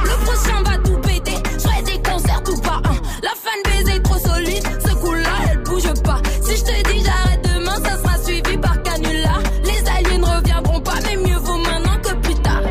Le 0.03 0.25
prochain 0.25 0.61
va 0.63 0.77
tout 0.77 0.97
péter, 0.97 1.37
je 1.53 1.59
ferai 1.59 1.81
des 1.83 2.01
concerts 2.01 2.43
tout 2.43 2.59
par 2.61 2.77
un. 2.85 2.97
La 3.23 3.31
fan 3.31 3.59
baiser 3.65 4.01
trop 4.03 4.19
solide, 4.19 4.63
ce 4.85 4.93
coup-là, 4.95 5.29
elle 5.51 5.63
bouge 5.63 5.93
pas. 6.03 6.21
Si 6.41 6.57
je 6.57 6.63
te 6.63 6.91
dis 6.91 7.03
j'arrête 7.03 7.41
demain, 7.43 7.75
ça 7.83 7.97
sera 7.97 8.17
suivi 8.23 8.57
par 8.57 8.81
canular. 8.83 9.39
Les 9.63 9.89
aliens 9.89 10.19
ne 10.19 10.25
reviendront 10.25 10.79
pas, 10.79 10.95
mais 11.05 11.15
mieux 11.17 11.37
vaut 11.37 11.57
maintenant 11.57 11.97
que 12.03 12.13
plus 12.15 12.35
tard. 12.35 12.61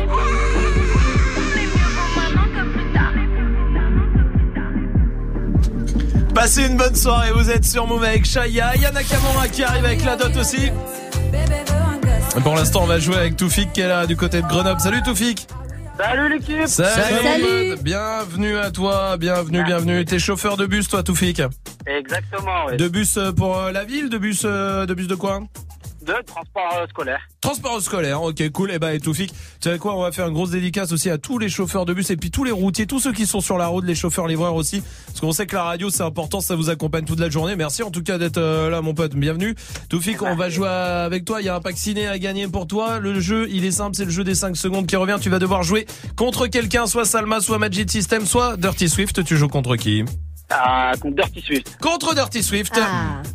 Passez 6.33 6.67
une 6.67 6.77
bonne 6.77 6.95
soirée, 6.95 7.31
vous 7.33 7.49
êtes 7.49 7.65
sur 7.65 7.85
Move 7.87 8.03
avec 8.03 8.25
Shaya, 8.25 8.75
Yana 8.75 9.03
Kamura 9.03 9.47
qui 9.49 9.63
arrive 9.63 9.85
avec 9.85 10.05
la 10.05 10.15
dot 10.15 10.35
aussi. 10.37 10.71
Et 12.37 12.41
Pour 12.41 12.53
l'instant, 12.53 12.83
on 12.83 12.85
va 12.85 12.99
jouer 12.99 13.15
avec 13.15 13.35
Toufik 13.35 13.73
qui 13.73 13.81
est 13.81 13.87
là 13.87 14.05
du 14.05 14.15
côté 14.15 14.43
de 14.43 14.47
Grenoble. 14.47 14.79
Salut 14.79 15.01
Toufik. 15.01 15.47
Salut 15.97 16.29
l'équipe. 16.29 16.67
Salut, 16.67 17.75
Bienvenue 17.81 18.57
à 18.57 18.69
toi, 18.69 19.17
bienvenue, 19.17 19.63
bienvenue. 19.63 20.05
T'es 20.05 20.19
chauffeur 20.19 20.55
de 20.55 20.67
bus 20.67 20.87
toi 20.87 21.01
Toufik. 21.01 21.41
Exactement, 21.87 22.65
oui. 22.67 22.77
De 22.77 22.87
bus 22.89 23.17
euh, 23.17 23.31
pour 23.31 23.57
euh, 23.57 23.71
la 23.71 23.85
ville, 23.85 24.09
de 24.09 24.19
bus 24.19 24.43
euh, 24.45 24.85
de 24.85 24.93
bus 24.93 25.07
de 25.07 25.15
quoi? 25.15 25.39
Transport 26.37 26.79
euh, 26.79 26.87
scolaire. 26.87 27.19
Transport 27.41 27.81
scolaire, 27.81 28.21
ok 28.21 28.49
cool. 28.51 28.71
Et 28.71 28.79
bah 28.79 28.93
et 28.93 28.99
Toufik, 28.99 29.31
tu 29.31 29.69
sais 29.69 29.77
quoi, 29.77 29.95
on 29.95 30.01
va 30.01 30.11
faire 30.11 30.27
une 30.27 30.33
grosse 30.33 30.51
dédicace 30.51 30.91
aussi 30.91 31.09
à 31.09 31.17
tous 31.17 31.39
les 31.39 31.49
chauffeurs 31.49 31.85
de 31.85 31.93
bus 31.93 32.09
et 32.09 32.17
puis 32.17 32.31
tous 32.31 32.43
les 32.43 32.51
routiers, 32.51 32.85
tous 32.85 32.99
ceux 32.99 33.13
qui 33.13 33.25
sont 33.25 33.41
sur 33.41 33.57
la 33.57 33.67
route, 33.67 33.85
les 33.85 33.95
chauffeurs 33.95 34.27
livreurs 34.27 34.55
aussi, 34.55 34.83
parce 35.07 35.19
qu'on 35.19 35.31
sait 35.31 35.47
que 35.47 35.55
la 35.55 35.63
radio 35.63 35.89
c'est 35.89 36.03
important, 36.03 36.41
ça 36.41 36.55
vous 36.55 36.69
accompagne 36.69 37.05
toute 37.05 37.19
la 37.19 37.29
journée. 37.29 37.55
Merci 37.55 37.83
en 37.83 37.91
tout 37.91 38.03
cas 38.03 38.17
d'être 38.17 38.37
euh, 38.37 38.69
là 38.69 38.81
mon 38.81 38.93
pote, 38.93 39.15
bienvenue. 39.15 39.55
Toufik, 39.89 40.21
on 40.21 40.35
va 40.35 40.49
jouer 40.49 40.67
avec 40.67 41.25
toi, 41.25 41.41
il 41.41 41.45
y 41.45 41.49
a 41.49 41.55
un 41.55 41.61
pack 41.61 41.77
ciné 41.77 42.07
à 42.07 42.19
gagner 42.19 42.47
pour 42.47 42.67
toi. 42.67 42.99
Le 42.99 43.19
jeu, 43.19 43.47
il 43.49 43.65
est 43.65 43.71
simple, 43.71 43.95
c'est 43.95 44.05
le 44.05 44.11
jeu 44.11 44.23
des 44.23 44.35
5 44.35 44.55
secondes 44.55 44.87
qui 44.87 44.95
revient. 44.95 45.17
Tu 45.21 45.29
vas 45.29 45.39
devoir 45.39 45.63
jouer 45.63 45.85
contre 46.15 46.47
quelqu'un, 46.47 46.85
soit 46.85 47.05
Salma, 47.05 47.39
soit 47.39 47.57
Magic 47.57 47.89
System, 47.89 48.25
soit 48.25 48.57
Dirty 48.57 48.89
Swift. 48.89 49.23
Tu 49.23 49.37
joues 49.37 49.47
contre 49.47 49.75
qui? 49.75 50.03
Ah, 50.49 50.93
contre 51.01 51.15
Dirty 51.15 51.41
Swift. 51.41 51.77
Contre 51.81 52.15
Dirty 52.15 52.41
Swift, 52.41 52.79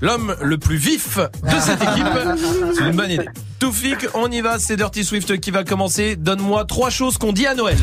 l'homme 0.01 0.35
le 0.41 0.57
plus 0.59 0.77
vif 0.77 1.19
de 1.19 1.61
cette 1.61 1.83
équipe. 1.83 2.07
C'est 2.75 2.85
une 2.85 2.97
bonne 2.97 3.11
idée. 3.11 3.29
Toufik, 3.59 4.07
on 4.15 4.31
y 4.31 4.41
va, 4.41 4.59
c'est 4.59 4.77
Dirty 4.77 5.05
Swift 5.05 5.39
qui 5.39 5.53
va 5.53 5.63
commencer. 5.63 6.17
Donne-moi 6.17 6.65
trois 6.65 6.91
choses 6.91 7.17
qu'on 7.17 7.33
dit 7.33 7.47
à 7.47 7.55
Noël. 7.55 7.79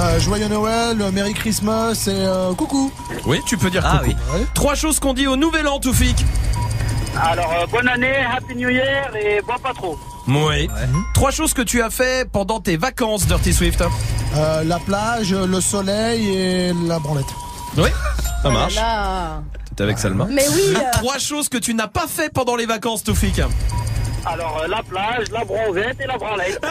Euh, 0.00 0.18
joyeux 0.18 0.48
Noël, 0.48 0.96
Merry 1.12 1.34
Christmas 1.34 2.08
et 2.08 2.10
euh, 2.10 2.52
coucou. 2.54 2.92
Oui, 3.26 3.38
tu 3.46 3.56
peux 3.56 3.70
dire 3.70 3.84
Ah 3.86 4.00
coucou. 4.04 4.16
Trois 4.54 4.74
choses 4.74 4.98
qu'on 4.98 5.14
dit 5.14 5.28
au 5.28 5.36
Nouvel 5.36 5.68
An, 5.68 5.78
Toufik. 5.78 6.24
Alors, 7.22 7.52
euh, 7.52 7.66
bonne 7.70 7.86
année, 7.86 8.16
Happy 8.36 8.56
New 8.56 8.70
Year 8.70 9.14
et 9.14 9.40
bois 9.42 9.58
pas 9.62 9.72
trop. 9.72 9.96
Oui. 10.26 10.68
Trois 11.14 11.30
choses 11.30 11.54
que 11.54 11.62
tu 11.62 11.80
as 11.80 11.90
fait 11.90 12.28
pendant 12.28 12.58
tes 12.58 12.76
vacances, 12.76 13.26
Dirty 13.26 13.52
Swift. 13.52 13.84
Euh, 14.36 14.64
la 14.64 14.78
plage, 14.80 15.32
le 15.32 15.60
soleil 15.60 16.28
et 16.28 16.72
la 16.88 16.98
branlette. 16.98 17.24
Oui, 17.76 17.90
ça 18.44 18.50
marche. 18.50 18.74
Oh 18.76 18.80
Là. 18.80 19.42
T'es 19.76 19.82
avec 19.82 19.98
Salma. 19.98 20.26
Mais 20.30 20.46
oui, 20.48 20.74
euh. 20.76 20.80
Trois 20.92 21.18
choses 21.18 21.48
que 21.48 21.58
tu 21.58 21.74
n'as 21.74 21.88
pas 21.88 22.06
fait 22.06 22.32
pendant 22.32 22.56
les 22.56 22.66
vacances, 22.66 23.02
Toufik. 23.02 23.40
Alors, 24.26 24.60
euh, 24.62 24.68
la 24.68 24.82
plage, 24.82 25.30
la 25.32 25.44
bronzette 25.44 25.96
et 26.00 26.06
la 26.06 26.16
branlette. 26.18 26.60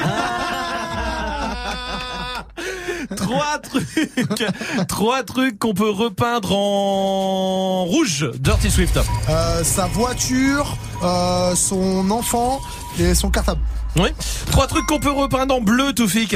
Trois 3.17 3.59
trucs, 3.59 4.87
trois 4.87 5.23
trucs 5.23 5.59
qu'on 5.59 5.73
peut 5.73 5.89
repeindre 5.89 6.55
en 6.55 7.83
rouge, 7.83 8.25
Dirty 8.39 8.71
Swift. 8.71 8.97
Euh, 9.29 9.63
sa 9.63 9.87
voiture, 9.87 10.77
euh, 11.03 11.53
son 11.55 12.09
enfant 12.11 12.61
et 12.99 13.13
son 13.13 13.29
cartable. 13.29 13.59
Oui. 13.97 14.09
Trois 14.51 14.67
trucs 14.67 14.85
qu'on 14.87 14.99
peut 14.99 15.11
repeindre 15.11 15.55
en 15.55 15.61
bleu, 15.61 15.93
Toufik. 15.93 16.35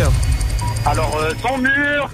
Alors, 0.85 1.15
euh, 1.17 1.31
son 1.41 1.57
mur, 1.57 2.09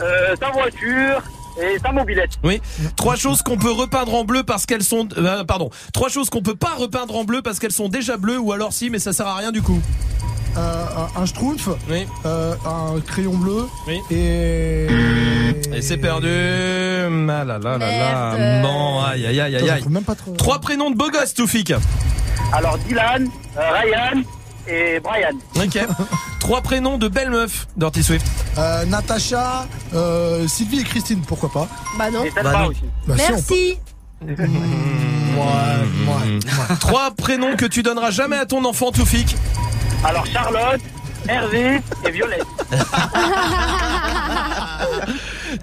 euh, 0.00 0.34
sa 0.40 0.50
voiture 0.50 1.22
et 1.62 1.78
sa 1.78 1.92
mobilette. 1.92 2.30
Oui. 2.42 2.60
Trois 2.96 3.16
choses 3.16 3.42
qu'on 3.42 3.56
peut 3.56 3.70
repeindre 3.72 4.14
en 4.14 4.24
bleu 4.24 4.42
parce 4.42 4.66
qu'elles 4.66 4.82
sont, 4.82 5.08
euh, 5.16 5.44
pardon. 5.44 5.70
Trois 5.92 6.08
choses 6.08 6.30
qu'on 6.30 6.42
peut 6.42 6.54
pas 6.56 6.74
repeindre 6.76 7.16
en 7.16 7.24
bleu 7.24 7.42
parce 7.42 7.58
qu'elles 7.58 7.72
sont 7.72 7.88
déjà 7.88 8.16
bleues 8.16 8.38
ou 8.38 8.52
alors 8.52 8.72
si, 8.72 8.90
mais 8.90 8.98
ça 8.98 9.12
sert 9.12 9.26
à 9.26 9.36
rien 9.36 9.52
du 9.52 9.62
coup. 9.62 9.80
Euh, 10.56 10.84
un, 11.16 11.22
un 11.22 11.26
schtroumpf, 11.26 11.68
Oui. 11.90 12.06
euh, 12.26 12.54
un 12.64 13.00
crayon 13.00 13.34
bleu 13.36 13.66
Oui. 13.88 13.98
et... 14.10 14.86
Et 15.74 15.82
c'est 15.82 15.96
perdu. 15.96 16.28
Ah 16.28 17.44
là 17.44 17.58
là 17.58 17.76
là 17.76 17.78
là. 17.78 18.62
Bon, 18.62 19.00
aïe 19.02 19.26
aïe 19.26 19.40
aïe 19.40 19.56
aïe 19.56 19.70
aïe. 19.70 19.84
même 19.88 20.04
pas 20.04 20.14
trop. 20.14 20.32
Trois 20.36 20.60
prénoms 20.60 20.90
de 20.92 20.96
beaux 20.96 21.10
gosses, 21.10 21.34
Toufik. 21.34 21.72
Alors, 22.52 22.78
Dylan, 22.78 23.28
euh, 23.56 23.60
Ryan 23.72 24.22
et 24.68 25.00
Brian. 25.00 25.36
Ok. 25.56 25.78
Trois 26.40 26.60
prénoms 26.60 26.98
de 26.98 27.08
belles 27.08 27.30
meufs, 27.30 27.66
Dirty 27.76 28.02
Swift. 28.02 28.26
Euh, 28.58 28.84
Natacha, 28.84 29.66
euh, 29.94 30.46
Sylvie 30.48 30.80
et 30.80 30.84
Christine, 30.84 31.22
pourquoi 31.26 31.50
pas 31.50 31.68
Bah 31.98 32.10
non. 32.10 32.24
Et 32.24 32.30
Selma 32.30 32.52
Bah 32.52 32.58
non. 32.62 32.66
aussi. 32.68 32.82
Bah, 33.06 33.14
si, 33.16 33.22
on 33.24 33.28
Merci. 33.32 33.78
peut- 33.80 34.26
Ouais, 35.34 35.42
ouais, 36.06 36.34
ouais. 36.34 36.76
Trois 36.80 37.10
prénoms 37.10 37.56
que 37.56 37.66
tu 37.66 37.82
donneras 37.82 38.10
jamais 38.10 38.36
à 38.36 38.46
ton 38.46 38.64
enfant, 38.64 38.92
Toufik. 38.92 39.36
Alors, 40.04 40.24
Charlotte, 40.26 40.80
Hervé 41.28 41.80
et 42.06 42.10
Violette. 42.10 42.44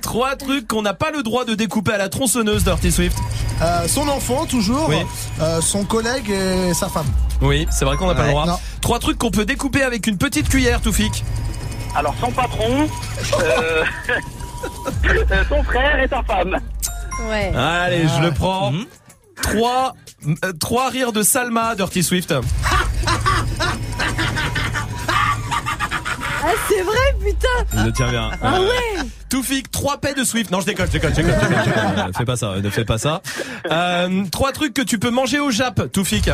Trois 0.01 0.35
trucs 0.35 0.67
qu'on 0.67 0.81
n'a 0.81 0.93
pas 0.93 1.11
le 1.11 1.23
droit 1.23 1.45
de 1.45 1.55
découper 1.55 1.93
à 1.93 1.97
la 1.97 2.09
tronçonneuse, 2.09 2.63
Dirty 2.63 2.91
Swift. 2.91 3.17
Euh, 3.61 3.87
son 3.87 4.07
enfant, 4.07 4.45
toujours. 4.45 4.89
Oui. 4.89 4.97
Euh, 5.41 5.61
son 5.61 5.83
collègue 5.85 6.29
et 6.29 6.73
sa 6.73 6.89
femme. 6.89 7.05
Oui, 7.41 7.67
c'est 7.71 7.85
vrai 7.85 7.97
qu'on 7.97 8.07
n'a 8.07 8.15
pas 8.15 8.25
le 8.25 8.31
droit. 8.31 8.45
non. 8.45 8.59
Trois 8.81 8.99
trucs 8.99 9.17
qu'on 9.17 9.31
peut 9.31 9.45
découper 9.45 9.83
avec 9.83 10.07
une 10.07 10.17
petite 10.17 10.49
cuillère, 10.49 10.81
Toufik. 10.81 11.23
Alors, 11.95 12.15
son 12.19 12.31
patron, 12.31 12.87
euh, 13.39 13.83
son 15.49 15.63
frère 15.63 15.99
et 15.99 16.07
sa 16.07 16.21
femme. 16.23 16.57
Ouais. 17.29 17.53
Allez, 17.55 18.03
je 18.07 18.13
Ah. 18.17 18.21
le 18.21 18.31
prends. 18.31 18.73
Trois, 19.41 19.93
euh, 20.45 20.53
trois 20.59 20.89
rires 20.89 21.11
de 21.13 21.23
Salma, 21.23 21.75
Dirty 21.75 22.03
Swift. 22.03 22.33
Ah, 26.43 26.53
c'est 26.69 26.81
vrai, 26.81 27.15
putain. 27.23 27.83
Le 27.85 27.91
tien 27.91 28.09
bien. 28.09 28.31
Ah 28.41 28.59
ouais. 28.61 29.01
Toufik, 29.31 29.71
trois 29.71 29.97
paix 29.97 30.13
de 30.13 30.25
Swift. 30.25 30.51
Non, 30.51 30.59
je 30.59 30.65
déconne, 30.65 30.87
je 30.87 30.91
déconne, 30.91 31.11
je 31.15 31.21
déconne, 31.21 31.39
je 31.39 31.47
déconne, 31.47 31.63
je 31.63 31.69
déconne. 31.69 32.07
Ne 32.07 32.11
fais 32.11 32.25
pas 32.25 32.35
ça, 32.35 32.55
ne 32.61 32.69
fais 32.69 32.83
pas 32.83 32.97
ça. 32.97 33.21
Euh, 33.71 34.25
trois 34.29 34.51
trucs 34.51 34.73
que 34.73 34.81
tu 34.81 34.99
peux 34.99 35.09
manger 35.09 35.39
au 35.39 35.51
Jap, 35.51 35.89
Toufik. 35.93 36.29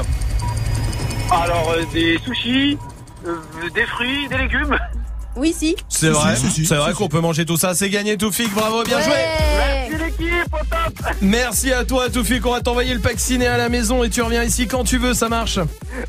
Alors, 1.29 1.75
euh, 1.77 1.83
des 1.93 2.17
sushis, 2.25 2.75
euh, 3.27 3.35
des 3.75 3.85
fruits, 3.85 4.27
des 4.29 4.37
légumes. 4.39 4.75
Oui, 5.37 5.53
si. 5.57 5.75
C'est 5.87 6.09
vrai, 6.09 6.35
si, 6.35 6.49
si, 6.49 6.65
c'est 6.65 6.75
vrai 6.75 6.91
si, 6.91 6.97
qu'on 6.97 7.07
peut 7.07 7.19
manger 7.19 7.45
tout 7.45 7.57
ça. 7.57 7.75
C'est 7.75 7.89
gagné, 7.89 8.17
Toufik. 8.17 8.53
Bravo, 8.53 8.83
bien 8.83 8.99
joué. 9.01 9.13
Merci 9.13 10.03
l'équipe, 10.03 10.53
au 10.53 10.57
top. 10.57 11.07
Merci 11.21 11.71
à 11.71 11.83
toi, 11.85 12.09
Toufik. 12.09 12.45
On 12.45 12.51
va 12.53 12.61
t'envoyer 12.61 12.93
le 12.93 12.99
pack 12.99 13.19
ciné 13.19 13.45
à 13.47 13.57
la 13.57 13.69
maison 13.69 14.03
et 14.03 14.09
tu 14.09 14.21
reviens 14.21 14.43
ici 14.43 14.67
quand 14.67 14.83
tu 14.83 14.97
veux. 14.97 15.13
Ça 15.13 15.29
marche. 15.29 15.59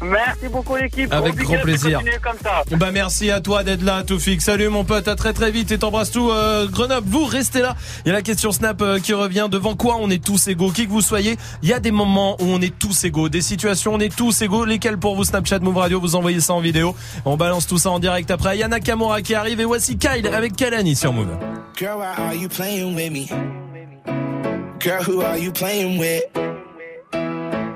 Merci 0.03 0.49
beaucoup 0.51 0.77
l'équipe. 0.77 1.13
Avec 1.13 1.37
Bon 1.37 1.45
grand 1.45 1.59
plaisir. 1.59 1.99
continuez 1.99 2.19
comme 2.23 2.39
ça. 2.43 2.63
Bah 2.77 2.91
merci 2.93 3.31
à 3.31 3.41
toi 3.41 3.65
d'être 3.65 3.83
là, 3.83 4.03
Toufik. 4.03 4.41
Salut 4.41 4.69
mon 4.69 4.85
pote, 4.85 5.09
à 5.09 5.15
très 5.15 5.33
très 5.33 5.51
vite 5.51 5.73
et 5.73 5.79
t'embrasse 5.79 6.11
tout 6.11 6.31
euh, 6.31 6.67
Grenoble. 6.67 7.07
Vous 7.09 7.25
restez 7.25 7.61
là. 7.61 7.77
Il 8.05 8.09
y 8.09 8.11
a 8.11 8.15
la 8.15 8.23
question 8.23 8.51
Snap 8.53 8.81
euh, 8.81 8.99
qui 8.99 9.13
revient. 9.13 9.49
Devant 9.51 9.77
quoi 9.77 9.97
on 10.01 10.09
est 10.11 10.23
tous 10.25 10.49
égaux? 10.49 10.71
Qui 10.71 10.87
que 10.87 10.91
vous 10.93 11.03
soyez, 11.03 11.37
il 11.63 11.69
y 11.69 11.73
a 11.73 11.81
des 11.81 11.91
moments 11.91 12.37
où 12.41 12.47
on 12.47 12.61
est 12.61 12.77
tous 12.79 13.05
égaux, 13.05 13.29
des 13.29 13.43
situations 13.43 13.93
où 13.93 13.97
on 13.97 14.01
est 14.01 14.15
tous 14.15 14.41
égaux. 14.43 14.65
Lesquelles 14.65 14.99
pour 14.99 15.17
vous 15.17 15.25
Snapchat 15.25 15.59
Move 15.61 15.77
Radio? 15.77 16.01
Vous 16.01 16.17
envoyez 16.17 16.41
ça 16.41 16.55
en 16.55 16.61
vidéo. 16.61 16.95
On 17.25 17.37
balance 17.37 17.67
tout 17.67 17.79
ça 17.79 17.91
en 17.91 17.99
direct 17.99 18.31
après. 18.31 18.57
Il 18.57 18.61
y 18.61 18.65
qui 19.23 19.35
arrive 19.35 19.61
et 19.61 19.65
voici 19.65 19.97
Kyle 19.97 20.27
avec 20.33 20.57
Kalani 20.57 20.95
sur 20.95 21.13
Move. 21.13 21.29
Girl, 21.77 21.99
why 21.99 22.15
are 22.17 22.35
you 22.35 22.49
playing 22.49 22.95
with 22.95 23.13
me? 23.13 23.29
Girl, 24.81 25.03
who 25.03 25.23
are 25.23 25.39
you 25.39 25.53
playing 25.53 25.99
with? 25.99 26.25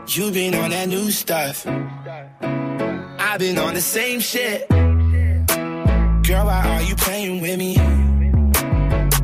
You 0.08 0.30
been 0.30 0.54
on 0.54 0.70
that 0.70 0.88
new 0.88 1.10
stuff. 1.10 1.66
I've 1.66 3.38
been 3.38 3.58
on 3.58 3.74
the 3.74 3.80
same 3.80 4.20
shit. 4.20 4.68
Girl, 4.68 6.46
why 6.46 6.62
are 6.66 6.82
you 6.82 6.94
playing 6.96 7.40
with 7.40 7.58
me? 7.58 7.76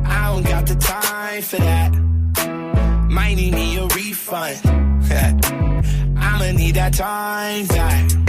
I 0.05 0.31
don't 0.33 0.45
got 0.45 0.65
the 0.65 0.75
time 0.75 1.41
for 1.41 1.57
that. 1.57 1.93
Might 3.09 3.35
need 3.35 3.53
me 3.53 3.77
a 3.77 3.85
refund. 3.87 4.59
I'ma 6.17 6.51
need 6.51 6.75
that 6.75 6.93
time 6.93 7.67
back. 7.67 8.28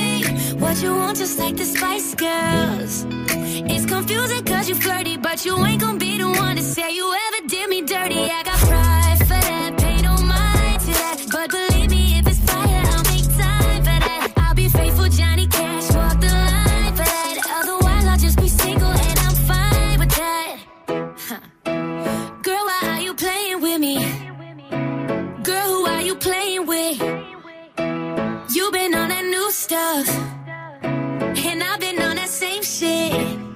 what 0.71 0.81
you 0.81 0.95
want, 0.95 1.17
just 1.17 1.37
like 1.37 1.57
the 1.57 1.65
Spice 1.65 2.15
Girls. 2.15 3.05
It's 3.73 3.85
confusing 3.85 4.45
cause 4.45 4.69
you 4.69 4.75
flirty, 4.75 5.17
but 5.17 5.43
you 5.43 5.53
ain't 5.65 5.81
gonna 5.81 5.97
be 5.97 6.17
the 6.17 6.29
one 6.29 6.55
to 6.55 6.61
say 6.61 6.95
you 6.95 7.13
ever 7.25 7.47
did 7.47 7.69
me 7.69 7.81
dirty. 7.81 8.21
I 8.39 8.41
got 8.43 8.59
pride 8.69 9.19
for 9.19 9.41
that, 9.47 9.77
pay 9.77 10.01
no 10.01 10.13
mind 10.15 10.79
to 10.85 10.91
that. 11.01 11.17
But 11.29 11.49
believe 11.51 11.89
me, 11.89 12.19
if 12.19 12.25
it's 12.25 12.39
fire, 12.49 12.83
I'll 12.93 13.03
make 13.11 13.27
time 13.41 13.79
for 13.87 13.99
that. 14.05 14.33
I'll 14.37 14.55
be 14.55 14.69
faithful, 14.69 15.09
Johnny 15.09 15.47
Cash, 15.47 15.91
walk 15.93 16.21
the 16.21 16.27
line 16.27 16.93
for 16.95 17.07
that. 17.13 17.35
Otherwise, 17.59 18.05
I'll 18.05 18.17
just 18.17 18.37
be 18.39 18.47
single 18.47 18.93
and 19.09 19.19
I'm 19.25 19.35
fine 19.51 19.99
with 19.99 20.13
that. 20.21 20.57
Huh. 21.27 21.41
Girl, 22.47 22.63
why 22.69 22.79
are 22.93 23.01
you 23.01 23.13
playing 23.13 23.59
with 23.61 23.79
me? 23.81 23.95
Girl, 25.43 25.67
who 25.73 25.85
are 25.87 26.01
you 26.01 26.15
playing 26.15 26.65
with? 26.65 26.97
You 28.55 28.71
been 28.71 28.93
on 28.95 29.09
that 29.09 29.25
new 29.25 29.51
stuff, 29.51 30.07
same 32.41 32.63
shit. 32.63 33.50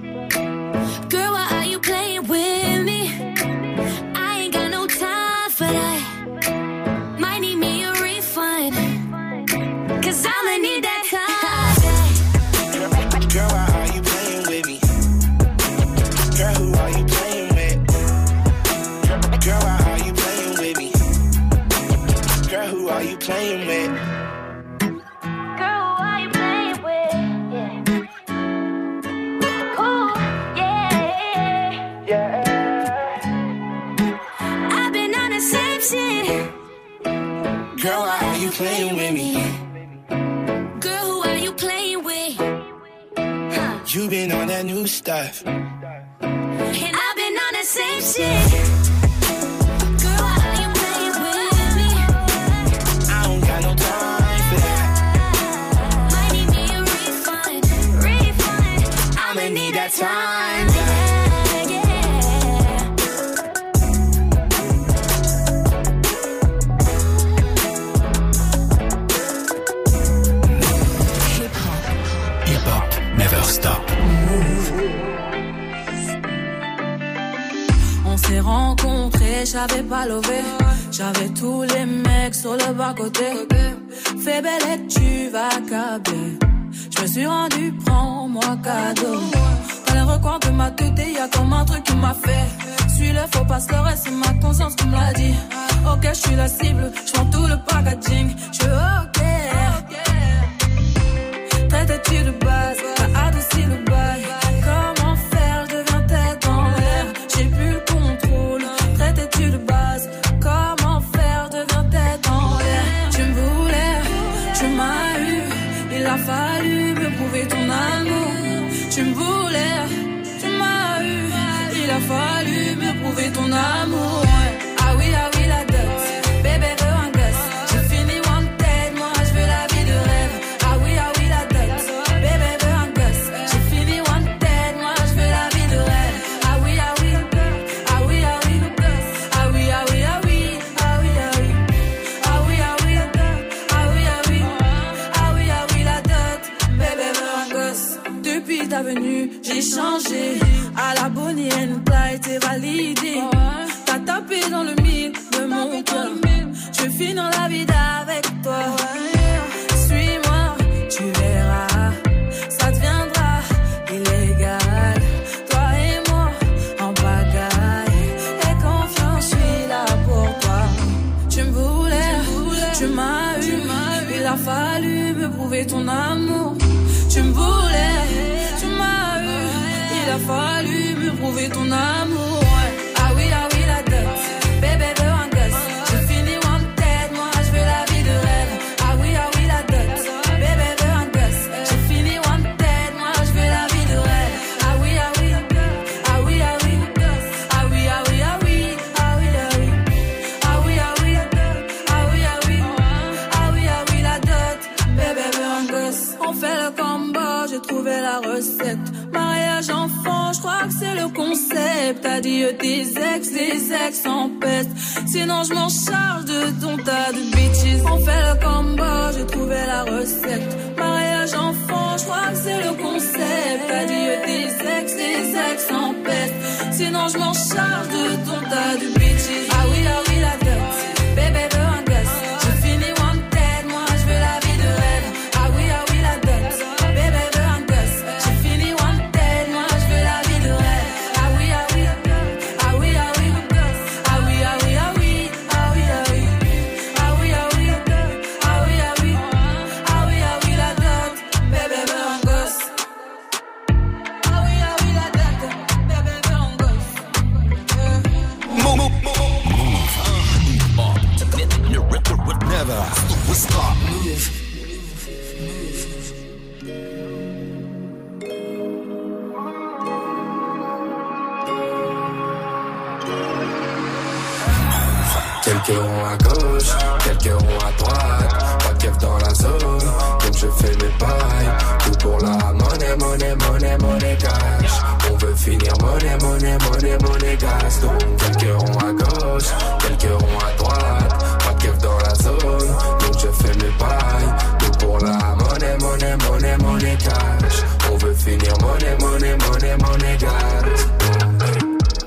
Quelques 287.38 288.50
ronds 288.58 288.78
à 288.78 288.92
gauche, 288.92 289.50
quelques 289.80 290.10
ronds 290.10 290.38
à 290.38 290.56
droite. 290.56 291.38
Pas 291.44 291.52
de 291.52 291.82
dans 291.82 291.98
la 291.98 292.14
zone, 292.14 292.38
donc 292.38 293.18
je 293.20 293.28
fais 293.28 293.54
mes 293.54 293.72
pailles. 293.78 294.34
Tout 294.58 294.86
pour 294.86 294.98
la 295.00 295.34
monnaie, 295.34 295.76
monnaie, 295.78 296.16
monnaie, 296.16 296.56
monnaie 296.56 296.96
cash. 296.96 297.62
On 297.92 297.96
veut 297.98 298.14
finir 298.14 298.54
monnaie, 298.62 298.96
monnaie, 299.00 299.36
monnaie, 299.36 299.76
monnaie 299.76 300.16
gaz. 300.18 300.86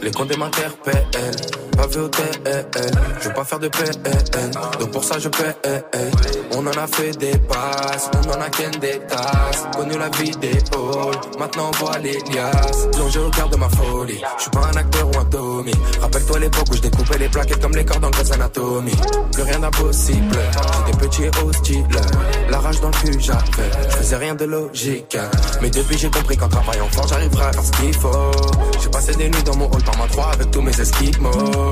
Les 0.02 0.12
comptes 0.12 0.36
m'interpellent. 0.36 0.99
Eh, 2.02 2.50
eh. 2.50 2.80
Je 3.20 3.28
veux 3.28 3.34
pas 3.34 3.44
faire 3.44 3.60
de 3.60 3.68
PN, 3.68 3.92
eh, 4.06 4.78
donc 4.80 4.92
pour 4.92 5.04
ça 5.04 5.20
je 5.20 5.28
paie. 5.28 5.56
On 6.56 6.66
en 6.66 6.72
a 6.72 6.88
fait 6.88 7.12
des 7.18 7.38
passes, 7.40 8.10
on 8.14 8.30
en 8.30 8.42
a 8.42 8.50
qu'un 8.50 8.70
des 8.80 9.00
tasses. 9.08 9.66
Connu 9.76 9.98
la 9.98 10.08
vidéo, 10.10 11.12
maintenant 11.38 11.70
on 11.74 11.78
voit 11.84 11.98
les 11.98 12.18
liasses. 12.32 12.88
Plongé 12.94 13.20
au 13.20 13.30
cœur 13.30 13.50
de 13.50 13.58
ma 13.58 13.68
folie, 13.70 14.22
je 14.38 14.42
suis 14.44 14.52
pas 14.52 14.70
un 14.74 14.78
acteur 14.78 15.08
ou 15.08 15.20
un 15.20 15.26
Tommy. 15.26 15.74
Rappelle-toi 16.00 16.40
l'époque 16.40 16.68
où 16.72 16.76
je 16.76 16.82
découpais 16.82 17.18
les 17.18 17.28
plaquettes 17.28 17.62
comme 17.62 17.76
les 17.76 17.84
cordes 17.84 18.06
en 18.06 18.10
Grey's 18.12 18.32
Anatomy. 18.32 18.96
Plus 19.34 19.44
rien 19.44 19.60
d'impossible, 19.60 20.38
j'étais 20.86 20.98
petit 20.98 21.24
et 21.24 21.32
hostile. 21.46 21.86
La 22.50 22.60
rage 22.60 22.80
dans 22.80 22.88
le 22.88 22.94
cul 22.94 23.20
j'avais, 23.20 23.72
je 23.90 23.96
faisais 23.98 24.16
rien 24.16 24.36
de 24.36 24.46
logique. 24.46 25.18
Mais 25.62 25.70
depuis 25.70 25.98
j'ai 25.98 26.10
compris 26.10 26.38
qu'en 26.38 26.48
travaillant 26.48 26.88
fort 26.92 27.08
j'arriverai 27.10 27.46
à 27.46 27.52
faire 27.52 27.64
ce 27.64 27.72
qu'il 27.72 27.94
faut. 27.94 28.32
J'ai 28.82 28.90
passé 28.90 29.14
des 29.16 29.30
nuits 29.30 29.44
dans 29.44 29.58
mon 29.58 29.66
hall 29.70 29.84
par 29.84 29.98
ma 29.98 30.08
3 30.08 30.32
avec 30.34 30.52
tous 30.52 30.62
mes 30.62 30.80
esquimaux. 30.80 31.72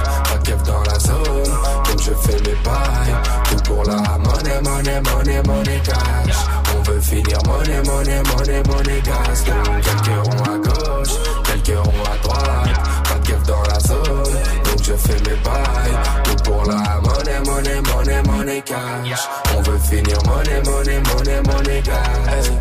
Keuf 0.51 0.63
dans 0.63 0.83
la 0.83 0.99
zone, 0.99 1.53
donc 1.85 2.01
je 2.01 2.11
fais 2.11 2.35
mes 2.41 2.55
bails. 2.65 3.15
Tout 3.49 3.63
pour 3.63 3.83
la 3.85 4.17
monnaie, 4.17 4.61
monnaie, 4.61 4.99
monnaie, 4.99 5.41
monnaie 5.43 5.81
cash. 5.81 6.35
On 6.75 6.81
veut 6.81 6.99
finir 6.99 7.37
monnaie, 7.47 7.81
monnaie, 7.83 8.21
monnaie, 8.23 8.63
monnaie 8.67 9.01
gas. 9.01 9.45
Quelques 9.45 10.25
ronds 10.25 10.43
à 10.43 10.57
gauche, 10.57 11.15
quelques 11.45 11.77
ronds 11.77 12.03
à 12.03 12.17
droite. 12.27 12.79
Pas 13.07 13.19
de 13.19 13.27
keuf 13.27 13.43
dans 13.43 13.61
la 13.61 13.79
zone, 13.79 14.33
donc 14.65 14.83
je 14.83 14.93
fais 14.93 15.29
mes 15.29 15.37
bails. 15.41 15.97
Tout 16.25 16.43
pour 16.43 16.65
la 16.65 16.99
monnaie, 16.99 17.39
monnaie, 17.45 17.81
monnaie, 17.81 18.21
monnaie 18.23 18.61
cash. 18.61 19.29
On 19.57 19.61
veut 19.61 19.79
finir 19.79 20.17
monnaie, 20.25 20.61
monnaie, 20.65 21.01
monnaie, 21.13 21.41
monnaie 21.43 21.81
gas. 21.81 22.51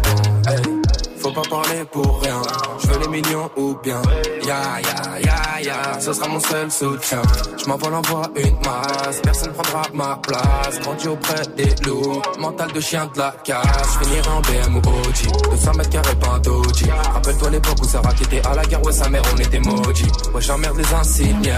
Hey, 0.47 0.55
hey. 0.55 0.90
Faut 1.21 1.31
pas 1.33 1.43
parler 1.43 1.85
pour 1.93 2.23
rien. 2.23 2.41
Je 2.79 2.87
veux 2.89 3.01
les 3.01 3.09
millions 3.09 3.51
ou 3.57 3.77
bien. 3.83 4.01
Ya 4.47 4.81
ya 4.81 5.21
ya 5.21 5.61
ya, 5.63 6.01
ce 6.01 6.13
sera 6.15 6.29
mon 6.29 6.41
seul 6.41 6.71
soutien. 6.71 7.21
Je 7.59 7.67
m'envole 7.69 7.95
envoie 7.95 8.23
une 8.37 8.57
masse, 8.65 9.21
personne 9.23 9.53
prendra 9.53 9.83
ma 9.93 10.19
place. 10.23 10.81
Grandi 10.81 11.09
auprès 11.09 11.43
des 11.57 11.75
loups, 11.85 12.23
mental 12.39 12.73
de 12.73 12.81
chien 12.81 13.11
de 13.15 13.19
la 13.19 13.35
casse. 13.45 13.99
Je 14.01 14.05
finirai 14.05 14.29
en 14.31 14.41
BM 14.41 14.77
ou 14.77 14.79
OG, 14.79 15.51
200 15.51 15.73
mètres 15.75 15.91
carrés 15.91 16.15
pas 16.17 16.29
un. 16.29 17.13
Rappelle-toi 17.13 17.51
l'époque 17.51 17.79
où 17.83 17.85
Sarah 17.85 18.15
qui 18.15 18.23
était 18.25 18.47
à 18.47 18.55
la 18.55 18.65
guerre, 18.65 18.83
ouais 18.83 18.93
sa 18.93 19.09
mère 19.11 19.23
on 19.35 19.37
était 19.39 19.61
maudits. 19.61 20.07
Ouais 20.35 20.41
j'emmerde 20.41 20.79
les 20.79 20.95
insignes, 20.95 21.53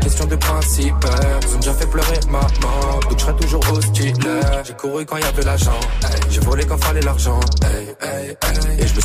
question 0.00 0.26
de 0.26 0.36
principe. 0.36 0.94
Ils 1.42 1.54
ont 1.54 1.58
déjà 1.58 1.74
fait 1.74 1.86
pleurer 1.86 2.20
maman, 2.30 3.00
donc 3.02 3.18
je 3.18 3.24
serai 3.24 3.34
toujours 3.36 3.72
hostile. 3.72 4.14
J'ai 4.64 4.74
couru 4.74 5.04
quand 5.04 5.16
y 5.16 5.24
avait 5.24 5.42
l'argent, 5.42 5.80
j'ai 6.30 6.40
volé 6.40 6.64
quand 6.64 6.78
fallait 6.78 7.00
l'argent. 7.00 7.40
Et 8.80 8.86
je 8.86 8.94
me 8.94 9.00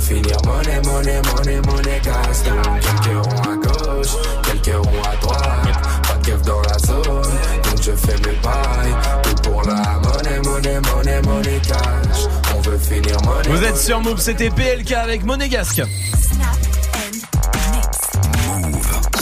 Finir 0.00 0.36
monnaie, 0.44 0.80
monnaie, 0.84 1.22
monnaie, 1.22 1.60
monnaie 1.60 2.00
gas. 2.02 2.42
Donc 2.44 2.80
quelques 2.80 3.26
ronds 3.26 3.42
à 3.42 3.56
gauche, 3.56 4.16
quelques 4.42 4.76
ronds 4.76 5.02
à 5.02 5.16
droite. 5.16 6.02
Pas 6.08 6.14
de 6.14 6.26
keuf 6.26 6.42
dans 6.42 6.62
la 6.62 6.78
zone, 6.78 7.04
donc 7.04 7.82
je 7.82 7.92
fais 7.92 8.16
mes 8.16 8.36
bails. 8.42 8.94
Tout 9.22 9.50
pour 9.50 9.62
la 9.62 10.00
monnaie, 10.02 10.40
monnaie, 10.42 10.80
monnaie, 10.80 11.22
monnaie 11.22 11.60
cash. 11.62 12.26
On 12.56 12.60
veut 12.60 12.78
finir 12.78 13.16
monnaie. 13.24 13.48
Vous 13.48 13.64
êtes 13.64 13.78
sur 13.78 14.00
Move, 14.00 14.20
c'était 14.20 14.50
PLK 14.50 14.92
avec 14.92 15.24
Monégasque. 15.24 15.82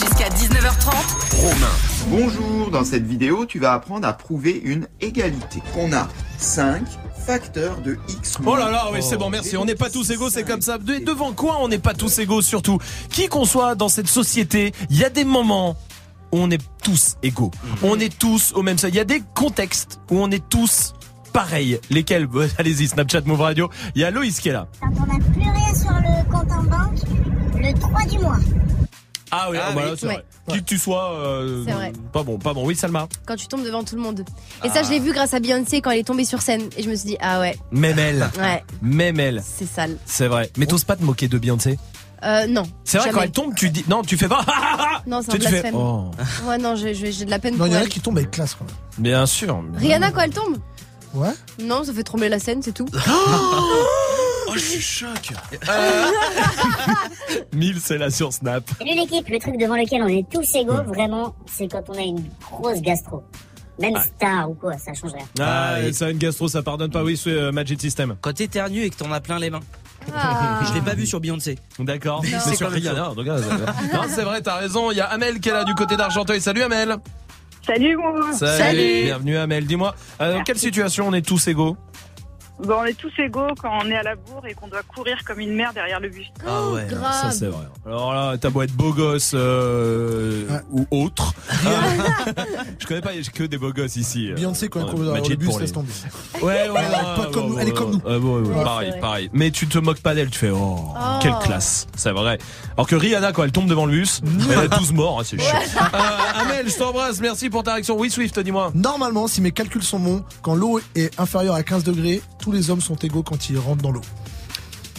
Jusqu'à 0.01 0.29
19h30. 0.31 1.37
Romain. 1.37 1.67
Bonjour, 2.09 2.71
dans 2.71 2.85
cette 2.85 3.07
vidéo, 3.07 3.45
tu 3.45 3.59
vas 3.59 3.75
apprendre 3.75 4.09
à 4.09 4.13
prouver 4.15 4.61
une 4.65 4.87
égalité. 5.01 5.63
On 5.77 5.93
a 5.93 6.09
5 6.39 6.83
facteurs 7.33 7.77
de 7.83 7.99
x. 8.09 8.39
Oh 8.47 8.57
là 8.57 8.71
là, 8.71 8.87
oui, 8.91 9.01
c'est 9.03 9.19
bon, 9.19 9.29
merci. 9.29 9.55
On 9.59 9.67
n'est 9.67 9.75
pas 9.75 9.91
tous 9.91 10.09
égaux, 10.11 10.31
c'est 10.31 10.45
comme 10.45 10.63
ça. 10.63 10.79
De- 10.79 11.05
devant 11.05 11.33
quoi 11.35 11.59
on 11.61 11.69
n'est 11.69 11.79
pas 11.79 11.93
tous 11.93 12.19
égaux, 12.21 12.41
surtout? 12.41 12.79
Qui 13.11 13.29
qu'on 13.29 13.45
soit 13.45 13.75
dans 13.75 13.91
cette 13.91 14.09
société, 14.09 14.73
il 14.89 14.97
y 14.97 15.05
a 15.05 15.11
des 15.11 15.25
moments 15.25 15.77
où 16.33 16.39
on 16.39 16.51
est 16.51 16.63
tous 16.83 17.17
égaux. 17.23 17.51
On 17.83 18.01
est 18.01 18.19
tous 18.19 18.53
au 18.55 18.63
même 18.63 18.79
seuil. 18.79 18.93
Il 18.93 18.97
y 18.97 19.01
a 19.01 19.05
des 19.05 19.23
contextes 19.35 20.01
où 20.11 20.19
on 20.19 20.31
est 20.31 20.49
tous 20.49 20.95
pareils. 21.35 21.79
Lesquels? 21.91 22.27
Bah, 22.33 22.45
Allez-y, 22.57 22.89
Snapchat 22.89 23.21
Move 23.27 23.43
Radio. 23.43 23.69
Il 23.95 24.01
y 24.01 24.05
a 24.05 24.11
Loïs 24.11 24.41
qui 24.41 24.49
est 24.49 24.53
là. 24.53 24.67
Quand 24.81 24.89
on 25.03 25.07
n'a 25.13 25.19
plus 25.23 25.43
rien 25.43 25.75
sur 25.75 25.93
le 25.93 26.31
compte 26.33 26.51
en 26.51 26.63
banque, 26.63 26.99
le 27.57 27.79
3 27.79 28.05
du 28.07 28.19
mois. 28.21 28.39
Ah 29.31 29.49
oui, 29.51 29.59
Ah 29.61 29.67
ah 29.69 29.73
bah 29.75 29.83
oui. 29.91 29.97
c'est 29.99 30.07
Ouais. 30.07 30.15
vrai. 30.15 30.25
Qui 30.57 30.65
que 30.65 30.69
tu 30.69 30.79
sois, 30.79 31.13
euh, 31.13 31.65
C'est 31.67 31.73
vrai. 31.73 31.93
pas 32.13 32.23
bon, 32.23 32.39
pas 32.39 32.55
bon. 32.55 32.65
Oui, 32.67 32.75
Salma. 32.75 33.07
Quand 33.27 33.37
tu 33.37 33.47
tombes 33.49 33.65
devant 33.65 33.85
tout 33.85 33.97
le 33.97 34.01
monde. 34.03 34.25
Et 34.65 34.69
ça, 34.69 34.77
Ah. 34.81 34.83
je 34.83 34.91
l'ai 34.91 34.99
vu 35.01 35.13
grâce 35.13 35.35
à 35.35 35.41
Beyoncé 35.41 35.81
quand 35.81 35.91
elle 35.91 35.99
est 36.01 36.05
tombée 36.05 36.25
sur 36.25 36.41
scène. 36.43 36.63
Et 36.77 36.83
je 36.83 36.89
me 36.91 36.95
suis 36.95 37.07
dit, 37.09 37.17
ah 37.21 37.41
ouais, 37.41 37.57
Même 37.71 37.99
elle. 37.99 38.29
ouais, 38.39 38.65
Même 38.83 39.21
elle. 39.21 39.43
c'est 39.45 39.67
sale. 39.69 39.97
C'est 40.07 40.29
vrai. 40.29 40.51
Mais 40.57 40.67
t'oses 40.67 40.85
pas 40.85 40.97
te 40.97 41.03
moquer 41.05 41.29
de 41.29 41.37
Beyoncé? 41.39 41.79
Euh, 42.25 42.47
non. 42.49 42.65
C'est 42.85 42.99
vrai, 42.99 43.07
jamais. 43.09 43.15
quand 43.19 43.23
elle 43.25 43.31
tombe, 43.31 43.55
tu 43.55 43.71
dis. 43.71 43.85
Non, 43.89 44.03
tu 44.03 44.17
fais 44.17 44.27
pas. 44.29 44.45
Non, 45.07 45.21
c'est 45.23 45.31
un 45.33 45.35
tu 45.37 45.43
fais, 45.43 45.51
blasphème. 45.51 45.75
oh. 45.77 46.11
Ouais, 46.47 46.59
non, 46.59 46.75
j'ai 46.75 46.93
de 46.95 47.31
la 47.31 47.39
peine 47.39 47.53
Non, 47.53 47.59
pour 47.59 47.67
il 47.69 47.73
y 47.75 47.77
en 47.77 47.81
a 47.83 47.87
qui 47.87 48.01
tombent 48.01 48.19
avec 48.19 48.31
classe, 48.33 48.55
quoi. 48.55 48.67
Bien 48.99 49.25
sûr. 49.27 49.63
Rihanna, 49.77 50.11
quand 50.11 50.23
elle 50.23 50.31
tombe? 50.33 50.57
Ouais. 51.15 51.29
Non, 51.63 51.85
ça 51.85 51.93
fait 51.95 52.03
trembler 52.03 52.29
la 52.29 52.39
scène, 52.41 52.61
c'est 52.63 52.73
tout. 52.73 52.87
Oh, 54.49 54.53
je 54.55 54.59
suis 54.59 54.81
choc. 54.81 55.33
Mille, 57.55 57.79
c'est 57.81 57.99
là 57.99 58.11
sur 58.11 58.33
Snap. 58.33 58.65
Salut 58.79 58.95
l'équipe, 58.95 59.29
le 59.29 59.39
truc 59.39 59.59
devant 59.59 59.77
lequel 59.77 60.03
on 60.03 60.09
est 60.09 60.27
tous 60.31 60.55
égaux, 60.55 60.83
vraiment, 60.87 61.35
c'est 61.47 61.69
quand 61.69 61.83
on 61.89 61.95
a 61.95 62.01
une 62.03 62.25
grosse 62.51 62.81
gastro. 62.81 63.23
Même 63.81 63.95
Ah. 63.97 64.03
star 64.03 64.51
ou 64.51 64.55
quoi, 64.55 64.77
ça 64.79 64.93
change 64.95 65.13
rien. 65.13 65.25
Ah, 65.41 65.77
ça, 65.93 66.11
une 66.11 66.19
gastro, 66.19 66.49
ça 66.49 66.63
pardonne 66.63 66.91
pas. 66.91 67.05
Oui, 67.05 67.17
c'est 67.17 67.31
euh, 67.31 67.53
Magic 67.53 67.81
System. 67.81 68.17
Quand 68.21 68.33
t'éternues 68.33 68.83
et 68.83 68.91
que 68.91 68.97
t'en 68.97 69.13
as 69.13 69.21
plein 69.21 69.39
les 69.39 69.51
mains. 69.51 69.61
Ah. 70.15 70.61
Je 70.69 70.75
l'ai 70.75 70.81
pas 70.81 70.95
vu 70.95 71.07
sur 71.07 71.21
Beyoncé. 71.21 71.59
D'accord. 71.79 72.23
C'est 72.25 72.57
sur 72.57 72.71
Rihanna, 72.71 73.05
chaud. 73.05 73.11
en 73.11 73.15
tout 73.15 73.25
cas, 73.25 73.39
ça- 73.39 73.55
Non, 73.95 74.03
c'est 74.09 74.23
vrai, 74.25 74.41
t'as 74.43 74.57
raison. 74.57 74.91
Il 74.91 74.97
y 74.97 75.01
a 75.01 75.07
Amel 75.07 75.39
qui 75.41 75.49
est 75.49 75.53
là 75.53 75.65
du 75.65 75.75
côté 75.75 75.97
d'Argenteuil. 75.97 76.41
Salut 76.41 76.63
Amel. 76.63 76.97
Salut, 77.67 77.97
moi. 77.99 78.15
Bienvenue 78.73 79.37
Amel. 79.37 79.67
Dis-moi, 79.67 79.95
euh, 80.23 80.39
dans 80.39 80.43
quelle 80.43 80.59
situation 80.59 81.07
on 81.07 81.13
est 81.13 81.21
tous 81.27 81.47
égaux? 81.49 81.77
Bon, 82.65 82.75
on 82.81 82.85
est 82.85 82.95
tous 82.95 83.13
égaux 83.19 83.47
quand 83.61 83.71
on 83.83 83.89
est 83.89 83.95
à 83.97 84.03
la 84.03 84.17
bourre 84.17 84.45
et 84.49 84.55
qu'on 84.55 84.67
doit 84.69 84.83
courir 84.83 85.17
comme 85.25 85.39
une 85.41 85.55
mère 85.55 85.73
derrière 85.73 86.01
le 86.01 86.09
bus. 86.09 86.27
Ah 86.47 86.69
ouais, 86.71 86.87
ça 86.91 87.31
c'est 87.31 87.47
vrai. 87.47 87.67
Alors 87.87 88.13
là, 88.13 88.37
t'as 88.37 88.51
beau 88.51 88.63
être 88.63 88.73
beau 88.75 88.93
gosse 88.93 89.33
euh, 89.35 90.45
ou 90.73 90.85
autre. 90.91 91.33
je 92.79 92.87
connais 92.87 93.01
pas, 93.01 93.13
il 93.13 93.23
y 93.25 93.27
a 93.27 93.31
que 93.31 93.45
des 93.45 93.59
beaux 93.59 93.73
gosses 93.73 93.97
ici. 93.97 94.33
Beyoncé, 94.35 94.69
quand 94.69 94.81
elle 94.81 94.87
Ouais, 94.87 94.91
court 94.93 95.05
dans 95.05 95.13
Magic 95.13 95.31
le 95.31 95.37
bus, 95.37 95.49
laisse 95.59 95.69
les- 95.69 95.73
tomber. 95.73 95.93
Ouais, 96.43 96.69
ouais, 96.69 96.69
est 96.69 96.71
pas 96.71 97.21
ouais, 97.27 97.31
comme 97.33 97.45
ouais, 97.45 97.51
nous, 97.51 97.59
elle 97.61 97.69
est 97.69 97.73
ouais, 97.73 97.77
comme 97.77 98.43
nous. 98.45 98.65
pareil, 98.65 98.93
pareil. 99.01 99.31
Mais 99.33 99.51
tu 99.51 99.67
te 99.69 99.79
moques 99.79 100.01
pas 100.01 100.15
d'elle, 100.15 100.31
tu 100.31 100.39
fais 100.39 100.51
oh, 100.51 100.77
Oh. 101.01 101.19
quelle 101.23 101.39
classe, 101.43 101.87
c'est 101.97 102.11
vrai. 102.13 102.39
Alors 102.77 102.87
que 102.87 102.97
Rihanna, 102.97 103.33
quand 103.33 103.45
elle 103.45 103.53
tombe 103.53 103.69
devant 103.69 103.87
le 103.87 103.93
bus, 103.93 104.21
elle 104.51 104.59
a 104.59 104.69
12 104.69 104.93
morts, 104.93 105.21
hein, 105.21 105.23
c'est 105.25 105.39
chiant. 105.41 105.57
Euh, 105.95 106.41
Amel, 106.41 106.69
je 106.69 106.77
t'embrasse, 106.77 107.21
merci 107.21 107.51
pour 107.51 107.63
ta 107.63 107.75
réaction. 107.75 107.97
Oui, 107.99 108.11
Swift, 108.11 108.39
dis-moi. 108.41 108.73
Normalement, 108.75 109.27
si 109.29 109.41
mes 109.41 109.53
calculs 109.53 109.83
sont 109.83 109.99
bons, 110.01 110.25
quand 110.43 110.55
l'eau 110.55 110.81
est 110.97 111.19
inférieure 111.21 111.55
à 111.55 111.63
15 111.63 111.85
degrés, 111.85 112.21
tous 112.39 112.53
les 112.53 112.71
hommes 112.71 112.81
sont 112.81 112.97
égaux 112.97 113.23
quand 113.23 113.51
ils 113.51 113.59
rentrent 113.59 113.83
dans 113.83 113.91
l'eau. 113.93 114.03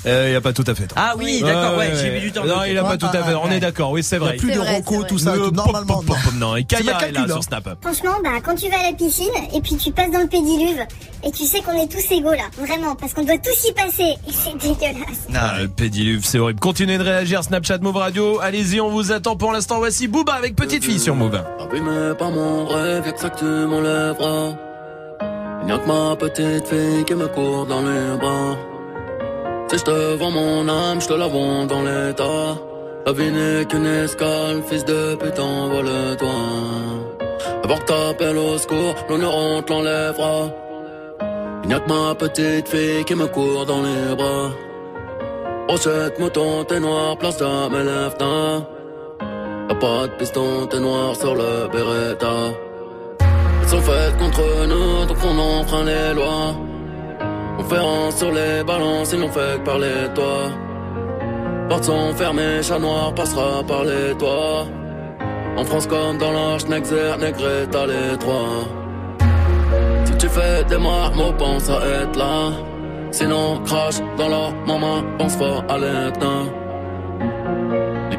Euh, 0.06 0.30
il 0.32 0.36
a 0.36 0.42
pas 0.42 0.54
tout 0.54 0.64
à 0.66 0.76
fait. 0.76 0.88
Ah 0.96 1.14
oui, 1.18 1.42
d'accord, 1.42 1.78
ouais, 1.78 1.92
j'ai 1.96 2.12
mis 2.12 2.22
du 2.22 2.32
temps. 2.32 2.46
Non, 2.46 2.64
il 2.64 2.78
a 2.78 2.84
pas 2.84 2.98
tout 2.98 3.06
à 3.08 3.24
fait. 3.24 3.36
On 3.36 3.52
est 3.52 3.60
d'accord, 3.60 3.92
oui, 3.92 4.04
c'est 4.04 4.18
Il 4.18 4.20
y 4.20 4.24
a 4.24 4.28
vrai. 4.28 4.38
plus 4.38 4.52
de 4.52 4.58
vrai, 4.58 4.84
c'est 4.88 5.08
tout 5.08 5.18
ça. 5.18 5.36
Normalement, 5.36 5.98
pop, 5.98 6.06
pop, 6.06 6.18
pop, 6.24 6.34
non. 6.36 6.56
Et 6.56 6.64
Kaya 6.64 6.98
est 7.08 7.12
là 7.12 7.28
sur 7.28 7.38
hein. 7.38 7.42
Snap. 7.42 7.78
Franchement, 7.82 8.18
bah, 8.24 8.40
quand 8.44 8.56
tu 8.56 8.70
vas 8.70 8.80
à 8.80 8.92
la 8.92 8.94
piscine 8.94 9.28
et 9.54 9.62
puis 9.62 9.76
tu 9.76 9.92
passes 9.92 10.12
dans 10.12 10.22
le 10.22 10.28
pédiluve 10.28 10.80
et 11.24 11.32
tu 11.32 11.44
sais 11.46 11.62
qu'on 11.62 11.74
est 11.74 11.88
tous 11.88 12.12
égaux 12.14 12.32
là, 12.32 12.50
vraiment, 12.58 12.96
parce 12.96 13.14
qu'on 13.14 13.24
doit 13.24 13.38
tous 13.38 13.68
y 13.68 13.74
passer 13.74 14.16
et 14.28 14.32
c'est 14.32 14.58
dégueulasse. 14.58 15.28
Ah, 15.36 15.62
le 15.62 15.68
pédiluve, 15.68 16.26
c'est 16.26 16.40
horrible. 16.40 16.60
Continuez 16.60 16.98
de 16.98 17.04
réagir, 17.04 17.44
Snapchat 17.44 17.80
Move 17.80 17.98
Radio. 17.98 18.40
Allez-y, 18.42 18.80
on 18.80 18.90
vous 18.90 19.12
attend 19.12 19.36
pour 19.36 19.52
l'instant. 19.52 19.80
Voici 19.80 20.08
Booba 20.08 20.34
avec 20.34 20.56
Petite 20.56 20.84
Fille 20.84 21.00
sur 21.00 21.16
Move. 21.16 21.42
Abîmé 21.60 22.14
par 22.18 22.32
mon 22.32 22.68
rêve, 22.68 23.14
m'enlèveras. 23.68 24.69
Y'a 25.68 25.78
que 25.78 25.88
ma 25.88 26.16
petite 26.16 26.68
fille 26.68 27.04
qui 27.06 27.16
me 27.16 27.28
court 27.28 27.66
dans 27.66 27.82
les 27.82 28.18
bras. 28.18 28.56
Si 29.70 29.78
je 29.78 29.84
te 29.84 30.16
vends 30.16 30.32
mon 30.32 30.68
âme, 30.68 31.00
je 31.02 31.08
te 31.08 31.14
la 31.14 31.28
vends 31.28 31.66
dans 31.66 31.84
l'état. 31.84 32.58
La 33.06 33.12
vie 33.12 33.32
n'est 33.32 33.66
qu'une 33.66 33.86
escale, 33.86 34.62
fils 34.68 34.84
de 34.86 35.16
pute, 35.16 35.40
envole-toi. 35.40 36.38
Avant 37.64 37.78
que 37.78 37.86
t'appelles 37.86 38.38
au 38.38 38.58
secours, 38.58 38.96
l'honneur 39.10 39.36
on 39.36 39.62
te 39.62 39.72
l'enlèvera. 39.72 40.50
Y'a 41.70 41.80
que 41.80 41.90
ma 41.90 42.16
petite 42.16 42.68
fille 42.68 43.04
qui 43.06 43.16
me 43.16 43.28
court 43.28 43.66
dans 43.66 43.82
les 43.82 44.16
bras. 44.16 44.50
Brochette, 45.68 46.18
mouton, 46.20 46.64
t'es 46.64 46.80
noir, 46.80 47.18
place 47.18 47.38
de 47.38 47.70
mes 47.70 47.84
lèvres, 47.84 48.66
Y'a 49.70 49.76
pas 49.76 50.08
de 50.08 50.14
piston, 50.18 50.66
t'es 50.68 50.80
noir 50.80 51.16
sur 51.16 51.36
le 51.36 51.68
Beretta. 51.72 52.69
Sont 53.70 53.82
faites 53.82 54.18
contre 54.18 54.66
nous, 54.68 55.06
donc 55.06 55.18
on 55.24 55.38
enfreint 55.38 55.84
les 55.84 56.16
lois. 56.16 56.56
On 57.60 57.62
Conférence 57.62 58.16
sur 58.16 58.32
les 58.32 58.64
balances, 58.64 59.12
ils 59.14 59.20
n'ont 59.20 59.30
fait 59.30 59.60
que 59.60 59.64
parler 59.64 60.08
de 60.10 60.16
toi. 60.16 60.50
Portes 61.70 61.84
sont 61.84 62.12
fermées, 62.16 62.64
chat 62.64 62.80
noir 62.80 63.14
passera 63.14 63.62
par 63.68 63.84
les 63.84 64.18
toits. 64.18 64.66
En 65.56 65.64
France 65.66 65.86
comme 65.86 66.18
dans 66.18 66.32
l'Arche, 66.32 66.66
Nexer, 66.66 67.16
Negreta, 67.20 67.86
les 67.86 68.18
trois. 68.18 68.66
Si 70.06 70.18
tu 70.18 70.28
fais 70.30 70.64
des 70.64 70.80
marmots, 70.80 71.34
pense 71.38 71.70
à 71.70 71.80
être 72.02 72.18
là. 72.18 72.52
Sinon, 73.12 73.60
crache 73.66 74.00
dans 74.18 74.30
la 74.30 74.50
maman, 74.66 75.04
pense 75.20 75.36
fort 75.36 75.64
à 75.70 75.78
l'éteint. 75.78 76.46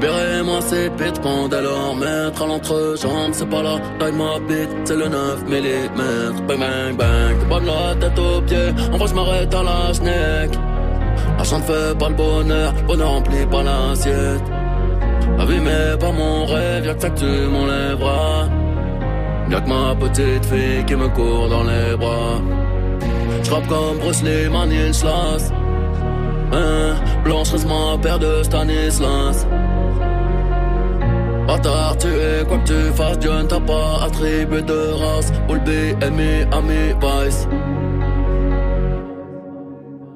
Libérez-moi 0.00 0.62
ces 0.62 0.88
bêtes, 0.88 1.20
pendant 1.20 1.60
leur 1.60 1.94
maître 1.94 2.42
à 2.42 2.46
l'entrejambe, 2.46 3.32
c'est 3.32 3.50
pas 3.50 3.62
la 3.62 3.78
taille 3.98 4.12
ma 4.12 4.38
bite, 4.38 4.70
c'est 4.84 4.96
le 4.96 5.08
9 5.08 5.44
mm. 5.44 6.46
Bang 6.46 6.58
bang 6.58 6.96
bang, 6.96 7.36
t'es 7.38 7.60
de 7.60 7.66
la 7.66 7.94
tête 8.00 8.18
aux 8.18 8.40
pieds, 8.40 8.70
en 8.92 8.96
vrai 8.96 9.08
je 9.08 9.14
m'arrête 9.14 9.54
à 9.54 9.62
la 9.62 9.92
schneck. 9.92 10.58
L'argent 11.36 11.58
ne 11.58 11.64
fait 11.64 11.98
pas 11.98 12.08
le 12.08 12.14
bonheur, 12.14 12.72
bonheur 12.86 13.10
remplit 13.10 13.44
pas 13.44 13.62
l'assiette. 13.62 14.42
Mais 15.38 15.98
pas 15.98 16.12
mon 16.12 16.46
rêve, 16.46 16.86
y'a 16.86 16.94
que 16.94 17.02
ça 17.02 17.10
que 17.10 17.18
tu 17.18 17.48
m'enlèveras. 17.52 18.48
Y'a 19.50 19.60
que 19.60 19.68
ma 19.68 19.94
petite 19.96 20.46
fille 20.46 20.82
qui 20.86 20.96
me 20.96 21.08
court 21.08 21.50
dans 21.50 21.64
les 21.64 21.94
bras. 21.98 22.40
J'rappe 23.42 23.66
comme 23.68 23.98
Bruce 23.98 24.22
Lee, 24.22 24.46
Stanislas. 24.46 25.52
Hein, 26.52 26.94
Blanche 27.22 27.52
ma 27.66 27.98
paire 27.98 28.18
de 28.18 28.42
Stanislas. 28.42 29.46
Bâtard, 31.50 31.96
tu 31.96 32.06
es 32.06 32.44
quoi 32.46 32.58
que 32.58 32.68
tu 32.68 32.92
fasses, 32.94 33.18
Dieu 33.18 33.32
ne 33.32 33.42
t'a 33.42 33.58
pas 33.58 34.04
attribué 34.04 34.62
de 34.62 34.92
race. 35.02 35.32
All 35.48 35.58
B, 35.64 35.70
Ami, 36.00 36.44
Ami, 36.52 36.94
Vice. 37.02 37.48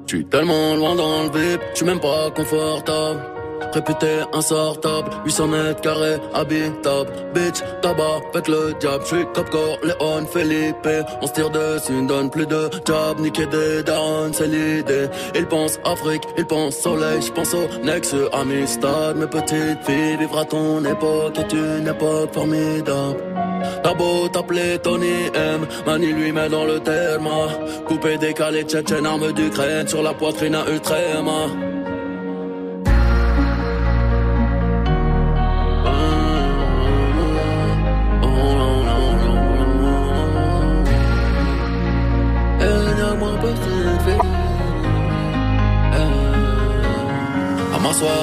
J'suis 0.07 0.25
tellement 0.27 0.75
loin 0.75 0.95
dans 0.95 1.23
le 1.23 1.29
vip, 1.37 1.61
j'suis 1.73 1.85
même 1.85 1.99
pas 1.99 2.31
confortable. 2.33 3.34
Réputé 3.73 4.21
insortable, 4.33 5.11
800 5.25 5.47
mètres 5.47 5.81
carrés, 5.81 6.17
habitable. 6.33 7.11
Bitch, 7.33 7.61
tabac, 7.81 8.21
avec 8.33 8.47
le 8.47 8.73
diable. 8.79 9.03
J'suis 9.05 9.25
Cop 9.33 9.47
Léon, 9.83 10.25
Felipe. 10.31 10.87
On 11.21 11.27
se 11.27 11.33
tire 11.33 11.49
dessus, 11.49 11.91
ne 11.93 12.07
donne 12.07 12.29
plus 12.29 12.45
de 12.45 12.69
job. 12.85 13.19
Niquer 13.19 13.45
des 13.47 13.83
darons, 13.83 14.31
c'est 14.33 14.47
l'idée. 14.47 15.07
Ils 15.35 15.45
pensent 15.45 15.79
Afrique, 15.83 16.23
ils 16.37 16.45
pensent 16.45 16.77
soleil. 16.77 17.21
J'pense 17.21 17.53
au 17.53 17.67
Nex, 17.83 18.15
Amistad. 18.31 19.17
Mes 19.17 19.27
petites 19.27 19.83
filles, 19.83 20.17
vivre 20.17 20.43
ton 20.45 20.83
époque 20.85 21.37
est 21.37 21.53
une 21.53 21.87
époque 21.87 22.33
formidable. 22.33 23.19
T'as 23.83 23.93
beau 23.93 24.27
t'appeler 24.29 24.77
Tony 24.79 25.29
M, 25.33 25.65
Mani 25.85 26.07
lui 26.13 26.31
met 26.31 26.49
dans 26.49 26.65
le 26.65 26.79
terme. 26.79 27.29
Coupé, 27.87 28.17
décalé, 28.17 28.63
tchétchène, 28.63 29.05
arme 29.05 29.31
d'Ukraine 29.31 29.87
sur 29.87 30.03
la 30.03 30.13
poitrine 30.13 30.55
à 30.55 30.69
Ultrema. 30.69 31.47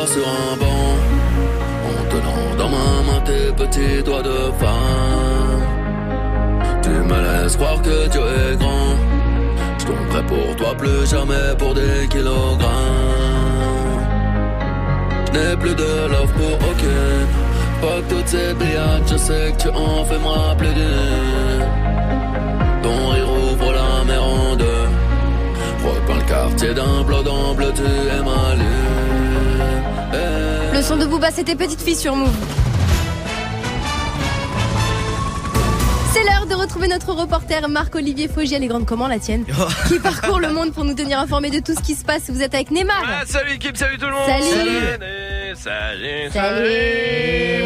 Sur 0.05 0.27
un 0.27 0.57
banc, 0.57 0.97
en 1.87 2.05
tenant 2.11 2.57
dans 2.59 2.69
ma 2.69 3.03
main 3.07 3.21
tes 3.25 3.53
petits 3.53 4.03
doigts 4.03 4.23
de 4.23 4.51
femme. 4.59 5.63
Tu 6.83 6.91
me 6.91 7.19
laisses 7.23 7.57
croire 7.57 7.81
que 7.81 8.09
Dieu 8.09 8.21
est 8.21 8.57
grand. 8.57 8.97
Je 9.79 9.87
tomberai 9.87 10.23
pour 10.27 10.57
toi 10.57 10.75
plus 10.77 11.09
jamais 11.09 11.55
pour 11.57 11.73
des 11.75 12.09
kilogrammes. 12.11 12.69
Je 15.27 15.39
n'ai 15.39 15.57
plus 15.57 15.75
de 15.77 16.09
love 16.11 16.33
pour 16.33 16.57
aucune. 16.69 17.29
Fuck 17.81 18.09
toutes 18.09 18.29
ces 18.29 18.55
billades, 18.55 19.07
je 19.07 19.17
sais 19.17 19.53
que 19.53 19.63
tu 19.63 19.69
en 19.69 20.05
fais 20.05 20.19
moi 20.19 20.55
plus. 20.59 20.69
Ton 22.83 23.09
rire 23.11 23.31
ouvre 23.31 23.73
la 23.73 24.05
mer 24.05 24.23
en 24.23 24.57
deux. 24.57 24.89
Repeins 25.85 26.17
le 26.17 26.29
quartier 26.29 26.75
d'un 26.75 27.03
bleu, 27.05 27.73
tu 27.73 27.83
es 27.83 28.21
ma 28.21 28.55
lune. 28.57 28.62
Eh. 28.62 28.62
Le 30.83 30.89
son 30.89 30.97
de 30.97 31.07
Booba, 31.07 31.31
c'était 31.31 31.55
Petite 31.55 31.81
Fille 31.81 31.95
sur 31.95 32.17
Move. 32.17 32.35
C'est 36.13 36.25
l'heure 36.25 36.47
de 36.47 36.57
retrouver 36.57 36.89
notre 36.89 37.13
reporter 37.13 37.69
Marc-Olivier 37.69 38.27
Fogiel, 38.27 38.63
les 38.63 38.67
grandes 38.67 38.85
comment 38.85 39.07
la 39.07 39.21
tienne, 39.21 39.45
qui 39.87 40.01
parcourt 40.01 40.41
le 40.41 40.53
monde 40.53 40.73
pour 40.73 40.85
nous 40.85 40.95
tenir 40.95 41.21
informés 41.21 41.51
de 41.51 41.61
tout 41.61 41.73
ce 41.77 41.83
qui 41.85 41.95
se 41.95 42.05
passe. 42.05 42.31
Vous 42.31 42.43
êtes 42.43 42.53
avec 42.53 42.73
Neymar. 42.73 43.01
Ah, 43.07 43.23
salut 43.25 43.53
équipe, 43.53 43.77
salut 43.77 43.97
tout 43.97 44.07
le 44.07 44.11
monde 44.11 44.27
Salut. 44.27 44.43
Salut, 44.43 44.71
salut, 45.01 45.32
Salut. 45.55 46.31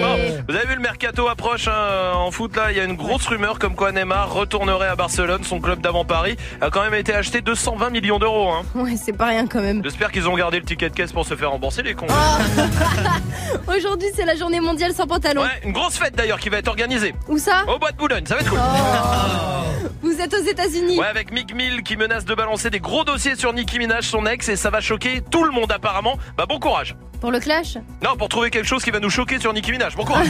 Bon, 0.01 0.17
vous 0.49 0.57
avez 0.57 0.67
vu 0.67 0.75
le 0.75 0.81
mercato 0.81 1.29
approche 1.29 1.69
hein, 1.69 2.13
en 2.15 2.31
foot 2.31 2.57
là, 2.57 2.71
il 2.71 2.77
y 2.77 2.81
a 2.81 2.85
une 2.85 2.97
grosse 2.97 3.27
rumeur 3.27 3.59
comme 3.59 3.75
quoi 3.75 3.93
Neymar 3.93 4.33
retournerait 4.33 4.89
à 4.89 4.97
Barcelone, 4.97 5.45
son 5.45 5.61
club 5.61 5.81
d'avant 5.81 6.05
Paris 6.05 6.37
a 6.61 6.71
quand 6.71 6.83
même 6.83 6.95
été 6.95 7.15
acheté 7.15 7.41
220 7.41 7.91
millions 7.91 8.19
d'euros. 8.19 8.51
Hein. 8.51 8.63
Ouais, 8.75 8.97
c'est 8.97 9.13
pas 9.13 9.27
rien 9.27 9.47
quand 9.47 9.61
même. 9.61 9.83
J'espère 9.85 10.11
qu'ils 10.11 10.29
ont 10.29 10.35
gardé 10.37 10.59
le 10.59 10.65
ticket 10.65 10.91
de 10.91 10.95
caisse 10.95 11.13
pour 11.13 11.27
se 11.27 11.37
faire 11.37 11.51
rembourser 11.51 11.83
les 11.83 11.95
cons. 11.95 12.07
Aujourd'hui, 13.69 14.09
c'est 14.15 14.25
la 14.25 14.37
journée 14.37 14.61
mondiale 14.61 14.93
sans 14.93 15.07
pantalon. 15.07 15.43
Ouais, 15.43 15.61
une 15.65 15.73
grosse 15.73 15.97
fête 15.99 16.15
d'ailleurs 16.15 16.41
qui 16.41 16.49
va 16.49 16.59
être 16.59 16.69
organisée. 16.69 17.15
Où 17.29 17.39
ça? 17.39 17.65
Au 17.69 17.79
bois 17.79 17.93
de 17.93 17.97
Boulogne, 17.97 18.27
ça 18.27 18.35
va 18.35 18.41
être 18.41 18.51
cool. 18.51 18.59
Vous 20.03 20.21
êtes 20.21 20.35
aux 20.35 20.45
États-Unis. 20.45 20.99
Ouais, 20.99 21.07
avec 21.07 21.33
Mick 21.33 21.55
Mill 21.55 21.83
qui 21.83 21.97
menace 21.97 22.25
de 22.25 22.35
balancer 22.35 22.71
des 22.71 22.81
gros 22.81 23.05
dossiers 23.05 23.37
sur 23.37 23.53
Nicki 23.53 23.79
Minaj, 23.79 24.05
son 24.05 24.27
ex, 24.27 24.49
et 24.49 24.57
ça 24.57 24.71
va 24.71 24.81
choquer 24.81 25.23
tout 25.31 25.45
le 25.45 25.51
monde 25.51 25.73
apparemment. 25.73 26.17
Bah 26.37 26.47
bon 26.49 26.59
courage. 26.59 26.95
Pour 27.21 27.31
le 27.31 27.41
clash 27.41 27.77
Non, 28.03 28.17
pour 28.17 28.29
trouver 28.29 28.51
quelque 28.51 28.67
chose 28.67 28.83
qui 28.85 28.91
va 28.91 29.01
nous 29.01 29.11
choquer 29.11 29.39
sur 29.41 29.53
Nicki 29.53 29.73
Minaj. 29.73 29.97
Bon 29.97 30.05
courage. 30.05 30.27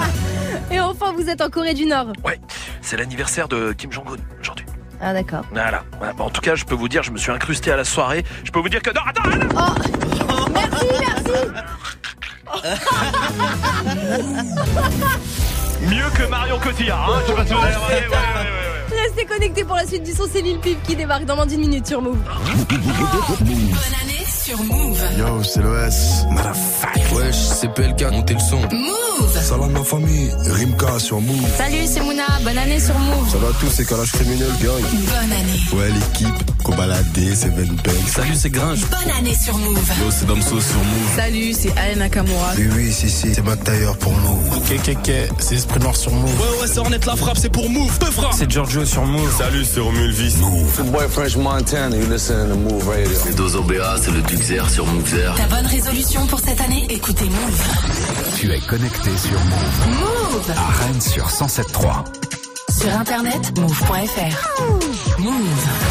Et 0.70 0.78
enfin, 0.80 1.12
vous 1.12 1.28
êtes 1.28 1.40
en 1.40 1.48
Corée 1.50 1.74
du 1.74 1.86
Nord. 1.86 2.08
ouais, 2.24 2.38
c'est 2.80 2.96
l'anniversaire 2.96 3.48
de 3.48 3.72
Kim 3.72 3.90
Jong-un 3.90 4.16
aujourd'hui. 4.40 4.66
Ah, 5.00 5.12
d'accord. 5.14 5.42
Voilà. 5.50 5.82
Voilà. 5.98 6.12
Bah, 6.12 6.24
en 6.24 6.30
tout 6.30 6.40
cas, 6.42 6.54
je 6.54 6.64
peux 6.64 6.74
vous 6.74 6.88
dire, 6.88 7.02
je 7.02 7.10
me 7.10 7.16
suis 7.18 7.32
incrusté 7.32 7.72
à 7.72 7.76
la 7.76 7.84
soirée. 7.84 8.22
Je 8.44 8.50
peux 8.50 8.60
vous 8.60 8.68
dire 8.68 8.82
que 8.82 8.90
non, 8.90 9.00
attends, 9.06 9.22
attends. 9.30 9.74
Oh 10.36 10.46
Merci, 10.52 10.86
merci 11.00 11.32
Mieux 15.88 16.10
que 16.14 16.28
Marion 16.28 16.58
Cotillard. 16.58 17.08
Hein 17.10 17.20
je 17.22 17.26
sais 17.30 17.34
pas 17.36 17.46
si 17.46 17.52
vous 17.54 17.58
avez 17.60 17.74
remarqué. 17.74 17.94
Ouais, 17.94 18.00
ouais, 18.00 18.10
ouais, 18.10 18.96
ouais. 18.96 19.02
Restez 19.02 19.24
connectés 19.24 19.64
pour 19.64 19.76
la 19.76 19.86
suite 19.86 20.02
du 20.02 20.12
son, 20.12 20.24
c'est 20.30 20.42
Lil 20.42 20.58
Peep 20.58 20.82
qui 20.82 20.94
débarque 20.96 21.24
dans 21.24 21.36
moins 21.36 21.46
d'une 21.46 21.60
minute 21.60 21.86
sur 21.86 22.02
Move. 22.02 22.18
Bonne 22.18 22.78
année 24.02 24.09
sur 24.50 24.64
Move. 24.64 25.00
Yo, 25.18 25.42
c'est 25.44 25.62
l'OS. 25.62 26.26
Wesh, 27.12 27.36
c'est 27.36 27.72
PLK, 27.72 28.10
montez 28.10 28.34
le 28.34 28.40
son. 28.40 28.60
Move. 28.60 29.42
Salam 29.42 29.70
ma 29.70 29.84
famille, 29.84 30.30
Rimka 30.46 30.98
sur 30.98 31.20
Move. 31.20 31.56
Salut, 31.56 31.86
c'est 31.86 32.00
Mouna. 32.00 32.24
Bonne 32.42 32.58
année 32.58 32.80
sur 32.80 32.98
Move. 32.98 33.30
Ça 33.30 33.38
va 33.38 33.48
tous, 33.60 33.70
c'est 33.70 33.86
calage 33.86 34.12
criminel, 34.12 34.50
gang. 34.62 34.82
Bonne 34.82 35.32
année. 35.32 35.60
Ouais, 35.72 35.90
l'équipe, 35.92 36.59
Kobalade, 36.70 37.06
c'est 37.34 37.54
Ben 37.54 37.66
Bang. 37.66 37.94
Salut, 38.06 38.34
c'est 38.34 38.50
Gringe. 38.50 38.80
Bonne 38.90 39.10
année 39.18 39.34
sur 39.34 39.58
Move. 39.58 39.76
Yo, 39.98 40.10
c'est 40.10 40.26
Damso 40.26 40.60
sur 40.60 40.76
Move. 40.76 41.16
Salut, 41.16 41.52
c'est 41.52 41.96
Nakamura. 41.96 42.52
Oui, 42.56 42.68
oui, 42.76 42.92
si, 42.92 43.10
si, 43.10 43.34
c'est 43.34 43.42
Matt 43.42 43.64
Taylor 43.64 43.96
pour 43.96 44.12
Move. 44.12 44.56
Ok, 44.56 44.78
ok, 44.78 44.96
ok, 44.98 45.12
c'est 45.38 45.54
Esprit 45.56 45.80
Noir 45.80 45.96
sur 45.96 46.12
Move. 46.12 46.30
Ouais, 46.30 46.60
ouais, 46.60 46.68
c'est 46.72 46.78
Ornette 46.78 47.06
la 47.06 47.16
frappe, 47.16 47.38
c'est 47.38 47.50
pour 47.50 47.68
Move. 47.68 47.98
Peu 47.98 48.06
frappe. 48.06 48.34
C'est 48.36 48.48
Giorgio 48.48 48.84
sur 48.84 49.04
Move. 49.04 49.36
Salut, 49.36 49.64
c'est 49.64 49.80
Romuald 49.80 50.12
Vis. 50.14 50.36
Move. 50.36 50.82
boy 50.92 51.08
French 51.08 51.36
Montana, 51.36 51.96
you 51.96 52.06
listen 52.08 52.48
to 52.48 52.56
Move 52.56 52.86
Radio. 52.86 53.18
C'est 53.24 53.34
Dozo 53.34 53.62
BA, 53.62 53.96
c'est 54.00 54.12
le 54.12 54.22
Duxer 54.22 54.62
sur 54.72 54.86
Move. 54.86 55.10
Ta 55.36 55.46
bonne 55.46 55.66
résolution 55.66 56.24
pour 56.26 56.38
cette 56.38 56.60
année 56.60 56.86
Écoutez 56.88 57.24
Move. 57.24 57.62
Tu 58.38 58.52
es 58.52 58.60
connecté 58.60 59.10
sur 59.16 59.40
Move. 59.40 59.98
Move. 59.98 60.50
À 60.56 60.84
Rennes 60.84 61.00
sur 61.00 61.26
107.3. 61.26 62.04
Sur 62.80 62.94
internet, 62.94 63.58
move.fr. 63.58 65.18
Move. 65.18 65.89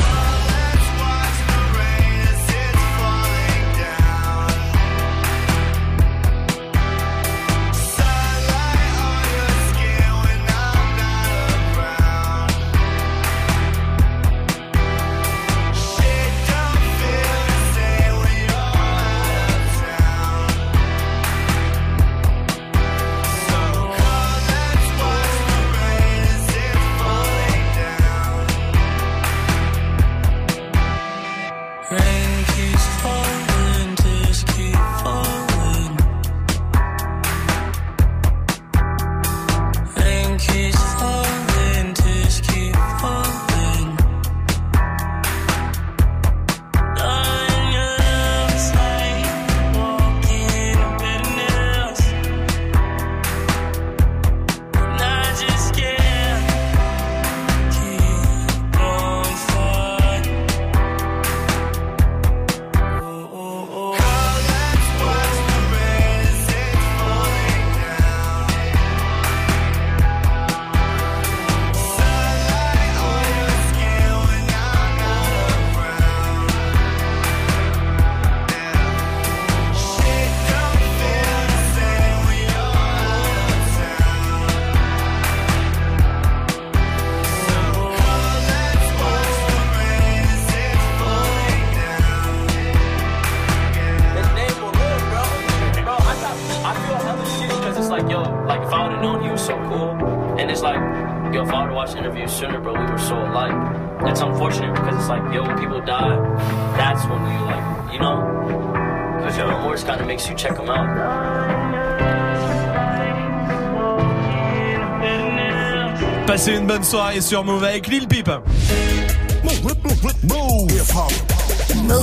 Bonne 116.80 116.86
soirée 116.86 117.20
sur 117.20 117.44
Move 117.44 117.64
avec 117.66 117.88
Lil 117.88 118.08
Peep. 118.08 118.30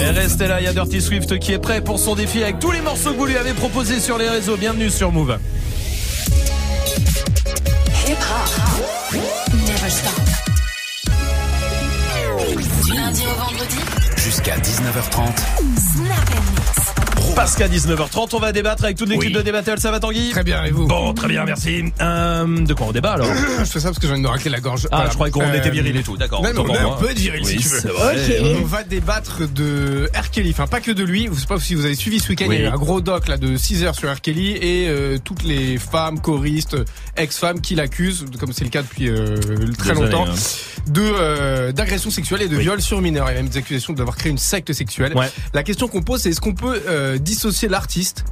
Et 0.01 0.11
restez 0.11 0.49
là, 0.49 0.61
il 0.61 0.65
y 0.65 0.67
a 0.67 0.73
Dirty 0.75 1.01
Swift 1.01 1.39
qui 1.39 1.53
est 1.53 1.59
prêt 1.59 1.81
pour 1.81 1.99
son 1.99 2.15
défi 2.15 2.43
avec 2.43 2.59
tous 2.59 2.73
les 2.73 2.83
morceaux 2.83 3.13
que 3.13 3.17
vous 3.17 3.25
lui 3.27 3.37
avez 3.37 3.55
proposés 3.55 4.01
sur 4.01 4.19
les 4.19 4.29
réseaux. 4.29 4.57
Bienvenue 4.57 4.91
sur 4.91 5.13
Move. 5.13 5.39
Parce 17.57 17.71
qu'à 17.71 17.75
19h30, 17.75 18.29
on 18.35 18.39
va 18.39 18.53
débattre 18.53 18.85
avec 18.85 18.99
toute 18.99 19.09
l'équipe 19.09 19.29
Oui. 19.29 19.33
de 19.33 19.41
Débattle. 19.41 19.81
Ça 19.81 19.91
va 19.91 19.99
Tanguy? 19.99 20.29
Très 20.31 20.45
bien, 20.45 20.63
et 20.65 20.71
vous? 20.71 20.87
Bon, 20.87 21.15
très 21.15 21.29
bien, 21.29 21.47
merci. 21.47 21.85
Euh, 22.03 22.45
de 22.47 22.75
quoi 22.75 22.89
on 22.89 22.93
débat 22.93 23.13
alors? 23.13 23.29
Je 23.61 23.65
fais 23.65 23.81
ça 23.81 23.89
parce 23.89 23.99
que 23.99 24.07
j'ai 24.07 24.13
envie 24.13 24.21
de 24.21 24.27
me 24.27 24.31
racler 24.31 24.51
la 24.51 24.61
gorge. 24.61 24.87
Ah, 24.93 25.07
je 25.09 25.15
croyais 25.15 25.33
qu'on 25.33 25.41
Euh, 25.41 25.55
était 25.55 25.71
viril 25.71 25.97
et 25.97 26.03
tout, 26.03 26.19
d'accord. 26.19 26.43
On, 26.45 26.97
peut 27.01 27.11
être 27.11 27.19
viril 27.19 27.41
Oui, 27.47 27.53
si 27.53 27.57
tu 27.59 27.69
veux. 27.69 28.61
On 28.61 28.65
va 28.67 28.83
débattre 28.83 29.49
de 29.51 30.11
R. 30.15 30.31
Kelly. 30.31 30.51
Enfin, 30.51 30.67
pas 30.67 30.81
que 30.81 30.91
de 30.91 31.03
lui. 31.03 31.31
Je 31.33 31.41
sais 31.41 31.47
pas 31.47 31.59
si 31.59 31.75
vous 31.75 31.87
avez 31.87 31.95
suivi 31.95 32.21
ce 32.21 32.29
week-end. 32.29 32.45
Oui. 32.49 32.57
Il 32.57 32.61
y 32.63 32.67
a 32.67 32.69
eu 32.69 32.73
un 32.73 32.77
gros 32.77 33.01
doc 33.01 33.27
là 33.27 33.39
de 33.39 33.57
6 33.57 33.85
heures 33.85 33.95
sur 33.95 34.13
R. 34.13 34.21
Kelly 34.21 34.51
et 34.51 34.89
euh, 34.89 35.17
toutes 35.23 35.43
les 35.45 35.79
femmes, 35.79 36.21
choristes, 36.21 36.77
ex-femmes 37.17 37.63
qui 37.63 37.75
l'accusent, 37.75 38.27
comme 38.39 38.53
c'est 38.53 38.65
le 38.65 38.71
cas 38.71 38.83
depuis 38.83 39.09
euh, 39.09 39.39
très 39.79 39.95
longtemps, 39.95 40.27
hein. 40.29 40.35
De 40.89 41.03
euh, 41.03 41.73
d'agression 41.73 42.11
sexuelle 42.11 42.43
et 42.43 42.49
de 42.49 42.57
viol 42.57 42.81
sur 42.81 43.01
mineurs. 43.01 43.31
Il 43.31 43.35
y 43.35 43.39
a 43.39 43.43
même 43.43 43.51
des 43.51 43.59
accusations 43.59 43.93
d'avoir 43.93 44.17
créé 44.17 44.31
une 44.31 44.39
secte 44.39 44.73
sexuelle. 44.73 45.17
Ouais. 45.17 45.31
La 45.53 45.63
question 45.63 45.89
qu'on 45.89 46.03
pose, 46.03 46.23
c'est 46.23 46.31
est-ce 46.31 46.41
qu'on 46.41 46.55
peut 46.55 46.83
euh, 46.87 47.19
dissocier 47.19 47.69
l'artiste 47.69 48.25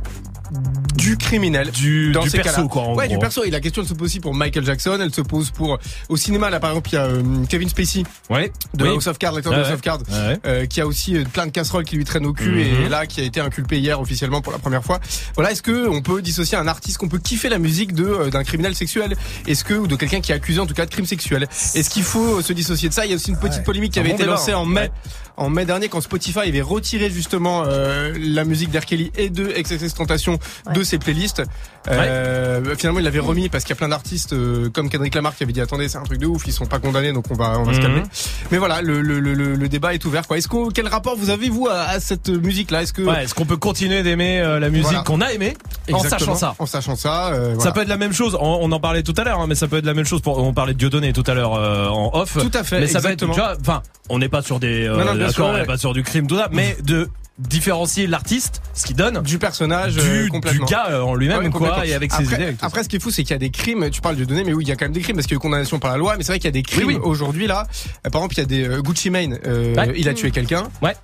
du 0.95 1.17
criminel 1.17 1.71
Du- 1.71 2.13
dans 2.13 2.23
du 2.23 2.31
ces 2.31 2.39
perso, 2.39 2.69
quoi, 2.69 2.83
en 2.83 2.95
ouais, 2.95 3.09
du 3.09 3.19
perso. 3.19 3.45
Et 3.45 3.51
la 3.51 3.61
question 3.61 3.83
elle 3.83 3.89
se 3.89 3.95
pose 3.95 4.07
aussi 4.07 4.21
pour 4.21 4.35
Michael 4.35 4.65
Jackson. 4.65 4.99
Elle 5.01 5.13
se 5.15 5.21
pose 5.21 5.51
pour 5.51 5.79
au 6.09 6.17
cinéma. 6.17 6.51
Là, 6.51 6.61
par 6.61 6.71
exemple, 6.71 6.91
il 6.91 6.95
y 6.95 6.99
a 6.99 7.05
euh, 7.07 7.23
Kevin 7.49 7.69
Spacey 7.69 8.03
Ouais. 8.31 8.53
de 8.75 8.85
Oui. 8.85 8.91
House 8.91 9.07
of 9.07 9.19
Cards, 9.19 9.33
l'acteur 9.33 9.53
Ouais, 9.53 9.59
de 9.59 9.65
House 9.65 9.73
of 9.75 9.81
Cards, 9.81 9.99
Ouais, 10.11 10.17
ouais. 10.29 10.39
euh, 10.47 10.67
qui 10.67 10.81
a 10.81 10.87
aussi 10.87 11.17
euh, 11.17 11.25
plein 11.25 11.47
de 11.47 11.51
casseroles 11.51 11.85
qui 11.85 11.97
lui 11.97 12.05
traînent 12.05 12.27
au 12.27 12.33
cul 12.33 12.51
Mhm. 12.51 12.59
et 12.85 12.89
là 12.89 13.07
qui 13.07 13.21
a 13.21 13.25
été 13.25 13.41
inculpé 13.41 13.79
hier 13.79 14.01
officiellement 14.01 14.41
pour 14.41 14.53
la 14.53 14.59
première 14.59 14.85
fois. 14.85 15.01
Voilà, 15.35 15.53
est-ce 15.53 15.63
que 15.63 15.89
on 15.89 16.03
peut 16.03 16.23
dissocier 16.23 16.57
un 16.59 16.69
artiste 16.69 16.99
qu'on 16.99 17.09
peut 17.09 17.19
kiffer 17.19 17.49
la 17.49 17.59
musique 17.59 17.93
de 17.95 18.05
euh, 18.05 18.31
d'un 18.31 18.45
criminel 18.45 18.75
sexuel? 18.75 19.17
Est-ce 19.47 19.65
que 19.65 19.75
ou 19.75 19.87
de 19.87 19.97
quelqu'un 19.97 20.21
qui 20.21 20.33
est 20.33 20.35
accusé 20.35 20.61
en 20.61 20.67
tout 20.67 20.75
cas 20.75 20.87
de 20.87 20.91
crime 20.91 21.07
sexuel? 21.07 21.49
Est-ce 21.75 21.91
qu'il 21.91 22.03
faut 22.05 22.41
se 22.43 22.53
dissocier 22.53 22.89
de 22.89 22.95
ça? 22.95 23.05
Il 23.05 23.11
y 23.11 23.13
a 23.13 23.17
aussi 23.17 23.31
une 23.31 23.37
petite 23.39 23.59
Ouais. 23.59 23.65
polémique 23.65 23.93
qui 23.93 23.99
Un 23.99 24.03
avait 24.03 24.13
été 24.13 24.25
lancée 24.25 24.55
en 24.55 24.65
mai. 24.65 24.91
En 25.37 25.51
mai 25.51 25.65
dernier 25.65 25.89
quand 25.89 26.01
Spotify 26.01 26.41
avait 26.41 26.61
retiré 26.61 27.11
justement 27.11 27.65
euh, 27.67 28.13
la 28.19 28.45
musique 28.45 28.71
d'R. 28.71 28.85
Kelly 28.85 29.13
et 29.17 29.31
de 29.31 29.47
XXX 29.47 29.95
Tentation 29.95 30.39
de 30.73 30.83
ses 30.83 30.99
playlists. 30.99 31.43
Euh, 31.89 32.75
Finalement, 32.77 32.99
il 33.01 33.05
l'avait 33.05 33.19
remis 33.19 33.49
parce 33.49 33.65
qu'il 33.65 33.71
y 33.75 33.77
a 33.77 33.77
plein 33.79 33.89
d'artistes 33.89 34.33
euh, 34.33 34.69
comme 34.71 34.89
Kendrick 34.89 35.15
Lamar 35.15 35.35
qui 35.37 35.43
avait 35.43 35.53
dit 35.53 35.61
attendez, 35.61 35.89
c'est 35.89 35.99
un 35.99 36.03
truc 36.03 36.19
de 36.19 36.27
ouf, 36.27 36.43
ils 36.47 36.53
sont 36.53 36.67
pas 36.67 36.79
condamnés 36.79 37.13
donc 37.13 37.25
on 37.31 37.35
va 37.35 37.59
on 37.59 37.65
va 37.65 37.73
se 37.73 37.79
Mhm. 37.79 37.83
calmer. 37.85 38.03
Mais 38.51 38.59
voilà, 38.59 38.81
le, 38.83 39.01
le, 39.01 39.21
le, 39.21 39.35
le- 39.35 39.69
débat 39.69 39.95
est 39.95 40.05
ouvert 40.05 40.27
quoi. 40.27 40.39
Est-ce 40.39 40.49
que 40.49 40.71
quel 40.73 40.89
rapport 40.89 41.17
vous 41.17 41.31
avez 41.31 41.49
vous 41.49 41.69
à, 41.69 41.83
à 41.83 42.01
cette 42.01 42.29
musique 42.29 42.71
là 42.71 42.83
Est-ce 42.83 42.93
que 42.93 43.03
Ouais, 43.03 43.25
est-ce 43.25 43.35
qu'on 43.35 43.45
peut 43.47 43.57
continuer 43.57 44.03
d'aimer 44.03 44.41
euh, 44.41 44.59
la 44.61 44.69
musique 44.71 44.87
Voilà. 44.87 45.03
qu'on 45.03 45.21
a 45.21 45.33
aimée? 45.33 45.57
En 45.93 45.97
Exactement, 45.99 46.35
sachant 46.35 46.35
ça 46.37 46.55
En 46.59 46.67
sachant 46.67 46.97
ça, 46.97 47.29
euh, 47.33 47.51
Ça 47.51 47.55
voilà. 47.57 47.73
peut 47.73 47.81
être 47.83 47.89
la 47.89 47.97
même 47.97 48.13
chose. 48.13 48.37
On, 48.41 48.59
on 48.63 48.73
en 48.73 48.81
parlait 48.81 49.03
tout 49.03 49.15
à 49.17 49.25
l'heure, 49.25 49.41
hein, 49.41 49.47
mais 49.49 49.55
ça 49.55 49.67
peut 49.69 49.77
être 49.79 49.87
la 49.87 49.95
même 49.95 50.07
chose. 50.07 50.21
Pour, 50.23 50.39
on 50.39 50.53
parlait 50.55 50.73
de 50.75 50.79
Dieudonné 50.79 51.13
tout 51.13 51.25
à 51.27 51.35
l'heure 51.35 51.55
euh, 51.55 51.89
en 51.89 52.11
off. 52.15 52.39
Tout 52.39 52.51
à 52.55 52.65
fait, 52.65 52.81
Mais 52.81 52.87
ça 52.87 53.01
peut 53.01 53.09
exactement. 53.11 53.35
être. 53.35 53.59
Enfin, 53.61 53.83
on 54.09 54.19
n'est 54.19 54.29
pas 54.29 54.43
sur 54.43 54.59
des. 54.61 54.87
euh, 54.87 54.97
Non, 54.97 55.05
non, 55.07 55.15
bien 55.15 55.29
sûr, 55.31 55.45
d'accord, 55.45 55.49
on 55.49 55.53
ouais. 55.55 55.61
n'est 55.61 55.67
pas 55.67 55.79
sur 55.79 55.93
du 55.93 56.03
crime 56.03 56.27
tout 56.27 56.37
ça, 56.37 56.49
mais 56.53 56.77
de 56.85 57.09
différencier 57.39 58.07
l'artiste, 58.07 58.63
ce 58.75 58.87
qu'il 58.87 58.95
donne, 58.97 59.21
du 59.23 59.39
personnage 59.39 59.95
du, 59.97 60.01
euh, 60.33 60.51
du 60.53 60.59
gars 60.61 60.87
euh, 60.91 61.01
en 61.03 61.15
lui-même 61.17 61.39
Ouais, 61.45 61.51
quoi, 61.51 61.85
et 61.85 61.93
avec 61.93 62.13
ses 62.13 62.23
après, 62.23 62.35
idées. 62.37 62.45
avec 62.45 62.59
tout 62.59 62.65
après, 62.67 62.85
ce 62.85 62.89
qui 62.89 62.97
est 62.97 63.01
fou, 63.01 63.11
c'est 63.11 63.23
qu'il 63.25 63.33
y 63.33 63.35
a 63.35 63.39
des 63.39 63.51
crimes. 63.51 63.91
Tu 63.91 64.01
parles 64.01 64.17
de 64.17 64.25
données, 64.25 64.45
mais 64.45 64.53
oui, 64.53 64.65
il 64.65 64.69
y 64.69 64.73
a 64.73 64.77
quand 64.77 64.85
même 64.85 64.93
des 64.93 65.01
crimes 65.01 65.17
parce 65.17 65.27
qu'il 65.27 65.35
y 65.35 65.37
a 65.37 65.39
eu 65.39 65.41
condamnation 65.41 65.79
par 65.81 65.91
la 65.91 65.97
loi. 65.97 66.15
Mais 66.17 66.23
c'est 66.23 66.31
vrai 66.33 66.39
qu'il 66.39 66.47
y 66.47 66.49
a 66.49 66.53
des 66.53 66.63
crimes 66.63 66.87
Oui, 66.87 66.95
oui. 66.95 67.01
aujourd'hui 67.03 67.47
là. 67.49 67.67
Par 68.05 68.23
exemple, 68.23 68.35
il 68.35 68.39
y 68.39 68.43
a 68.43 68.47
des 68.47 68.69
euh, 68.69 68.83
Gucci 68.83 69.11
Mane. 69.11 69.39
euh, 69.47 69.75
Ouais. 69.75 69.93
Il 69.97 70.09
a 70.09 70.15
tué 70.15 70.31
quelqu'un. 70.31 70.65
Ouais. 70.81 70.95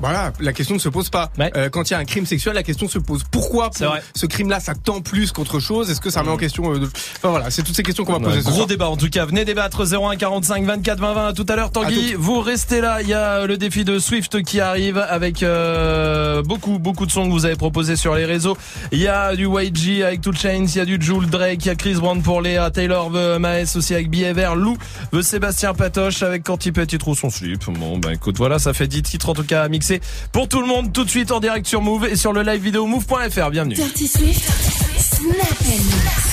Voilà, 0.00 0.32
la 0.40 0.52
question 0.52 0.74
ne 0.74 0.80
se 0.80 0.88
pose 0.88 1.08
pas. 1.08 1.30
Ouais. 1.38 1.50
Euh, 1.56 1.68
quand 1.68 1.88
il 1.88 1.92
y 1.92 1.96
a 1.96 1.98
un 1.98 2.04
crime 2.04 2.26
sexuel, 2.26 2.54
la 2.54 2.62
question 2.62 2.88
se 2.88 2.98
pose. 2.98 3.22
Pourquoi 3.30 3.70
pour 3.70 3.96
ce 4.14 4.26
crime-là, 4.26 4.60
ça 4.60 4.74
tend 4.74 5.00
plus 5.00 5.32
qu'autre 5.32 5.60
chose? 5.60 5.90
Est-ce 5.90 6.00
que 6.00 6.10
ça 6.10 6.20
remet 6.20 6.32
en 6.32 6.36
question 6.36 6.72
euh, 6.74 6.78
de- 6.78 6.86
Enfin 7.16 7.30
voilà, 7.30 7.50
c'est 7.50 7.62
toutes 7.62 7.76
ces 7.76 7.82
questions 7.82 8.04
qu'on 8.04 8.12
va 8.12 8.18
Ouais, 8.18 8.24
poser. 8.24 8.40
ce 8.40 8.44
gros 8.46 8.54
soir. 8.56 8.66
débat 8.66 8.88
en 8.88 8.96
tout 8.96 9.08
cas. 9.08 9.24
Venez 9.26 9.44
débattre 9.44 9.84
01 9.86 10.16
45 10.16 10.64
24 10.64 10.98
20 11.00 11.14
20 11.14 11.26
à 11.28 11.32
tout 11.32 11.46
à 11.48 11.56
l'heure. 11.56 11.70
Tanguy, 11.70 12.14
À 12.14 12.16
vous 12.18 12.40
restez 12.40 12.80
là. 12.80 13.02
Il 13.02 13.08
y 13.08 13.14
a 13.14 13.46
le 13.46 13.56
défi 13.56 13.84
de 13.84 13.98
Swift 13.98 14.42
qui 14.42 14.60
arrive 14.60 14.98
avec 14.98 15.42
euh, 15.42 16.42
beaucoup 16.42 16.78
beaucoup 16.78 17.06
de 17.06 17.10
sons 17.12 17.26
que 17.26 17.30
vous 17.30 17.46
avez 17.46 17.56
proposés 17.56 17.96
sur 17.96 18.14
les 18.14 18.24
réseaux. 18.24 18.56
Il 18.92 18.98
y 18.98 19.08
a 19.08 19.34
du 19.36 19.46
YG 19.48 20.02
avec 20.02 20.20
Two 20.20 20.32
Chains, 20.32 20.64
il 20.66 20.76
y 20.76 20.80
a 20.80 20.84
du 20.84 20.98
Jules 21.00 21.28
Drake, 21.30 21.64
il 21.64 21.68
y 21.68 21.70
a 21.70 21.74
Chris 21.76 21.94
Brown 21.94 22.20
pour 22.22 22.40
Léa, 22.42 22.70
Taylor 22.70 23.10
veut 23.10 23.38
Maes 23.38 23.76
aussi 23.76 23.94
avec 23.94 24.10
Behavior, 24.10 24.56
Lou 24.56 24.76
veut 25.12 25.22
Sébastien 25.22 25.74
Patoche 25.74 26.22
avec 26.22 26.42
Quand 26.42 26.66
il 26.66 26.72
Petit 26.72 26.98
Trou 26.98 27.14
son 27.14 27.30
slip. 27.30 27.64
Bon 27.70 27.98
bah 27.98 28.12
écoute 28.12 28.36
voilà, 28.38 28.58
ça 28.58 28.72
fait 28.72 28.86
10 28.86 29.02
titres 29.02 29.28
en 29.28 29.34
tout 29.34 29.44
cas 29.44 29.62
à 29.62 29.68
mixer 29.84 30.00
pour 30.32 30.48
tout 30.48 30.60
le 30.60 30.66
monde 30.66 30.92
tout 30.92 31.04
de 31.04 31.10
suite 31.10 31.30
en 31.30 31.40
direct 31.40 31.66
sur 31.66 31.82
Move 31.82 32.06
et 32.06 32.16
sur 32.16 32.32
le 32.32 32.42
live 32.42 32.62
vidéo 32.62 32.86
move.fr. 32.86 33.50
Bienvenue. 33.50 33.74
Dirty 33.74 34.08
Swift. 34.08 34.50
Snap 34.98 35.60
and 35.66 35.84
mix. 36.00 36.32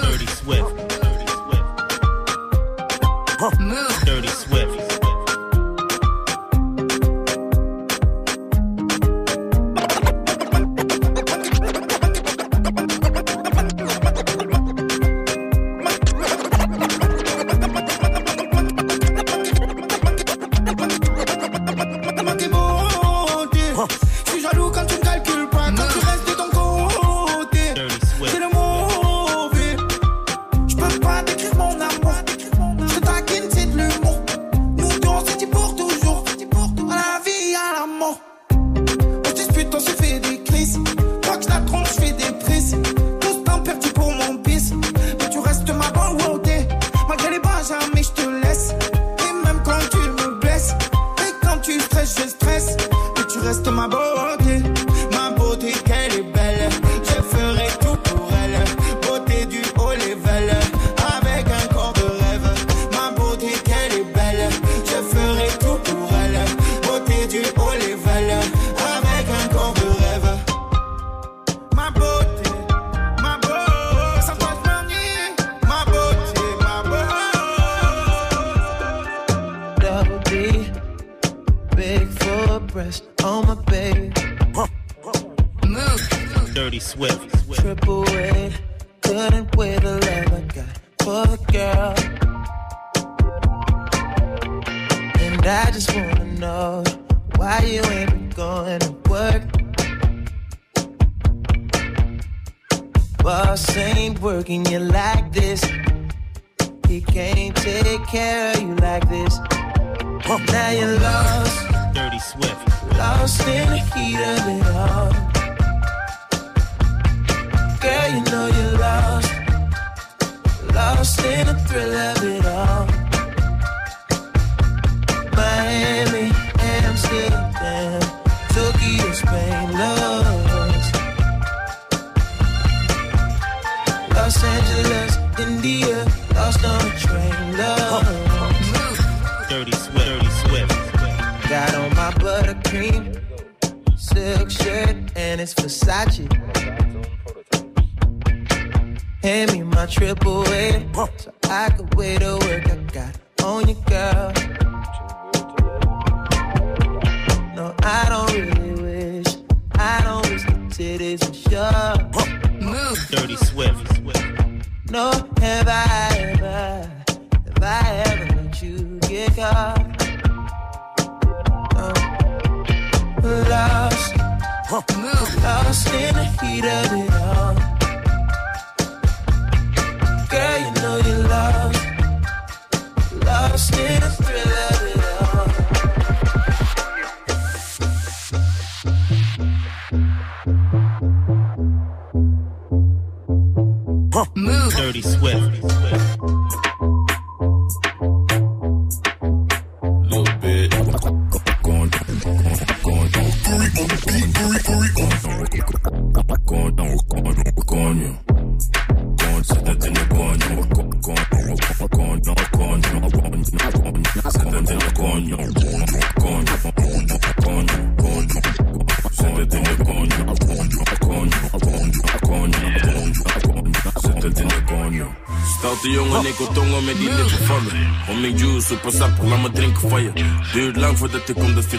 Dirty 0.00 0.26
Swift. 0.26 0.91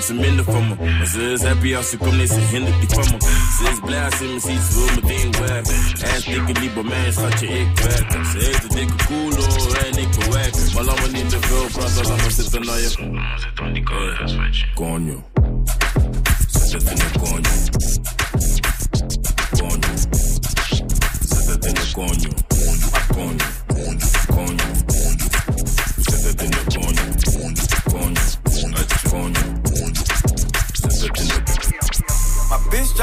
Ze 0.05 0.13
minder 0.13 0.45
van 0.45 0.67
me. 0.67 0.75
Maar 0.75 1.07
ze 1.07 1.31
is 1.31 1.41
happy 1.41 1.75
als 1.75 1.89
ze 1.89 1.97
komt, 1.97 2.15
nee, 2.15 2.27
ze 2.27 2.39
hindert 2.39 2.79
niet 2.79 2.93
van 2.93 3.03
me. 3.11 3.17
Ze 3.57 3.69
is 3.71 3.79
blij 3.85 4.05
als 4.05 4.17
ze 4.17 4.23
me 4.23 4.39
ziet, 4.39 4.61
ze 4.71 4.73
wil 4.73 5.01
meteen 5.01 5.31
werken. 5.31 5.73
En 6.01 6.21
stikken 6.21 6.61
niet 6.61 6.73
bij 6.73 6.83
mij, 6.83 7.11
schatje, 7.11 7.47
ik 7.47 7.79
werk. 7.79 8.11
Ze 8.11 8.37
heeft 8.37 8.63
een 8.63 8.75
dikke 8.75 9.05
koelo 9.07 9.43
en 9.83 9.97
ik 9.97 10.13
werken. 10.29 10.73
Maar 10.73 10.83
laat 10.83 11.01
me 11.01 11.07
niet 11.11 11.29
te 11.29 11.37
veel 11.41 11.67
praten, 11.71 12.07
laat 12.07 12.23
me 12.23 12.31
zitten 12.31 12.65
naar 12.65 12.79
je. 12.79 12.89
Zit 12.89 13.59
aan 13.61 13.73
die 13.73 13.83
Coño. 14.75 15.23
Zet 16.47 16.71
het 16.71 16.89
in 16.89 16.95
de. 16.95 17.03
Zet 21.27 21.45
het 21.45 21.65
in 21.65 21.73
de 21.73 21.91
coño. 21.95 22.32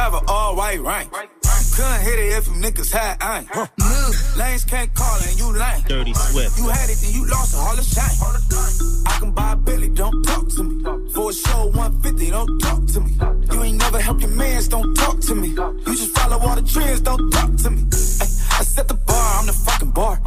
Drive 0.00 0.14
a 0.14 0.26
all 0.30 0.56
white 0.56 0.80
rank. 0.80 1.12
Couldn't 1.76 2.00
hit 2.02 2.18
it 2.18 2.32
if 2.38 2.46
you 2.46 2.54
niggas 2.54 2.90
had 2.90 3.16
ain't. 3.22 3.48
Move. 3.54 4.36
Lanes 4.36 4.64
can't 4.64 4.92
call 4.94 5.18
and 5.20 5.38
you 5.38 5.52
lame. 5.52 5.82
Dirty 5.88 6.14
Swift. 6.14 6.58
You 6.58 6.68
had 6.68 6.88
it, 6.88 6.98
then 7.02 7.12
you 7.12 7.26
lost 7.26 7.54
all 7.56 7.76
the 7.76 7.82
shine. 7.82 8.16
I 9.06 9.18
can 9.18 9.32
buy 9.32 9.52
a 9.52 9.56
Billy, 9.56 9.88
don't 9.88 10.22
talk 10.22 10.48
to 10.56 10.62
me. 10.64 10.84
For 11.12 11.30
a 11.30 11.34
show 11.34 11.66
150, 11.66 12.30
don't 12.30 12.58
talk 12.60 12.86
to 12.86 13.00
me. 13.00 13.12
You 13.52 13.62
ain't 13.62 13.78
never 13.78 14.00
help 14.00 14.20
your 14.20 14.30
mans, 14.30 14.68
don't 14.68 14.94
talk 14.94 15.20
to 15.20 15.34
me. 15.34 15.48
You 15.48 15.94
just 16.00 16.16
follow 16.16 16.38
all 16.38 16.56
the 16.56 16.62
trends, 16.62 17.00
don't 17.00 17.30
talk 17.30 17.54
to 17.56 17.70
me. 17.70 17.82
Ay, 18.22 18.28
I 18.58 18.62
set 18.64 18.88
the 18.88 18.94
bar, 18.94 19.40
I'm 19.40 19.46
the 19.46 19.52
fucking 19.52 19.90
bar. 19.90 20.20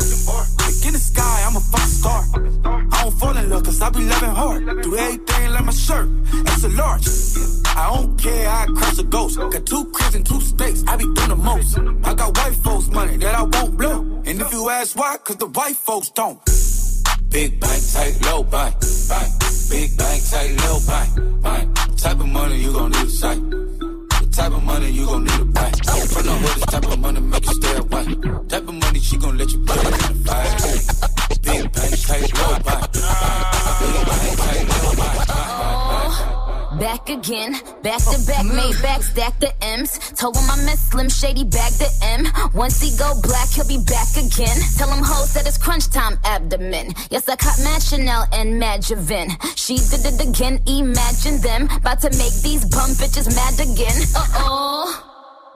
I 3.83 3.89
be 3.89 3.99
loving 4.05 4.29
hard. 4.29 4.81
Do 4.81 4.95
everything 4.95 5.51
like 5.51 5.65
my 5.65 5.73
shirt, 5.73 6.07
it's 6.31 6.63
a 6.63 6.69
large. 6.69 7.05
I 7.75 7.93
don't 7.93 8.17
care, 8.17 8.47
I 8.47 8.65
cross 8.67 8.97
a 8.97 9.03
ghost. 9.03 9.37
Got 9.37 9.65
two 9.65 9.83
cribs 9.91 10.15
and 10.15 10.25
two 10.25 10.39
states, 10.39 10.85
I 10.87 10.95
be 10.95 11.03
doing 11.03 11.27
the 11.27 11.35
most. 11.35 11.77
I 11.77 12.13
got 12.13 12.37
white 12.37 12.55
folks 12.63 12.87
money 12.87 13.17
that 13.17 13.35
I 13.35 13.43
won't 13.43 13.75
blow. 13.77 13.99
And 14.25 14.39
if 14.39 14.53
you 14.53 14.69
ask 14.69 14.97
why, 14.97 15.17
cause 15.17 15.35
the 15.35 15.47
white 15.47 15.75
folks 15.75 16.09
don't. 16.11 16.39
Big 17.27 17.59
bank, 17.59 17.83
tight, 17.91 18.17
low 18.23 18.43
bank, 18.43 18.73
bank. 19.09 19.31
Big 19.69 19.97
bank, 19.97 20.23
tight, 20.31 20.55
low 20.63 20.79
bank, 20.87 21.43
bank. 21.43 21.97
Type 21.97 22.19
of 22.21 22.27
money 22.27 22.55
you 22.63 22.71
gon' 22.71 22.91
need 22.91 23.07
a 23.07 23.09
sight. 23.09 23.41
The 23.49 24.29
type 24.31 24.53
of 24.53 24.63
money 24.63 24.91
you 24.91 25.05
gon' 25.05 25.25
need 25.25 25.41
a 25.41 25.45
bank. 25.45 25.75
From 25.83 26.23
the 26.23 26.31
hood, 26.31 26.55
this 26.55 26.65
type 26.67 26.87
of 26.87 26.99
money 26.99 27.19
make 27.19 27.45
you 27.45 27.53
stay 27.53 27.75
away. 27.75 28.05
Type 28.47 28.63
of 28.63 28.75
money 28.75 28.99
she 29.01 29.17
gon' 29.17 29.37
let 29.37 29.51
you 29.51 29.59
put 29.59 29.75
it 29.75 29.85
in 29.85 29.91
the 29.91 30.29
fight. 30.29 31.41
Big 31.41 31.73
bank, 31.73 31.99
tight, 32.07 32.33
low 32.37 32.59
bank. 32.59 32.92
Back 36.83 37.07
again, 37.07 37.53
back 37.81 38.01
to 38.11 38.19
back, 38.27 38.43
made 38.43 38.75
back, 38.81 39.03
stack 39.03 39.39
the 39.39 39.53
M's. 39.63 39.97
Told 40.19 40.35
him 40.35 40.43
I'm 40.51 40.65
met 40.65 40.77
Slim 40.77 41.07
Shady, 41.07 41.45
bag 41.45 41.71
the 41.79 41.89
M. 42.03 42.27
Once 42.53 42.81
he 42.81 42.91
go 42.97 43.13
black, 43.21 43.47
he'll 43.51 43.65
be 43.65 43.77
back 43.87 44.11
again. 44.17 44.57
Tell 44.75 44.91
him 44.91 45.01
hoes 45.01 45.33
that 45.33 45.47
it's 45.47 45.57
crunch 45.57 45.89
time 45.89 46.19
abdomen. 46.25 46.93
Yes, 47.09 47.29
I 47.29 47.37
caught 47.37 47.57
Mad 47.63 47.81
Chanel 47.81 48.27
and 48.33 48.59
Mad 48.59 48.81
Javin. 48.81 49.31
She 49.55 49.77
did 49.77 50.03
it 50.03 50.27
again, 50.27 50.61
imagine 50.67 51.39
them. 51.39 51.69
About 51.73 52.01
to 52.01 52.09
make 52.17 52.35
these 52.43 52.65
bum 52.65 52.89
bitches 52.99 53.33
mad 53.33 53.53
again. 53.63 54.03
Uh 54.13 54.27
oh. 54.43 55.02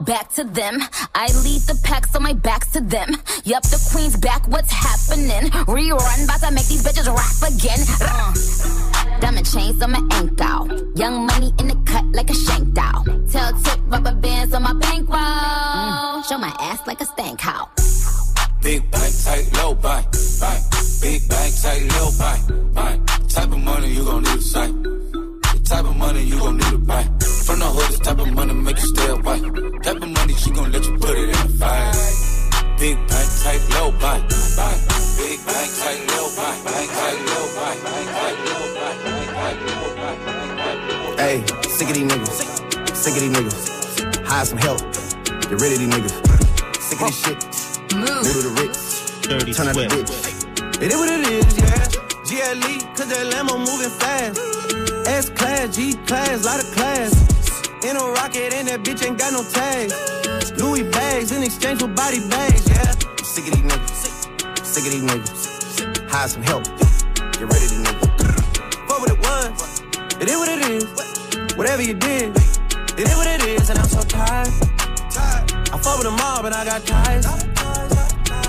Back 0.02 0.32
to 0.34 0.44
them. 0.44 0.80
I 1.15 1.26
lead 1.44 1.61
the 1.61 1.80
pack, 1.84 2.06
so 2.07 2.19
my 2.19 2.34
back's 2.34 2.72
to 2.74 2.82
them. 2.82 3.15
Yup, 3.45 3.64
the 3.64 3.90
queen's 3.91 4.15
back, 4.15 4.48
what's 4.48 4.72
happening? 4.72 5.49
Rerun, 5.65 6.24
about 6.24 6.40
to 6.41 6.52
make 6.52 6.68
these 6.68 6.84
bitches 6.84 7.07
rap 7.10 7.52
again. 7.52 7.80
Uh. 7.99 9.19
Diamond 9.19 9.52
chains 9.52 9.82
on 9.82 9.91
my 9.91 10.03
ankle. 10.11 10.94
Young 10.95 11.26
money 11.26 11.52
in 11.57 11.68
the 11.68 11.76
cut 11.86 12.06
like 12.14 12.30
a 12.30 12.36
shank 12.36 12.74
doll. 12.74 13.03
Tell 13.32 13.52
tip 13.61 13.80
rubber 13.88 14.14
bands 14.14 14.53
on 14.53 14.61
my 14.64 14.74
bankroll. 14.74 16.22
Show 16.24 16.38
my 16.38 16.56
ass 16.60 16.86
like 16.86 17.02
a 17.02 17.06
stank 17.06 17.40
cow. 17.40 17.68
Big 18.61 18.90
bank, 18.91 19.14
tight, 19.24 19.49
low 19.53 19.74
bank, 19.74 20.06
bank. 20.40 20.64
Big 21.02 21.28
bank, 21.28 21.53
tight, 21.61 21.84
low 21.98 22.11
bank, 22.19 22.74
bank. 22.76 23.30
Type 23.30 23.52
of 23.52 23.60
money 23.60 23.94
you 23.94 24.06
gon' 24.06 24.24
need 24.24 24.38
a 24.38 24.41
sight. 24.41 24.74
The 24.84 25.61
type 25.65 25.86
of 25.86 25.98
money 25.98 26.24
you 26.24 26.38
gon' 26.38 26.57
need 26.57 26.74
a 26.74 26.78
bank. 26.78 27.36
From 27.48 27.60
the 27.60 27.65
hood, 27.65 27.88
this 27.88 27.99
type 28.03 28.19
of 28.19 28.28
money 28.36 28.53
make 28.53 28.76
you 28.76 28.91
stay 28.91 29.07
away. 29.07 29.40
Type 29.80 30.03
of 30.03 30.10
money 30.11 30.36
she 30.36 30.52
gon' 30.52 30.68
let 30.69 30.84
you 30.84 30.99
put 30.99 31.15
it 31.15 31.32
in 31.32 31.40
the 31.48 31.56
fight. 31.56 31.95
Big 32.76 32.99
bank, 33.07 33.30
tight, 33.40 33.64
low 33.72 33.88
bank, 34.03 34.28
bank. 34.28 34.78
Big 35.15 35.40
bank, 35.48 35.69
tight, 35.80 36.03
low 36.11 36.28
bank, 36.36 36.60
bank, 36.68 36.91
tight, 36.91 37.19
low 37.24 37.48
bank, 37.56 37.78
bank, 37.88 38.07
tight, 38.11 38.36
low 38.52 38.68
bank, 38.76 38.99
bank, 38.99 39.32
tight, 39.32 39.57
low 39.64 39.95
bank, 39.95 40.18
bank, 40.28 40.60
tight, 40.60 40.80
low 40.91 41.15
bank. 41.15 41.24
Hey, 41.24 41.40
sick 41.72 41.88
of 41.88 41.95
these 41.95 42.03
niggas. 42.11 42.36
Sick 42.91 43.15
of 43.15 43.22
these 43.24 43.32
niggas. 43.32 44.28
Hire 44.28 44.44
some 44.44 44.60
help. 44.60 44.84
Get 45.48 45.56
rid 45.56 45.72
of 45.72 45.80
these 45.80 45.88
niggas. 45.88 46.15
Sick 46.84 46.99
of 46.99 47.07
this 47.07 47.15
shit. 47.24 47.40
Move 47.95 48.28
to 48.28 48.44
the 48.44 48.52
rich. 48.60 49.56
Turn 49.56 49.72
out 49.72 49.76
the 49.80 49.88
bitch. 49.88 50.84
It 50.84 50.91
is 50.91 50.99
what 50.99 51.07
it 51.07 51.24
is, 51.32 51.48
yeah. 51.56 51.80
GLE, 52.28 52.76
cause 52.91 53.07
that 53.07 53.32
Lambo 53.32 53.56
moving 53.56 53.95
fast. 54.03 54.36
S 55.07 55.30
class, 55.30 55.74
G 55.74 55.95
class, 56.06 56.44
lot 56.44 56.60
of 56.60 56.68
class. 56.76 57.36
In 57.84 57.95
a 57.95 58.04
rocket, 58.04 58.54
and 58.54 58.68
that 58.68 58.82
bitch 58.84 59.06
ain't 59.06 59.20
got 59.20 59.34
no 59.34 59.44
tags. 59.44 59.94
Louis 60.58 60.84
bags 60.90 61.32
in 61.32 61.44
exchange 61.44 61.80
for 61.80 61.88
body 61.88 62.20
bags, 62.28 62.68
yeah. 62.68 62.90
I'm 62.90 63.24
sick 63.24 63.48
of 63.48 63.54
these 63.54 63.64
niggas. 63.64 64.66
Sick 64.66 64.86
of 64.86 64.91
these 64.91 65.04
niggas. 65.04 66.10
Hire 66.10 66.28
some 66.28 66.41
help. 66.41 66.64
Get 67.38 67.45
rid 67.45 67.62
of 67.62 67.70
these 67.70 67.78
niggas. 67.86 68.90
What 68.90 69.02
what 69.02 69.12
it 69.12 69.20
was, 69.20 69.82
it 70.20 70.28
is 70.28 70.38
what 70.38 70.49
it 70.49 70.62
is. 70.68 70.86
Whatever 71.56 71.84
you 71.84 71.94
did, 71.94 72.36
it 72.98 73.06
is 73.08 73.16
what 73.16 73.28
it 73.28 73.45
is, 73.45 73.70
and 73.70 73.78
I'm 73.78 73.88
so 73.88 74.02
tired. 74.02 74.49
I 75.70 75.78
fuck 75.78 75.98
with 76.02 76.10
them 76.10 76.18
all, 76.20 76.41
but 76.41 76.54
I 76.54 76.66
got 76.66 76.84
ties. 76.84 77.26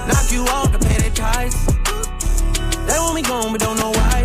Knock 0.09 0.33
you 0.33 0.43
off 0.49 0.73
to 0.73 0.79
pay 0.79 0.97
their 0.99 1.11
ties. 1.11 1.55
They 2.89 2.99
want 2.99 3.15
me 3.15 3.23
gone, 3.23 3.53
but 3.53 3.61
don't 3.61 3.77
know 3.77 3.91
why. 3.93 4.25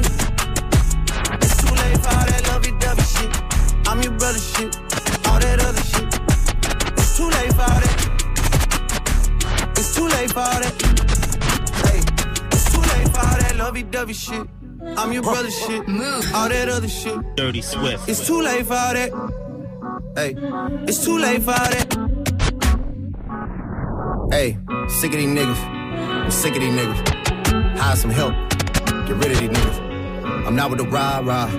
It's 1.43 1.57
too 1.59 1.75
late 1.75 1.99
for 1.99 2.07
all 2.07 2.25
that 2.25 2.47
lovey-dovey 2.47 3.03
shit. 3.03 3.87
I'm 3.87 4.01
your 4.01 4.13
brother 4.13 4.39
shit. 4.39 4.92
That 5.43 5.59
other 5.67 5.83
shit. 5.91 6.07
It's 6.97 7.11
too 7.17 7.29
late 7.35 7.51
for 7.51 7.73
that. 7.83 7.93
It's 9.77 9.91
too 9.95 10.07
late 10.07 10.31
for 10.31 10.53
that. 10.63 10.73
Hey, 11.83 11.99
it's 12.51 12.67
too 12.71 12.81
late 12.91 13.09
for 13.13 13.19
all 13.19 13.37
that 13.43 13.55
lovey-dovey 13.57 14.13
shit. 14.13 14.47
I'm 14.97 15.11
your 15.11 15.23
brother 15.23 15.51
shit. 15.51 15.81
All 16.33 16.49
that 16.49 16.69
other 16.69 16.87
shit. 16.87 17.35
Dirty 17.35 17.61
Swift. 17.61 18.07
It's 18.07 18.25
too 18.25 18.41
late 18.41 18.65
for 18.65 18.73
all 18.73 18.93
that. 18.93 19.11
Hey, 20.15 20.35
it's 20.87 21.03
too 21.03 21.17
late 21.17 21.43
for 21.43 21.51
all 21.51 21.69
that. 21.75 21.93
Hey, 24.31 24.57
sick 24.87 25.11
of 25.11 25.17
these 25.17 25.27
niggas. 25.27 25.61
I'm 26.23 26.31
sick 26.31 26.55
of 26.55 26.61
these 26.61 26.73
niggas. 26.73 27.01
Hire 27.77 27.95
some 27.95 28.11
help. 28.11 28.33
Get 29.07 29.17
rid 29.17 29.31
of 29.31 29.39
these 29.39 29.49
niggas. 29.49 29.79
I'm 30.47 30.55
not 30.55 30.69
with 30.69 30.79
the 30.79 30.87
rah 30.87 31.19
rah. 31.19 31.49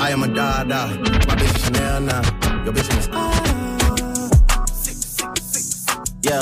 I 0.00 0.10
am 0.10 0.22
a 0.22 0.28
da 0.28 0.64
da. 0.64 0.88
My 0.88 1.34
bitch 1.36 1.54
is 1.56 1.64
Chanel 1.64 2.00
now. 2.00 2.22
Your 2.64 2.72
bitch 2.72 2.98
is. 2.98 3.08
Ah. 3.12 3.44
Yeah, 6.22 6.40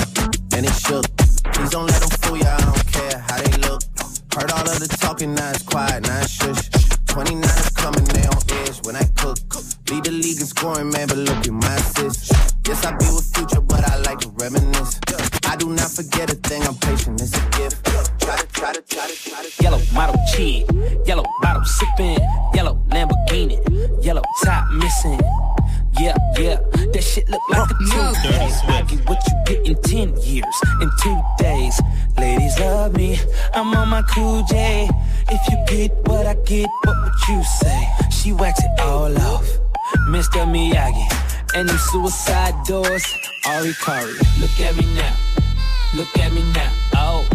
and 0.56 0.64
it 0.64 0.72
shook. 0.72 1.04
Please 1.52 1.70
don't 1.70 1.86
let 1.86 2.00
them 2.00 2.10
fool 2.22 2.36
ya. 2.36 2.54
I 2.54 2.60
don't 2.62 2.92
care 2.92 3.18
how 3.18 3.38
they 3.42 3.58
look. 3.66 3.82
Heard 4.32 4.52
all 4.52 4.62
of 4.62 4.78
the 4.78 4.86
talking, 5.00 5.34
now 5.34 5.50
it's 5.50 5.64
quiet, 5.64 6.04
now 6.04 6.20
it's 6.20 6.30
shush. 6.30 6.70
29 7.08 7.42
is 7.42 7.70
coming, 7.70 8.04
they 8.04 8.24
on 8.26 8.38
edge 8.62 8.78
when 8.86 8.94
I 8.94 9.02
cook. 9.18 9.36
Lead 9.90 10.04
the 10.04 10.12
league 10.12 10.38
in 10.38 10.46
scoring, 10.46 10.90
man, 10.90 11.08
but 11.08 11.18
look 11.18 11.38
at 11.38 11.50
my 11.50 11.74
assist. 11.74 12.30
Yes, 12.68 12.86
I 12.86 12.92
be 12.96 13.04
with 13.10 13.26
future, 13.34 13.60
but 13.60 13.82
I 13.90 13.96
like 14.06 14.20
to 14.20 14.28
reminisce. 14.38 15.00
I 15.44 15.56
do 15.56 15.70
not 15.70 15.90
forget 15.90 16.30
a 16.30 16.36
thing, 16.36 16.62
I'm 16.62 16.76
patient, 16.76 17.20
it's 17.20 17.36
a 17.36 17.42
gift. 17.58 17.84
Try 18.20 18.36
to, 18.36 18.46
try 18.46 18.72
to, 18.72 18.82
try 18.82 19.06
to, 19.08 19.16
try 19.28 19.42
to. 19.42 19.62
Yellow 19.62 19.80
model 19.92 20.16
chick, 20.32 20.70
yellow 21.04 21.24
bottle 21.42 21.64
sipping, 21.64 22.18
yellow 22.54 22.78
Lamborghini, 22.88 23.58
yellow 24.04 24.22
top 24.44 24.70
missing. 24.70 25.20
Yeah, 26.00 26.16
yeah, 26.38 26.56
that 26.92 27.02
shit 27.02 27.28
look 27.28 27.42
like 27.50 27.70
a 27.70 27.74
two 27.74 28.00
I 28.68 28.82
get 28.88 29.08
what 29.08 29.18
you 29.26 29.34
get 29.46 29.66
in 29.66 30.14
10 30.14 30.16
years, 30.22 30.56
in 30.80 30.90
two 31.02 31.20
days. 31.38 31.80
Ladies 32.18 32.58
love 32.58 32.96
me, 32.96 33.20
I'm 33.54 33.74
on 33.74 33.88
my 33.88 34.02
cool 34.02 34.42
J. 34.44 34.88
If 35.28 35.40
you 35.48 35.58
get 35.66 35.92
what 36.08 36.26
I 36.26 36.34
get, 36.44 36.68
what 36.84 36.96
would 37.02 37.28
you 37.28 37.42
say? 37.44 37.88
She 38.10 38.32
wax 38.32 38.60
it 38.64 38.80
all 38.80 39.16
off, 39.22 39.46
Mr. 40.08 40.44
Miyagi. 40.46 41.06
And 41.54 41.68
them 41.68 41.78
suicide 41.78 42.54
doors, 42.66 43.04
Ari 43.46 43.74
Kari. 43.84 44.14
Look 44.40 44.58
at 44.60 44.76
me 44.76 44.86
now, 44.94 45.14
look 45.94 46.18
at 46.18 46.32
me 46.32 46.42
now, 46.52 46.72
oh. 46.94 47.28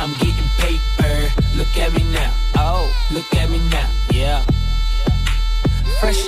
I'm 0.00 0.12
getting 0.14 0.48
paper. 0.58 1.28
Look 1.56 1.76
at 1.76 1.92
me 1.92 2.04
now. 2.12 2.32
Oh, 2.56 2.86
look 3.10 3.34
at 3.34 3.50
me 3.50 3.58
now. 3.68 3.90
Yeah. 4.12 4.44
Fresh 6.00 6.24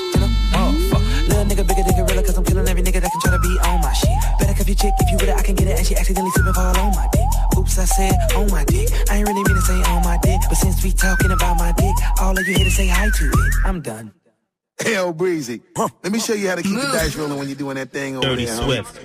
nigga, 1.51 1.66
bigger 1.66 1.82
than 1.82 1.94
gorilla, 1.98 2.22
cause 2.22 2.39
I'm 2.39 2.44
killing 2.44 2.68
every 2.68 2.82
nigga 2.82 3.01
that 3.02 3.10
can 3.10 3.20
try 3.20 3.32
to 3.32 3.43
be 3.43 3.59
on 3.66 3.81
my 3.82 3.93
shit. 3.93 4.14
Better 4.39 4.55
cuff 4.55 4.68
your 4.68 4.77
chick 4.77 4.94
if 5.01 5.10
you 5.10 5.16
with 5.18 5.28
it, 5.28 5.36
I 5.36 5.43
can 5.43 5.55
get 5.56 5.66
it. 5.66 5.78
And 5.78 5.86
she 5.86 5.97
accidentally 5.97 6.31
slip 6.31 6.47
and 6.47 6.55
fall 6.55 6.78
on 6.78 6.94
my 6.94 7.09
dick. 7.12 7.27
Oops, 7.59 7.78
I 7.78 7.85
said 7.85 8.14
on 8.36 8.51
my 8.51 8.64
dick. 8.64 8.89
I 9.10 9.18
ain't 9.18 9.27
really 9.27 9.43
mean 9.43 9.56
to 9.59 9.62
say 9.62 9.82
on 9.90 10.02
my 10.05 10.18
dick. 10.22 10.40
But 10.48 10.56
since 10.56 10.82
we 10.85 10.93
talking 10.93 11.31
about 11.31 11.59
my 11.59 11.72
dick, 11.72 11.94
all 12.20 12.39
of 12.39 12.47
you 12.47 12.55
here 12.55 12.64
to 12.64 12.70
say 12.70 12.86
hi 12.86 13.10
to 13.10 13.24
it. 13.27 13.55
I'm 13.64 13.81
done. 13.81 14.12
Hell, 14.81 15.12
Breezy. 15.12 15.60
Let 15.77 16.12
me 16.12 16.20
show 16.20 16.32
you 16.32 16.48
how 16.48 16.55
to 16.55 16.62
keep 16.62 16.74
the 16.74 16.86
dice 16.86 17.16
rolling 17.16 17.39
when 17.39 17.48
you're 17.48 17.59
doing 17.59 17.77
that 17.77 17.90
thing 17.90 18.16
over 18.16 18.28
Dirty 18.28 18.47
there. 18.47 18.56
Swift. 18.56 19.05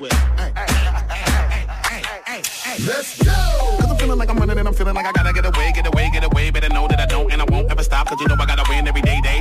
Let's 2.86 3.24
go! 3.24 3.32
Cause 3.32 3.90
I'm 3.90 3.98
feeling 3.98 4.20
like 4.20 4.30
I'm 4.30 4.38
running 4.38 4.60
and 4.60 4.68
I'm 4.68 4.74
feeling 4.74 4.94
like 4.96 5.06
I 5.06 5.12
gotta 5.14 5.34
get 5.34 5.46
away, 5.46 5.72
get 5.74 5.88
away, 5.88 6.10
get 6.12 6.24
away. 6.26 6.52
Better 6.52 6.70
know 6.70 6.88
that 6.88 7.00
I 7.00 7.06
don't 7.06 7.32
and 7.32 7.42
I 7.42 7.46
won't 7.46 7.72
ever 7.72 7.84
stop. 7.84 8.08
Cause 8.08 8.20
you 8.20 8.28
know 8.28 8.36
I 8.38 8.46
gotta 8.46 8.66
win 8.70 8.88
every 8.88 9.02
day, 9.02 9.22
day 9.22 9.35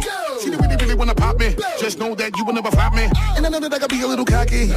really 0.95 0.99
wanna 0.99 1.15
pop 1.15 1.39
me. 1.39 1.55
Just 1.79 1.99
know 1.99 2.15
that 2.15 2.37
you 2.37 2.45
will 2.45 2.55
never 2.55 2.71
flop 2.71 2.95
me. 2.95 3.09
And 3.37 3.45
I 3.47 3.49
know 3.49 3.61
that 3.61 3.73
I 3.73 3.79
gotta 3.79 3.95
be 3.95 4.03
a 4.03 4.07
little 4.07 4.25
cocky. 4.25 4.71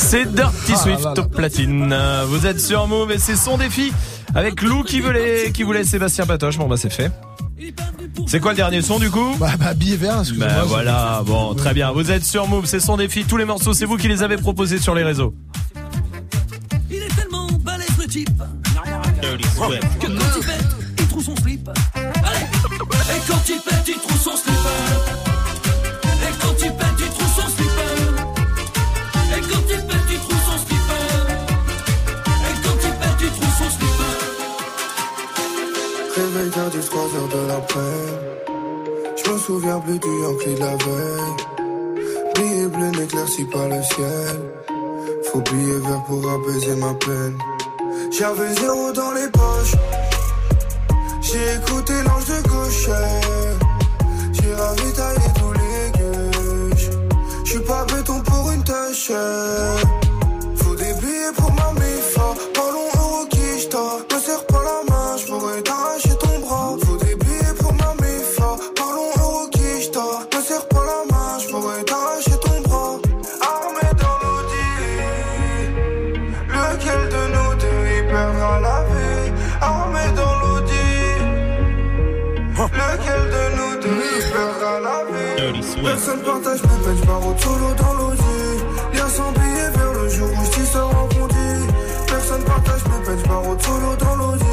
C'est 0.00 0.32
Dirty 0.34 0.72
Ah 0.72 0.76
Swift 0.76 1.04
là 1.04 1.12
là. 1.14 1.22
au 1.22 1.28
platine. 1.28 1.96
Vous 2.28 2.46
êtes 2.46 2.60
sur 2.60 2.86
Move 2.86 3.12
et 3.12 3.18
c'est 3.18 3.36
son 3.36 3.58
défi 3.58 3.92
avec 4.34 4.62
Lou 4.62 4.82
qui 4.82 5.00
voulait, 5.00 5.50
qui 5.52 5.62
voulait 5.62 5.84
Sébastien 5.84 6.26
Patoche. 6.26 6.58
Bon 6.58 6.66
bah 6.66 6.76
c'est 6.76 6.90
fait. 6.90 7.10
C'est 8.26 8.40
quoi 8.40 8.52
le 8.52 8.56
dernier 8.56 8.80
son 8.82 8.98
du 8.98 9.10
coup 9.10 9.36
Bah, 9.38 9.52
bah 9.58 9.74
billet 9.74 9.96
vert, 9.96 10.20
excusez-moi. 10.20 10.48
Bah 10.48 10.62
voilà, 10.66 11.22
bon 11.26 11.54
très 11.54 11.74
bien. 11.74 11.92
Vous 11.92 12.10
êtes 12.10 12.24
sur 12.24 12.48
Move, 12.48 12.64
c'est 12.66 12.80
son 12.80 12.96
défi. 12.96 13.24
Tous 13.24 13.36
les 13.36 13.44
morceaux, 13.44 13.72
c'est 13.74 13.84
vous 13.84 13.96
qui 13.98 14.08
les 14.08 14.22
avez 14.22 14.36
proposés 14.36 14.78
sur 14.78 14.94
les 14.94 15.02
réseaux. 15.04 15.34
Il 16.90 16.96
est 16.96 17.14
tellement 17.14 17.46
balèze 17.62 17.96
le 17.98 18.06
type 18.06 18.30
que 19.20 20.06
quand 20.06 20.40
il 20.40 20.46
pète, 20.46 20.66
il 20.98 21.06
trouve 21.06 21.24
son 21.24 21.36
slip. 21.36 21.68
Allez 21.94 22.06
Et 22.06 23.20
quand 23.28 23.48
il 23.48 23.60
pète, 23.60 23.84
il 23.88 23.94
trouve 23.94 24.18
son 24.20 24.36
slip. 24.36 25.19
3 37.30 37.40
heures 37.40 37.66
de. 37.66 39.22
Je 39.22 39.30
me 39.30 39.38
souviens 39.38 39.78
plus 39.80 39.98
du 39.98 40.08
Yankee 40.22 40.54
de 40.54 40.60
la 40.60 40.76
veille. 40.76 41.36
Billet 42.34 42.66
bleu 42.66 43.02
éclairci 43.04 43.44
par 43.44 43.68
le 43.68 43.82
ciel. 43.82 44.36
Faut 45.24 45.40
billet 45.40 45.78
vert 45.78 46.02
pour 46.06 46.22
apaiser 46.30 46.74
ma 46.76 46.92
peine. 46.94 47.38
J'avais 48.10 48.52
zéro 48.54 48.92
dans 48.92 49.12
les 49.12 49.28
poches. 49.30 49.76
J'ai 51.22 51.54
écouté 51.54 51.92
l'ange 52.06 52.24
de 52.26 52.48
gauche. 52.48 52.88
J'ai 54.32 54.54
ravitaillé 54.54 55.26
tous 55.38 55.52
les 55.52 55.98
gueuches. 55.98 56.90
J'suis 57.44 57.60
pas 57.60 57.84
béton 57.84 58.20
pour 58.20 58.50
une 58.50 58.64
tâche. 58.64 59.12
Faut 60.56 60.74
des 60.74 60.94
billets 61.00 61.34
pour 61.36 61.52
ma 61.52 61.72
mifa. 61.74 62.34
Personne 85.90 86.20
partage 86.20 86.62
mes 86.62 86.84
peines, 86.84 86.96
j'barre 87.02 87.40
solo 87.40 87.74
dans 87.76 87.92
l'audi. 87.94 88.22
Lien 88.94 89.08
sans 89.08 89.32
billet 89.32 89.70
vers 89.74 89.92
le 89.92 90.08
jour 90.08 90.28
où 90.30 90.44
j't'y 90.44 90.64
sors 90.64 90.88
en 90.88 91.08
condi. 91.08 91.66
Personne 92.06 92.44
partage 92.44 92.84
mes 92.84 93.04
peines, 93.04 93.18
j'barre 93.24 93.60
solo 93.60 93.96
dans 93.98 94.14
l'audi. 94.14 94.44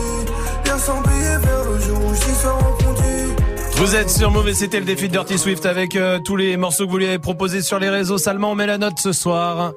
Lien 0.66 0.78
sans 0.80 1.02
billet 1.02 1.38
vers 1.38 1.64
le 1.70 1.80
jour 1.80 2.06
où 2.06 2.16
j't'y 2.16 2.34
sors 2.42 2.58
en 2.58 2.84
condi. 2.84 3.34
Vous 3.76 3.96
êtes 3.96 4.10
sur 4.10 4.48
et 4.48 4.54
c'était 4.56 4.80
le 4.80 4.86
défi 4.86 5.10
de 5.10 5.12
Dirty 5.14 5.38
Swift 5.38 5.68
avec 5.68 5.96
euh, 5.96 6.18
tous 6.18 6.38
les 6.38 6.58
morceaux 6.58 6.88
que 6.88 6.92
vous 6.92 6.98
lui 6.98 7.06
avez 7.06 7.20
proposés 7.20 7.62
sur 7.62 7.78
les 7.78 7.90
réseaux. 7.90 8.18
Salman, 8.18 8.54
on 8.54 8.56
met 8.56 8.66
la 8.66 8.80
note 8.80 8.98
ce 8.98 9.14
soir. 9.14 9.74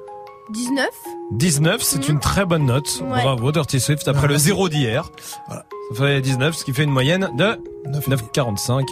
19 0.49 0.89
19, 1.33 1.79
c'est 1.83 2.09
une 2.09 2.19
très 2.19 2.45
bonne 2.45 2.65
note. 2.65 3.03
Ouais. 3.03 3.21
Bravo 3.21 3.51
Dirty 3.51 3.79
Swift 3.79 4.07
après 4.07 4.27
le 4.27 4.37
zéro 4.37 4.67
d'hier. 4.67 5.11
Ça 5.47 5.63
fait 5.93 6.21
19, 6.21 6.55
ce 6.55 6.65
qui 6.65 6.73
fait 6.73 6.85
une 6.85 6.89
moyenne 6.89 7.29
de 7.37 7.61
9,45. 7.91 8.83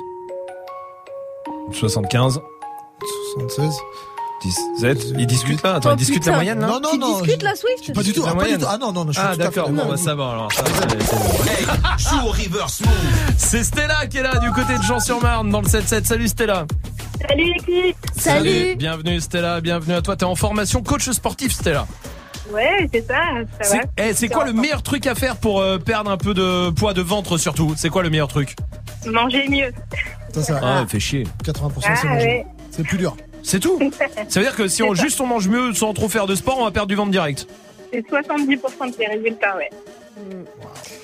75. 1.72 2.42
76. 3.38 3.74
17. 4.42 5.06
Il 5.18 5.28
discute 5.28 5.62
pas 5.62 5.74
Attends, 5.76 5.90
Oh, 5.90 5.94
il 5.96 5.98
discute 5.98 6.26
la 6.26 6.32
moyenne 6.36 6.62
là 6.62 6.68
Non, 6.68 6.80
non, 6.82 6.98
non. 6.98 7.22
discutes 7.22 7.44
la 7.44 7.56
Swift 7.56 7.94
Pas 7.94 8.04
du 8.04 8.14
tout. 8.14 8.22
La 8.24 8.28
Ah, 8.30 8.32
pas 8.36 8.38
du 8.38 8.40
moyenne. 8.46 8.60
tout. 8.62 8.68
Ah 8.70 8.78
non, 8.78 8.94
non, 8.94 9.04
non, 9.04 9.12
je 9.12 9.20
suis 9.20 9.28
Ah 9.30 9.36
d'accord, 9.36 9.70
bon 9.70 9.86
bah 9.86 9.98
ça 9.98 10.16
va 10.16 10.30
alors. 10.32 10.52
ça, 10.54 10.64
c'est- 10.66 11.04
c'est 11.04 12.16
bon. 12.16 12.28
reverse 12.32 12.82
C'est 13.38 13.64
Stella 13.66 14.08
qui 14.08 14.18
est 14.18 14.24
là 14.24 14.38
du 14.38 14.50
côté 14.52 14.78
de 14.78 14.84
Jean-sur-Marne 14.84 15.50
dans 15.50 15.60
le 15.60 15.68
7-7. 15.68 16.06
Salut 16.06 16.30
Stella. 16.30 16.66
Salut 17.28 17.44
l'équipe 17.54 17.98
Salut 18.18 18.76
Bienvenue 18.78 19.20
Stella, 19.20 19.60
bienvenue 19.60 19.96
à 19.96 20.02
toi. 20.02 20.16
T'es 20.16 20.24
en 20.24 20.36
formation 20.36 20.82
coach 20.84 21.10
sportif 21.10 21.52
Stella. 21.52 21.86
Ouais, 22.54 22.90
c'est 22.94 23.06
ça, 23.06 23.16
ça 23.62 23.76
va. 23.76 23.82
C'est 23.98 24.08
eh, 24.10 24.14
c'est 24.14 24.30
quoi 24.30 24.46
le 24.46 24.54
meilleur 24.54 24.82
truc 24.84 25.06
à 25.06 25.16
faire 25.16 25.36
pour 25.36 25.60
euh, 25.60 25.78
perdre 25.80 26.10
un 26.10 26.18
peu 26.18 26.34
de 26.34 26.70
poids 26.70 26.94
de 26.94 27.02
ventre 27.02 27.38
surtout? 27.38 27.74
C'est 27.76 27.90
quoi 27.90 28.04
le 28.04 28.10
meilleur 28.10 28.30
truc? 28.30 28.56
Manger 29.06 29.48
mieux. 29.50 29.72
Ça, 30.34 30.42
ça. 30.44 30.60
Ah, 30.64 30.86
fait 30.88 31.00
chier. 31.02 31.26
80% 31.44 31.72
Ah, 31.86 31.96
c'est 31.98 32.08
manger. 32.08 32.26
ouais. 32.26 32.46
C'est 32.72 32.84
plus 32.84 32.98
dur. 32.98 33.16
C'est 33.44 33.60
tout 33.60 33.80
Ça 34.28 34.40
veut 34.40 34.46
dire 34.46 34.56
que 34.56 34.68
si 34.68 34.84
on 34.84 34.94
juste 34.94 35.20
on 35.22 35.26
mange 35.28 35.48
mieux 35.48 35.74
sans 35.74 35.94
trop 35.94 36.10
faire 36.10 36.28
de 36.28 36.36
sport, 36.36 36.58
on 36.60 36.66
va 36.66 36.72
perdre 36.72 36.88
du 36.90 36.96
ventre 36.96 37.12
direct. 37.12 37.48
C'est 37.92 38.06
70% 38.08 38.92
de 38.92 38.96
tes 38.96 39.08
résultats, 39.08 39.56
ouais. 39.58 39.70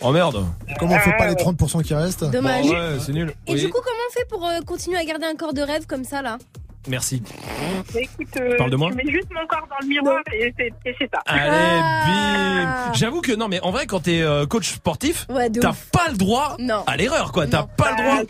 Oh 0.02 0.12
merde. 0.12 0.46
Comment 0.78 0.96
on 0.96 1.00
fait 1.00 1.12
pas 1.12 1.16
Ah, 1.22 1.28
les 1.28 1.34
ouais. 1.36 1.54
30% 1.54 1.82
qui 1.84 1.94
restent? 1.94 2.30
Dommage. 2.30 2.66
Bon, 2.66 2.72
ouais, 2.74 2.98
c'est 3.00 3.14
nul. 3.14 3.34
Et 3.48 3.54
Oui. 3.54 3.60
du 3.62 3.70
coup, 3.70 3.80
comment 3.84 3.96
on 4.10 4.14
fait 4.14 4.26
pour 4.28 4.46
euh, 4.46 4.60
continuer 4.66 4.98
à 4.98 5.06
garder 5.06 5.26
un 5.26 5.36
corps 5.36 5.54
de 5.54 5.62
rêve 5.62 5.86
comme 5.88 6.04
ça 6.04 6.22
là? 6.22 6.38
Merci. 6.88 7.24
Mais 7.96 8.02
écoute, 8.02 8.28
euh, 8.40 8.58
Parle 8.58 8.70
de 8.70 8.76
moi. 8.76 8.92
tu 8.92 8.98
mets 8.98 9.12
juste 9.12 9.30
mon 9.34 9.48
corps 9.48 9.68
dans 9.68 9.78
le 9.82 9.88
miroir 9.88 10.22
et 10.32 10.54
c'est 10.56 10.68
et 10.86 10.96
c'est 11.00 11.10
ça. 11.12 11.20
Allez, 11.26 11.50
Ah. 11.82 12.86
bim 12.88 12.94
J'avoue 12.94 13.22
que 13.22 13.32
non, 13.32 13.48
mais 13.48 13.60
en 13.62 13.72
vrai, 13.72 13.88
quand 13.88 14.02
t'es 14.02 14.22
euh, 14.22 14.46
coach 14.46 14.74
sportif, 14.74 15.26
Ouais, 15.30 15.50
t'as 15.50 15.74
pas 15.92 16.10
le 16.12 16.18
droit 16.18 16.56
Non. 16.60 16.84
à 16.86 16.96
l'erreur, 16.98 17.32
quoi. 17.32 17.48
T'as 17.48 17.64
pas 17.64 17.92
le 17.92 18.04
droit. 18.04 18.22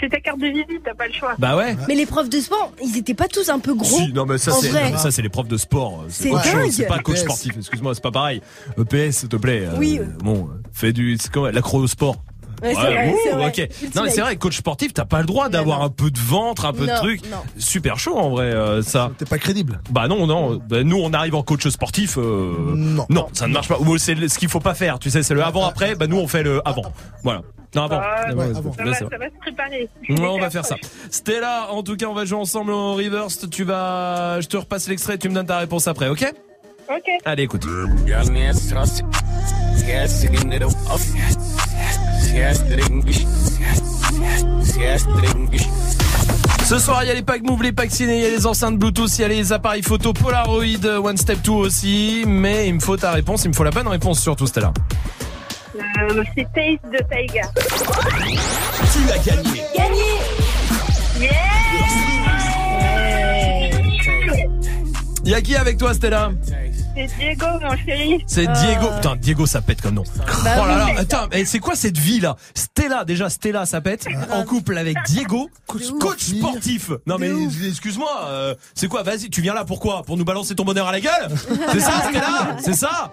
C'est- 0.00 0.08
ta 0.08 0.20
carte 0.20 0.38
de 0.38 0.46
visite, 0.46 0.82
t'as 0.84 0.94
pas 0.94 1.06
le 1.06 1.12
choix. 1.12 1.34
Bah 1.38 1.56
ouais. 1.56 1.76
Mais 1.88 1.94
les 1.94 2.06
profs 2.06 2.28
de 2.28 2.40
sport, 2.40 2.72
ils 2.82 2.96
étaient 2.96 3.14
pas 3.14 3.28
tous 3.28 3.48
un 3.48 3.58
peu 3.58 3.74
gros 3.74 3.84
Si, 3.98 4.12
non 4.12 4.26
mais 4.26 4.38
ça 4.38 4.52
c'est 4.52 4.70
ça 4.96 5.10
c'est 5.10 5.22
les 5.22 5.28
profs 5.28 5.48
de 5.48 5.56
sport. 5.56 6.04
C'est 6.08 6.30
autre 6.30 6.44
chose, 6.44 6.52
dingue. 6.54 6.70
C'est 6.72 6.86
pas 6.86 6.98
coach 6.98 7.16
EPS. 7.18 7.24
sportif. 7.24 7.52
Excuse-moi, 7.58 7.94
c'est 7.94 8.02
pas 8.02 8.10
pareil. 8.10 8.40
EPS, 8.78 9.18
s'il 9.18 9.28
te 9.28 9.36
plaît. 9.36 9.62
euh, 9.66 9.76
Oui. 9.78 10.00
Bon, 10.22 10.48
fais 10.72 10.92
du 10.92 11.16
c'est 11.20 11.30
comme 11.30 11.48
l'acro-sport. 11.48 12.16
Ouais, 12.62 12.74
c'est 12.74 12.80
vrai, 12.80 13.08
ouh, 13.10 13.16
c'est 13.24 13.32
vrai. 13.32 13.46
ok. 13.46 13.94
Non 13.94 14.02
mais 14.02 14.10
c'est 14.10 14.20
vrai, 14.20 14.36
coach 14.36 14.56
sportif, 14.56 14.92
t'as 14.94 15.04
pas 15.04 15.20
le 15.20 15.26
droit 15.26 15.48
d'avoir 15.48 15.82
un 15.82 15.90
peu 15.90 16.10
de 16.10 16.18
ventre, 16.18 16.64
un 16.64 16.72
peu 16.72 16.86
de 16.86 16.90
Non, 16.92 16.96
truc. 16.96 17.20
non. 17.30 17.38
Super 17.58 17.98
chaud 17.98 18.16
en 18.16 18.30
vrai, 18.30 18.46
euh, 18.46 18.82
ça. 18.82 19.10
T'es 19.18 19.24
pas 19.24 19.38
crédible. 19.38 19.80
Bah 19.90 20.08
non, 20.08 20.26
non. 20.26 20.60
Bah, 20.68 20.82
nous, 20.82 20.96
on 20.98 21.12
arrive 21.12 21.34
en 21.34 21.42
coach 21.42 21.66
sportif. 21.68 22.16
euh, 22.18 22.54
Non. 22.74 23.06
Non, 23.08 23.28
ça 23.32 23.46
ne 23.46 23.52
marche 23.52 23.68
pas. 23.68 23.78
Ou 23.78 23.98
C'est 23.98 24.14
le- 24.14 24.28
ce 24.28 24.38
qu'il 24.38 24.48
faut 24.48 24.60
pas 24.60 24.74
faire. 24.74 24.98
Tu 24.98 25.10
sais, 25.10 25.22
c'est 25.22 25.34
le 25.34 25.42
avant-après. 25.44 25.94
Bah 25.94 26.06
nous, 26.06 26.18
on 26.18 26.26
fait 26.28 26.42
le 26.42 26.60
avant. 26.66 26.82
Voilà. 27.22 27.42
Non, 27.74 27.82
avant. 27.84 28.00
Ah, 28.02 28.32
Ouais, 28.34 28.44
avant. 28.56 28.72
Ça 28.72 28.84
là, 28.84 28.90
va, 28.90 28.96
c'est 28.96 29.04
ça 29.10 29.18
va 29.18 29.26
se 29.26 29.38
préparer. 29.40 29.88
Ouais, 30.08 30.26
on 30.28 30.38
va 30.40 30.48
faire 30.50 30.64
ça. 30.64 30.76
Stella, 31.10 31.68
en 31.70 31.82
tout 31.82 31.96
cas, 31.96 32.06
on 32.06 32.14
va 32.14 32.24
jouer 32.24 32.38
ensemble 32.38 32.72
au 32.72 32.94
reverse. 32.94 33.46
Tu 33.50 33.64
vas, 33.64 34.40
je 34.40 34.46
te 34.48 34.56
repasse 34.56 34.88
l'extrait. 34.88 35.18
Tu 35.18 35.28
me 35.28 35.34
donnes 35.34 35.46
ta 35.46 35.58
réponse 35.58 35.86
après, 35.86 36.08
ok? 36.08 36.32
Ok. 36.90 37.04
Allez, 37.24 37.42
écoute. 37.42 37.66
Ce 46.64 46.78
soir, 46.78 47.04
il 47.04 47.08
y 47.08 47.10
a 47.10 47.14
les 47.14 47.22
packs 47.22 47.42
Move, 47.42 47.62
les 47.62 47.72
packs 47.72 47.90
ciné, 47.90 48.16
il 48.18 48.22
y 48.22 48.26
a 48.26 48.30
les 48.30 48.46
enceintes 48.46 48.78
Bluetooth, 48.78 49.18
il 49.18 49.22
y 49.22 49.24
a 49.24 49.28
les 49.28 49.52
appareils 49.52 49.82
photo 49.82 50.12
Polaroid, 50.12 50.84
One 51.02 51.16
Step 51.16 51.40
2 51.42 51.50
aussi. 51.52 52.24
Mais 52.26 52.68
il 52.68 52.74
me 52.74 52.80
faut 52.80 52.96
ta 52.96 53.12
réponse, 53.12 53.44
il 53.44 53.48
me 53.48 53.54
faut 53.54 53.64
la 53.64 53.70
bonne 53.70 53.88
réponse 53.88 54.20
surtout, 54.20 54.46
Stella. 54.46 54.72
Euh, 55.76 56.24
c'est 56.34 56.46
Taste 56.54 56.84
de 56.92 56.98
Taiga. 57.08 57.42
Tu 58.92 59.12
as 59.12 59.18
gagné. 59.18 59.62
Gagné 59.76 60.02
Yeah 61.20 61.28
Il 65.24 65.32
y 65.32 65.34
a 65.34 65.42
qui 65.42 65.56
avec 65.56 65.76
toi, 65.76 65.92
Stella? 65.92 66.30
C'est 66.98 67.16
Diego, 67.16 67.46
mon 67.62 67.76
chéri. 67.76 68.24
C'est 68.26 68.46
Ah. 68.48 68.52
Diego. 68.52 68.88
Putain, 68.96 69.14
Diego, 69.16 69.46
ça 69.46 69.60
pète 69.62 69.80
comme 69.80 69.94
nom. 69.94 70.02
Bah 70.42 70.50
oh 70.60 70.66
là 70.66 70.76
là, 70.78 70.86
oui. 70.86 70.92
attends, 70.98 71.28
mais 71.30 71.44
c'est 71.44 71.60
quoi 71.60 71.76
cette 71.76 71.96
vie 71.96 72.18
là? 72.18 72.34
Stella, 72.54 73.04
déjà, 73.04 73.30
Stella, 73.30 73.66
ça 73.66 73.80
pète. 73.80 74.06
En 74.32 74.44
couple 74.44 74.76
avec 74.76 74.96
Diego, 75.06 75.48
coach, 75.68 75.82
sportif. 75.82 76.38
sportif. 76.38 76.90
Non 77.06 77.16
mais 77.18 77.30
excuse-moi, 77.68 78.10
euh, 78.26 78.54
c'est 78.74 78.88
quoi? 78.88 79.04
Vas-y, 79.04 79.30
tu 79.30 79.40
viens 79.42 79.54
là 79.54 79.64
pourquoi 79.64 80.02
Pour 80.02 80.16
nous 80.16 80.24
balancer 80.24 80.56
ton 80.56 80.64
bonheur 80.64 80.88
à 80.88 80.92
la 80.92 81.00
gueule? 81.00 81.28
C'est 81.72 81.80
ça, 81.80 81.92
Stella? 82.08 82.56
C'est 82.58 82.74
ça? 82.74 83.12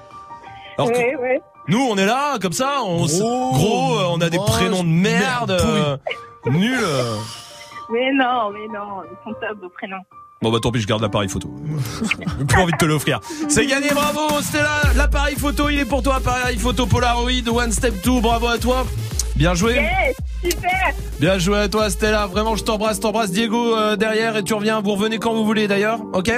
Alors 0.78 0.90
Ouais, 0.90 1.16
ouais. 1.22 1.42
nous, 1.68 1.80
on 1.80 1.96
est 1.96 2.06
là, 2.08 2.38
comme 2.42 2.54
ça, 2.54 2.80
on 2.84 3.06
Gros, 3.06 3.52
gros, 3.54 4.00
euh, 4.00 4.06
on 4.10 4.20
a 4.20 4.30
des 4.30 4.38
moche, 4.38 4.50
prénoms 4.50 4.84
de 4.84 4.90
merde, 4.90 5.52
merde, 5.52 5.52
euh, 5.52 5.98
euh. 6.48 7.18
Mais 7.92 8.12
non, 8.14 8.50
mais 8.52 8.68
non, 8.74 9.04
ils 9.04 9.24
sont 9.24 9.34
top 9.40 9.62
vos 9.62 9.70
prénoms. 9.70 10.02
Bon 10.42 10.52
bah 10.52 10.60
tant 10.62 10.72
pis, 10.72 10.82
je 10.82 10.88
garde 10.88 11.02
l'appareil 11.02 11.30
photo. 11.30 11.50
J'ai 12.40 12.46
plus 12.46 12.62
envie 12.62 12.72
de 12.74 12.78
te 12.78 12.86
l'offrir. 12.86 13.20
C'est 13.48 13.66
gagné, 13.66 13.90
bravo 13.90 14.42
Stella. 14.42 14.82
L'appareil 14.96 15.36
photo, 15.36 15.70
il 15.70 15.80
est 15.80 15.86
pour 15.86 16.04
toi. 16.04 16.16
Appareil 16.16 16.58
photo 16.58 16.86
Polaroid, 16.86 17.48
One 17.50 17.72
Step 17.72 17.96
2, 18.04 18.22
bravo 18.22 18.48
à 18.48 18.58
toi. 18.58 18.86
Bien 19.36 19.54
joué. 19.54 19.76
Yes, 19.76 20.16
super. 20.44 20.94
Bien 21.20 21.40
joué 21.40 21.58
à 21.60 21.70
toi 21.70 21.90
Stella. 21.90 22.28
Vraiment, 22.28 22.56
je 22.56 22.64
t'embrasse, 22.64 23.00
t'embrasse 23.00 23.32
Diego 23.32 23.76
euh, 23.76 23.96
derrière 23.96 24.38
et 24.38 24.44
tu 24.44 24.54
reviens. 24.54 24.82
Vous 24.82 24.92
revenez 24.92 25.18
quand 25.18 25.34
vous 25.34 25.46
voulez 25.46 25.68
d'ailleurs, 25.68 26.00
ok? 26.14 26.32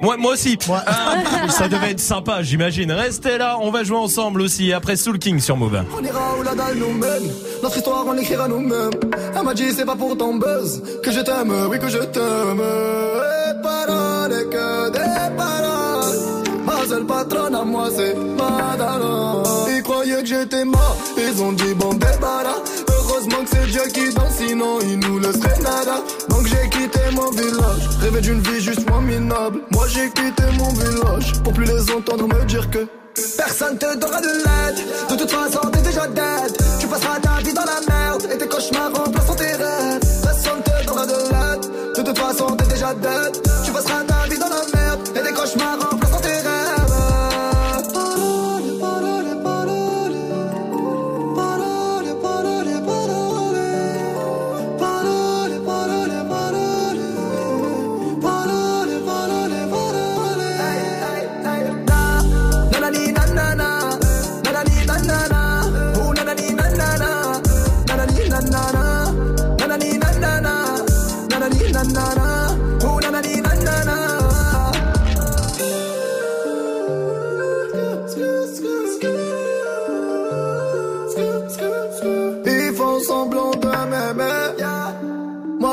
Moi, 0.00 0.16
moi 0.16 0.32
aussi. 0.32 0.58
Ah, 0.70 1.16
ça 1.48 1.68
devait 1.68 1.90
être 1.90 2.00
sympa, 2.00 2.42
j'imagine. 2.42 2.92
Restez 2.92 3.38
là, 3.38 3.58
on 3.60 3.70
va 3.70 3.84
jouer 3.84 3.96
ensemble 3.96 4.40
aussi 4.40 4.72
après 4.72 4.96
Soul 4.96 5.18
King 5.18 5.40
sur 5.40 5.56
Move. 5.56 5.82
On 5.98 6.04
ira 6.04 6.36
où 6.38 6.42
la 6.42 6.54
dalle 6.54 6.76
nous 6.76 6.92
mène. 6.92 7.30
Notre 7.62 7.76
histoire, 7.76 8.04
on 8.06 8.12
l'écrira 8.12 8.48
nous-mêmes. 8.48 8.90
Elle 9.36 9.42
m'a 9.42 9.54
dit, 9.54 9.72
c'est 9.72 9.84
pas 9.84 9.96
pour 9.96 10.16
ton 10.16 10.34
buzz 10.34 10.82
que 11.02 11.10
je 11.10 11.20
t'aime, 11.20 11.52
oui 11.70 11.78
que 11.78 11.88
je 11.88 11.98
t'aime. 11.98 12.60
Et 12.60 13.62
paroles, 13.62 14.32
et 14.32 14.44
que 14.48 14.90
des 14.90 15.36
paroles. 15.36 16.38
Ma 16.64 16.86
seule 16.86 17.06
patronne 17.06 17.54
à 17.54 17.64
moi, 17.64 17.88
c'est 17.94 18.14
Madonna. 18.14 19.42
Ils 19.74 19.82
croyaient 19.82 20.22
que 20.22 20.26
j'étais 20.26 20.64
mort, 20.64 20.96
ils 21.16 21.42
ont 21.42 21.52
dit 21.52 21.74
bon 21.74 21.94
débarras. 21.94 22.62
Heureusement 23.18 23.42
que 23.42 23.50
c'est 23.50 23.66
Dieu 23.66 23.82
qui 23.92 24.14
danse, 24.14 24.36
sinon 24.36 24.78
il 24.80 25.00
nous 25.00 25.18
laisserait 25.18 25.58
nada. 25.60 26.04
Donc 26.28 26.46
j'ai 26.46 26.68
quitté 26.70 27.00
mon 27.12 27.28
village, 27.32 27.88
rêvé 28.00 28.20
d'une 28.20 28.40
vie 28.40 28.60
juste 28.60 28.88
moins 28.88 29.00
minable. 29.00 29.58
Moi 29.72 29.88
j'ai 29.88 30.08
quitté 30.10 30.44
mon 30.56 30.68
village 30.68 31.32
pour 31.42 31.52
plus 31.52 31.64
les 31.64 31.90
entendre 31.90 32.28
me 32.28 32.44
dire 32.44 32.70
que 32.70 32.86
Personne 33.36 33.76
te 33.76 33.98
donnera 33.98 34.20
de 34.20 34.28
l'aide. 34.28 34.84
De 35.10 35.16
toute 35.16 35.30
façon, 35.32 35.68
t'es 35.72 35.80
déjà 35.80 36.06
dead. 36.06 36.56
Tu 36.78 36.86
passeras 36.86 37.18
ta 37.18 37.42
vie 37.42 37.52
dans 37.52 37.64
la 37.64 37.80
merde. 37.88 38.28
Et 38.32 38.38
tes 38.38 38.46
cauchemars 38.46 38.92
remplaceront 38.94 39.34
tes 39.34 39.52
rêves. 39.52 40.00
Personne 40.22 40.62
te 40.62 40.86
donnera 40.86 41.06
de 41.06 41.12
l'aide. 41.12 41.96
De 41.96 42.02
toute 42.02 42.18
façon, 42.18 42.46
t'es 42.54 42.66
déjà 42.66 42.94
dead. 42.94 43.47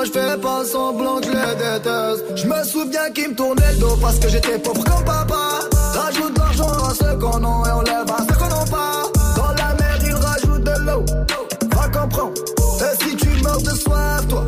Je 0.05 0.11
fais 0.11 0.37
pas 0.37 0.63
semblant 0.65 1.19
que 1.19 1.27
je 1.27 1.31
les 1.31 1.55
déteste. 1.55 2.23
Je 2.35 2.47
me 2.47 2.63
souviens 2.63 3.09
qu'ils 3.13 3.29
me 3.29 3.35
tournaient 3.35 3.73
le 3.73 3.79
dos 3.79 3.97
parce 3.99 4.19
que 4.19 4.29
j'étais 4.29 4.59
pauvre 4.59 4.83
comme 4.83 5.03
papa. 5.03 5.59
Rajoute 5.93 6.37
l'argent 6.37 6.69
à 6.69 6.93
ceux 6.93 7.15
qu'on 7.17 7.37
a 7.43 7.67
et 7.67 7.71
on 7.71 7.81
lève 7.81 8.09
à 8.09 8.17
ceux 8.27 8.35
qu'on 8.35 8.47
n'a 8.47 8.65
pas. 8.65 9.03
Dans 9.35 9.51
la 9.51 9.73
mer 9.79 9.97
ils 10.05 10.13
rajoutent 10.13 10.63
de 10.63 10.85
l'eau. 10.85 11.05
Va 11.75 11.99
comprendre. 11.99 12.33
Et 12.81 13.03
si 13.03 13.15
tu 13.15 13.29
meurs 13.41 13.61
de 13.61 13.69
soif, 13.69 14.27
toi, 14.29 14.43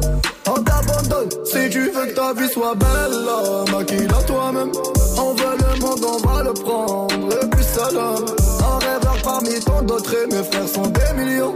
on 0.47 0.63
t'abandonne. 0.63 1.29
Si 1.45 1.69
tu 1.69 1.89
veux 1.91 2.05
que 2.05 2.15
ta 2.15 2.33
vie 2.33 2.49
soit 2.49 2.75
belle, 2.75 3.25
là, 3.25 3.71
maquille-la 3.71 4.23
toi-même. 4.23 4.71
On 5.17 5.33
veut 5.33 5.57
le 5.57 5.79
monde, 5.79 6.05
on 6.05 6.27
va 6.27 6.43
le 6.43 6.53
prendre. 6.53 7.33
Et 7.41 7.47
puis 7.47 7.63
salam. 7.63 8.25
Un 8.59 8.85
rêveur 8.85 9.17
parmi 9.23 9.59
tant 9.61 9.81
d'autres 9.81 10.13
et 10.13 10.27
mes 10.27 10.43
frères 10.43 10.67
sont 10.67 10.87
des 10.87 11.13
millions. 11.23 11.55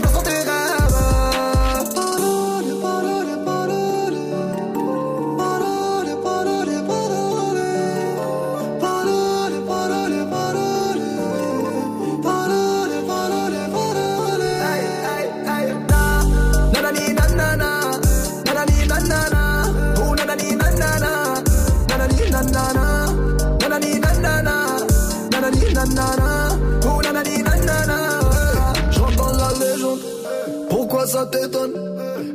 t'étonne 31.25 31.73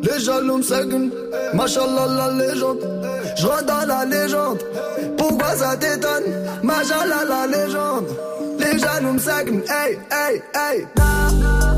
Les 0.03 0.21
jaloux 0.21 0.59
me 0.59 0.63
second. 0.63 1.11
Machallah 1.55 2.07
la 2.19 2.31
légende. 2.33 2.79
Je 3.37 3.65
dans 3.65 3.87
la 3.87 4.05
légende. 4.05 4.59
Pourquoi 5.17 5.57
ça 5.57 5.77
t'étonne? 5.77 6.25
Machallah 6.63 7.25
la 7.29 7.47
légende. 7.47 8.07
Les 8.59 8.79
jaloux 8.79 9.13
me 9.13 9.19
second. 9.19 9.61
Hey, 9.69 9.99
hey, 10.11 10.43
hey. 10.55 10.87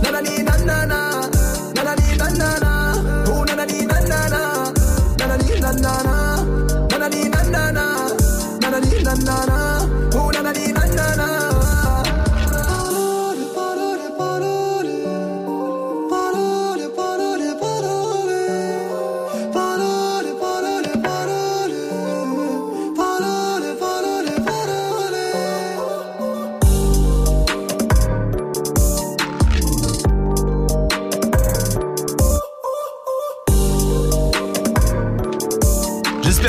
Nanani 0.02 0.42
nanana. 0.42 1.00
Nanani 1.74 2.16
nanana. 2.20 2.94
Oh 3.28 3.44
nanani 3.44 3.86
nanana. 3.86 4.40
Nanani 5.18 5.60
nanana. 5.60 6.14
Nanani 6.90 7.28
nanana. 7.28 7.84
Nanani 8.60 9.02
nanana. 9.04 9.67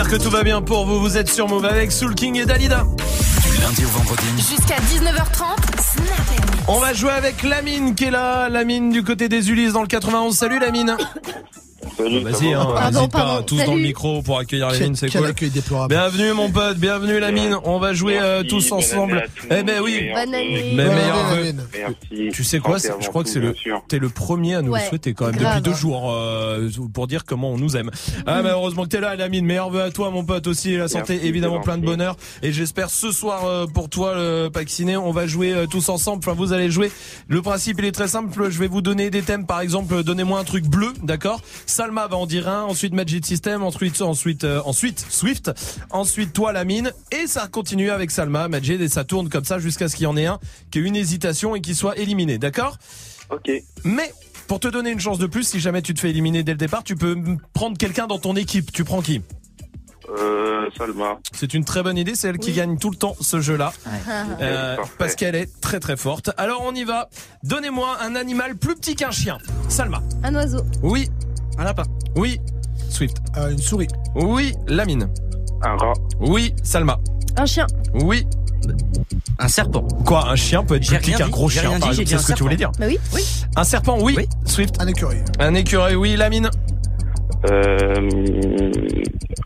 Que 0.10 0.16
tout 0.16 0.32
va 0.32 0.44
bien 0.44 0.62
pour 0.62 0.86
vous. 0.86 1.00
Vous 1.00 1.18
êtes 1.18 1.30
sur 1.30 1.48
Move 1.48 1.66
avec 1.66 1.92
Soul 1.92 2.16
King 2.16 2.36
et 2.38 2.46
Dalida. 2.46 2.84
Du 3.44 3.62
lundi 3.62 3.86
au 3.86 3.90
vendredi. 3.90 4.26
Jusqu'à 4.38 4.78
19h30, 4.78 5.56
Snap 5.82 6.68
On 6.68 6.80
va 6.80 6.94
jouer 6.94 7.12
avec 7.12 7.44
Lamine 7.44 7.94
qui 7.94 8.06
est 8.06 8.12
là. 8.12 8.50
Lamine 8.50 8.90
du 8.90 9.04
côté 9.04 9.30
des 9.30 9.52
Ulysses 9.52 9.74
dans 9.74 9.82
le 9.82 9.88
91. 9.88 10.36
Salut 10.36 10.58
Lamine. 10.58 10.98
Salut, 12.00 12.20
Vas-y, 12.22 12.54
hein, 12.54 12.66
Pardon, 12.66 13.00
n'hésite 13.00 13.12
pas, 13.12 13.44
tous 13.46 13.58
dans 13.66 13.76
le 13.76 13.82
micro 13.82 14.22
pour 14.22 14.40
accueillir 14.40 14.70
Lamine, 14.72 14.96
c'est 14.96 15.10
cool. 15.10 15.26
accueil 15.26 15.50
déplorable. 15.50 15.94
Bienvenue 15.94 16.32
mon 16.32 16.50
pote, 16.50 16.78
bienvenue 16.78 17.20
Lamine. 17.20 17.58
On 17.66 17.78
va 17.78 17.92
jouer 17.94 18.18
euh, 18.22 18.42
tous 18.44 18.72
ensemble. 18.72 19.26
Eh 19.52 19.64
ben 19.64 19.82
oui. 19.84 20.10
Bonne 20.14 20.34
année. 20.34 20.74
Mais 20.78 20.86
Bonne 20.86 20.96
meilleur 20.96 21.26
vœu. 21.26 22.30
Tu 22.32 22.44
sais 22.46 22.60
quoi, 22.60 22.78
je 22.78 23.08
crois 23.10 23.24
que 23.24 23.30
c'est 23.30 23.42
le, 23.42 23.54
t'es 23.90 24.00
le 24.00 24.08
premier 24.08 24.56
à 24.56 24.62
nous 24.62 24.72
Ouais, 24.72 24.80
le 24.82 24.88
souhaiter 24.88 25.14
quand 25.14 25.26
même 25.26 25.36
grave. 25.36 25.58
depuis 25.58 25.72
deux 25.72 25.78
jours 25.78 26.10
euh, 26.14 26.70
pour 26.94 27.08
dire 27.08 27.26
comment 27.26 27.52
on 27.52 27.58
nous 27.58 27.76
aime. 27.76 27.92
Ah 28.26 28.42
malheureusement 28.44 28.84
que 28.84 28.90
t'es 28.90 29.02
là, 29.02 29.18
Lamine. 29.18 29.46
Meilleur 29.46 29.70
vœu 29.70 29.82
à 29.82 29.92
toi, 29.92 30.10
mon 30.10 30.24
pote 30.24 30.48
aussi, 30.48 30.78
la 30.78 30.88
santé, 30.88 31.16
Merci, 31.16 31.28
évidemment 31.28 31.60
plein 31.60 31.78
de 31.78 31.86
bonheur. 31.86 32.16
Et 32.44 32.54
j'espère 32.54 32.90
ce 32.92 33.12
soir 33.12 33.44
euh, 33.46 33.66
pour 33.68 33.90
toi, 33.90 34.16
le 34.16 34.50
vacciné, 34.54 34.96
on 34.96 35.12
va 35.12 35.28
jouer 35.28 35.52
euh, 35.54 35.66
tous 35.66 35.90
ensemble. 35.90 36.20
Enfin, 36.26 36.34
vous 36.34 36.54
allez 36.54 36.72
jouer. 36.72 36.92
Le 37.28 37.42
principe, 37.42 37.80
il 37.80 37.86
est 37.86 37.92
très 37.92 38.08
simple. 38.08 38.50
Je 38.50 38.58
vais 38.60 38.68
vous 38.68 38.82
donner 38.82 39.10
des 39.10 39.22
thèmes. 39.22 39.46
Par 39.46 39.60
exemple, 39.60 40.02
donnez-moi 40.04 40.40
un 40.40 40.46
truc 40.46 40.66
bleu, 40.66 40.94
d'accord? 41.04 41.42
Salma 41.90 42.06
va 42.06 42.18
en 42.18 42.28
dire 42.28 42.48
un. 42.48 42.66
Ensuite, 42.66 42.94
Magic 42.94 43.26
System. 43.26 43.64
Ensuite, 43.64 44.00
ensuite, 44.04 44.44
euh, 44.44 44.62
ensuite, 44.64 45.04
Swift. 45.10 45.52
Ensuite, 45.90 46.34
toi, 46.34 46.54
Lamine. 46.54 46.94
Et 47.12 47.26
ça 47.26 47.48
continue 47.48 47.90
avec 47.90 48.12
Salma, 48.12 48.48
Majid, 48.48 48.80
et 48.80 48.88
ça 48.88 49.04
tourne 49.04 49.28
comme 49.28 49.44
ça 49.44 49.58
jusqu'à 49.58 49.88
ce 49.88 49.96
qu'il 49.96 50.04
y 50.04 50.08
en 50.08 50.16
ait 50.16 50.28
un 50.28 50.40
qui 50.70 50.78
ait 50.78 50.84
une 50.84 50.96
hésitation 50.96 51.56
et 51.56 51.62
qui 51.62 51.74
soit 51.74 51.98
éliminé, 51.98 52.38
d'accord? 52.38 52.78
Ok. 53.32 53.50
mais 53.84 54.14
pour 54.48 54.60
te 54.60 54.68
donner 54.68 54.92
une 54.92 55.00
chance 55.00 55.18
de 55.18 55.26
plus, 55.26 55.48
si 55.48 55.60
jamais 55.60 55.82
tu 55.82 55.96
te 55.96 56.00
fais 56.00 56.12
éliminer 56.12 56.44
dès 56.44 56.52
le 56.52 56.58
départ, 56.60 56.84
tu 56.84 56.96
peux 56.96 57.16
prendre 57.54 57.76
quelqu'un 57.76 58.06
dans 58.06 58.20
ton 58.20 58.36
équipe. 58.36 58.72
Tu 58.72 58.84
prends 58.84 59.02
qui? 59.02 59.24
Euh, 60.10 60.68
Salma. 60.78 61.18
C'est 61.34 61.56
une 61.56 61.66
très 61.66 61.82
bonne 61.82 61.98
idée, 61.98 62.14
c'est 62.14 62.28
elle 62.28 62.38
qui 62.38 62.52
gagne 62.54 62.78
tout 62.78 62.92
le 62.92 62.98
temps 62.98 63.16
ce 63.20 63.42
jeu-là. 63.42 63.74
Euh, 64.42 64.78
parce 65.00 65.16
qu'elle 65.16 65.36
est 65.36 65.50
très 65.60 65.80
très 65.80 65.98
forte. 65.98 66.30
Alors 66.38 66.62
on 66.64 66.74
y 66.76 66.84
va. 66.84 67.10
Donnez-moi 67.44 67.98
un 68.02 68.16
animal 68.16 68.58
plus 68.58 68.76
petit 68.76 68.96
qu'un 68.96 69.12
chien. 69.12 69.40
Salma. 69.70 70.04
Un 70.24 70.36
oiseau. 70.36 70.62
Oui. 70.84 71.10
Un 71.60 71.66
lapin. 71.66 71.84
Oui. 72.16 72.40
Swift. 72.90 73.18
Euh, 73.38 73.52
une 73.52 73.58
souris. 73.58 73.88
Oui. 74.16 74.54
Lamine. 74.68 75.10
Un 75.62 75.76
rat. 75.76 75.94
Oui. 76.22 76.56
Salma. 76.64 76.98
Un 77.38 77.46
chien. 77.46 77.68
Oui. 77.96 78.26
Un 79.40 79.48
serpent. 79.50 79.86
Quoi 80.06 80.30
Un 80.30 80.36
chien 80.38 80.64
peut 80.64 80.76
être 80.78 80.88
plus 80.88 80.98
petit 80.98 81.12
qu'un 81.14 81.28
gros 81.28 81.50
j'ai 81.50 81.60
chien, 81.60 81.70
rien 81.70 81.80
par 81.80 81.90
dit, 81.90 81.96
j'ai 81.98 82.02
exemple. 82.04 82.20
dit 82.22 82.24
C'est 82.24 82.28
ce 82.28 82.32
un 82.32 82.34
que 82.34 82.38
tu 82.38 82.44
voulais 82.44 82.56
dire. 82.56 82.72
Bah 82.80 82.86
oui. 82.88 82.98
Oui. 83.14 83.22
Un 83.58 83.64
serpent, 83.66 83.98
oui. 84.02 84.16
Swift. 84.46 84.82
Un 84.82 84.88
écureuil. 84.88 85.22
Un 85.40 85.54
écureuil, 85.54 85.96
oui. 85.96 86.16
Lamine. 86.16 86.50
Euh, 87.50 88.10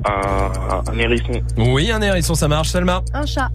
un, 0.06 0.92
un 0.92 0.98
hérisson. 1.00 1.42
Oui, 1.58 1.92
un 1.92 2.02
hérisson, 2.02 2.36
ça 2.36 2.48
marche. 2.48 2.70
Salma. 2.70 3.02
Un 3.14 3.26
chat. 3.26 3.50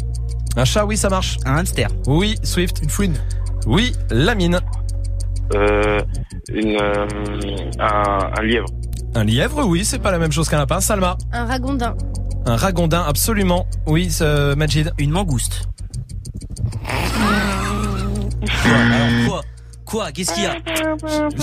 Un 0.57 0.65
chat, 0.65 0.85
oui, 0.85 0.97
ça 0.97 1.09
marche. 1.09 1.39
Un 1.45 1.59
hamster. 1.59 1.89
Oui, 2.09 2.37
Swift. 2.43 2.81
Une 2.83 2.91
fouine. 2.91 3.15
Oui, 3.67 3.93
Lamine. 4.11 4.61
Euh, 5.55 6.01
une, 6.52 6.77
euh, 6.81 7.07
un, 7.81 8.33
un 8.39 8.43
lièvre. 8.43 8.67
Un 9.15 9.25
lièvre, 9.25 9.65
oui, 9.67 9.85
c'est 9.85 9.99
pas 9.99 10.10
la 10.10 10.18
même 10.18 10.33
chose 10.33 10.49
qu'un 10.49 10.59
lapin. 10.59 10.81
Salma. 10.81 11.17
Un 11.33 11.44
ragondin. 11.47 11.97
Un 12.47 12.57
ragondin, 12.57 13.02
absolument. 13.07 13.67
Oui, 13.86 14.10
ce 14.10 14.55
Majid. 14.55 14.93
Une 14.99 15.10
mangouste. 15.10 15.68
Quoi 18.62 18.73
Alors 18.77 19.28
quoi? 19.28 19.41
Quoi? 19.85 20.12
Qu'est-ce 20.12 20.35
qu'il 20.35 20.43
y 20.43 20.47
a? 20.47 20.57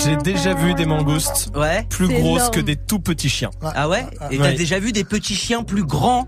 J'ai 0.04 0.16
déjà 0.16 0.54
vu 0.54 0.74
des 0.74 0.86
mangoustes 0.86 1.50
Ouais. 1.56 1.84
plus 1.90 2.06
grosses 2.08 2.36
énorme. 2.42 2.50
que 2.54 2.60
des 2.60 2.76
tout 2.76 3.00
petits 3.00 3.28
chiens. 3.28 3.50
Ah 3.62 3.88
ouais? 3.88 4.04
Et 4.30 4.38
t'as 4.38 4.44
Ouais. 4.44 4.54
déjà 4.54 4.78
vu 4.78 4.92
des 4.92 5.02
petits 5.04 5.34
chiens 5.34 5.64
plus 5.64 5.84
grands? 5.84 6.26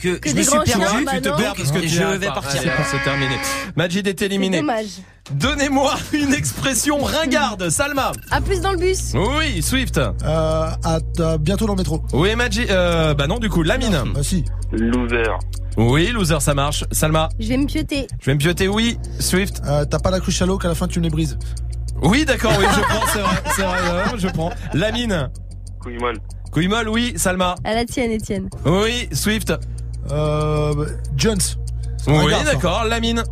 Que, 0.00 0.16
Que 0.16 0.30
je 0.30 0.34
me 0.36 0.42
suis 0.42 0.50
perdu 0.58 1.04
bah 1.04 1.12
tu 1.16 1.20
te 1.22 1.28
perds 1.36 1.54
parce 1.56 1.70
que 1.72 1.78
tu 1.78 1.88
je 1.88 2.02
vais 2.02 2.26
partir. 2.26 2.60
C'est 2.90 3.02
terminé. 3.04 3.34
Majid 3.76 4.06
est 4.06 4.22
éliminé. 4.22 4.60
dommage. 4.60 4.86
Donnez-moi 5.32 5.94
une 6.12 6.34
expression 6.34 6.98
ringarde, 6.98 7.68
Salma. 7.70 8.12
À 8.30 8.40
plus 8.40 8.60
dans 8.60 8.72
le 8.72 8.78
bus. 8.78 9.12
Oui, 9.14 9.62
Swift. 9.62 9.98
Euh, 9.98 10.10
à, 10.24 10.74
à- 10.84 11.38
bientôt 11.38 11.66
dans 11.66 11.74
le 11.74 11.78
métro. 11.78 12.02
Oui, 12.12 12.34
Majid. 12.34 12.66
Euh, 12.70 13.14
bah 13.14 13.26
non, 13.26 13.38
du 13.38 13.48
coup, 13.48 13.62
Lamine. 13.62 14.02
Bah 14.14 14.22
si. 14.22 14.44
Loser. 14.72 15.22
Oui, 15.76 16.08
loser, 16.08 16.40
ça 16.40 16.54
marche. 16.54 16.84
Salma. 16.90 17.28
Je 17.38 17.48
vais 17.48 17.56
me 17.58 17.66
pioter. 17.66 18.06
Je 18.20 18.26
vais 18.26 18.34
me 18.34 18.38
pioter, 18.40 18.66
oui. 18.68 18.98
Swift. 19.20 19.62
Euh, 19.66 19.84
T'as 19.84 19.98
pas 20.00 20.10
la 20.10 20.18
cruche 20.20 20.42
à 20.42 20.46
l'eau 20.46 20.58
qu'à 20.58 20.68
la 20.68 20.74
fin 20.74 20.88
tu 20.88 20.98
me 20.98 21.04
les 21.04 21.10
brises. 21.10 21.38
Oui, 22.02 22.24
d'accord, 22.24 22.52
oui, 22.58 22.64
je 22.74 22.80
prends, 22.80 23.06
c'est 23.12 23.18
vrai, 23.20 23.42
c'est 23.54 23.62
vrai, 23.62 23.78
euh, 23.84 24.18
je 24.18 24.28
prends. 24.28 24.50
Lamine. 24.72 25.28
Couille 25.80 25.98
molle. 25.98 26.18
Couille 26.50 26.66
molle, 26.68 26.88
oui. 26.88 27.12
Salma. 27.16 27.54
À 27.62 27.74
la 27.74 27.84
tienne, 27.84 28.10
Étienne. 28.10 28.48
Oui, 28.64 29.08
Swift. 29.12 29.52
Euh, 30.10 30.86
Jones. 31.16 31.38
Oui, 32.06 32.32
d'accord. 32.44 32.84
Lamine. 32.84 33.22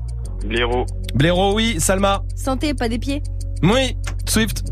Blaireau. 0.45 0.87
Blaireau, 1.15 1.55
oui. 1.55 1.77
Salma. 1.81 2.23
Santé, 2.37 2.75
pas 2.75 2.89
des 2.89 2.99
pieds. 2.99 3.23
Oui. 3.63 3.97
Swift. 4.27 4.63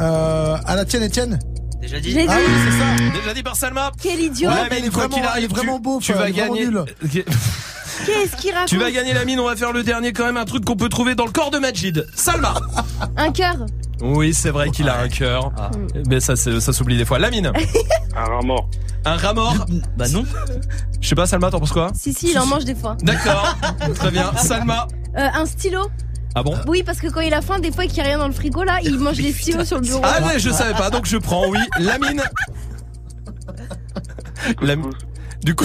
Euh, 0.00 0.56
à 0.64 0.76
la 0.76 0.84
tienne, 0.84 1.02
Étienne. 1.02 1.38
Déjà 1.80 2.00
dit 2.00 2.16
Ah 2.28 2.36
dit. 2.36 2.42
oui, 2.46 2.52
c'est 2.64 2.78
ça. 2.78 3.18
Déjà 3.20 3.34
dit 3.34 3.42
par 3.42 3.56
Salma. 3.56 3.92
Quel 4.00 4.20
idiot. 4.20 4.48
Ouais, 4.48 4.68
mais 4.70 4.78
il 4.78 4.86
est 4.86 4.88
vraiment- 4.88 5.16
il 5.36 5.44
est 5.44 5.48
vraiment 5.48 5.76
tu, 5.76 5.82
beau, 5.82 5.98
tu 6.00 6.12
vas 6.12 6.30
gagner. 6.30 6.68
Qu'est-ce 8.06 8.36
qu'il 8.40 8.52
raconte 8.52 8.68
Tu 8.68 8.78
vas 8.78 8.90
gagner 8.90 9.12
la 9.12 9.24
mine, 9.24 9.40
on 9.40 9.46
va 9.46 9.56
faire 9.56 9.72
le 9.72 9.82
dernier 9.82 10.12
quand 10.12 10.24
même, 10.24 10.36
un 10.36 10.44
truc 10.44 10.64
qu'on 10.64 10.76
peut 10.76 10.88
trouver 10.88 11.14
dans 11.14 11.26
le 11.26 11.32
corps 11.32 11.50
de 11.50 11.58
Majid. 11.58 12.06
Salma 12.14 12.54
Un 13.16 13.30
cœur. 13.32 13.66
Oui, 14.00 14.34
c'est 14.34 14.50
vrai 14.50 14.70
qu'il 14.70 14.88
a 14.88 15.00
un 15.00 15.08
cœur. 15.08 15.52
Ah. 15.56 15.70
Mais 16.08 16.20
ça, 16.20 16.34
c'est- 16.36 16.60
ça 16.60 16.72
s'oublie 16.72 16.96
des 16.96 17.04
fois. 17.04 17.18
Lamine 17.18 17.52
Un 18.16 18.24
rat 18.24 18.42
mort. 18.42 18.68
Un 19.04 19.16
rat 19.16 19.34
mort 19.34 19.66
Bah 19.96 20.08
non. 20.08 20.24
Je 21.00 21.08
sais 21.08 21.14
pas, 21.14 21.26
Salma, 21.26 21.50
t'en 21.50 21.60
penses 21.60 21.72
quoi 21.72 21.90
Si, 21.94 22.12
si, 22.12 22.30
il 22.32 22.38
en 22.38 22.46
mange 22.46 22.64
des 22.64 22.74
fois. 22.74 22.96
D'accord, 23.02 23.56
très 23.94 24.10
bien. 24.10 24.32
Salma 24.36 24.88
Euh, 25.16 25.28
un 25.34 25.46
stylo. 25.46 25.88
Ah 26.34 26.42
bon 26.42 26.56
Oui, 26.66 26.82
parce 26.82 26.98
que 26.98 27.08
quand 27.08 27.20
il 27.20 27.34
a 27.34 27.42
faim, 27.42 27.58
des 27.58 27.70
fois, 27.70 27.84
qu'il 27.84 27.94
n'y 27.94 28.00
a 28.00 28.04
rien 28.04 28.18
dans 28.18 28.26
le 28.26 28.32
frigo, 28.32 28.64
là, 28.64 28.78
il 28.82 28.98
mange 28.98 29.18
les 29.18 29.32
stylos 29.32 29.64
sur 29.66 29.76
le 29.76 29.82
bureau. 29.82 30.00
Ah 30.02 30.22
ouais, 30.26 30.38
je 30.38 30.50
savais 30.50 30.72
pas, 30.74 30.88
donc 30.90 31.04
je 31.06 31.18
prends, 31.18 31.46
oui. 31.48 31.58
Lamine 31.78 32.22
Lam- 34.62 34.90
Du 35.42 35.54
coup, 35.54 35.64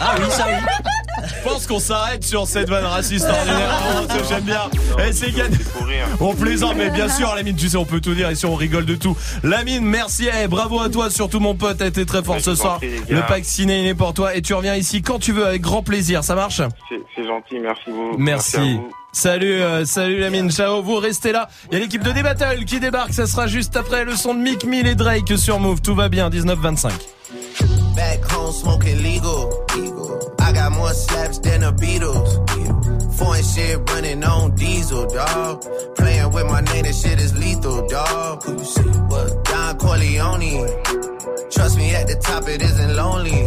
Ah 0.00 0.14
oui, 0.18 0.24
ça 0.30 0.46
oui. 0.48 1.26
je 1.26 1.48
pense 1.48 1.66
qu'on 1.66 1.80
s'arrête 1.80 2.22
sur 2.22 2.46
cette 2.46 2.68
vanne 2.68 2.84
raciste 2.84 3.26
ordinaire. 3.28 3.80
Oh, 4.00 4.06
ça, 4.08 4.16
J'aime 4.28 4.44
bien. 4.44 4.60
Eh, 5.04 5.12
c'est. 5.12 5.32
On 6.20 6.34
plaisante, 6.34 6.74
mais 6.76 6.90
bien 6.90 7.08
sûr, 7.08 7.34
Lamine, 7.34 7.56
tu 7.56 7.68
sais, 7.68 7.76
on 7.76 7.84
peut 7.84 8.00
tout 8.00 8.14
dire 8.14 8.30
ici, 8.30 8.46
on 8.46 8.54
rigole 8.54 8.84
de 8.86 8.94
tout. 8.94 9.16
Lamine, 9.42 9.84
merci, 9.84 10.28
eh, 10.42 10.46
bravo 10.46 10.80
à 10.80 10.88
toi, 10.90 11.10
surtout 11.10 11.40
mon 11.40 11.54
pote, 11.56 11.78
t'as 11.78 11.86
été 11.86 12.06
très 12.06 12.22
fort 12.22 12.36
Ouais, 12.36 12.40
ce 12.40 12.54
soir. 12.54 12.76
prie. 12.76 12.90
Le 13.08 13.20
pack 13.26 13.44
ciné, 13.44 13.80
il 13.82 13.86
est 13.88 13.94
pour 13.94 14.14
toi, 14.14 14.34
et 14.36 14.42
tu 14.42 14.54
reviens 14.54 14.76
ici 14.76 15.02
quand 15.02 15.18
tu 15.18 15.32
veux, 15.32 15.44
avec 15.46 15.60
grand 15.62 15.82
plaisir, 15.82 16.22
ça 16.22 16.34
marche 16.36 16.60
C'est 16.88 17.00
c'est 17.16 17.26
gentil, 17.26 17.58
merci 17.60 17.82
vous. 17.90 18.14
Merci. 18.18 18.56
à 18.56 18.60
vous. 18.60 18.90
Salut, 19.12 19.60
euh, 19.62 19.84
salut 19.86 20.20
Lamine, 20.20 20.50
ciao, 20.50 20.82
vous 20.82 20.96
restez 20.96 21.32
là. 21.32 21.48
Il 21.70 21.74
y 21.74 21.76
a 21.80 21.80
l'équipe 21.80 22.02
de 22.02 22.12
D-Battle 22.12 22.64
qui 22.64 22.78
débarque, 22.80 23.12
ça 23.14 23.26
sera 23.26 23.46
juste 23.46 23.74
après 23.76 24.04
le 24.04 24.14
son 24.14 24.34
de 24.34 24.40
Mick 24.40 24.64
Mill 24.64 24.86
et 24.86 24.94
Drake 24.94 25.36
sur 25.36 25.58
Move, 25.58 25.80
tout 25.80 25.94
va 25.94 26.08
bien, 26.08 26.28
19-25. 26.30 26.90
Back 27.96 28.20
home 28.24 28.52
smoking 28.52 29.02
legal. 29.02 29.64
I 30.38 30.52
got 30.52 30.72
more 30.72 30.92
slaps 30.92 31.38
than 31.38 31.62
the 31.62 31.72
Beatles. 31.72 32.30
Foreign 33.16 33.42
shit 33.42 33.90
running 33.90 34.22
on 34.22 34.54
diesel, 34.54 35.08
dog. 35.08 35.64
Playing 35.96 36.30
with 36.30 36.46
my 36.46 36.60
name, 36.60 36.84
that 36.84 36.94
shit 36.94 37.18
is 37.18 37.36
lethal, 37.38 37.88
dog. 37.88 38.42
Who 38.44 38.52
you 38.52 38.64
see? 38.64 38.82
What? 38.82 39.44
Don 39.44 39.78
Corleone. 39.78 40.68
Trust 41.50 41.78
me, 41.78 41.94
at 41.94 42.06
the 42.06 42.20
top 42.22 42.46
it 42.48 42.60
isn't 42.60 42.94
lonely. 42.94 43.46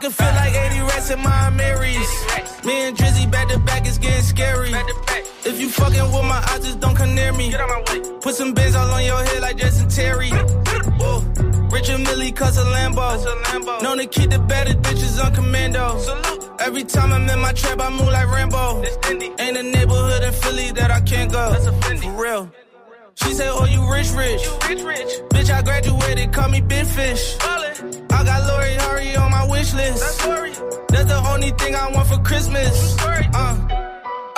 I 0.00 0.02
can 0.04 0.12
feel 0.12 0.28
like 0.28 0.54
80 0.54 0.80
rats 0.80 1.10
in 1.10 1.20
my 1.20 1.50
Marys. 1.50 2.64
Me 2.64 2.88
and 2.88 2.96
Drizzy 2.96 3.30
back 3.30 3.48
to 3.48 3.58
back 3.58 3.86
is 3.86 3.98
getting 3.98 4.22
scary. 4.22 4.72
If 5.44 5.60
you 5.60 5.68
fucking 5.68 6.04
with 6.04 6.24
my 6.24 6.42
eyes, 6.48 6.64
just 6.64 6.80
don't 6.80 6.96
come 6.96 7.14
near 7.14 7.34
me. 7.34 7.52
Put 8.22 8.34
some 8.34 8.54
bins 8.54 8.74
all 8.76 8.90
on 8.90 9.04
your 9.04 9.22
head 9.22 9.42
like 9.42 9.58
Jason 9.58 9.90
Terry. 9.90 10.30
Whoa. 10.30 11.20
Richard 11.70 11.98
Millie 11.98 12.32
cause 12.32 12.56
a 12.56 12.64
Lambo. 12.64 13.82
Known 13.82 13.98
to 13.98 14.06
keep 14.06 14.30
the 14.30 14.38
better 14.38 14.72
bitches 14.72 15.22
on 15.22 15.34
commando. 15.34 16.00
Every 16.60 16.84
time 16.84 17.12
I'm 17.12 17.28
in 17.28 17.38
my 17.38 17.52
trap, 17.52 17.78
I 17.78 17.90
move 17.90 18.08
like 18.08 18.26
Rambo. 18.26 18.82
Ain't 19.38 19.56
a 19.58 19.62
neighborhood 19.62 20.22
in 20.22 20.32
Philly 20.32 20.70
that 20.76 20.90
I 20.90 21.02
can't 21.02 21.30
go. 21.30 21.52
For 21.52 22.22
real. 22.22 22.50
She 23.16 23.34
say, 23.34 23.50
Oh, 23.50 23.66
you 23.66 23.82
rich, 23.92 24.10
rich. 24.12 24.40
Bitch, 25.28 25.50
I 25.50 25.60
graduated, 25.60 26.32
call 26.32 26.48
me 26.48 26.62
Big 26.62 26.86
Fish. 26.86 27.36
I 28.12 28.24
got 28.24 28.46
Lori 28.48 28.74
Hurry 28.74 29.16
on 29.16 29.30
my 29.30 29.46
wish 29.46 29.72
list. 29.74 30.20
That's 30.88 31.08
the 31.08 31.22
only 31.32 31.50
thing 31.50 31.74
I 31.74 31.90
want 31.90 32.08
for 32.08 32.18
Christmas. 32.18 32.96
Uh. 33.34 33.80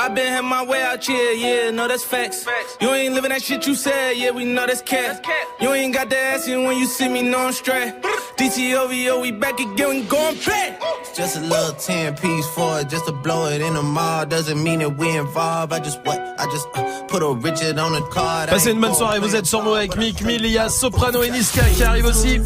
I 0.02 0.08
been 0.08 0.32
had 0.32 0.42
my 0.42 0.64
way 0.64 0.82
out 0.82 1.04
here, 1.04 1.32
yeah, 1.32 1.70
no, 1.70 1.86
that's 1.86 2.02
facts. 2.02 2.44
You 2.80 2.90
ain't 2.92 3.14
living 3.14 3.30
that 3.30 3.40
shit 3.40 3.64
you 3.68 3.76
said, 3.76 4.16
yeah, 4.16 4.32
we 4.32 4.44
know 4.44 4.66
that's 4.66 4.82
cat. 4.82 5.24
You 5.60 5.72
ain't 5.72 5.94
got 5.94 6.10
the 6.10 6.18
ass 6.18 6.48
in 6.48 6.64
when 6.64 6.76
you 6.76 6.86
see 6.86 7.08
me, 7.08 7.22
no, 7.22 7.38
I'm 7.38 7.52
straight. 7.52 7.94
DTOVO, 8.36 9.22
we 9.22 9.30
back 9.30 9.60
again, 9.60 9.88
we 9.90 10.02
going 10.02 10.36
back. 10.44 10.80
It's 11.02 11.16
just 11.16 11.36
a 11.36 11.40
little 11.40 11.74
10 11.74 12.16
piece 12.16 12.46
for 12.48 12.80
it, 12.80 12.88
just 12.88 13.06
to 13.06 13.12
blow 13.12 13.46
it 13.46 13.60
in 13.60 13.74
the 13.74 13.82
mall. 13.82 14.26
Doesn't 14.26 14.60
mean 14.60 14.80
that 14.80 14.96
we 14.96 15.16
involved. 15.16 15.72
I 15.72 15.78
just 15.78 16.04
what? 16.04 16.18
I 16.18 16.46
just 16.46 16.66
uh, 16.74 17.04
put 17.04 17.22
a 17.22 17.32
Richard 17.34 17.78
on 17.78 17.92
the 17.92 18.02
card. 18.08 18.48
I 18.48 18.52
Passez 18.52 18.72
une 18.72 18.80
bonne 18.80 18.94
soirée, 18.94 19.20
vous 19.20 19.36
êtes 19.36 19.46
sur 19.46 19.62
Move 19.62 19.76
avec 19.76 19.96
Mick 19.96 20.22
Mill, 20.22 20.44
il 20.44 20.50
y 20.50 20.58
a 20.58 20.68
Soprano 20.68 21.22
et 21.22 21.30
Niska 21.30 21.62
qui 21.76 21.84
arrivent 21.84 22.06
aussi. 22.06 22.40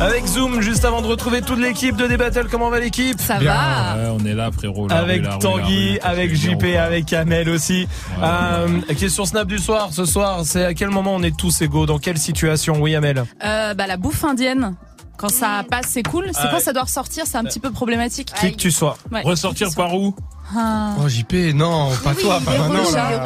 Avec 0.00 0.26
Zoom, 0.26 0.60
juste 0.60 0.84
avant 0.84 1.00
de 1.00 1.06
retrouver 1.06 1.40
toute 1.40 1.58
l'équipe 1.58 1.96
de 1.96 2.06
D-Battle, 2.06 2.48
comment 2.50 2.68
va 2.68 2.78
l'équipe 2.80 3.18
Ça 3.20 3.38
va 3.38 3.96
Ouais, 3.96 4.08
on 4.20 4.24
est 4.26 4.34
là, 4.34 4.50
frérot. 4.52 4.88
Avec 4.90 5.18
rue, 5.18 5.22
la 5.22 5.32
rue, 5.34 5.38
Tanguy, 5.38 5.98
avec 6.02 6.34
JP, 6.34 6.58
bien, 6.62 6.82
avec 6.82 7.06
Kamel 7.06 7.48
aussi. 7.48 7.88
Euh, 8.22 8.80
question 8.98 9.24
Snap 9.24 9.46
du 9.48 9.58
soir, 9.58 9.88
ce 9.92 10.04
soir, 10.04 10.40
c'est 10.44 10.64
à 10.64 10.74
quel 10.74 10.90
moment 10.90 11.14
on 11.14 11.22
est 11.22 11.34
tous 11.36 11.62
égaux? 11.62 11.86
Dans 11.86 11.98
quelle 11.98 12.18
situation? 12.18 12.80
Oui, 12.80 12.94
Amel 12.94 13.24
Euh, 13.44 13.74
bah, 13.74 13.86
la 13.86 13.96
bouffe 13.96 14.24
indienne. 14.24 14.74
Quand 15.16 15.30
ça 15.30 15.64
passe, 15.70 15.86
c'est 15.90 16.02
cool. 16.02 16.26
C'est 16.32 16.40
Ah 16.42 16.48
quand 16.50 16.56
ouais. 16.56 16.62
ça 16.62 16.72
doit 16.72 16.82
ressortir, 16.82 17.24
c'est 17.26 17.38
un 17.38 17.44
petit 17.44 17.60
peu 17.60 17.70
problématique. 17.70 18.32
Qui 18.40 18.50
que 18.52 18.56
tu 18.56 18.70
sois. 18.72 18.98
Ouais. 19.12 19.22
Ressortir 19.22 19.68
par 19.76 19.94
où? 19.94 20.14
Ah. 20.54 20.94
Oh 21.02 21.08
JP, 21.08 21.54
non, 21.54 21.90
pas 22.02 22.14
toi, 22.14 22.40
pas 22.44 22.58
maintenant 22.58 22.90
là. 22.92 23.20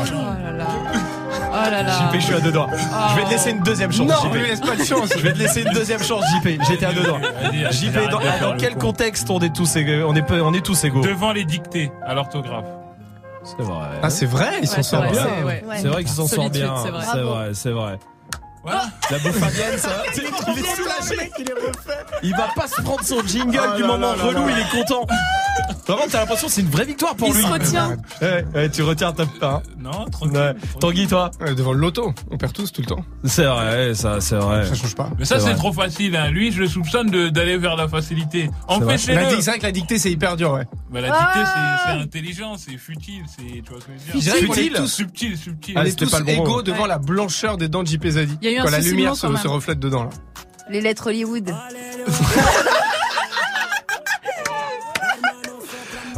Oh 1.50 1.70
là. 1.70 1.82
JP, 2.10 2.14
je 2.14 2.24
suis 2.24 2.34
à 2.34 2.40
deux 2.40 2.52
doigts. 2.52 2.68
Je 3.10 3.16
vais 3.16 3.24
te 3.24 3.30
laisser 3.30 3.50
une 3.50 3.60
deuxième 3.60 3.92
chance. 3.92 4.08
Non, 4.08 4.28
JP. 4.30 4.34
lui 4.34 4.42
laisse 4.48 4.60
pas 4.60 4.76
de 4.76 4.84
chance. 4.84 5.08
Je 5.16 5.22
vais 5.22 5.32
te 5.32 5.38
laisser 5.38 5.62
une 5.62 5.72
deuxième 5.72 6.02
chance, 6.02 6.24
JP. 6.36 6.48
J'étais 6.68 6.86
à 6.86 6.92
deux 6.92 7.02
doigts. 7.02 7.20
JP, 7.70 8.10
dans, 8.10 8.56
quel 8.56 8.74
con. 8.74 8.80
contexte 8.80 9.28
on 9.30 9.40
est 9.40 9.54
tous 9.54 9.76
égaux 9.76 10.06
On 10.08 10.14
est, 10.14 10.22
peu- 10.22 10.40
on 10.42 10.52
est 10.54 10.64
tous 10.64 10.84
égaux. 10.84 11.00
Devant 11.02 11.32
les 11.32 11.44
dictées 11.44 11.90
à 12.06 12.14
l'orthographe. 12.14 12.66
C'est 13.44 13.62
vrai. 13.62 13.86
Ah, 14.02 14.10
c'est 14.10 14.26
vrai, 14.26 14.46
ils 14.60 14.68
s'en 14.68 14.82
sortent 14.82 15.10
bien. 15.10 15.22
c'est- 15.38 15.44
ouais. 15.44 15.62
C'est 15.76 15.88
vrai 15.88 16.04
qu'ils 16.04 16.12
s'en 16.12 16.26
sortent 16.26 16.52
bien. 16.52 16.74
c'est 16.82 16.90
vrai. 17.20 17.50
C'est 17.54 17.70
vrai, 17.70 17.98
c'est 18.70 18.76
vrai. 18.76 18.86
La 19.10 19.18
bouffe 19.18 19.42
indienne, 19.48 19.78
ça. 19.78 20.02
Il 20.16 20.22
est 20.22 20.76
soulagé. 20.76 21.30
Il 22.22 22.32
va 22.36 22.48
pas 22.54 22.66
se 22.68 22.80
prendre 22.82 23.02
son 23.04 23.22
jingle 23.26 23.60
Oh 23.72 23.76
du 23.76 23.82
là 23.82 23.88
moment 23.88 24.14
là 24.14 24.22
relou, 24.24 24.46
là. 24.46 24.52
il 24.56 24.58
est 24.58 24.82
content. 24.82 25.06
Vraiment, 25.86 26.02
t'as 26.10 26.20
l'impression 26.20 26.46
que 26.48 26.52
c'est 26.52 26.60
une 26.60 26.68
vraie 26.70 26.84
victoire 26.84 27.14
pour 27.16 27.28
Il 27.28 27.34
lui. 27.34 27.42
se 27.42 27.46
retient. 27.48 27.96
Ouais, 28.20 28.44
ouais, 28.54 28.70
tu 28.70 28.82
retiens 28.82 29.12
ta 29.12 29.24
hein. 29.42 29.62
Non, 29.78 30.04
tranquille. 30.06 30.36
Ouais. 30.36 30.54
Tanguy, 30.80 31.06
toi 31.06 31.30
Devant 31.56 31.72
le 31.72 31.78
loto, 31.80 32.12
on 32.30 32.36
perd 32.36 32.52
tous 32.52 32.70
tout 32.72 32.82
le 32.82 32.86
temps. 32.86 33.04
C'est 33.24 33.44
vrai, 33.44 33.94
ça, 33.94 34.20
c'est 34.20 34.36
vrai. 34.36 34.66
Ça 34.66 34.74
change 34.74 34.94
pas. 34.94 35.08
Mais 35.18 35.24
ça, 35.24 35.40
C'est 35.40 35.54
trop 35.54 35.72
facile. 35.72 36.14
Hein. 36.16 36.28
Lui, 36.30 36.52
je 36.52 36.60
le 36.60 36.68
soupçonne 36.68 37.10
d'aller 37.30 37.56
vers 37.56 37.74
la 37.76 37.88
facilité. 37.88 38.50
C'est 38.68 38.74
vrai. 38.74 38.78
La 38.80 38.86
Empêchez-le. 38.86 39.40
C'est 39.40 39.50
vrai 39.50 39.58
que 39.58 39.64
la 39.66 39.72
dictée 39.72 39.98
c'est 39.98 40.10
hyper 40.10 40.36
dur, 40.36 40.52
ouais. 40.52 40.66
Bah, 40.90 41.00
la 41.00 41.08
dictée, 41.08 41.22
Ah. 41.44 41.78
c'est 41.86 41.92
c'est 41.92 41.98
intelligent, 42.02 42.56
c'est 42.58 42.76
futile, 42.76 43.22
c'est, 43.26 43.62
tu 43.62 43.70
vois 43.70 43.80
ce 43.80 43.86
que 43.86 43.92
je 44.06 44.12
veux 44.14 44.20
dire 44.20 44.34
Futile 44.34 44.88
Subtil, 44.88 45.36
subtil. 45.38 45.74
Ah, 45.76 45.84
c'était 45.86 46.04
tous 46.04 46.10
pas 46.10 46.18
le 46.20 46.24
bon 46.24 46.32
égaux 46.32 46.46
mot. 46.56 46.62
devant 46.62 46.86
la 46.86 46.98
blancheur 46.98 47.56
des 47.56 47.68
dents 47.68 47.82
de 47.82 47.88
JP 47.88 48.06
Zadi. 48.08 48.38
Il 48.42 48.50
y 48.50 48.54
a 48.54 48.57
eu 48.57 48.57
un 48.58 48.64
Quand 48.64 48.70
la 48.70 48.76
souci 48.78 48.90
de 48.90 48.94
lumière 48.94 49.10
mots, 49.10 49.16
se, 49.16 49.22
quand 49.26 49.32
même. 49.32 49.42
se 49.42 49.48
reflète 49.48 49.78
dedans 49.78 50.04
là. 50.04 50.10
Les 50.70 50.80
lettres 50.80 51.06
Hollywood. 51.08 51.54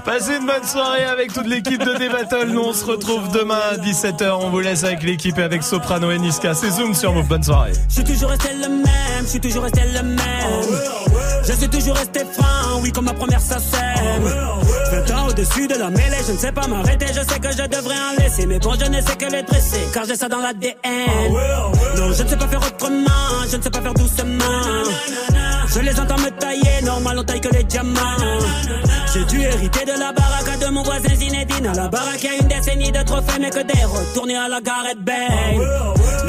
Passez 0.05 0.37
une 0.37 0.47
bonne 0.47 0.65
soirée 0.65 1.05
avec 1.05 1.33
toute 1.33 1.47
l'équipe 1.47 1.83
de 1.85 1.95
D-Battle. 1.97 2.49
Nous, 2.49 2.61
on 2.61 2.73
se 2.73 2.85
retrouve 2.85 3.31
demain 3.33 3.61
à 3.71 3.77
17h. 3.77 4.31
On 4.41 4.49
vous 4.51 4.61
laisse 4.61 4.83
avec 4.83 5.03
l'équipe 5.03 5.39
et 5.39 5.43
avec 5.43 5.63
Soprano 5.63 6.11
et 6.11 6.19
Niska. 6.19 6.55
C'est 6.55 6.71
Zoom 6.71 6.95
sur 6.95 7.13
Move. 7.13 7.29
Bonne 7.29 7.43
soirée. 7.43 7.73
Je 7.89 7.95
suis 7.95 8.05
toujours 8.05 8.31
resté 8.31 8.49
le 8.55 8.69
même, 8.69 8.87
je 9.23 9.27
suis 9.27 9.41
toujours 9.41 9.63
resté 9.65 9.83
le 9.95 10.03
même. 10.03 10.81
Je 11.47 11.53
suis 11.53 11.69
toujours 11.69 11.95
resté 11.97 12.21
franc, 12.33 12.81
oui, 12.83 12.91
comme 12.93 13.05
ma 13.05 13.13
première 13.13 13.41
sacème. 13.41 14.25
20 14.91 15.11
ans 15.13 15.29
au-dessus 15.29 15.69
de 15.69 15.75
la 15.75 15.89
mêlée, 15.91 16.17
je 16.27 16.33
ne 16.33 16.39
sais 16.39 16.53
pas 16.53 16.67
m'arrêter, 16.67 17.07
je 17.09 17.21
sais 17.21 17.39
que 17.39 17.53
je 17.53 17.67
devrais 17.69 17.95
en 17.95 18.21
laisser. 18.21 18.47
Mais 18.47 18.59
bon, 18.59 18.75
je 18.79 18.87
ne 18.91 19.01
sais 19.01 19.17
que 19.17 19.27
les 19.31 19.43
dresser, 19.43 19.81
car 19.95 20.05
j'ai 20.05 20.17
ça 20.17 20.29
dans 20.29 20.41
l'ADN. 20.41 20.75
Non, 21.97 22.13
je 22.13 22.23
ne 22.23 22.29
sais 22.29 22.37
pas 22.37 22.49
faire 22.49 22.61
autrement, 22.61 23.47
je 23.51 23.57
ne 23.57 23.63
sais 23.63 23.71
pas 23.71 23.81
faire 23.81 23.95
doucement. 23.95 24.85
Je 25.69 25.81
les 25.81 26.01
entends 26.01 26.19
me 26.19 26.31
tailler, 26.31 26.83
normal, 26.85 27.19
on 27.21 27.23
taille 27.25 27.41
que 27.41 27.55
les 27.55 27.63
diamants. 27.65 28.01
J'ai 29.15 29.25
dû 29.25 29.41
hériter 29.41 29.85
de 29.85 29.99
la 29.99 30.13
baraque 30.13 30.59
de 30.61 30.67
mon 30.71 30.83
voisin 30.83 31.15
Zinedine. 31.15 31.67
À 31.67 31.75
la 31.75 31.89
baraque, 31.89 32.23
y 32.23 32.29
a 32.29 32.35
une 32.41 32.49
décennie 32.49 32.91
de 32.91 33.03
trophées, 33.03 33.39
mais 33.41 33.51
que 33.51 33.63
des 33.63 33.85
retournés 33.85 34.37
à 34.37 34.49
la 34.49 34.61
Gareth 34.61 34.99
Bale. 34.99 35.61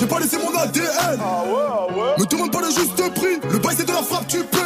J'ai 0.00 0.06
pas 0.06 0.18
laissé 0.18 0.38
mon 0.38 0.58
ADN. 0.58 1.20
Me 2.18 2.24
demande 2.24 2.50
pas 2.50 2.60
le 2.60 2.68
juste 2.68 3.14
prix, 3.14 3.38
le 3.50 3.58
bail 3.58 3.74
c'est 3.76 3.86
de 3.86 3.92
la 3.92 4.02
frappe, 4.02 4.26
tu 4.26 4.38
paies. 4.38 4.58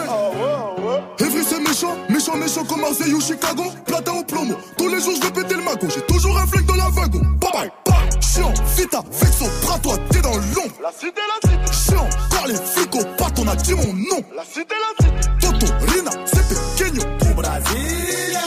Evry 1.19 1.45
c'est 1.45 1.61
méchant, 1.61 1.97
méchant, 2.09 2.37
méchant 2.37 2.65
comme 2.65 2.81
Marseille 2.81 3.13
ou 3.13 3.21
Chicago. 3.21 3.65
Platin 3.85 4.13
au 4.13 4.23
plomo, 4.23 4.55
tous 4.79 4.89
les 4.89 5.01
jours 5.01 5.15
je 5.17 5.27
vais 5.27 5.33
péter 5.33 5.57
le 5.57 5.63
mago. 5.63 5.89
J'ai 5.93 6.03
toujours 6.03 6.39
un 6.39 6.47
flingue 6.47 6.67
dans 6.67 6.77
la 6.77 6.89
wagon. 6.91 7.21
Bye 7.41 7.51
bye, 7.53 7.73
bye. 7.85 8.21
Chiant, 8.21 8.55
vita, 8.77 9.03
vexo, 9.11 9.47
bras 9.63 9.79
toi, 9.81 9.97
t'es 10.11 10.21
dans 10.21 10.37
l'ombre. 10.37 10.75
La 10.83 10.93
cité, 10.93 11.21
la 11.29 11.51
cité. 11.51 11.73
Chiant, 11.91 12.09
car 12.31 12.47
les 12.47 12.55
flics 12.55 12.95
au 12.95 13.05
pattes, 13.17 13.39
on 13.39 13.49
a 13.49 13.57
dit 13.57 13.75
mon 13.75 13.93
nom. 13.93 14.23
La 14.37 14.45
cité, 14.45 14.75
la 14.75 15.05
cité. 15.05 15.31
Toto, 15.41 15.67
Rina, 15.93 16.11
c'est 16.27 16.47
pequeño. 16.49 17.03
Au 17.31 17.35
Brasilia. 17.35 18.41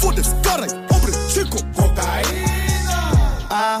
Faut 0.00 0.12
des 0.12 0.22
caray, 0.42 0.68
hombre, 0.90 1.08
chico. 1.32 1.58
Cocaïna. 1.76 2.66
Ah, 3.50 3.80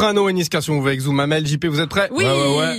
Soprano 0.00 0.30
et 0.30 0.32
Niska 0.32 0.62
sur 0.62 0.72
Move 0.72 0.86
avec 0.86 1.00
Zoom. 1.00 1.20
Amel, 1.20 1.46
JP, 1.46 1.66
vous 1.66 1.78
êtes 1.80 1.90
prêts 1.90 2.08
Oui. 2.10 2.24
Ouais, 2.24 2.30
ouais, 2.30 2.56
ouais. 2.58 2.78